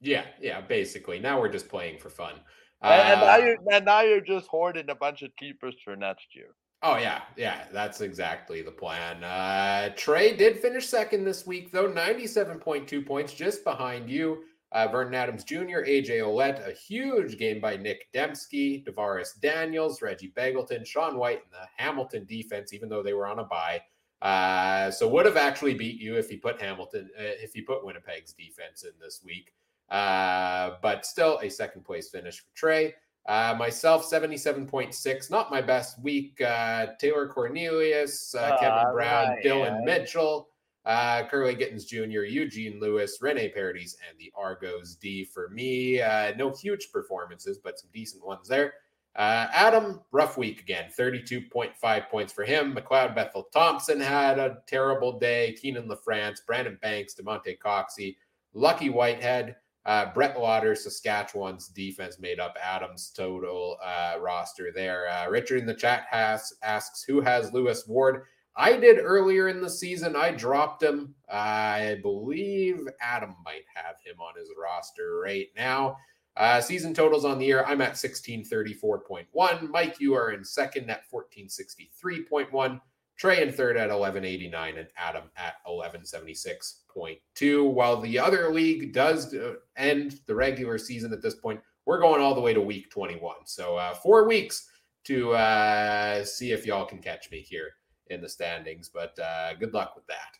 Yeah, 0.00 0.24
yeah, 0.40 0.60
basically. 0.60 1.18
Now 1.18 1.40
we're 1.40 1.48
just 1.48 1.68
playing 1.68 1.98
for 1.98 2.10
fun. 2.10 2.34
And, 2.82 2.92
uh, 2.92 3.12
and 3.12 3.20
now 3.20 3.36
you're 3.36 3.56
and 3.72 3.84
now 3.84 4.00
you're 4.02 4.20
just 4.20 4.46
hoarding 4.46 4.88
a 4.90 4.94
bunch 4.94 5.22
of 5.22 5.34
keepers 5.36 5.74
for 5.84 5.96
next 5.96 6.34
year. 6.34 6.54
Oh 6.82 6.96
yeah, 6.96 7.22
yeah, 7.36 7.64
that's 7.72 8.00
exactly 8.00 8.62
the 8.62 8.70
plan. 8.70 9.24
Uh, 9.24 9.92
Trey 9.96 10.36
did 10.36 10.60
finish 10.60 10.86
second 10.86 11.24
this 11.24 11.44
week, 11.44 11.72
though, 11.72 11.88
ninety-seven 11.88 12.60
point 12.60 12.86
two 12.86 13.02
points, 13.02 13.34
just 13.34 13.64
behind 13.64 14.08
you. 14.08 14.44
Uh, 14.70 14.86
Vernon 14.86 15.14
Adams 15.14 15.44
Jr., 15.44 15.80
AJ 15.86 16.18
Ouellette, 16.20 16.68
a 16.68 16.72
huge 16.72 17.38
game 17.38 17.58
by 17.58 17.76
Nic 17.76 18.06
Demski, 18.12 18.84
DaVaris 18.84 19.40
Daniels, 19.40 20.02
Reggie 20.02 20.32
Begelton, 20.36 20.86
Sean 20.86 21.16
Whyte, 21.16 21.40
and 21.42 21.52
the 21.52 21.66
Hamilton 21.82 22.26
defense, 22.26 22.74
even 22.74 22.90
though 22.90 23.02
they 23.02 23.14
were 23.14 23.26
on 23.26 23.38
a 23.38 23.44
bye. 23.44 23.80
Uh, 24.20 24.90
so 24.90 25.08
would 25.08 25.24
have 25.24 25.38
actually 25.38 25.72
beat 25.72 25.98
you 25.98 26.16
if 26.16 26.28
he 26.28 26.36
put 26.36 26.60
Hamilton, 26.60 27.08
uh, 27.18 27.22
if 27.22 27.54
he 27.54 27.62
put 27.62 27.84
Winnipeg's 27.84 28.34
defense 28.34 28.84
in 28.84 28.90
this 29.00 29.22
week. 29.24 29.52
Uh, 29.90 30.72
but 30.82 31.06
still 31.06 31.38
a 31.42 31.48
second 31.48 31.84
place 31.84 32.10
finish 32.10 32.40
for 32.40 32.54
Trey. 32.54 32.94
Uh, 33.26 33.54
myself, 33.58 34.10
77.6, 34.10 35.30
not 35.30 35.50
my 35.50 35.60
best 35.60 36.02
week. 36.02 36.40
Uh, 36.40 36.86
Taylor 36.98 37.28
Cornelius, 37.28 38.34
uh, 38.34 38.56
Kevin 38.58 38.92
Brown, 38.92 39.28
right, 39.28 39.44
Dylan 39.44 39.80
yeah. 39.80 39.84
Mitchell, 39.84 40.48
uh, 40.86 41.24
Kurleigh 41.30 41.58
Gittens 41.58 41.84
Jr., 41.84 42.22
Eugene 42.22 42.80
Lewis, 42.80 43.18
Rene 43.20 43.50
Paredes, 43.50 43.98
and 44.08 44.18
the 44.18 44.32
Argos 44.34 44.94
D 44.94 45.24
for 45.24 45.50
me. 45.50 46.00
Uh, 46.00 46.32
no 46.36 46.50
huge 46.50 46.90
performances, 46.90 47.58
but 47.58 47.78
some 47.78 47.90
decent 47.92 48.24
ones 48.24 48.48
there. 48.48 48.72
Uh, 49.14 49.48
Adam, 49.52 50.00
rough 50.12 50.38
week 50.38 50.60
again, 50.60 50.88
32.5 50.98 52.08
points 52.08 52.32
for 52.32 52.44
him. 52.44 52.74
McLeod 52.74 53.14
Bethel 53.14 53.48
Thompson 53.52 54.00
had 54.00 54.38
a 54.38 54.58
terrible 54.66 55.18
day. 55.18 55.54
Kienan 55.62 55.88
LaFrance, 55.88 56.38
Brandon 56.46 56.78
Banks, 56.80 57.14
Demonte 57.14 57.58
Coxey, 57.58 58.16
Lucky 58.54 58.88
Whitehead. 58.88 59.56
Uh, 59.88 60.12
Brett 60.12 60.36
Lauther, 60.36 60.76
Saskatchewan's 60.76 61.68
defense 61.68 62.18
made 62.18 62.38
up 62.38 62.58
Adams' 62.62 63.10
total 63.10 63.78
uh, 63.82 64.16
roster 64.20 64.70
there. 64.70 65.08
Uh, 65.08 65.30
Richard 65.30 65.60
in 65.60 65.66
the 65.66 65.72
chat 65.72 66.04
has 66.10 66.52
asks 66.62 67.02
who 67.04 67.22
has 67.22 67.54
Lewis 67.54 67.86
Ward. 67.88 68.24
I 68.54 68.76
did 68.76 68.98
earlier 68.98 69.48
in 69.48 69.62
the 69.62 69.70
season. 69.70 70.14
I 70.14 70.32
dropped 70.32 70.82
him. 70.82 71.14
I 71.32 72.00
believe 72.02 72.86
Adam 73.00 73.34
might 73.42 73.64
have 73.74 73.94
him 74.04 74.20
on 74.20 74.38
his 74.38 74.50
roster 74.60 75.20
right 75.24 75.46
now. 75.56 75.96
Uh, 76.36 76.60
season 76.60 76.92
totals 76.92 77.24
on 77.24 77.38
the 77.38 77.46
year. 77.46 77.64
I'm 77.64 77.80
at 77.80 77.94
1634.1. 77.94 79.70
Mike, 79.70 79.96
you 80.00 80.12
are 80.12 80.32
in 80.32 80.44
second 80.44 80.90
at 80.90 81.04
1463.1. 81.10 82.78
Trey 83.18 83.42
in 83.42 83.52
third 83.52 83.76
at 83.76 83.90
1189 83.90 84.78
and 84.78 84.88
Adam 84.96 85.24
at 85.36 85.56
1176.2. 85.66 87.72
While 87.72 88.00
the 88.00 88.18
other 88.18 88.52
league 88.52 88.92
does 88.92 89.34
uh, 89.34 89.54
end 89.76 90.20
the 90.26 90.34
regular 90.34 90.78
season 90.78 91.12
at 91.12 91.20
this 91.20 91.34
point, 91.34 91.60
we're 91.84 92.00
going 92.00 92.22
all 92.22 92.36
the 92.36 92.40
way 92.40 92.54
to 92.54 92.60
week 92.60 92.90
21. 92.90 93.34
So 93.44 93.76
uh, 93.76 93.94
four 93.94 94.28
weeks 94.28 94.70
to 95.04 95.32
uh, 95.32 96.24
see 96.24 96.52
if 96.52 96.64
y'all 96.64 96.86
can 96.86 96.98
catch 96.98 97.28
me 97.32 97.40
here 97.40 97.70
in 98.06 98.20
the 98.20 98.28
standings. 98.28 98.88
But 98.88 99.18
uh, 99.18 99.54
good 99.54 99.74
luck 99.74 99.96
with 99.96 100.06
that. 100.06 100.37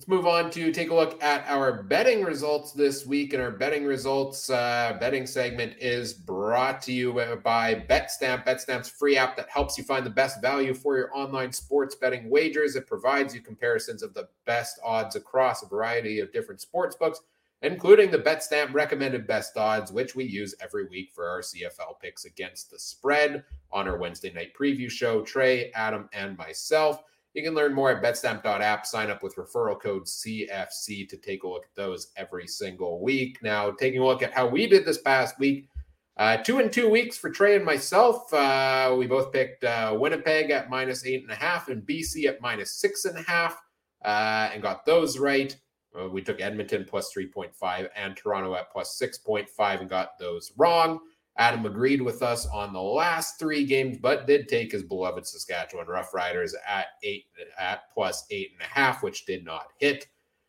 Let's 0.00 0.08
move 0.08 0.26
on 0.26 0.50
to 0.52 0.72
take 0.72 0.88
a 0.88 0.94
look 0.94 1.22
at 1.22 1.44
our 1.46 1.82
betting 1.82 2.24
results 2.24 2.72
this 2.72 3.04
week. 3.04 3.34
And 3.34 3.42
our 3.42 3.50
betting 3.50 3.84
results 3.84 4.48
uh, 4.48 4.96
betting 4.98 5.26
segment 5.26 5.74
is 5.78 6.14
brought 6.14 6.80
to 6.84 6.92
you 6.92 7.12
by 7.44 7.74
BetStamp. 7.74 8.46
BetStamp's 8.46 8.88
free 8.88 9.18
app 9.18 9.36
that 9.36 9.50
helps 9.50 9.76
you 9.76 9.84
find 9.84 10.06
the 10.06 10.08
best 10.08 10.40
value 10.40 10.72
for 10.72 10.96
your 10.96 11.14
online 11.14 11.52
sports 11.52 11.96
betting 11.96 12.30
wagers. 12.30 12.76
It 12.76 12.86
provides 12.86 13.34
you 13.34 13.42
comparisons 13.42 14.02
of 14.02 14.14
the 14.14 14.26
best 14.46 14.80
odds 14.82 15.16
across 15.16 15.62
a 15.62 15.68
variety 15.68 16.20
of 16.20 16.32
different 16.32 16.62
sports 16.62 16.96
books, 16.96 17.20
including 17.60 18.10
the 18.10 18.16
BetStamp 18.16 18.72
recommended 18.72 19.26
best 19.26 19.58
odds, 19.58 19.92
which 19.92 20.16
we 20.16 20.24
use 20.24 20.54
every 20.62 20.86
week 20.86 21.10
for 21.14 21.28
our 21.28 21.42
CFL 21.42 22.00
picks 22.00 22.24
against 22.24 22.70
the 22.70 22.78
spread 22.78 23.44
on 23.70 23.86
our 23.86 23.98
Wednesday 23.98 24.32
night 24.32 24.54
preview 24.58 24.90
show. 24.90 25.20
Trey, 25.20 25.70
Adam, 25.72 26.08
and 26.14 26.38
myself. 26.38 27.02
You 27.34 27.44
can 27.44 27.54
learn 27.54 27.74
more 27.74 27.90
at 27.90 28.02
betstamp.app. 28.02 28.86
Sign 28.86 29.10
up 29.10 29.22
with 29.22 29.36
referral 29.36 29.80
code 29.80 30.04
CFC 30.04 31.08
to 31.08 31.16
take 31.16 31.44
a 31.44 31.48
look 31.48 31.64
at 31.64 31.74
those 31.76 32.08
every 32.16 32.46
single 32.46 33.00
week. 33.00 33.38
Now, 33.42 33.70
taking 33.70 34.00
a 34.00 34.06
look 34.06 34.22
at 34.22 34.32
how 34.32 34.48
we 34.48 34.66
did 34.66 34.84
this 34.84 35.00
past 35.00 35.38
week. 35.38 35.68
Uh, 36.16 36.36
two 36.36 36.58
and 36.58 36.72
two 36.72 36.88
weeks 36.88 37.16
for 37.16 37.30
Trey 37.30 37.56
and 37.56 37.64
myself. 37.64 38.32
Uh, 38.34 38.94
we 38.98 39.06
both 39.06 39.32
picked 39.32 39.64
uh, 39.64 39.96
Winnipeg 39.98 40.50
at 40.50 40.68
minus 40.68 41.06
eight 41.06 41.22
and 41.22 41.30
a 41.30 41.36
half 41.36 41.68
and 41.68 41.86
BC 41.86 42.26
at 42.26 42.40
minus 42.40 42.72
six 42.72 43.04
and 43.04 43.16
a 43.16 43.22
half 43.22 43.56
uh, 44.04 44.50
and 44.52 44.62
got 44.62 44.84
those 44.84 45.18
right. 45.18 45.56
Uh, 45.98 46.08
we 46.08 46.22
took 46.22 46.40
Edmonton 46.40 46.84
plus 46.86 47.12
3.5 47.16 47.88
and 47.96 48.16
Toronto 48.16 48.54
at 48.54 48.70
plus 48.70 49.00
6.5 49.00 49.80
and 49.80 49.90
got 49.90 50.18
those 50.18 50.52
wrong. 50.56 51.00
Adam 51.40 51.64
agreed 51.64 52.02
with 52.02 52.22
us 52.22 52.46
on 52.48 52.70
the 52.74 52.80
last 52.80 53.38
three 53.38 53.64
games, 53.64 53.96
but 53.96 54.26
did 54.26 54.46
take 54.46 54.70
his 54.70 54.82
beloved 54.82 55.26
Saskatchewan 55.26 55.86
Roughriders 55.86 56.52
at 56.68 56.88
eight 57.02 57.24
at 57.58 57.90
plus 57.94 58.26
eight 58.30 58.50
and 58.52 58.60
a 58.60 58.70
half, 58.70 59.02
which 59.02 59.24
did 59.24 59.42
not 59.42 59.68
hit. 59.78 60.06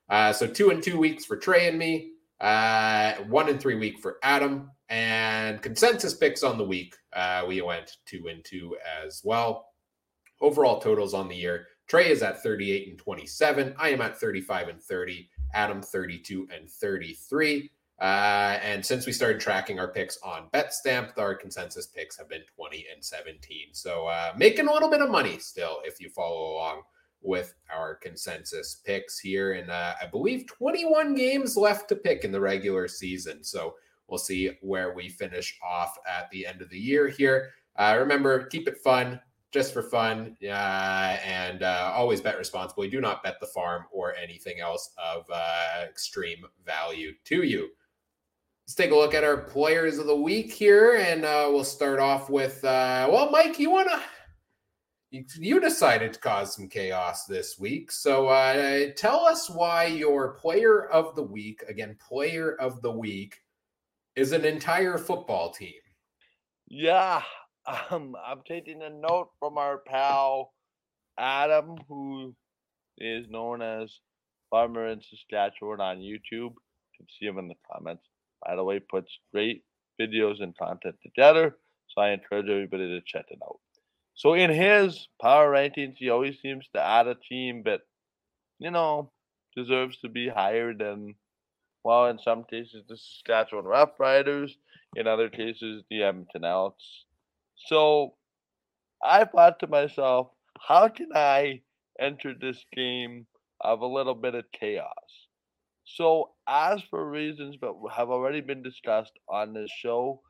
Uh, 0.09 0.33
so 0.33 0.45
two 0.45 0.69
and 0.69 0.83
two 0.83 0.99
weeks 0.99 1.23
for 1.23 1.37
Trey 1.37 1.69
and 1.69 1.79
me, 1.79 2.11
uh, 2.41 3.13
one 3.29 3.47
and 3.47 3.57
three 3.57 3.75
week 3.75 3.99
for 3.99 4.17
Adam, 4.21 4.69
and 4.89 5.61
consensus 5.61 6.13
picks 6.13 6.43
on 6.43 6.57
the 6.57 6.65
week. 6.65 6.93
Uh, 7.13 7.45
we 7.47 7.61
went 7.61 7.95
two 8.05 8.27
and 8.27 8.43
two 8.43 8.75
as 9.05 9.21
well. 9.23 9.67
Overall 10.41 10.81
totals 10.81 11.13
on 11.13 11.29
the 11.29 11.35
year: 11.37 11.67
Trey 11.87 12.11
is 12.11 12.21
at 12.21 12.43
38 12.43 12.89
and 12.89 12.97
27. 12.99 13.75
I 13.79 13.89
am 13.91 14.01
at 14.01 14.19
35 14.19 14.67
and 14.67 14.83
30. 14.83 15.29
Adam 15.53 15.81
32 15.81 16.49
and 16.53 16.69
33. 16.69 17.71
Uh, 18.01 18.57
and 18.63 18.83
since 18.83 19.05
we 19.05 19.11
started 19.11 19.39
tracking 19.39 19.79
our 19.79 19.87
picks 19.87 20.17
on 20.23 20.47
BetStamp, 20.51 21.15
our 21.19 21.35
consensus 21.35 21.85
picks 21.85 22.17
have 22.17 22.27
been 22.27 22.41
20 22.55 22.87
and 22.91 23.05
17. 23.05 23.67
So 23.73 24.07
uh, 24.07 24.33
making 24.35 24.67
a 24.67 24.73
little 24.73 24.89
bit 24.89 25.03
of 25.03 25.11
money 25.11 25.37
still 25.37 25.81
if 25.85 26.01
you 26.01 26.09
follow 26.09 26.51
along 26.51 26.81
with 27.21 27.53
our 27.71 27.93
consensus 27.93 28.81
picks 28.83 29.19
here. 29.19 29.53
And 29.53 29.69
uh, 29.69 29.93
I 30.01 30.07
believe 30.07 30.47
21 30.47 31.13
games 31.13 31.55
left 31.55 31.89
to 31.89 31.95
pick 31.95 32.23
in 32.23 32.31
the 32.31 32.41
regular 32.41 32.87
season. 32.87 33.43
So 33.43 33.75
we'll 34.07 34.17
see 34.17 34.57
where 34.61 34.95
we 34.95 35.07
finish 35.07 35.59
off 35.63 35.95
at 36.09 36.27
the 36.31 36.47
end 36.47 36.63
of 36.63 36.71
the 36.71 36.79
year 36.79 37.07
here. 37.07 37.51
Uh, 37.75 37.97
remember, 37.99 38.45
keep 38.47 38.67
it 38.67 38.79
fun, 38.79 39.19
just 39.51 39.73
for 39.73 39.83
fun, 39.83 40.35
uh, 40.43 40.47
and 41.23 41.61
always 41.61 42.19
bet 42.19 42.39
responsibly. 42.39 42.89
Do 42.89 42.99
not 42.99 43.21
bet 43.21 43.39
the 43.39 43.45
farm 43.45 43.85
or 43.91 44.15
anything 44.15 44.59
else 44.59 44.89
of 44.97 45.25
extreme 45.87 46.45
value 46.65 47.13
to 47.25 47.43
you. 47.43 47.69
Let's 48.71 48.77
take 48.77 48.91
a 48.91 48.95
look 48.95 49.13
at 49.13 49.25
our 49.25 49.35
players 49.35 49.97
of 49.97 50.07
the 50.07 50.15
week 50.15 50.53
here, 50.53 50.95
and 50.95 51.25
uh, 51.25 51.45
we'll 51.49 51.61
start 51.61 51.99
off 51.99 52.29
with 52.29 52.63
uh, 52.63 53.05
well, 53.11 53.29
Mike, 53.29 53.59
you 53.59 53.69
want 53.69 53.89
to 53.89 53.99
you, 55.09 55.25
you 55.37 55.59
decided 55.59 56.13
to 56.13 56.19
cause 56.21 56.55
some 56.55 56.69
chaos 56.69 57.25
this 57.25 57.59
week. 57.59 57.91
So 57.91 58.29
uh, 58.29 58.91
tell 58.95 59.25
us 59.25 59.49
why 59.49 59.87
your 59.87 60.35
player 60.35 60.85
of 60.85 61.17
the 61.17 61.23
week, 61.23 61.65
again, 61.67 61.97
player 61.99 62.53
of 62.61 62.81
the 62.81 62.91
week, 62.93 63.41
is 64.15 64.31
an 64.31 64.45
entire 64.45 64.97
football 64.97 65.51
team. 65.51 65.73
Yeah, 66.65 67.23
um, 67.89 68.15
I'm 68.25 68.39
taking 68.47 68.83
a 68.83 68.89
note 68.89 69.31
from 69.37 69.57
our 69.57 69.79
pal 69.79 70.53
Adam, 71.17 71.75
who 71.89 72.33
is 72.97 73.27
known 73.29 73.61
as 73.61 73.99
Farmer 74.49 74.87
in 74.87 75.01
Saskatchewan 75.01 75.81
on 75.81 75.97
YouTube. 75.97 76.31
You 76.31 76.55
can 76.95 77.07
see 77.19 77.25
him 77.25 77.37
in 77.37 77.49
the 77.49 77.55
comments. 77.69 78.07
By 78.45 78.55
the 78.55 78.63
way, 78.63 78.79
puts 78.79 79.11
great 79.33 79.63
videos 79.99 80.41
and 80.41 80.57
content 80.57 80.95
together. 81.03 81.57
So 81.89 82.01
I 82.01 82.11
encourage 82.11 82.49
everybody 82.49 82.87
to 82.87 83.01
check 83.05 83.25
it 83.29 83.39
out. 83.43 83.59
So 84.15 84.33
in 84.33 84.49
his 84.49 85.07
power 85.21 85.51
rankings, 85.51 85.95
he 85.97 86.09
always 86.09 86.39
seems 86.41 86.67
to 86.73 86.81
add 86.81 87.07
a 87.07 87.15
team 87.15 87.63
that, 87.65 87.81
you 88.59 88.71
know, 88.71 89.11
deserves 89.55 89.97
to 89.97 90.09
be 90.09 90.29
higher 90.29 90.73
than, 90.73 91.15
well, 91.83 92.07
in 92.07 92.19
some 92.19 92.43
cases, 92.43 92.83
the 92.87 92.97
Saskatchewan 92.97 93.65
Roughriders, 93.65 94.51
in 94.95 95.07
other 95.07 95.29
cases, 95.29 95.83
the 95.89 96.03
Edmonton 96.03 96.45
Elks. 96.45 97.05
So 97.67 98.15
I 99.03 99.25
thought 99.25 99.59
to 99.59 99.67
myself, 99.67 100.29
how 100.59 100.87
can 100.87 101.09
I 101.15 101.61
enter 101.99 102.33
this 102.39 102.63
game 102.75 103.25
of 103.59 103.81
a 103.81 103.87
little 103.87 104.15
bit 104.15 104.35
of 104.35 104.45
chaos? 104.51 105.20
So, 105.95 106.31
as 106.47 106.81
for 106.89 107.09
reasons 107.09 107.57
that 107.61 107.73
have 107.93 108.09
already 108.09 108.41
been 108.41 108.63
discussed 108.63 109.17
on 109.27 109.53
this 109.53 109.71
show, 109.71 110.21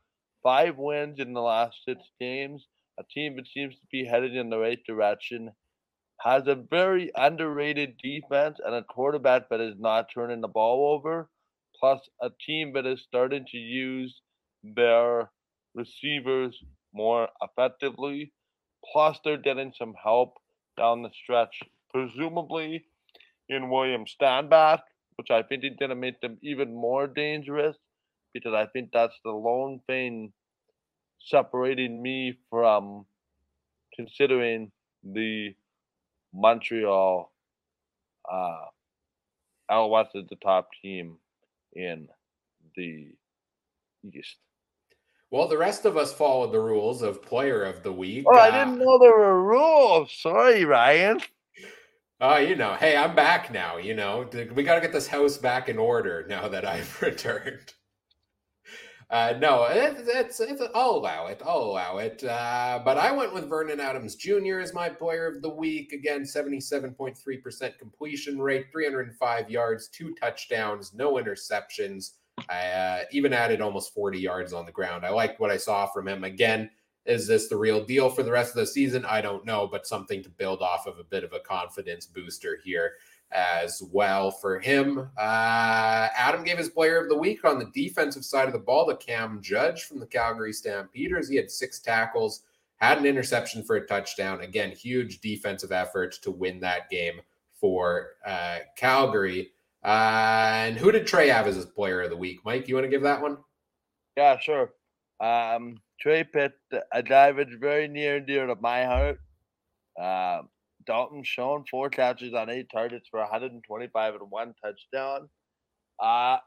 five 0.43 0.77
wins 0.77 1.19
in 1.19 1.33
the 1.33 1.41
last 1.41 1.77
six 1.85 2.01
games 2.19 2.67
a 2.99 3.03
team 3.13 3.35
that 3.35 3.47
seems 3.47 3.75
to 3.75 3.85
be 3.91 4.05
headed 4.05 4.35
in 4.35 4.49
the 4.49 4.57
right 4.57 4.79
direction, 4.85 5.51
has 6.21 6.47
a 6.47 6.55
very 6.55 7.11
underrated 7.15 7.97
defense 8.03 8.59
and 8.63 8.75
a 8.75 8.83
quarterback 8.83 9.49
that 9.49 9.61
is 9.61 9.75
not 9.79 10.07
turning 10.13 10.41
the 10.41 10.47
ball 10.47 10.93
over, 10.93 11.29
plus 11.79 11.99
a 12.21 12.29
team 12.45 12.73
that 12.73 12.85
is 12.85 13.01
starting 13.01 13.45
to 13.45 13.57
use 13.57 14.21
their 14.63 15.31
receivers 15.73 16.57
more 16.93 17.29
effectively. 17.41 18.33
Plus, 18.91 19.19
they're 19.23 19.37
getting 19.37 19.73
some 19.77 19.93
help 20.01 20.37
down 20.77 21.01
the 21.01 21.11
stretch, 21.13 21.59
presumably 21.91 22.85
in 23.49 23.69
William 23.69 24.05
Stanback, 24.05 24.79
which 25.15 25.31
I 25.31 25.43
think 25.43 25.63
is 25.63 25.75
going 25.79 25.89
to 25.89 25.95
make 25.95 26.21
them 26.21 26.37
even 26.41 26.73
more 26.73 27.07
dangerous 27.07 27.75
because 28.33 28.53
I 28.53 28.65
think 28.67 28.89
that's 28.93 29.15
the 29.23 29.31
lone 29.31 29.81
thing 29.87 30.31
separating 31.19 32.01
me 32.01 32.37
from 32.49 33.05
considering 33.95 34.71
the 35.03 35.53
Montreal 36.33 37.31
uh, 38.31 38.65
Alouettes 39.69 40.15
as 40.15 40.27
the 40.29 40.37
top 40.37 40.69
team 40.81 41.17
in 41.73 42.07
the 42.75 43.09
East. 44.03 44.37
Well, 45.29 45.47
the 45.47 45.57
rest 45.57 45.85
of 45.85 45.95
us 45.95 46.11
followed 46.11 46.51
the 46.51 46.59
rules 46.59 47.01
of 47.01 47.21
player 47.21 47.63
of 47.63 47.83
the 47.83 47.91
week. 47.91 48.25
Oh, 48.27 48.35
uh, 48.35 48.39
I 48.39 48.51
didn't 48.51 48.79
know 48.79 48.99
there 48.99 49.17
were 49.17 49.41
rules. 49.41 50.11
Sorry, 50.11 50.65
Ryan. 50.65 51.21
Oh, 52.23 52.37
you 52.37 52.55
know, 52.55 52.75
hey, 52.75 52.95
I'm 52.95 53.15
back 53.15 53.51
now. 53.51 53.77
You 53.77 53.95
know, 53.95 54.29
we 54.53 54.61
got 54.61 54.75
to 54.75 54.81
get 54.81 54.93
this 54.93 55.07
house 55.07 55.37
back 55.37 55.69
in 55.69 55.79
order 55.79 56.23
now 56.29 56.47
that 56.49 56.65
I've 56.67 57.01
returned. 57.01 57.73
Uh, 59.09 59.33
no, 59.39 59.63
it, 59.63 59.95
it's, 60.05 60.39
it's, 60.39 60.61
I'll 60.75 60.91
allow 60.91 61.25
it. 61.25 61.41
I'll 61.43 61.63
allow 61.63 61.97
it. 61.97 62.23
Uh, 62.23 62.79
but 62.85 62.99
I 62.99 63.11
went 63.11 63.33
with 63.33 63.49
Vernon 63.49 63.79
Adams 63.79 64.13
Jr. 64.15 64.59
as 64.59 64.71
my 64.71 64.87
player 64.87 65.25
of 65.25 65.41
the 65.41 65.49
week. 65.49 65.93
Again, 65.93 66.21
77.3% 66.21 67.79
completion 67.79 68.39
rate, 68.39 68.67
305 68.71 69.49
yards, 69.49 69.87
two 69.87 70.13
touchdowns, 70.13 70.93
no 70.93 71.13
interceptions. 71.13 72.11
I 72.47 72.67
uh, 72.67 73.03
even 73.11 73.33
added 73.33 73.61
almost 73.61 73.95
40 73.95 74.19
yards 74.19 74.53
on 74.53 74.67
the 74.67 74.71
ground. 74.71 75.07
I 75.07 75.09
liked 75.09 75.39
what 75.39 75.49
I 75.49 75.57
saw 75.57 75.87
from 75.87 76.07
him. 76.07 76.23
Again, 76.23 76.69
is 77.05 77.27
this 77.27 77.47
the 77.47 77.57
real 77.57 77.83
deal 77.83 78.09
for 78.09 78.23
the 78.23 78.31
rest 78.31 78.51
of 78.51 78.57
the 78.57 78.67
season? 78.67 79.05
I 79.05 79.21
don't 79.21 79.45
know, 79.45 79.67
but 79.67 79.87
something 79.87 80.21
to 80.23 80.29
build 80.29 80.61
off 80.61 80.85
of 80.87 80.99
a 80.99 81.03
bit 81.03 81.23
of 81.23 81.33
a 81.33 81.39
confidence 81.39 82.05
booster 82.05 82.59
here 82.63 82.93
as 83.31 83.81
well 83.91 84.29
for 84.29 84.59
him. 84.59 85.09
Uh, 85.17 86.07
Adam 86.15 86.43
gave 86.43 86.57
his 86.57 86.69
player 86.69 87.01
of 87.01 87.09
the 87.09 87.17
week 87.17 87.45
on 87.45 87.59
the 87.59 87.71
defensive 87.73 88.25
side 88.25 88.47
of 88.47 88.53
the 88.53 88.59
ball 88.59 88.85
to 88.87 88.95
Cam 88.97 89.41
Judge 89.41 89.85
from 89.85 89.99
the 89.99 90.05
Calgary 90.05 90.53
Stampeders. 90.53 91.29
He 91.29 91.37
had 91.37 91.49
six 91.49 91.79
tackles, 91.79 92.43
had 92.77 92.97
an 92.97 93.05
interception 93.05 93.63
for 93.63 93.77
a 93.77 93.87
touchdown. 93.87 94.41
Again, 94.41 94.71
huge 94.71 95.21
defensive 95.21 95.71
effort 95.71 96.13
to 96.21 96.31
win 96.31 96.59
that 96.59 96.89
game 96.89 97.21
for 97.59 98.09
uh, 98.25 98.59
Calgary. 98.75 99.51
Uh, 99.83 100.51
and 100.53 100.77
who 100.77 100.91
did 100.91 101.07
Trey 101.07 101.29
have 101.29 101.47
as 101.47 101.55
his 101.55 101.65
player 101.65 102.01
of 102.01 102.09
the 102.09 102.17
week? 102.17 102.39
Mike, 102.43 102.67
you 102.67 102.75
want 102.75 102.85
to 102.85 102.91
give 102.91 103.01
that 103.03 103.21
one? 103.21 103.37
Yeah, 104.17 104.37
sure. 104.39 104.73
Um, 105.19 105.79
Trey 106.01 106.23
picked 106.23 106.73
a 106.91 107.03
guy 107.03 107.31
that's 107.31 107.53
very 107.59 107.87
near 107.87 108.17
and 108.17 108.25
dear 108.25 108.47
to 108.47 108.55
my 108.55 108.85
heart. 108.85 109.19
Um, 110.01 110.49
Dalton 110.85 111.23
Schoen 111.23 111.63
four 111.69 111.89
catches 111.89 112.33
on 112.33 112.49
eight 112.49 112.69
targets 112.71 113.07
for 113.09 113.19
125 113.19 114.13
and 114.15 114.31
one 114.31 114.53
touchdown. 114.63 115.29
Uh, 115.99 116.37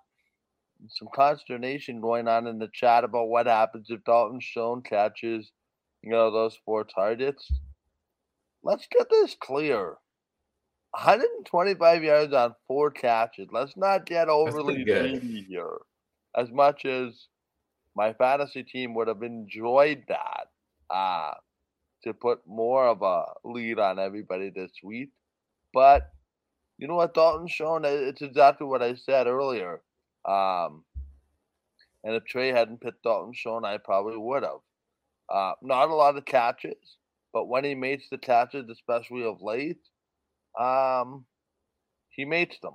some 0.89 1.09
consternation 1.15 2.01
going 2.01 2.27
on 2.27 2.47
in 2.49 2.59
the 2.59 2.69
chat 2.73 3.05
about 3.05 3.29
what 3.29 3.47
happens 3.47 3.87
if 3.91 4.03
Dalton 4.05 4.41
Schoen 4.41 4.83
catches, 4.83 5.53
you 6.03 6.11
know, 6.11 6.33
those 6.33 6.59
four 6.65 6.85
targets. 6.85 7.51
Let's 8.63 8.89
get 8.89 9.09
this 9.09 9.37
clear. 9.41 9.97
125 10.91 12.03
yards 12.03 12.33
on 12.33 12.55
four 12.67 12.91
catches. 12.91 13.49
Let's 13.53 13.77
not 13.77 14.07
get 14.07 14.29
overly 14.29 14.85
greedy 14.85 15.43
here. 15.49 15.79
As 16.37 16.51
much 16.51 16.85
as 16.85 17.29
my 17.97 18.13
fantasy 18.13 18.63
team 18.63 18.95
would 18.95 19.09
have 19.09 19.23
enjoyed 19.23 20.05
that. 20.09 20.49
Uh, 20.91 21.33
to 22.05 22.13
put 22.13 22.47
more 22.47 22.87
of 22.87 23.03
a 23.03 23.25
lead 23.45 23.79
on 23.79 23.99
everybody 23.99 24.51
this 24.51 24.71
week. 24.83 25.11
But 25.73 26.11
you 26.79 26.87
know 26.87 26.97
what, 26.97 27.15
Dalton 27.15 27.49
Schoen, 27.49 27.85
it's 27.85 28.23
exactly 28.23 28.67
what 28.67 28.83
I 28.83 28.95
said 28.95 29.27
earlier. 29.27 29.81
Um, 30.25 30.85
and 32.05 32.15
if 32.15 32.25
Trey 32.25 32.49
hadn't 32.49 32.81
picked 32.81 33.03
Dalton 33.03 33.33
Schoen, 33.33 33.65
I 33.65 33.79
probably 33.79 34.19
would 34.19 34.43
have. 34.43 34.61
Uh, 35.33 35.53
not 35.63 35.89
a 35.89 35.95
lot 35.95 36.17
of 36.17 36.25
catches, 36.27 36.97
but 37.33 37.49
when 37.49 37.65
he 37.65 37.75
makes 37.75 38.05
the 38.11 38.19
catches, 38.19 38.69
especially 38.69 39.25
of 39.25 39.41
late, 39.41 39.81
um, 40.61 41.25
he 42.11 42.25
makes 42.25 42.59
them. 42.61 42.75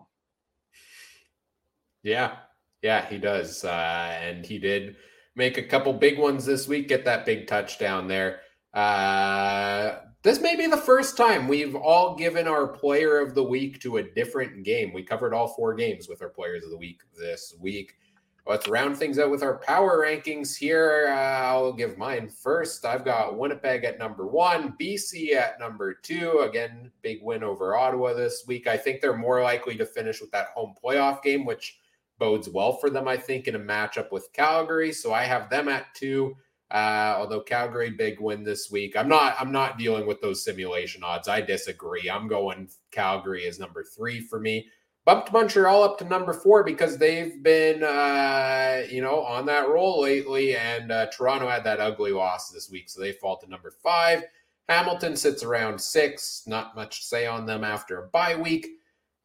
Yeah, 2.02 2.36
yeah, 2.82 3.06
he 3.08 3.18
does, 3.18 3.64
uh, 3.64 4.18
and 4.22 4.46
he 4.46 4.60
did 4.60 4.96
make 5.36 5.58
a 5.58 5.64
couple 5.64 5.94
big 5.94 6.18
ones 6.18 6.46
this 6.46 6.68
week. 6.68 6.88
Get 6.88 7.06
that 7.06 7.26
big 7.26 7.48
touchdown 7.48 8.08
there. 8.08 8.42
Uh, 8.74 10.00
this 10.22 10.42
may 10.42 10.56
be 10.56 10.68
the 10.68 10.78
first 10.78 11.16
time 11.16 11.48
we've 11.48 11.76
all 11.76 12.16
given 12.16 12.48
our 12.48 12.68
player 12.68 13.20
of 13.20 13.36
the 13.36 13.44
week 13.44 13.80
to 13.82 13.98
a 13.98 14.04
different 14.04 14.64
game. 14.64 14.94
We 14.94 15.04
covered 15.04 15.34
all 15.34 15.48
four 15.48 15.74
games 15.76 16.10
with 16.10 16.22
our 16.22 16.30
players 16.30 16.64
of 16.64 16.72
the 16.72 16.78
week 16.78 17.02
this 17.18 17.56
week. 17.60 17.94
Let's 18.46 18.68
round 18.68 18.98
things 18.98 19.20
out 19.20 19.30
with 19.30 19.44
our 19.44 19.60
power 19.60 20.04
rankings 20.06 20.58
here. 20.58 21.08
Uh, 21.10 21.14
I'll 21.14 21.72
give 21.72 21.98
mine 21.98 22.30
first. 22.30 22.84
I've 22.84 23.06
got 23.06 23.38
Winnipeg 23.38 23.84
at 23.84 24.00
number 24.00 24.26
one, 24.26 24.74
BC 24.82 25.36
at 25.36 25.60
number 25.60 25.94
two. 25.94 26.40
Again, 26.40 26.92
big 27.02 27.20
win 27.22 27.44
over 27.44 27.76
Ottawa 27.76 28.14
this 28.14 28.46
week. 28.48 28.66
I 28.66 28.76
think 28.76 29.02
they're 29.02 29.16
more 29.16 29.44
likely 29.44 29.78
to 29.78 29.86
finish 29.86 30.20
with 30.20 30.32
that 30.32 30.48
home 30.48 30.74
playoff 30.84 31.22
game, 31.22 31.46
which 31.46 31.78
bodes 32.20 32.50
well 32.50 32.74
for 32.74 32.90
them, 32.90 33.08
I 33.08 33.18
think, 33.18 33.48
in 33.48 33.56
a 33.56 33.60
matchup 33.60 34.12
with 34.12 34.32
Calgary. 34.34 34.92
So 34.92 35.14
I 35.14 35.24
have 35.24 35.50
them 35.50 35.68
at 35.68 35.94
two. 35.96 36.36
Uh, 36.72 37.16
although 37.18 37.42
Calgary 37.42 37.90
big 37.90 38.20
win 38.20 38.44
this 38.44 38.70
week, 38.70 38.96
I'm 38.96 39.10
not 39.10 39.36
I'm 39.40 39.52
not 39.52 39.80
dealing 39.80 40.06
with 40.06 40.22
those 40.22 40.44
simulation 40.44 41.04
odds. 41.04 41.28
I 41.28 41.42
disagree. 41.42 42.10
I'm 42.10 42.28
going 42.28 42.70
Calgary 42.92 43.46
is 43.46 43.60
number 43.60 43.84
three 43.84 44.20
for 44.22 44.40
me. 44.40 44.68
Bumped 45.04 45.32
Montreal 45.32 45.82
up 45.82 45.98
to 45.98 46.06
number 46.06 46.34
four 46.34 46.64
because 46.64 46.98
they've 46.98 47.42
been 47.42 47.82
uh, 47.82 48.84
you 48.88 49.02
know 49.02 49.22
on 49.22 49.48
that 49.48 49.68
roll 49.68 50.02
lately, 50.02 50.56
and 50.56 50.92
uh, 50.92 51.08
Toronto 51.08 51.50
had 51.50 51.64
that 51.64 51.80
ugly 51.80 52.12
loss 52.12 52.52
this 52.52 52.70
week, 52.70 52.88
so 52.88 53.02
they 53.02 53.14
fall 53.14 53.38
to 53.38 53.50
number 53.50 53.72
five. 53.82 54.24
Hamilton 54.68 55.16
sits 55.16 55.42
around 55.42 55.82
six. 55.82 56.44
Not 56.46 56.76
much 56.76 57.00
to 57.00 57.06
say 57.08 57.26
on 57.26 57.48
them 57.48 57.64
after 57.64 58.04
a 58.04 58.08
bye 58.10 58.36
week. 58.36 58.68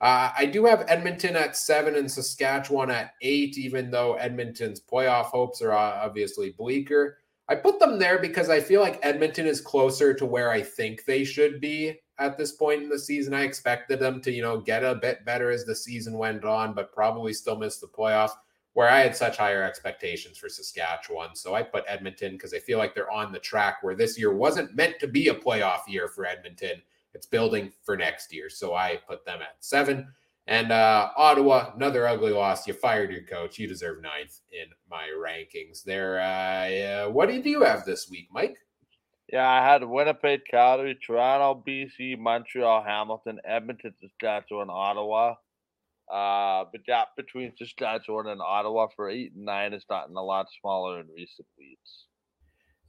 Uh, 0.01 0.31
I 0.37 0.47
do 0.47 0.65
have 0.67 0.85
Edmonton 0.89 1.37
at 1.37 1.57
seven 1.57 1.95
and 1.97 2.11
Saskatchewan 2.11 2.91
at 2.91 3.13
eight, 3.23 3.57
even 3.57 3.91
though 3.91 4.15
Edmonton's 4.15 4.81
playoff 4.81 5.27
hopes 5.27 5.63
are 5.63 5.73
obviously 5.73 6.51
bleaker. 6.51 7.19
I 7.49 7.55
put 7.55 7.79
them 7.79 7.99
there 7.99 8.19
because 8.19 8.51
I 8.51 8.61
feel 8.61 8.81
like 8.81 8.99
Edmonton 9.03 9.47
is 9.47 9.61
closer 9.61 10.13
to 10.15 10.27
where 10.27 10.51
I 10.51 10.63
think 10.63 11.05
they 11.05 11.25
should 11.25 11.61
be 11.61 12.01
at 12.19 12.39
this 12.39 12.53
point 12.53 12.83
in 12.83 12.89
the 12.89 12.99
season. 12.99 13.35
I 13.35 13.43
expected 13.43 14.01
them 14.01 14.21
to, 14.23 14.31
you 14.33 14.43
know, 14.43 14.61
get 14.61 14.83
a 14.85 14.95
bit 14.95 15.25
better 15.25 15.51
as 15.51 15.65
the 15.65 15.75
season 15.75 16.17
went 16.19 16.45
on, 16.45 16.75
but 16.75 16.93
probably 16.93 17.33
still 17.33 17.59
miss 17.59 17.79
the 17.79 17.87
playoffs. 17.87 18.33
where 18.75 18.91
I 18.91 19.01
had 19.01 19.17
such 19.17 19.37
higher 19.37 19.63
expectations 19.63 20.37
for 20.37 20.49
Saskatchewan. 20.49 21.35
So 21.35 21.55
I 21.55 21.63
put 21.63 21.85
Edmonton 21.89 22.33
because 22.33 22.53
I 22.53 22.59
feel 22.59 22.79
like 22.79 22.95
they're 22.95 23.11
on 23.11 23.33
the 23.33 23.39
track 23.39 23.79
where 23.83 23.95
this 23.95 24.19
year 24.19 24.35
wasn't 24.35 24.75
meant 24.75 24.99
to 24.99 25.07
be 25.07 25.29
a 25.29 25.35
playoff 25.35 25.81
year 25.89 26.09
for 26.09 26.27
Edmonton. 26.27 26.83
It's 27.15 27.27
building 27.27 27.73
for 27.83 27.97
next 27.97 28.33
year. 28.33 28.51
So 28.51 28.75
I 28.75 29.01
put 29.09 29.25
them 29.25 29.41
at 29.41 29.57
seven. 29.61 30.09
And 30.47 30.73
uh, 30.73 31.11
Ottawa, 31.17 31.73
another 31.75 32.07
ugly 32.07 32.33
loss. 32.33 32.67
You 32.67 32.75
fired 32.75 33.11
your 33.11 33.23
coach. 33.23 33.59
You 33.59 33.67
deserve 33.67 34.03
ninth 34.03 34.41
in 34.53 34.67
my 34.91 35.09
rankings. 35.17 35.83
There. 35.83 36.21
Uh, 36.21 37.11
what 37.11 37.29
did 37.29 37.47
you 37.47 37.63
have 37.63 37.85
this 37.85 38.11
week, 38.11 38.29
Mike? 38.31 38.59
Yeah, 39.33 39.49
I 39.49 39.65
had 39.65 39.83
Winnipeg, 39.83 40.43
Calgary, 40.51 40.99
Toronto, 41.05 41.63
BC, 41.67 42.19
Montreal, 42.19 42.85
Hamilton, 42.85 43.41
Edmonton, 43.45 43.95
Saskatchewan, 44.01 44.69
Ottawa. 44.71 45.35
Uh, 46.13 46.67
the 46.73 46.79
gap 46.79 47.17
between 47.17 47.53
Saskatchewan 47.57 48.27
and 48.27 48.43
Ottawa 48.43 48.89
for 48.95 49.09
eight 49.09 49.33
and 49.35 49.47
nine 49.47 49.73
has 49.73 49.85
gotten 49.85 50.15
a 50.17 50.23
lot 50.23 50.47
smaller 50.61 51.01
in 51.01 51.07
recent 51.09 51.49
weeks. 51.59 52.05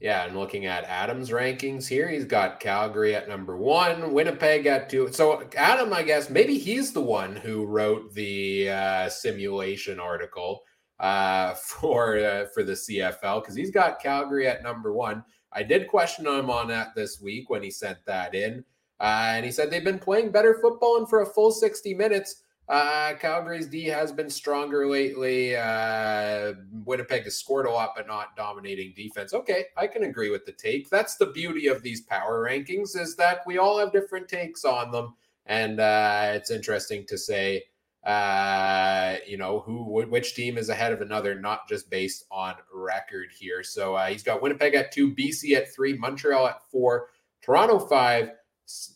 Yeah, 0.01 0.25
and 0.25 0.37
looking 0.37 0.65
at 0.65 0.83
Adam's 0.83 1.29
rankings 1.29 1.87
here, 1.87 2.09
he's 2.09 2.25
got 2.25 2.59
Calgary 2.59 3.15
at 3.15 3.29
number 3.29 3.55
one, 3.55 4.11
Winnipeg 4.11 4.65
at 4.65 4.89
two. 4.89 5.09
So 5.13 5.43
Adam, 5.55 5.93
I 5.93 6.03
guess 6.03 6.29
maybe 6.29 6.57
he's 6.57 6.91
the 6.91 7.01
one 7.01 7.35
who 7.35 7.65
wrote 7.65 8.13
the 8.13 8.69
uh, 8.69 9.09
simulation 9.09 9.99
article 9.99 10.63
uh, 10.99 11.53
for 11.53 12.17
uh, 12.17 12.45
for 12.53 12.63
the 12.63 12.73
CFL 12.73 13.41
because 13.41 13.55
he's 13.55 13.71
got 13.71 14.01
Calgary 14.01 14.47
at 14.47 14.63
number 14.63 14.91
one. 14.91 15.23
I 15.53 15.63
did 15.63 15.87
question 15.87 16.27
him 16.27 16.49
on 16.49 16.67
that 16.67 16.93
this 16.95 17.21
week 17.21 17.49
when 17.49 17.63
he 17.63 17.71
sent 17.71 17.99
that 18.05 18.35
in, 18.35 18.65
uh, 18.99 19.31
and 19.35 19.45
he 19.45 19.51
said 19.51 19.71
they've 19.71 19.81
been 19.81 19.97
playing 19.97 20.31
better 20.31 20.59
football 20.61 20.97
and 20.97 21.07
for 21.07 21.21
a 21.21 21.25
full 21.25 21.51
sixty 21.51 21.93
minutes. 21.93 22.43
Uh, 22.67 23.13
Calgary's 23.19 23.67
D 23.67 23.85
has 23.85 24.11
been 24.11 24.29
stronger 24.29 24.87
lately. 24.87 25.55
Uh, 25.55 26.53
Winnipeg 26.83 27.23
has 27.25 27.37
scored 27.37 27.67
a 27.67 27.71
lot, 27.71 27.91
but 27.95 28.07
not 28.07 28.35
dominating 28.35 28.93
defense. 28.95 29.33
Okay, 29.35 29.65
I 29.77 29.85
can 29.85 30.03
agree 30.03 30.31
with 30.31 30.45
the 30.45 30.51
take. 30.51 30.89
That's 30.89 31.15
the 31.15 31.27
beauty 31.27 31.67
of 31.67 31.83
these 31.83 32.01
power 32.01 32.47
rankings 32.49 32.97
is 32.99 33.15
that 33.17 33.41
we 33.45 33.59
all 33.59 33.77
have 33.77 33.91
different 33.91 34.27
takes 34.27 34.65
on 34.65 34.91
them, 34.91 35.13
and 35.45 35.79
uh, 35.79 36.31
it's 36.33 36.49
interesting 36.49 37.05
to 37.07 37.19
say, 37.19 37.65
uh, 38.03 39.17
you 39.27 39.37
know, 39.37 39.59
who 39.59 39.83
which 40.07 40.33
team 40.33 40.57
is 40.57 40.69
ahead 40.69 40.91
of 40.91 41.01
another, 41.01 41.39
not 41.39 41.69
just 41.69 41.91
based 41.91 42.25
on 42.31 42.55
record 42.73 43.29
here. 43.37 43.61
So 43.61 43.93
uh, 43.93 44.07
he's 44.07 44.23
got 44.23 44.41
Winnipeg 44.41 44.73
at 44.73 44.91
two, 44.91 45.13
BC 45.13 45.55
at 45.55 45.71
three, 45.71 45.95
Montreal 45.97 46.47
at 46.47 46.63
four, 46.71 47.09
Toronto 47.43 47.77
five. 47.77 48.31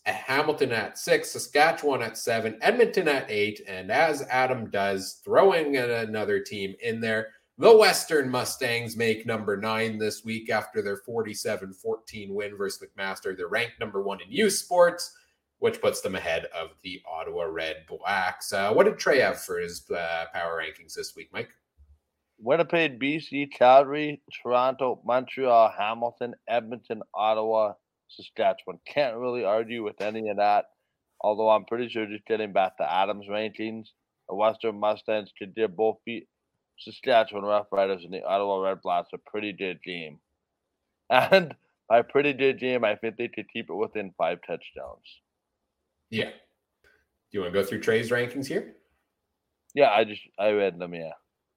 Hamilton 0.06 0.72
at 0.72 0.98
six, 0.98 1.32
Saskatchewan 1.32 2.02
at 2.02 2.18
seven, 2.18 2.58
Edmonton 2.62 3.08
at 3.08 3.30
eight, 3.30 3.62
and 3.68 3.92
as 3.92 4.24
Adam 4.30 4.70
does, 4.70 5.22
throwing 5.24 5.78
another 5.78 6.40
team 6.40 6.76
in 6.82 7.00
there, 7.00 7.28
the 7.60 7.76
Western 7.76 8.30
Mustangs 8.30 8.96
make 8.96 9.26
number 9.26 9.58
nine 9.58 9.98
this 9.98 10.24
week 10.24 10.50
after 10.50 10.82
their 10.82 10.98
47 10.98 11.74
14 11.74 12.34
win 12.34 12.56
versus 12.58 12.88
McMaster. 12.88 13.36
They're 13.36 13.50
ranked 13.50 13.80
number 13.80 14.02
one 14.02 14.22
in 14.22 14.32
U 14.32 14.50
Sports, 14.50 15.14
which 15.60 15.82
puts 15.82 16.00
them 16.00 16.16
ahead 16.16 16.46
of 16.58 16.70
the 16.84 17.02
Ottawa 17.06 17.44
Redblacks. 17.44 18.54
Uh, 18.54 18.74
what 18.74 18.86
did 18.86 18.98
Trey 18.98 19.20
have 19.20 19.42
for 19.42 19.60
his 19.60 19.84
uh, 19.92 20.26
power 20.34 20.64
rankings 20.64 20.94
this 20.94 21.16
week, 21.18 21.30
Mike? 21.34 21.50
Winnipeg, 22.40 22.98
BC, 22.98 23.52
Calgary, 23.52 24.22
Toronto, 24.42 25.02
Montreal, 25.06 25.74
Hamilton, 25.78 26.34
Edmonton, 26.48 27.02
Ottawa, 27.14 27.74
Saskatchewan. 28.10 28.80
Can't 28.88 29.18
really 29.18 29.44
argue 29.44 29.84
with 29.84 30.02
any 30.02 30.30
of 30.30 30.38
that. 30.38 30.66
Although 31.22 31.50
I'm 31.50 31.66
pretty 31.66 31.90
sure 31.90 32.06
just 32.06 32.26
getting 32.26 32.54
back 32.54 32.78
to 32.78 32.92
Adams 32.92 33.28
rankings, 33.30 33.88
the 34.28 34.36
Western 34.36 34.80
Mustangs 34.80 35.32
could 35.38 35.54
did 35.54 35.76
both 35.76 35.98
beat 36.06 36.28
Saskatchewan 36.80 37.44
Roughriders 37.44 38.04
and 38.04 38.14
the 38.14 38.24
Ottawa 38.24 38.58
Redblacks 38.58 39.14
a 39.14 39.18
pretty 39.30 39.54
good 39.54 39.82
game. 39.84 40.20
And 41.12 41.56
by 41.90 42.04
pretty 42.04 42.34
good 42.34 42.60
game, 42.60 42.84
I 42.84 42.96
think 42.96 43.18
they 43.18 43.30
could 43.30 43.48
keep 43.52 43.72
it 43.72 43.74
within 43.74 44.14
five 44.16 44.38
touchdowns. 44.46 45.22
Yeah. 46.12 46.30
Do 46.30 47.32
you 47.32 47.42
want 47.42 47.52
to 47.52 47.60
go 47.60 47.66
through 47.66 47.82
Trey's 47.82 48.12
rankings 48.12 48.46
here? 48.46 48.76
Yeah, 49.74 49.90
I 49.90 50.04
just 50.04 50.22
I 50.38 50.52
read 50.52 50.78
them, 50.78 50.94
yeah. 50.94 51.14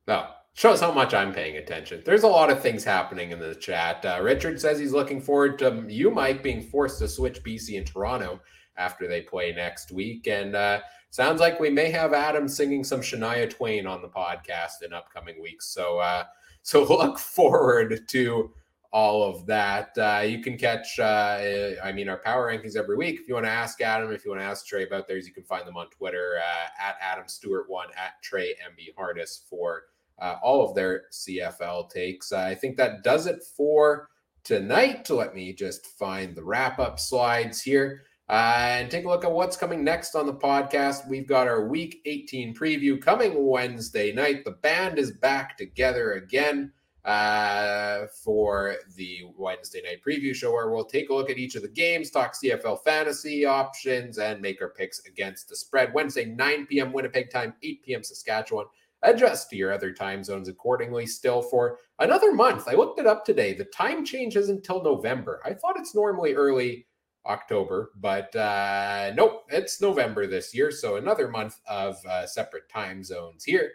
No. 0.06 0.26
Oh, 0.26 0.34
shows 0.54 0.80
how 0.80 0.92
much 0.92 1.14
I'm 1.14 1.32
paying 1.32 1.56
attention. 1.56 2.02
There's 2.04 2.24
a 2.24 2.28
lot 2.28 2.50
of 2.50 2.60
things 2.60 2.84
happening 2.84 3.30
in 3.30 3.38
the 3.38 3.54
chat. 3.54 4.04
Uh, 4.04 4.20
Richard 4.22 4.60
says 4.60 4.78
he's 4.78 4.92
looking 4.92 5.20
forward 5.20 5.58
to 5.60 5.84
you, 5.88 6.10
Mike, 6.10 6.42
being 6.42 6.62
forced 6.62 6.98
to 6.98 7.08
switch 7.08 7.42
BC 7.42 7.78
and 7.78 7.86
Toronto 7.86 8.40
after 8.76 9.06
they 9.06 9.22
play 9.22 9.52
next 9.52 9.92
week. 9.92 10.26
And 10.28 10.54
uh, 10.54 10.80
sounds 11.10 11.40
like 11.40 11.58
we 11.58 11.70
may 11.70 11.90
have 11.90 12.12
Adam 12.12 12.48
singing 12.48 12.84
some 12.84 13.00
Shania 13.00 13.48
Twain 13.48 13.86
on 13.86 14.02
the 14.02 14.08
podcast 14.08 14.82
in 14.84 14.92
upcoming 14.92 15.40
weeks. 15.40 15.68
So, 15.68 15.98
uh, 15.98 16.24
so 16.62 16.84
look 16.84 17.18
forward 17.18 18.06
to 18.08 18.50
all 18.92 19.22
of 19.22 19.46
that. 19.46 19.96
Uh, 19.96 20.22
you 20.22 20.42
can 20.42 20.58
catch, 20.58 20.98
uh, 20.98 21.72
I 21.82 21.92
mean, 21.92 22.10
our 22.10 22.18
power 22.18 22.52
rankings 22.52 22.76
every 22.76 22.96
week. 22.96 23.18
If 23.20 23.26
you 23.26 23.34
want 23.34 23.46
to 23.46 23.50
ask 23.50 23.80
Adam, 23.80 24.12
if 24.12 24.22
you 24.24 24.30
want 24.30 24.42
to 24.42 24.46
ask 24.46 24.66
Trey 24.66 24.84
about 24.84 25.08
theirs, 25.08 25.26
you 25.26 25.32
can 25.32 25.44
find 25.44 25.66
them 25.66 25.78
on 25.78 25.88
Twitter 25.88 26.38
uh, 26.38 26.82
at 26.88 26.96
Adam 27.00 27.26
Stuart 27.26 27.70
one 27.70 27.88
at 27.96 28.22
Trey 28.22 28.50
MB 28.50 28.94
Harness 28.96 29.44
for 29.48 29.84
uh, 30.22 30.36
all 30.42 30.64
of 30.64 30.74
their 30.74 31.02
CFL 31.12 31.90
takes. 31.90 32.32
Uh, 32.32 32.38
I 32.38 32.54
think 32.54 32.76
that 32.76 33.02
does 33.02 33.26
it 33.26 33.42
for 33.56 34.08
tonight. 34.44 35.10
Let 35.10 35.34
me 35.34 35.52
just 35.52 35.86
find 35.98 36.34
the 36.34 36.44
wrap 36.44 36.78
up 36.78 37.00
slides 37.00 37.60
here. 37.60 38.04
Uh, 38.28 38.78
and 38.78 38.90
take 38.90 39.04
a 39.04 39.08
look 39.08 39.24
at 39.24 39.32
what's 39.32 39.56
coming 39.56 39.82
next 39.82 40.14
on 40.14 40.26
the 40.26 40.32
podcast. 40.32 41.08
We've 41.08 41.26
got 41.26 41.48
our 41.48 41.66
week 41.66 42.00
18 42.06 42.54
preview 42.54 43.02
coming 43.02 43.46
Wednesday 43.46 44.12
night. 44.12 44.44
The 44.44 44.52
band 44.52 44.98
is 44.98 45.10
back 45.10 45.56
together 45.56 46.12
again 46.12 46.72
uh, 47.04 48.06
for 48.22 48.76
the 48.96 49.22
Wednesday 49.36 49.82
night 49.84 50.02
preview 50.06 50.34
show, 50.34 50.52
where 50.52 50.70
we'll 50.70 50.84
take 50.84 51.10
a 51.10 51.14
look 51.14 51.30
at 51.30 51.36
each 51.36 51.56
of 51.56 51.62
the 51.62 51.68
games, 51.68 52.10
talk 52.10 52.34
CFL 52.34 52.82
fantasy 52.84 53.44
options, 53.44 54.18
and 54.18 54.40
make 54.40 54.62
our 54.62 54.70
picks 54.70 55.04
against 55.04 55.48
the 55.48 55.56
spread. 55.56 55.92
Wednesday, 55.92 56.24
9 56.24 56.66
p.m. 56.66 56.92
Winnipeg 56.92 57.28
time, 57.28 57.54
8 57.62 57.82
p.m. 57.82 58.04
Saskatchewan 58.04 58.66
adjust 59.02 59.50
to 59.50 59.56
your 59.56 59.72
other 59.72 59.92
time 59.92 60.22
zones 60.22 60.48
accordingly 60.48 61.06
still 61.06 61.42
for 61.42 61.78
another 61.98 62.32
month. 62.32 62.68
I 62.68 62.74
looked 62.74 63.00
it 63.00 63.06
up 63.06 63.24
today. 63.24 63.54
The 63.54 63.64
time 63.66 64.04
change 64.04 64.36
is 64.36 64.48
until 64.48 64.82
November. 64.82 65.40
I 65.44 65.54
thought 65.54 65.78
it's 65.78 65.94
normally 65.94 66.34
early 66.34 66.86
October, 67.26 67.92
but 68.00 68.34
uh, 68.34 69.12
nope, 69.14 69.44
it's 69.48 69.80
November 69.80 70.26
this 70.26 70.54
year. 70.54 70.70
So 70.70 70.96
another 70.96 71.28
month 71.28 71.60
of 71.68 71.96
uh, 72.06 72.26
separate 72.26 72.68
time 72.68 73.02
zones 73.04 73.44
here. 73.44 73.72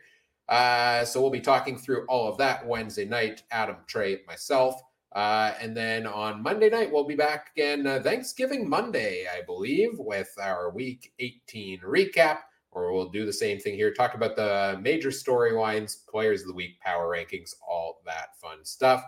Uh, 0.49 1.03
so 1.03 1.21
we'll 1.21 1.29
be 1.29 1.41
talking 1.41 1.77
through 1.77 2.05
all 2.07 2.27
of 2.27 2.37
that 2.37 2.65
Wednesday 2.65 3.05
night. 3.05 3.43
Adam, 3.51 3.77
Trey, 3.85 4.21
myself. 4.27 4.81
Uh, 5.13 5.53
and 5.61 5.75
then 5.75 6.05
on 6.05 6.43
Monday 6.43 6.69
night, 6.69 6.91
we'll 6.91 7.07
be 7.07 7.15
back 7.15 7.49
again, 7.55 7.87
uh, 7.87 7.99
Thanksgiving 8.01 8.69
Monday, 8.69 9.25
I 9.25 9.41
believe, 9.41 9.97
with 9.97 10.29
our 10.39 10.69
week 10.69 11.13
18 11.19 11.79
recap 11.79 12.39
or 12.83 12.93
we'll 12.93 13.09
do 13.09 13.25
the 13.25 13.33
same 13.33 13.59
thing 13.59 13.75
here. 13.75 13.93
Talk 13.93 14.13
about 14.13 14.35
the 14.35 14.79
major 14.81 15.09
storylines, 15.09 16.05
players 16.07 16.41
of 16.41 16.47
the 16.47 16.53
week, 16.53 16.79
power 16.79 17.15
rankings, 17.15 17.51
all 17.67 18.01
that 18.05 18.39
fun 18.41 18.63
stuff. 18.63 19.03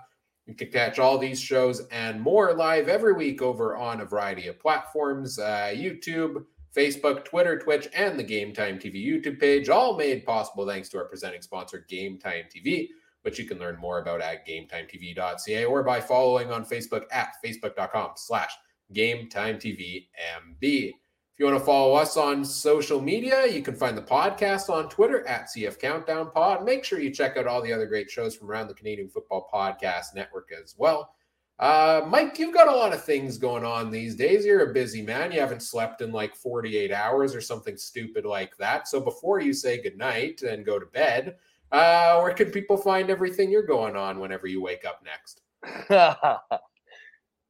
You 0.46 0.56
can 0.56 0.72
catch 0.72 0.98
all 0.98 1.18
these 1.18 1.40
shows 1.40 1.82
and 1.92 2.20
more 2.20 2.54
live 2.54 2.90
every 2.90 3.14
week 3.14 3.42
over 3.42 3.78
on 3.78 4.02
a 4.02 4.06
variety 4.06 4.48
of 4.48 4.60
platforms 4.60 5.38
uh, 5.38 5.72
YouTube, 5.74 6.44
Facebook, 6.76 7.26
Twitter, 7.26 7.60
Twitch, 7.60 7.88
and 7.94 8.20
the 8.20 8.24
Game 8.24 8.54
Time 8.54 8.80
TV 8.80 9.06
YouTube 9.06 9.40
page, 9.40 9.70
all 9.70 9.98
made 9.98 10.26
possible 10.26 10.68
thanks 10.68 10.90
to 10.90 10.98
our 10.98 11.06
presenting 11.06 11.42
sponsor, 11.42 11.86
Game 11.88 12.18
Time 12.18 12.46
TV, 12.54 12.88
which 13.22 13.38
you 13.38 13.46
can 13.46 13.60
learn 13.60 13.80
more 13.80 14.00
about 14.00 14.22
at 14.22 14.48
GameTimeTV.ca 14.48 15.66
or 15.66 15.84
by 15.84 16.02
following 16.02 16.52
on 16.52 16.66
Facebook 16.66 17.04
at 17.12 17.34
facebook.com 17.44 18.12
slash 18.16 18.52
GameTimeTVMB 18.94 20.94
you 21.40 21.46
want 21.46 21.58
to 21.58 21.64
follow 21.64 21.96
us 21.96 22.18
on 22.18 22.44
social 22.44 23.00
media, 23.02 23.48
you 23.48 23.62
can 23.62 23.74
find 23.74 23.98
the 23.98 24.02
podcast 24.02 24.70
on 24.70 24.90
Twitter 24.90 25.26
at 25.26 25.48
CF 25.48 25.80
Countdown 25.80 26.32
Pod. 26.32 26.66
Make 26.66 26.84
sure 26.84 27.00
you 27.00 27.12
check 27.12 27.38
out 27.38 27.48
all 27.48 27.62
the 27.62 27.72
other 27.72 27.86
great 27.86 28.12
shows 28.12 28.36
from 28.36 28.52
around 28.52 28.68
the 28.68 28.74
Canadian 28.74 29.08
Football 29.08 29.50
Podcast 29.52 30.14
Network 30.14 30.50
as 30.52 30.76
well. 30.78 31.14
Uh, 31.58 32.02
Mike, 32.08 32.38
you've 32.40 32.54
got 32.54 32.68
a 32.68 32.76
lot 32.76 32.94
of 32.94 33.06
things 33.06 33.38
going 33.38 33.64
on 33.64 33.90
these 33.90 34.16
days. 34.16 34.46
You're 34.46 34.70
a 34.70 34.74
busy 34.74 35.02
man. 35.02 35.32
You 35.32 35.40
haven't 35.40 35.64
slept 35.64 36.02
in 36.02 36.12
like 36.12 36.36
48 36.36 36.92
hours 36.92 37.34
or 37.34 37.40
something 37.40 37.78
stupid 37.78 38.26
like 38.26 38.58
that. 38.58 38.90
So 38.90 39.00
before 39.00 39.40
you 39.40 39.54
say 39.54 39.82
goodnight 39.82 40.42
and 40.42 40.66
go 40.66 40.78
to 40.78 40.86
bed, 40.88 41.38
uh, 41.72 42.20
where 42.20 42.34
can 42.34 42.52
people 42.52 42.76
find 42.76 43.10
everything 43.10 43.50
you're 43.50 43.64
going 43.64 43.96
on 43.96 44.20
whenever 44.20 44.48
you 44.48 44.62
wake 44.62 44.84
up 44.86 45.06
next? 45.06 45.42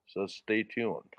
So 0.07 0.27
stay 0.27 0.63
tuned. 0.63 1.13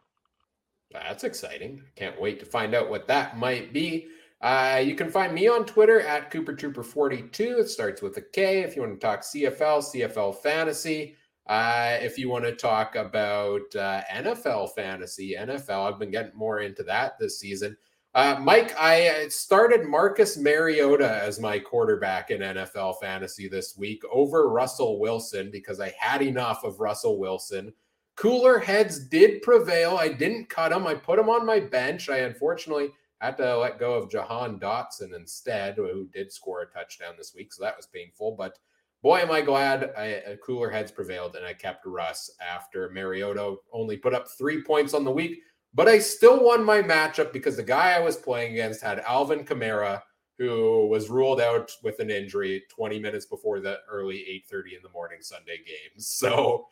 That's 0.90 1.24
exciting. 1.24 1.82
Can't 1.96 2.20
wait 2.20 2.40
to 2.40 2.46
find 2.46 2.74
out 2.74 2.90
what 2.90 3.06
that 3.08 3.38
might 3.38 3.72
be. 3.72 4.08
Uh, 4.40 4.80
you 4.84 4.94
can 4.94 5.10
find 5.10 5.34
me 5.34 5.48
on 5.48 5.66
Twitter 5.66 6.00
at 6.00 6.30
Kooper 6.30 6.56
Trooper 6.56 6.84
42. 6.84 7.58
It 7.58 7.68
starts 7.68 8.00
with 8.00 8.16
a 8.16 8.22
K 8.22 8.60
if 8.60 8.76
you 8.76 8.82
want 8.82 8.98
to 8.98 9.06
talk 9.06 9.22
CFL, 9.22 9.82
CFL 9.82 10.36
fantasy. 10.36 11.16
Uh, 11.46 11.96
if 12.00 12.18
you 12.18 12.28
want 12.28 12.44
to 12.44 12.54
talk 12.54 12.94
about 12.94 13.74
uh, 13.74 14.02
NFL 14.12 14.74
fantasy, 14.74 15.34
NFL, 15.38 15.92
I've 15.92 15.98
been 15.98 16.10
getting 16.10 16.36
more 16.36 16.60
into 16.60 16.82
that 16.84 17.18
this 17.18 17.40
season. 17.40 17.76
Uh, 18.14 18.36
Mike, 18.40 18.78
I 18.78 19.08
uh, 19.08 19.28
started 19.28 19.86
Marcus 19.86 20.36
Mariota 20.36 21.22
as 21.22 21.40
my 21.40 21.58
quarterback 21.58 22.30
in 22.30 22.40
NFL 22.40 23.00
fantasy 23.00 23.48
this 23.48 23.76
week 23.76 24.02
over 24.12 24.48
Russell 24.48 24.98
Wilson 24.98 25.50
because 25.50 25.80
I 25.80 25.94
had 25.98 26.22
enough 26.22 26.64
of 26.64 26.80
Russell 26.80 27.18
Wilson. 27.18 27.72
Cooler 28.18 28.58
heads 28.58 28.98
did 28.98 29.42
prevail. 29.42 29.96
I 29.96 30.08
didn't 30.08 30.48
cut 30.48 30.72
him. 30.72 30.88
I 30.88 30.94
put 30.94 31.20
him 31.20 31.28
on 31.28 31.46
my 31.46 31.60
bench. 31.60 32.08
I 32.08 32.18
unfortunately 32.18 32.90
had 33.20 33.36
to 33.36 33.56
let 33.58 33.78
go 33.78 33.94
of 33.94 34.10
Jahan 34.10 34.58
Dotson 34.58 35.14
instead, 35.14 35.76
who 35.76 36.08
did 36.12 36.32
score 36.32 36.62
a 36.62 36.66
touchdown 36.66 37.14
this 37.16 37.32
week. 37.32 37.52
So 37.52 37.62
that 37.62 37.76
was 37.76 37.86
painful. 37.86 38.32
But 38.32 38.58
boy, 39.04 39.18
am 39.20 39.30
I 39.30 39.40
glad 39.40 39.92
I, 39.96 40.14
uh, 40.14 40.36
cooler 40.44 40.68
heads 40.68 40.90
prevailed 40.90 41.36
and 41.36 41.46
I 41.46 41.52
kept 41.52 41.86
Russ 41.86 42.28
after 42.40 42.90
Mariota 42.90 43.54
only 43.72 43.96
put 43.96 44.14
up 44.14 44.26
three 44.36 44.64
points 44.64 44.94
on 44.94 45.04
the 45.04 45.12
week. 45.12 45.38
But 45.72 45.86
I 45.86 46.00
still 46.00 46.44
won 46.44 46.64
my 46.64 46.82
matchup 46.82 47.32
because 47.32 47.56
the 47.56 47.62
guy 47.62 47.92
I 47.92 48.00
was 48.00 48.16
playing 48.16 48.50
against 48.50 48.82
had 48.82 48.98
Alvin 49.00 49.44
Kamara, 49.44 50.02
who 50.38 50.88
was 50.88 51.08
ruled 51.08 51.40
out 51.40 51.70
with 51.84 52.00
an 52.00 52.10
injury 52.10 52.64
20 52.68 52.98
minutes 52.98 53.26
before 53.26 53.60
the 53.60 53.78
early 53.88 54.24
8:30 54.50 54.76
in 54.76 54.82
the 54.82 54.88
morning 54.88 55.18
Sunday 55.20 55.58
game. 55.58 55.92
So 55.98 56.66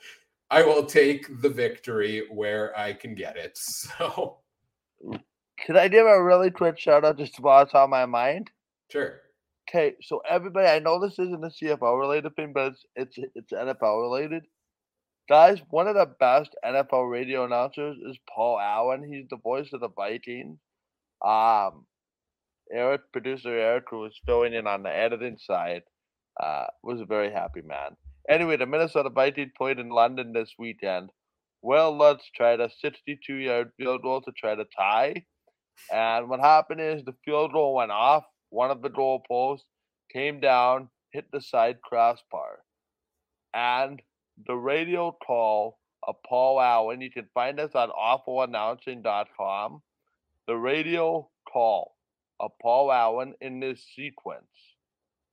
I 0.51 0.63
will 0.63 0.87
take 0.87 1.43
the 1.43 1.49
victory 1.49 2.25
where 2.31 2.77
I 2.79 2.93
can 2.93 3.15
get 3.15 3.37
it. 3.37 3.59
So 3.99 4.39
Can 5.59 5.77
I 5.77 5.89
give 5.89 6.07
a 6.07 6.23
really 6.23 6.51
quick 6.51 6.79
shout 6.79 7.05
out 7.05 7.19
just 7.19 7.41
while 7.41 7.63
it's 7.63 7.75
on 7.75 7.91
my 7.91 8.07
mind? 8.07 8.51
Sure. 8.91 9.21
Okay, 9.69 9.97
so 10.03 10.23
everybody, 10.29 10.69
I 10.69 10.79
know 10.79 11.01
this 11.01 11.19
isn't 11.19 11.45
a 11.45 11.49
CFL 11.49 11.99
related 11.99 12.37
thing, 12.37 12.53
but 12.55 12.73
it's 12.73 12.85
it's 12.95 13.19
it's 13.35 13.53
NFL 13.53 14.01
related. 14.01 14.45
Guys, 15.29 15.59
one 15.71 15.89
of 15.89 15.97
the 15.97 16.07
best 16.21 16.55
NFL 16.65 17.11
radio 17.11 17.45
announcers 17.45 17.97
is 18.09 18.17
Paul 18.33 18.61
Allen. 18.61 19.03
He's 19.03 19.27
the 19.29 19.39
voice 19.39 19.73
of 19.73 19.81
the 19.81 19.89
Vikings. 19.89 20.59
Um, 21.25 21.85
Eric, 22.73 23.01
producer 23.13 23.51
Eric, 23.51 23.85
who 23.91 24.01
was 24.01 24.21
filling 24.25 24.55
in 24.55 24.69
on 24.69 24.85
the 24.85 24.97
editing 24.97 25.37
side, 25.39 25.83
uh, 26.41 26.67
was 26.85 27.01
a 27.01 27.07
very 27.07 27.33
happy 27.33 27.63
man. 27.63 27.97
Anyway, 28.29 28.57
the 28.57 28.67
Minnesota 28.67 29.11
Vikings 29.11 29.53
played 29.57 29.79
in 29.79 29.89
London 29.89 30.33
this 30.33 30.55
weekend. 30.59 31.11
Wil 31.63 31.97
Lutz 31.97 32.29
tried 32.35 32.61
a 32.61 32.71
62 32.81 33.35
yard 33.35 33.73
field 33.77 34.03
goal 34.03 34.21
to 34.23 34.33
try 34.33 34.55
to 34.55 34.65
tie. 34.77 35.25
And 35.93 36.29
what 36.29 36.41
happened 36.41 36.81
is 36.81 37.05
the 37.05 37.15
field 37.25 37.53
goal 37.53 37.75
went 37.75 37.91
off. 37.91 38.25
One 38.51 38.71
of 38.71 38.83
the 38.83 38.89
goal 38.89 39.23
posts 39.27 39.67
came 40.13 40.41
down, 40.41 40.89
hit 41.11 41.27
the 41.33 41.41
side 41.41 41.81
crossbar. 41.83 42.61
And 43.55 44.01
the 44.47 44.55
radio 44.55 45.13
call 45.13 45.79
of 46.07 46.17
Paul 46.27 46.61
Allen, 46.61 47.01
you 47.01 47.11
can 47.11 47.29
find 47.35 47.59
us 47.61 47.75
on 47.75 47.91
awfulannouncing.com. 47.91 49.83
The 50.47 50.57
radio 50.57 51.29
call 51.53 51.97
of 52.39 52.53
Paul 52.61 52.93
Allen 52.93 53.35
in 53.41 53.61
this 53.61 53.85
sequence 53.95 54.45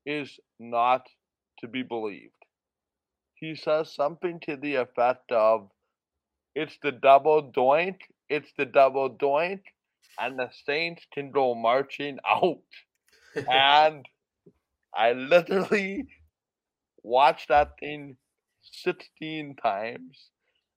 is 0.06 0.40
not 0.60 1.08
to 1.60 1.68
be 1.68 1.84
believed. 1.84 2.43
He 3.44 3.56
says 3.56 3.94
something 3.94 4.40
to 4.46 4.56
the 4.56 4.76
effect 4.76 5.30
of, 5.34 5.70
It's 6.56 6.78
the 6.82 6.94
double 6.94 7.52
doink, 7.52 7.98
it's 8.30 8.54
the 8.58 8.66
double 8.66 9.10
doink, 9.10 9.64
and 10.18 10.40
the 10.40 10.50
Saints 10.66 11.06
can 11.14 11.30
go 11.30 11.54
marching 11.54 12.20
out. 12.26 12.64
and 13.36 14.06
I 14.96 15.12
literally 15.12 16.08
watched 17.04 17.50
that 17.50 17.72
thing 17.82 18.16
16 18.62 19.58
times. 19.62 20.30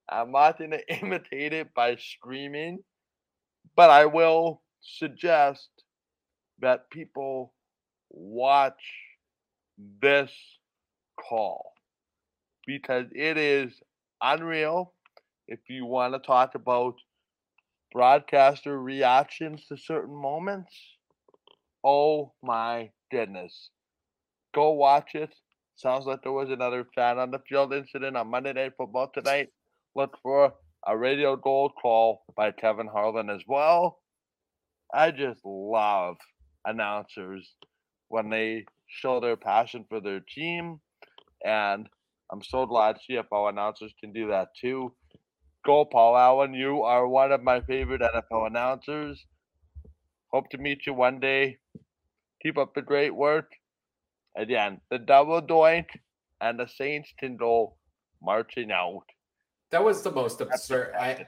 I'm 0.08 0.32
not 0.32 0.58
going 0.58 0.70
to 0.72 0.94
imitate 1.00 1.52
it 1.52 1.72
by 1.72 1.94
screaming, 1.94 2.82
but 3.76 3.90
I 3.90 4.06
will 4.06 4.64
suggest 4.80 5.68
that 6.58 6.90
people 6.90 7.54
watch 8.10 8.82
this 9.78 10.32
call 11.16 11.75
because 12.66 13.06
it 13.12 13.36
is 13.38 13.82
unreal. 14.22 14.94
If 15.48 15.60
you 15.68 15.86
want 15.86 16.14
to 16.14 16.20
talk 16.20 16.54
about 16.54 16.94
broadcaster 17.92 18.80
reactions 18.80 19.66
to 19.68 19.76
certain 19.76 20.14
moments, 20.14 20.74
oh 21.84 22.32
my 22.42 22.90
goodness. 23.10 23.70
Go 24.54 24.72
watch 24.72 25.14
it. 25.14 25.34
Sounds 25.76 26.06
like 26.06 26.22
there 26.22 26.32
was 26.32 26.50
another 26.50 26.84
fan 26.94 27.18
on 27.18 27.30
the 27.30 27.38
field 27.48 27.72
incident 27.72 28.16
on 28.16 28.30
Monday 28.30 28.52
Night 28.52 28.72
Football 28.76 29.10
tonight. 29.12 29.50
Look 29.94 30.18
for 30.22 30.54
a 30.86 30.96
radio 30.96 31.36
gold 31.36 31.72
call 31.80 32.24
by 32.36 32.52
Kevin 32.52 32.88
Harlan 32.88 33.30
as 33.30 33.42
well. 33.46 34.00
I 34.92 35.10
just 35.10 35.44
love 35.44 36.16
announcers 36.64 37.54
when 38.08 38.30
they 38.30 38.66
show 38.86 39.20
their 39.20 39.36
passion 39.36 39.84
for 39.88 40.00
their 40.00 40.20
team. 40.20 40.80
And 41.44 41.88
I'm 42.30 42.42
so 42.42 42.66
glad 42.66 42.98
CFL 43.08 43.50
announcers 43.50 43.92
can 44.00 44.12
do 44.12 44.28
that 44.28 44.48
too. 44.60 44.92
Go, 45.64 45.84
Paul 45.84 46.16
Allen. 46.16 46.54
You 46.54 46.82
are 46.82 47.06
one 47.06 47.32
of 47.32 47.42
my 47.42 47.60
favorite 47.60 48.02
NFL 48.02 48.46
announcers. 48.46 49.24
Hope 50.32 50.48
to 50.50 50.58
meet 50.58 50.86
you 50.86 50.94
one 50.94 51.20
day. 51.20 51.58
Keep 52.42 52.58
up 52.58 52.74
the 52.74 52.82
great 52.82 53.14
work. 53.14 53.50
Again, 54.36 54.80
the 54.90 54.98
double 54.98 55.40
doink 55.40 55.86
and 56.40 56.58
the 56.58 56.66
Saints 56.66 57.12
can 57.18 57.36
go 57.36 57.76
marching 58.22 58.70
out. 58.70 59.04
That 59.70 59.82
was 59.82 60.02
the 60.02 60.12
most 60.12 60.40
absurd. 60.40 60.94
I 60.94 61.26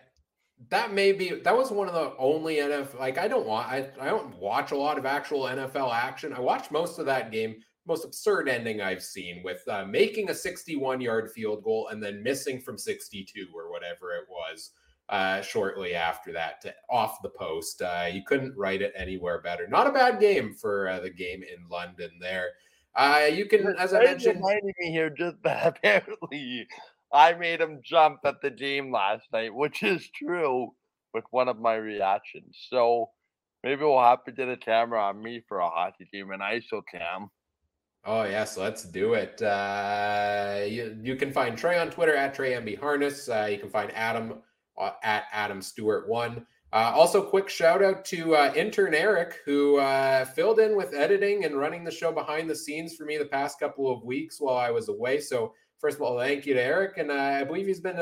that 0.71 0.93
may 0.93 1.13
be 1.13 1.41
that 1.41 1.57
was 1.57 1.71
one 1.71 1.89
of 1.89 1.95
the 1.95 2.15
only 2.19 2.57
NFL 2.57 2.99
like 2.99 3.17
I 3.17 3.29
don't 3.29 3.47
want 3.47 3.69
I, 3.69 3.89
I 4.01 4.07
don't 4.07 4.37
watch 4.39 4.73
a 4.73 4.77
lot 4.77 4.99
of 4.99 5.07
actual 5.07 5.45
NFL 5.45 5.93
action. 5.93 6.33
I 6.33 6.41
watched 6.41 6.71
most 6.71 6.99
of 6.99 7.07
that 7.07 7.33
game. 7.33 7.57
Most 7.89 8.05
absurd 8.05 8.49
ending 8.49 8.81
I've 8.81 9.03
seen 9.03 9.43
with 9.43 9.67
uh, 9.67 9.85
making 9.87 10.29
a 10.31 10.35
61 10.35 11.01
yard 11.01 11.33
field 11.33 11.65
goal 11.65 11.89
and 11.89 12.03
then 12.03 12.23
missing 12.23 12.61
from 12.61 12.77
62 12.77 13.47
or 13.55 13.71
whatever 13.71 14.13
it 14.13 14.27
was 14.31 14.73
uh, 15.09 15.41
shortly 15.41 15.95
after 15.95 16.33
that 16.33 16.61
to 16.61 16.75
off 16.91 17.23
the 17.23 17.31
post. 17.31 17.81
Uh, 17.81 18.07
you 18.13 18.23
couldn't 18.25 18.57
write 18.57 18.83
it 18.83 18.93
anywhere 18.95 19.41
better. 19.41 19.67
Not 19.67 19.87
a 19.87 19.93
bad 19.93 20.21
game 20.21 20.53
for 20.53 20.89
uh, 20.89 21.01
the 21.01 21.11
game 21.11 21.43
in 21.43 21.69
London 21.71 22.11
there. 22.21 22.51
Uh, 22.95 23.29
you 23.33 23.47
can, 23.47 23.75
as 23.79 23.95
I 23.95 24.05
mentioned, 24.05 24.37
reminding 24.37 24.75
me 24.81 24.91
here 24.91 25.11
just 25.11 25.37
that 25.45 25.67
apparently 25.67 26.67
I 27.13 27.33
made 27.35 27.61
him 27.61 27.81
jump 27.83 28.21
at 28.25 28.43
the 28.43 28.51
game 28.51 28.93
last 28.93 29.25
night, 29.33 29.55
which 29.55 29.83
is 29.83 30.09
true 30.15 30.75
with 31.15 31.25
one 31.31 31.49
of 31.49 31.59
my 31.59 31.77
reactions. 31.77 32.67
So 32.69 33.11
maybe 33.65 33.83
we'll 33.83 34.01
have 34.03 34.25
to 34.25 34.33
get 34.33 34.49
a 34.49 34.57
camera 34.57 35.01
on 35.03 35.23
me 35.23 35.43
for 35.49 35.61
a 35.61 35.71
hockey 35.71 36.09
game, 36.13 36.31
an 36.33 36.41
ISO 36.41 36.83
cam. 36.91 37.31
Oh 38.05 38.25
yes, 38.25 38.57
let's 38.57 38.85
do 38.85 39.15
it. 39.15 39.41
Uh, 39.43 40.61
you, 40.67 40.97
you 41.03 41.17
can 41.17 41.33
find 41.33 41.59
Trey 41.59 41.79
on 41.79 41.91
Twitter 41.91 42.15
at 42.15 42.35
Trey 42.35 42.53
MB 42.53 42.79
Harness. 42.79 43.29
Uh, 43.29 43.49
you 43.51 43.59
can 43.59 43.69
find 43.69 43.93
Adam 43.95 44.35
uh, 44.79 44.93
at 45.03 45.25
Adam 45.33 45.61
Stuart 45.61 46.09
one. 46.09 46.47
Uh, 46.73 46.93
also, 46.95 47.23
quick 47.23 47.49
shout 47.49 47.83
out 47.83 48.05
to 48.05 48.37
uh, 48.37 48.53
intern 48.55 48.95
Eric, 48.95 49.39
who 49.45 49.79
uh, 49.79 50.25
filled 50.27 50.59
in 50.59 50.77
with 50.77 50.95
editing 50.95 51.45
and 51.45 51.57
running 51.57 51.83
the 51.83 51.91
show 51.91 52.13
behind 52.13 52.49
the 52.49 52.55
scenes 52.55 52.95
for 52.95 53.05
me 53.05 53.17
the 53.17 53.25
past 53.25 53.59
couple 53.59 53.91
of 53.91 54.05
weeks 54.05 54.41
while 54.41 54.57
I 54.57 54.71
was 54.71 54.89
away. 54.89 55.19
So, 55.19 55.55
first 55.79 55.97
of 55.97 56.03
all, 56.03 56.19
thank 56.19 56.47
you 56.47 56.55
to 56.55 56.63
Eric, 56.63 56.99
and 56.99 57.11
I 57.11 57.43
believe 57.45 57.67
he's 57.67 57.81
been 57.81 57.99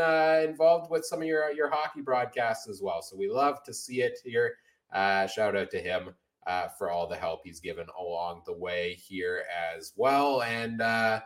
involved 0.48 0.90
with 0.90 1.04
some 1.04 1.22
of 1.22 1.28
your 1.28 1.50
your 1.52 1.70
hockey 1.70 2.00
broadcasts 2.00 2.68
as 2.68 2.82
well. 2.82 3.02
So 3.02 3.16
we 3.16 3.30
love 3.30 3.62
to 3.64 3.72
see 3.72 4.02
it 4.02 4.18
here. 4.24 4.56
Shout 4.92 5.56
out 5.56 5.70
to 5.70 5.78
him 5.78 6.14
Uh, 6.46 6.68
for 6.68 6.92
all 6.92 7.08
the 7.08 7.16
help 7.16 7.40
he's 7.42 7.58
given 7.58 7.86
along 7.98 8.40
the 8.46 8.52
way 8.52 8.94
here 8.94 9.42
as 9.74 9.92
well. 9.96 10.42
And 10.42 10.80
uh, 10.80 11.20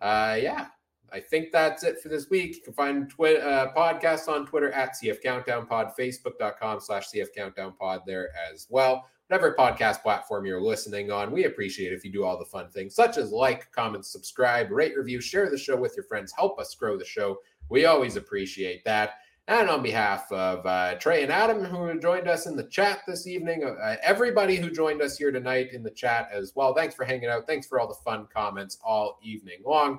uh, 0.00 0.38
yeah, 0.40 0.68
I 1.12 1.20
think 1.20 1.52
that's 1.52 1.84
it 1.84 2.00
for 2.00 2.08
this 2.08 2.30
week. 2.30 2.56
You 2.56 2.62
can 2.62 2.72
find 2.72 3.10
twi- 3.10 3.36
uh, 3.36 3.74
podcasts 3.74 4.28
on 4.28 4.46
Twitter 4.46 4.72
at 4.72 4.94
CF 4.94 5.22
Countdown 5.22 5.66
Pod, 5.66 5.92
Facebook.com 5.98 6.80
slash 6.80 7.08
CF 7.10 7.28
Countdown 7.36 7.74
Pod 7.78 8.00
there 8.06 8.30
as 8.50 8.66
well. 8.70 9.06
Whatever 9.28 9.54
podcast 9.54 10.02
platform 10.02 10.46
you're 10.46 10.60
listening 10.60 11.10
on, 11.10 11.30
we 11.32 11.44
appreciate 11.44 11.92
if 11.92 12.04
you 12.04 12.10
do 12.10 12.24
all 12.24 12.38
the 12.38 12.44
fun 12.44 12.70
things 12.70 12.94
such 12.94 13.18
as 13.18 13.30
like, 13.30 13.70
comment, 13.72 14.06
subscribe, 14.06 14.70
rate, 14.70 14.96
review, 14.96 15.20
share 15.20 15.50
the 15.50 15.58
show 15.58 15.76
with 15.76 15.94
your 15.96 16.04
friends, 16.04 16.32
help 16.32 16.58
us 16.58 16.74
grow 16.74 16.96
the 16.96 17.04
show. 17.04 17.38
We 17.68 17.84
always 17.84 18.16
appreciate 18.16 18.84
that. 18.84 19.14
And 19.48 19.68
on 19.68 19.82
behalf 19.82 20.30
of 20.30 20.64
uh, 20.64 20.94
Trey 20.94 21.24
and 21.24 21.32
Adam, 21.32 21.64
who 21.64 21.98
joined 21.98 22.28
us 22.28 22.46
in 22.46 22.56
the 22.56 22.64
chat 22.64 23.00
this 23.08 23.26
evening, 23.26 23.64
uh, 23.64 23.96
everybody 24.02 24.56
who 24.56 24.70
joined 24.70 25.02
us 25.02 25.18
here 25.18 25.32
tonight 25.32 25.72
in 25.72 25.82
the 25.82 25.90
chat 25.90 26.28
as 26.32 26.52
well, 26.54 26.74
thanks 26.74 26.94
for 26.94 27.04
hanging 27.04 27.28
out. 27.28 27.46
Thanks 27.46 27.66
for 27.66 27.80
all 27.80 27.88
the 27.88 27.94
fun 27.94 28.28
comments 28.32 28.78
all 28.84 29.18
evening 29.22 29.58
long. 29.66 29.98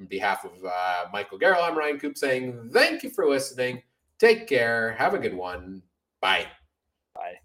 On 0.00 0.06
behalf 0.06 0.44
of 0.44 0.52
uh, 0.64 1.06
Michael 1.12 1.38
Gerl, 1.38 1.60
I'm 1.60 1.76
Ryan 1.76 1.98
Coop 1.98 2.16
saying 2.16 2.70
thank 2.72 3.02
you 3.02 3.10
for 3.10 3.28
listening. 3.28 3.82
Take 4.18 4.46
care. 4.46 4.92
Have 4.92 5.14
a 5.14 5.18
good 5.18 5.34
one. 5.34 5.82
Bye. 6.20 6.46
Bye. 7.14 7.43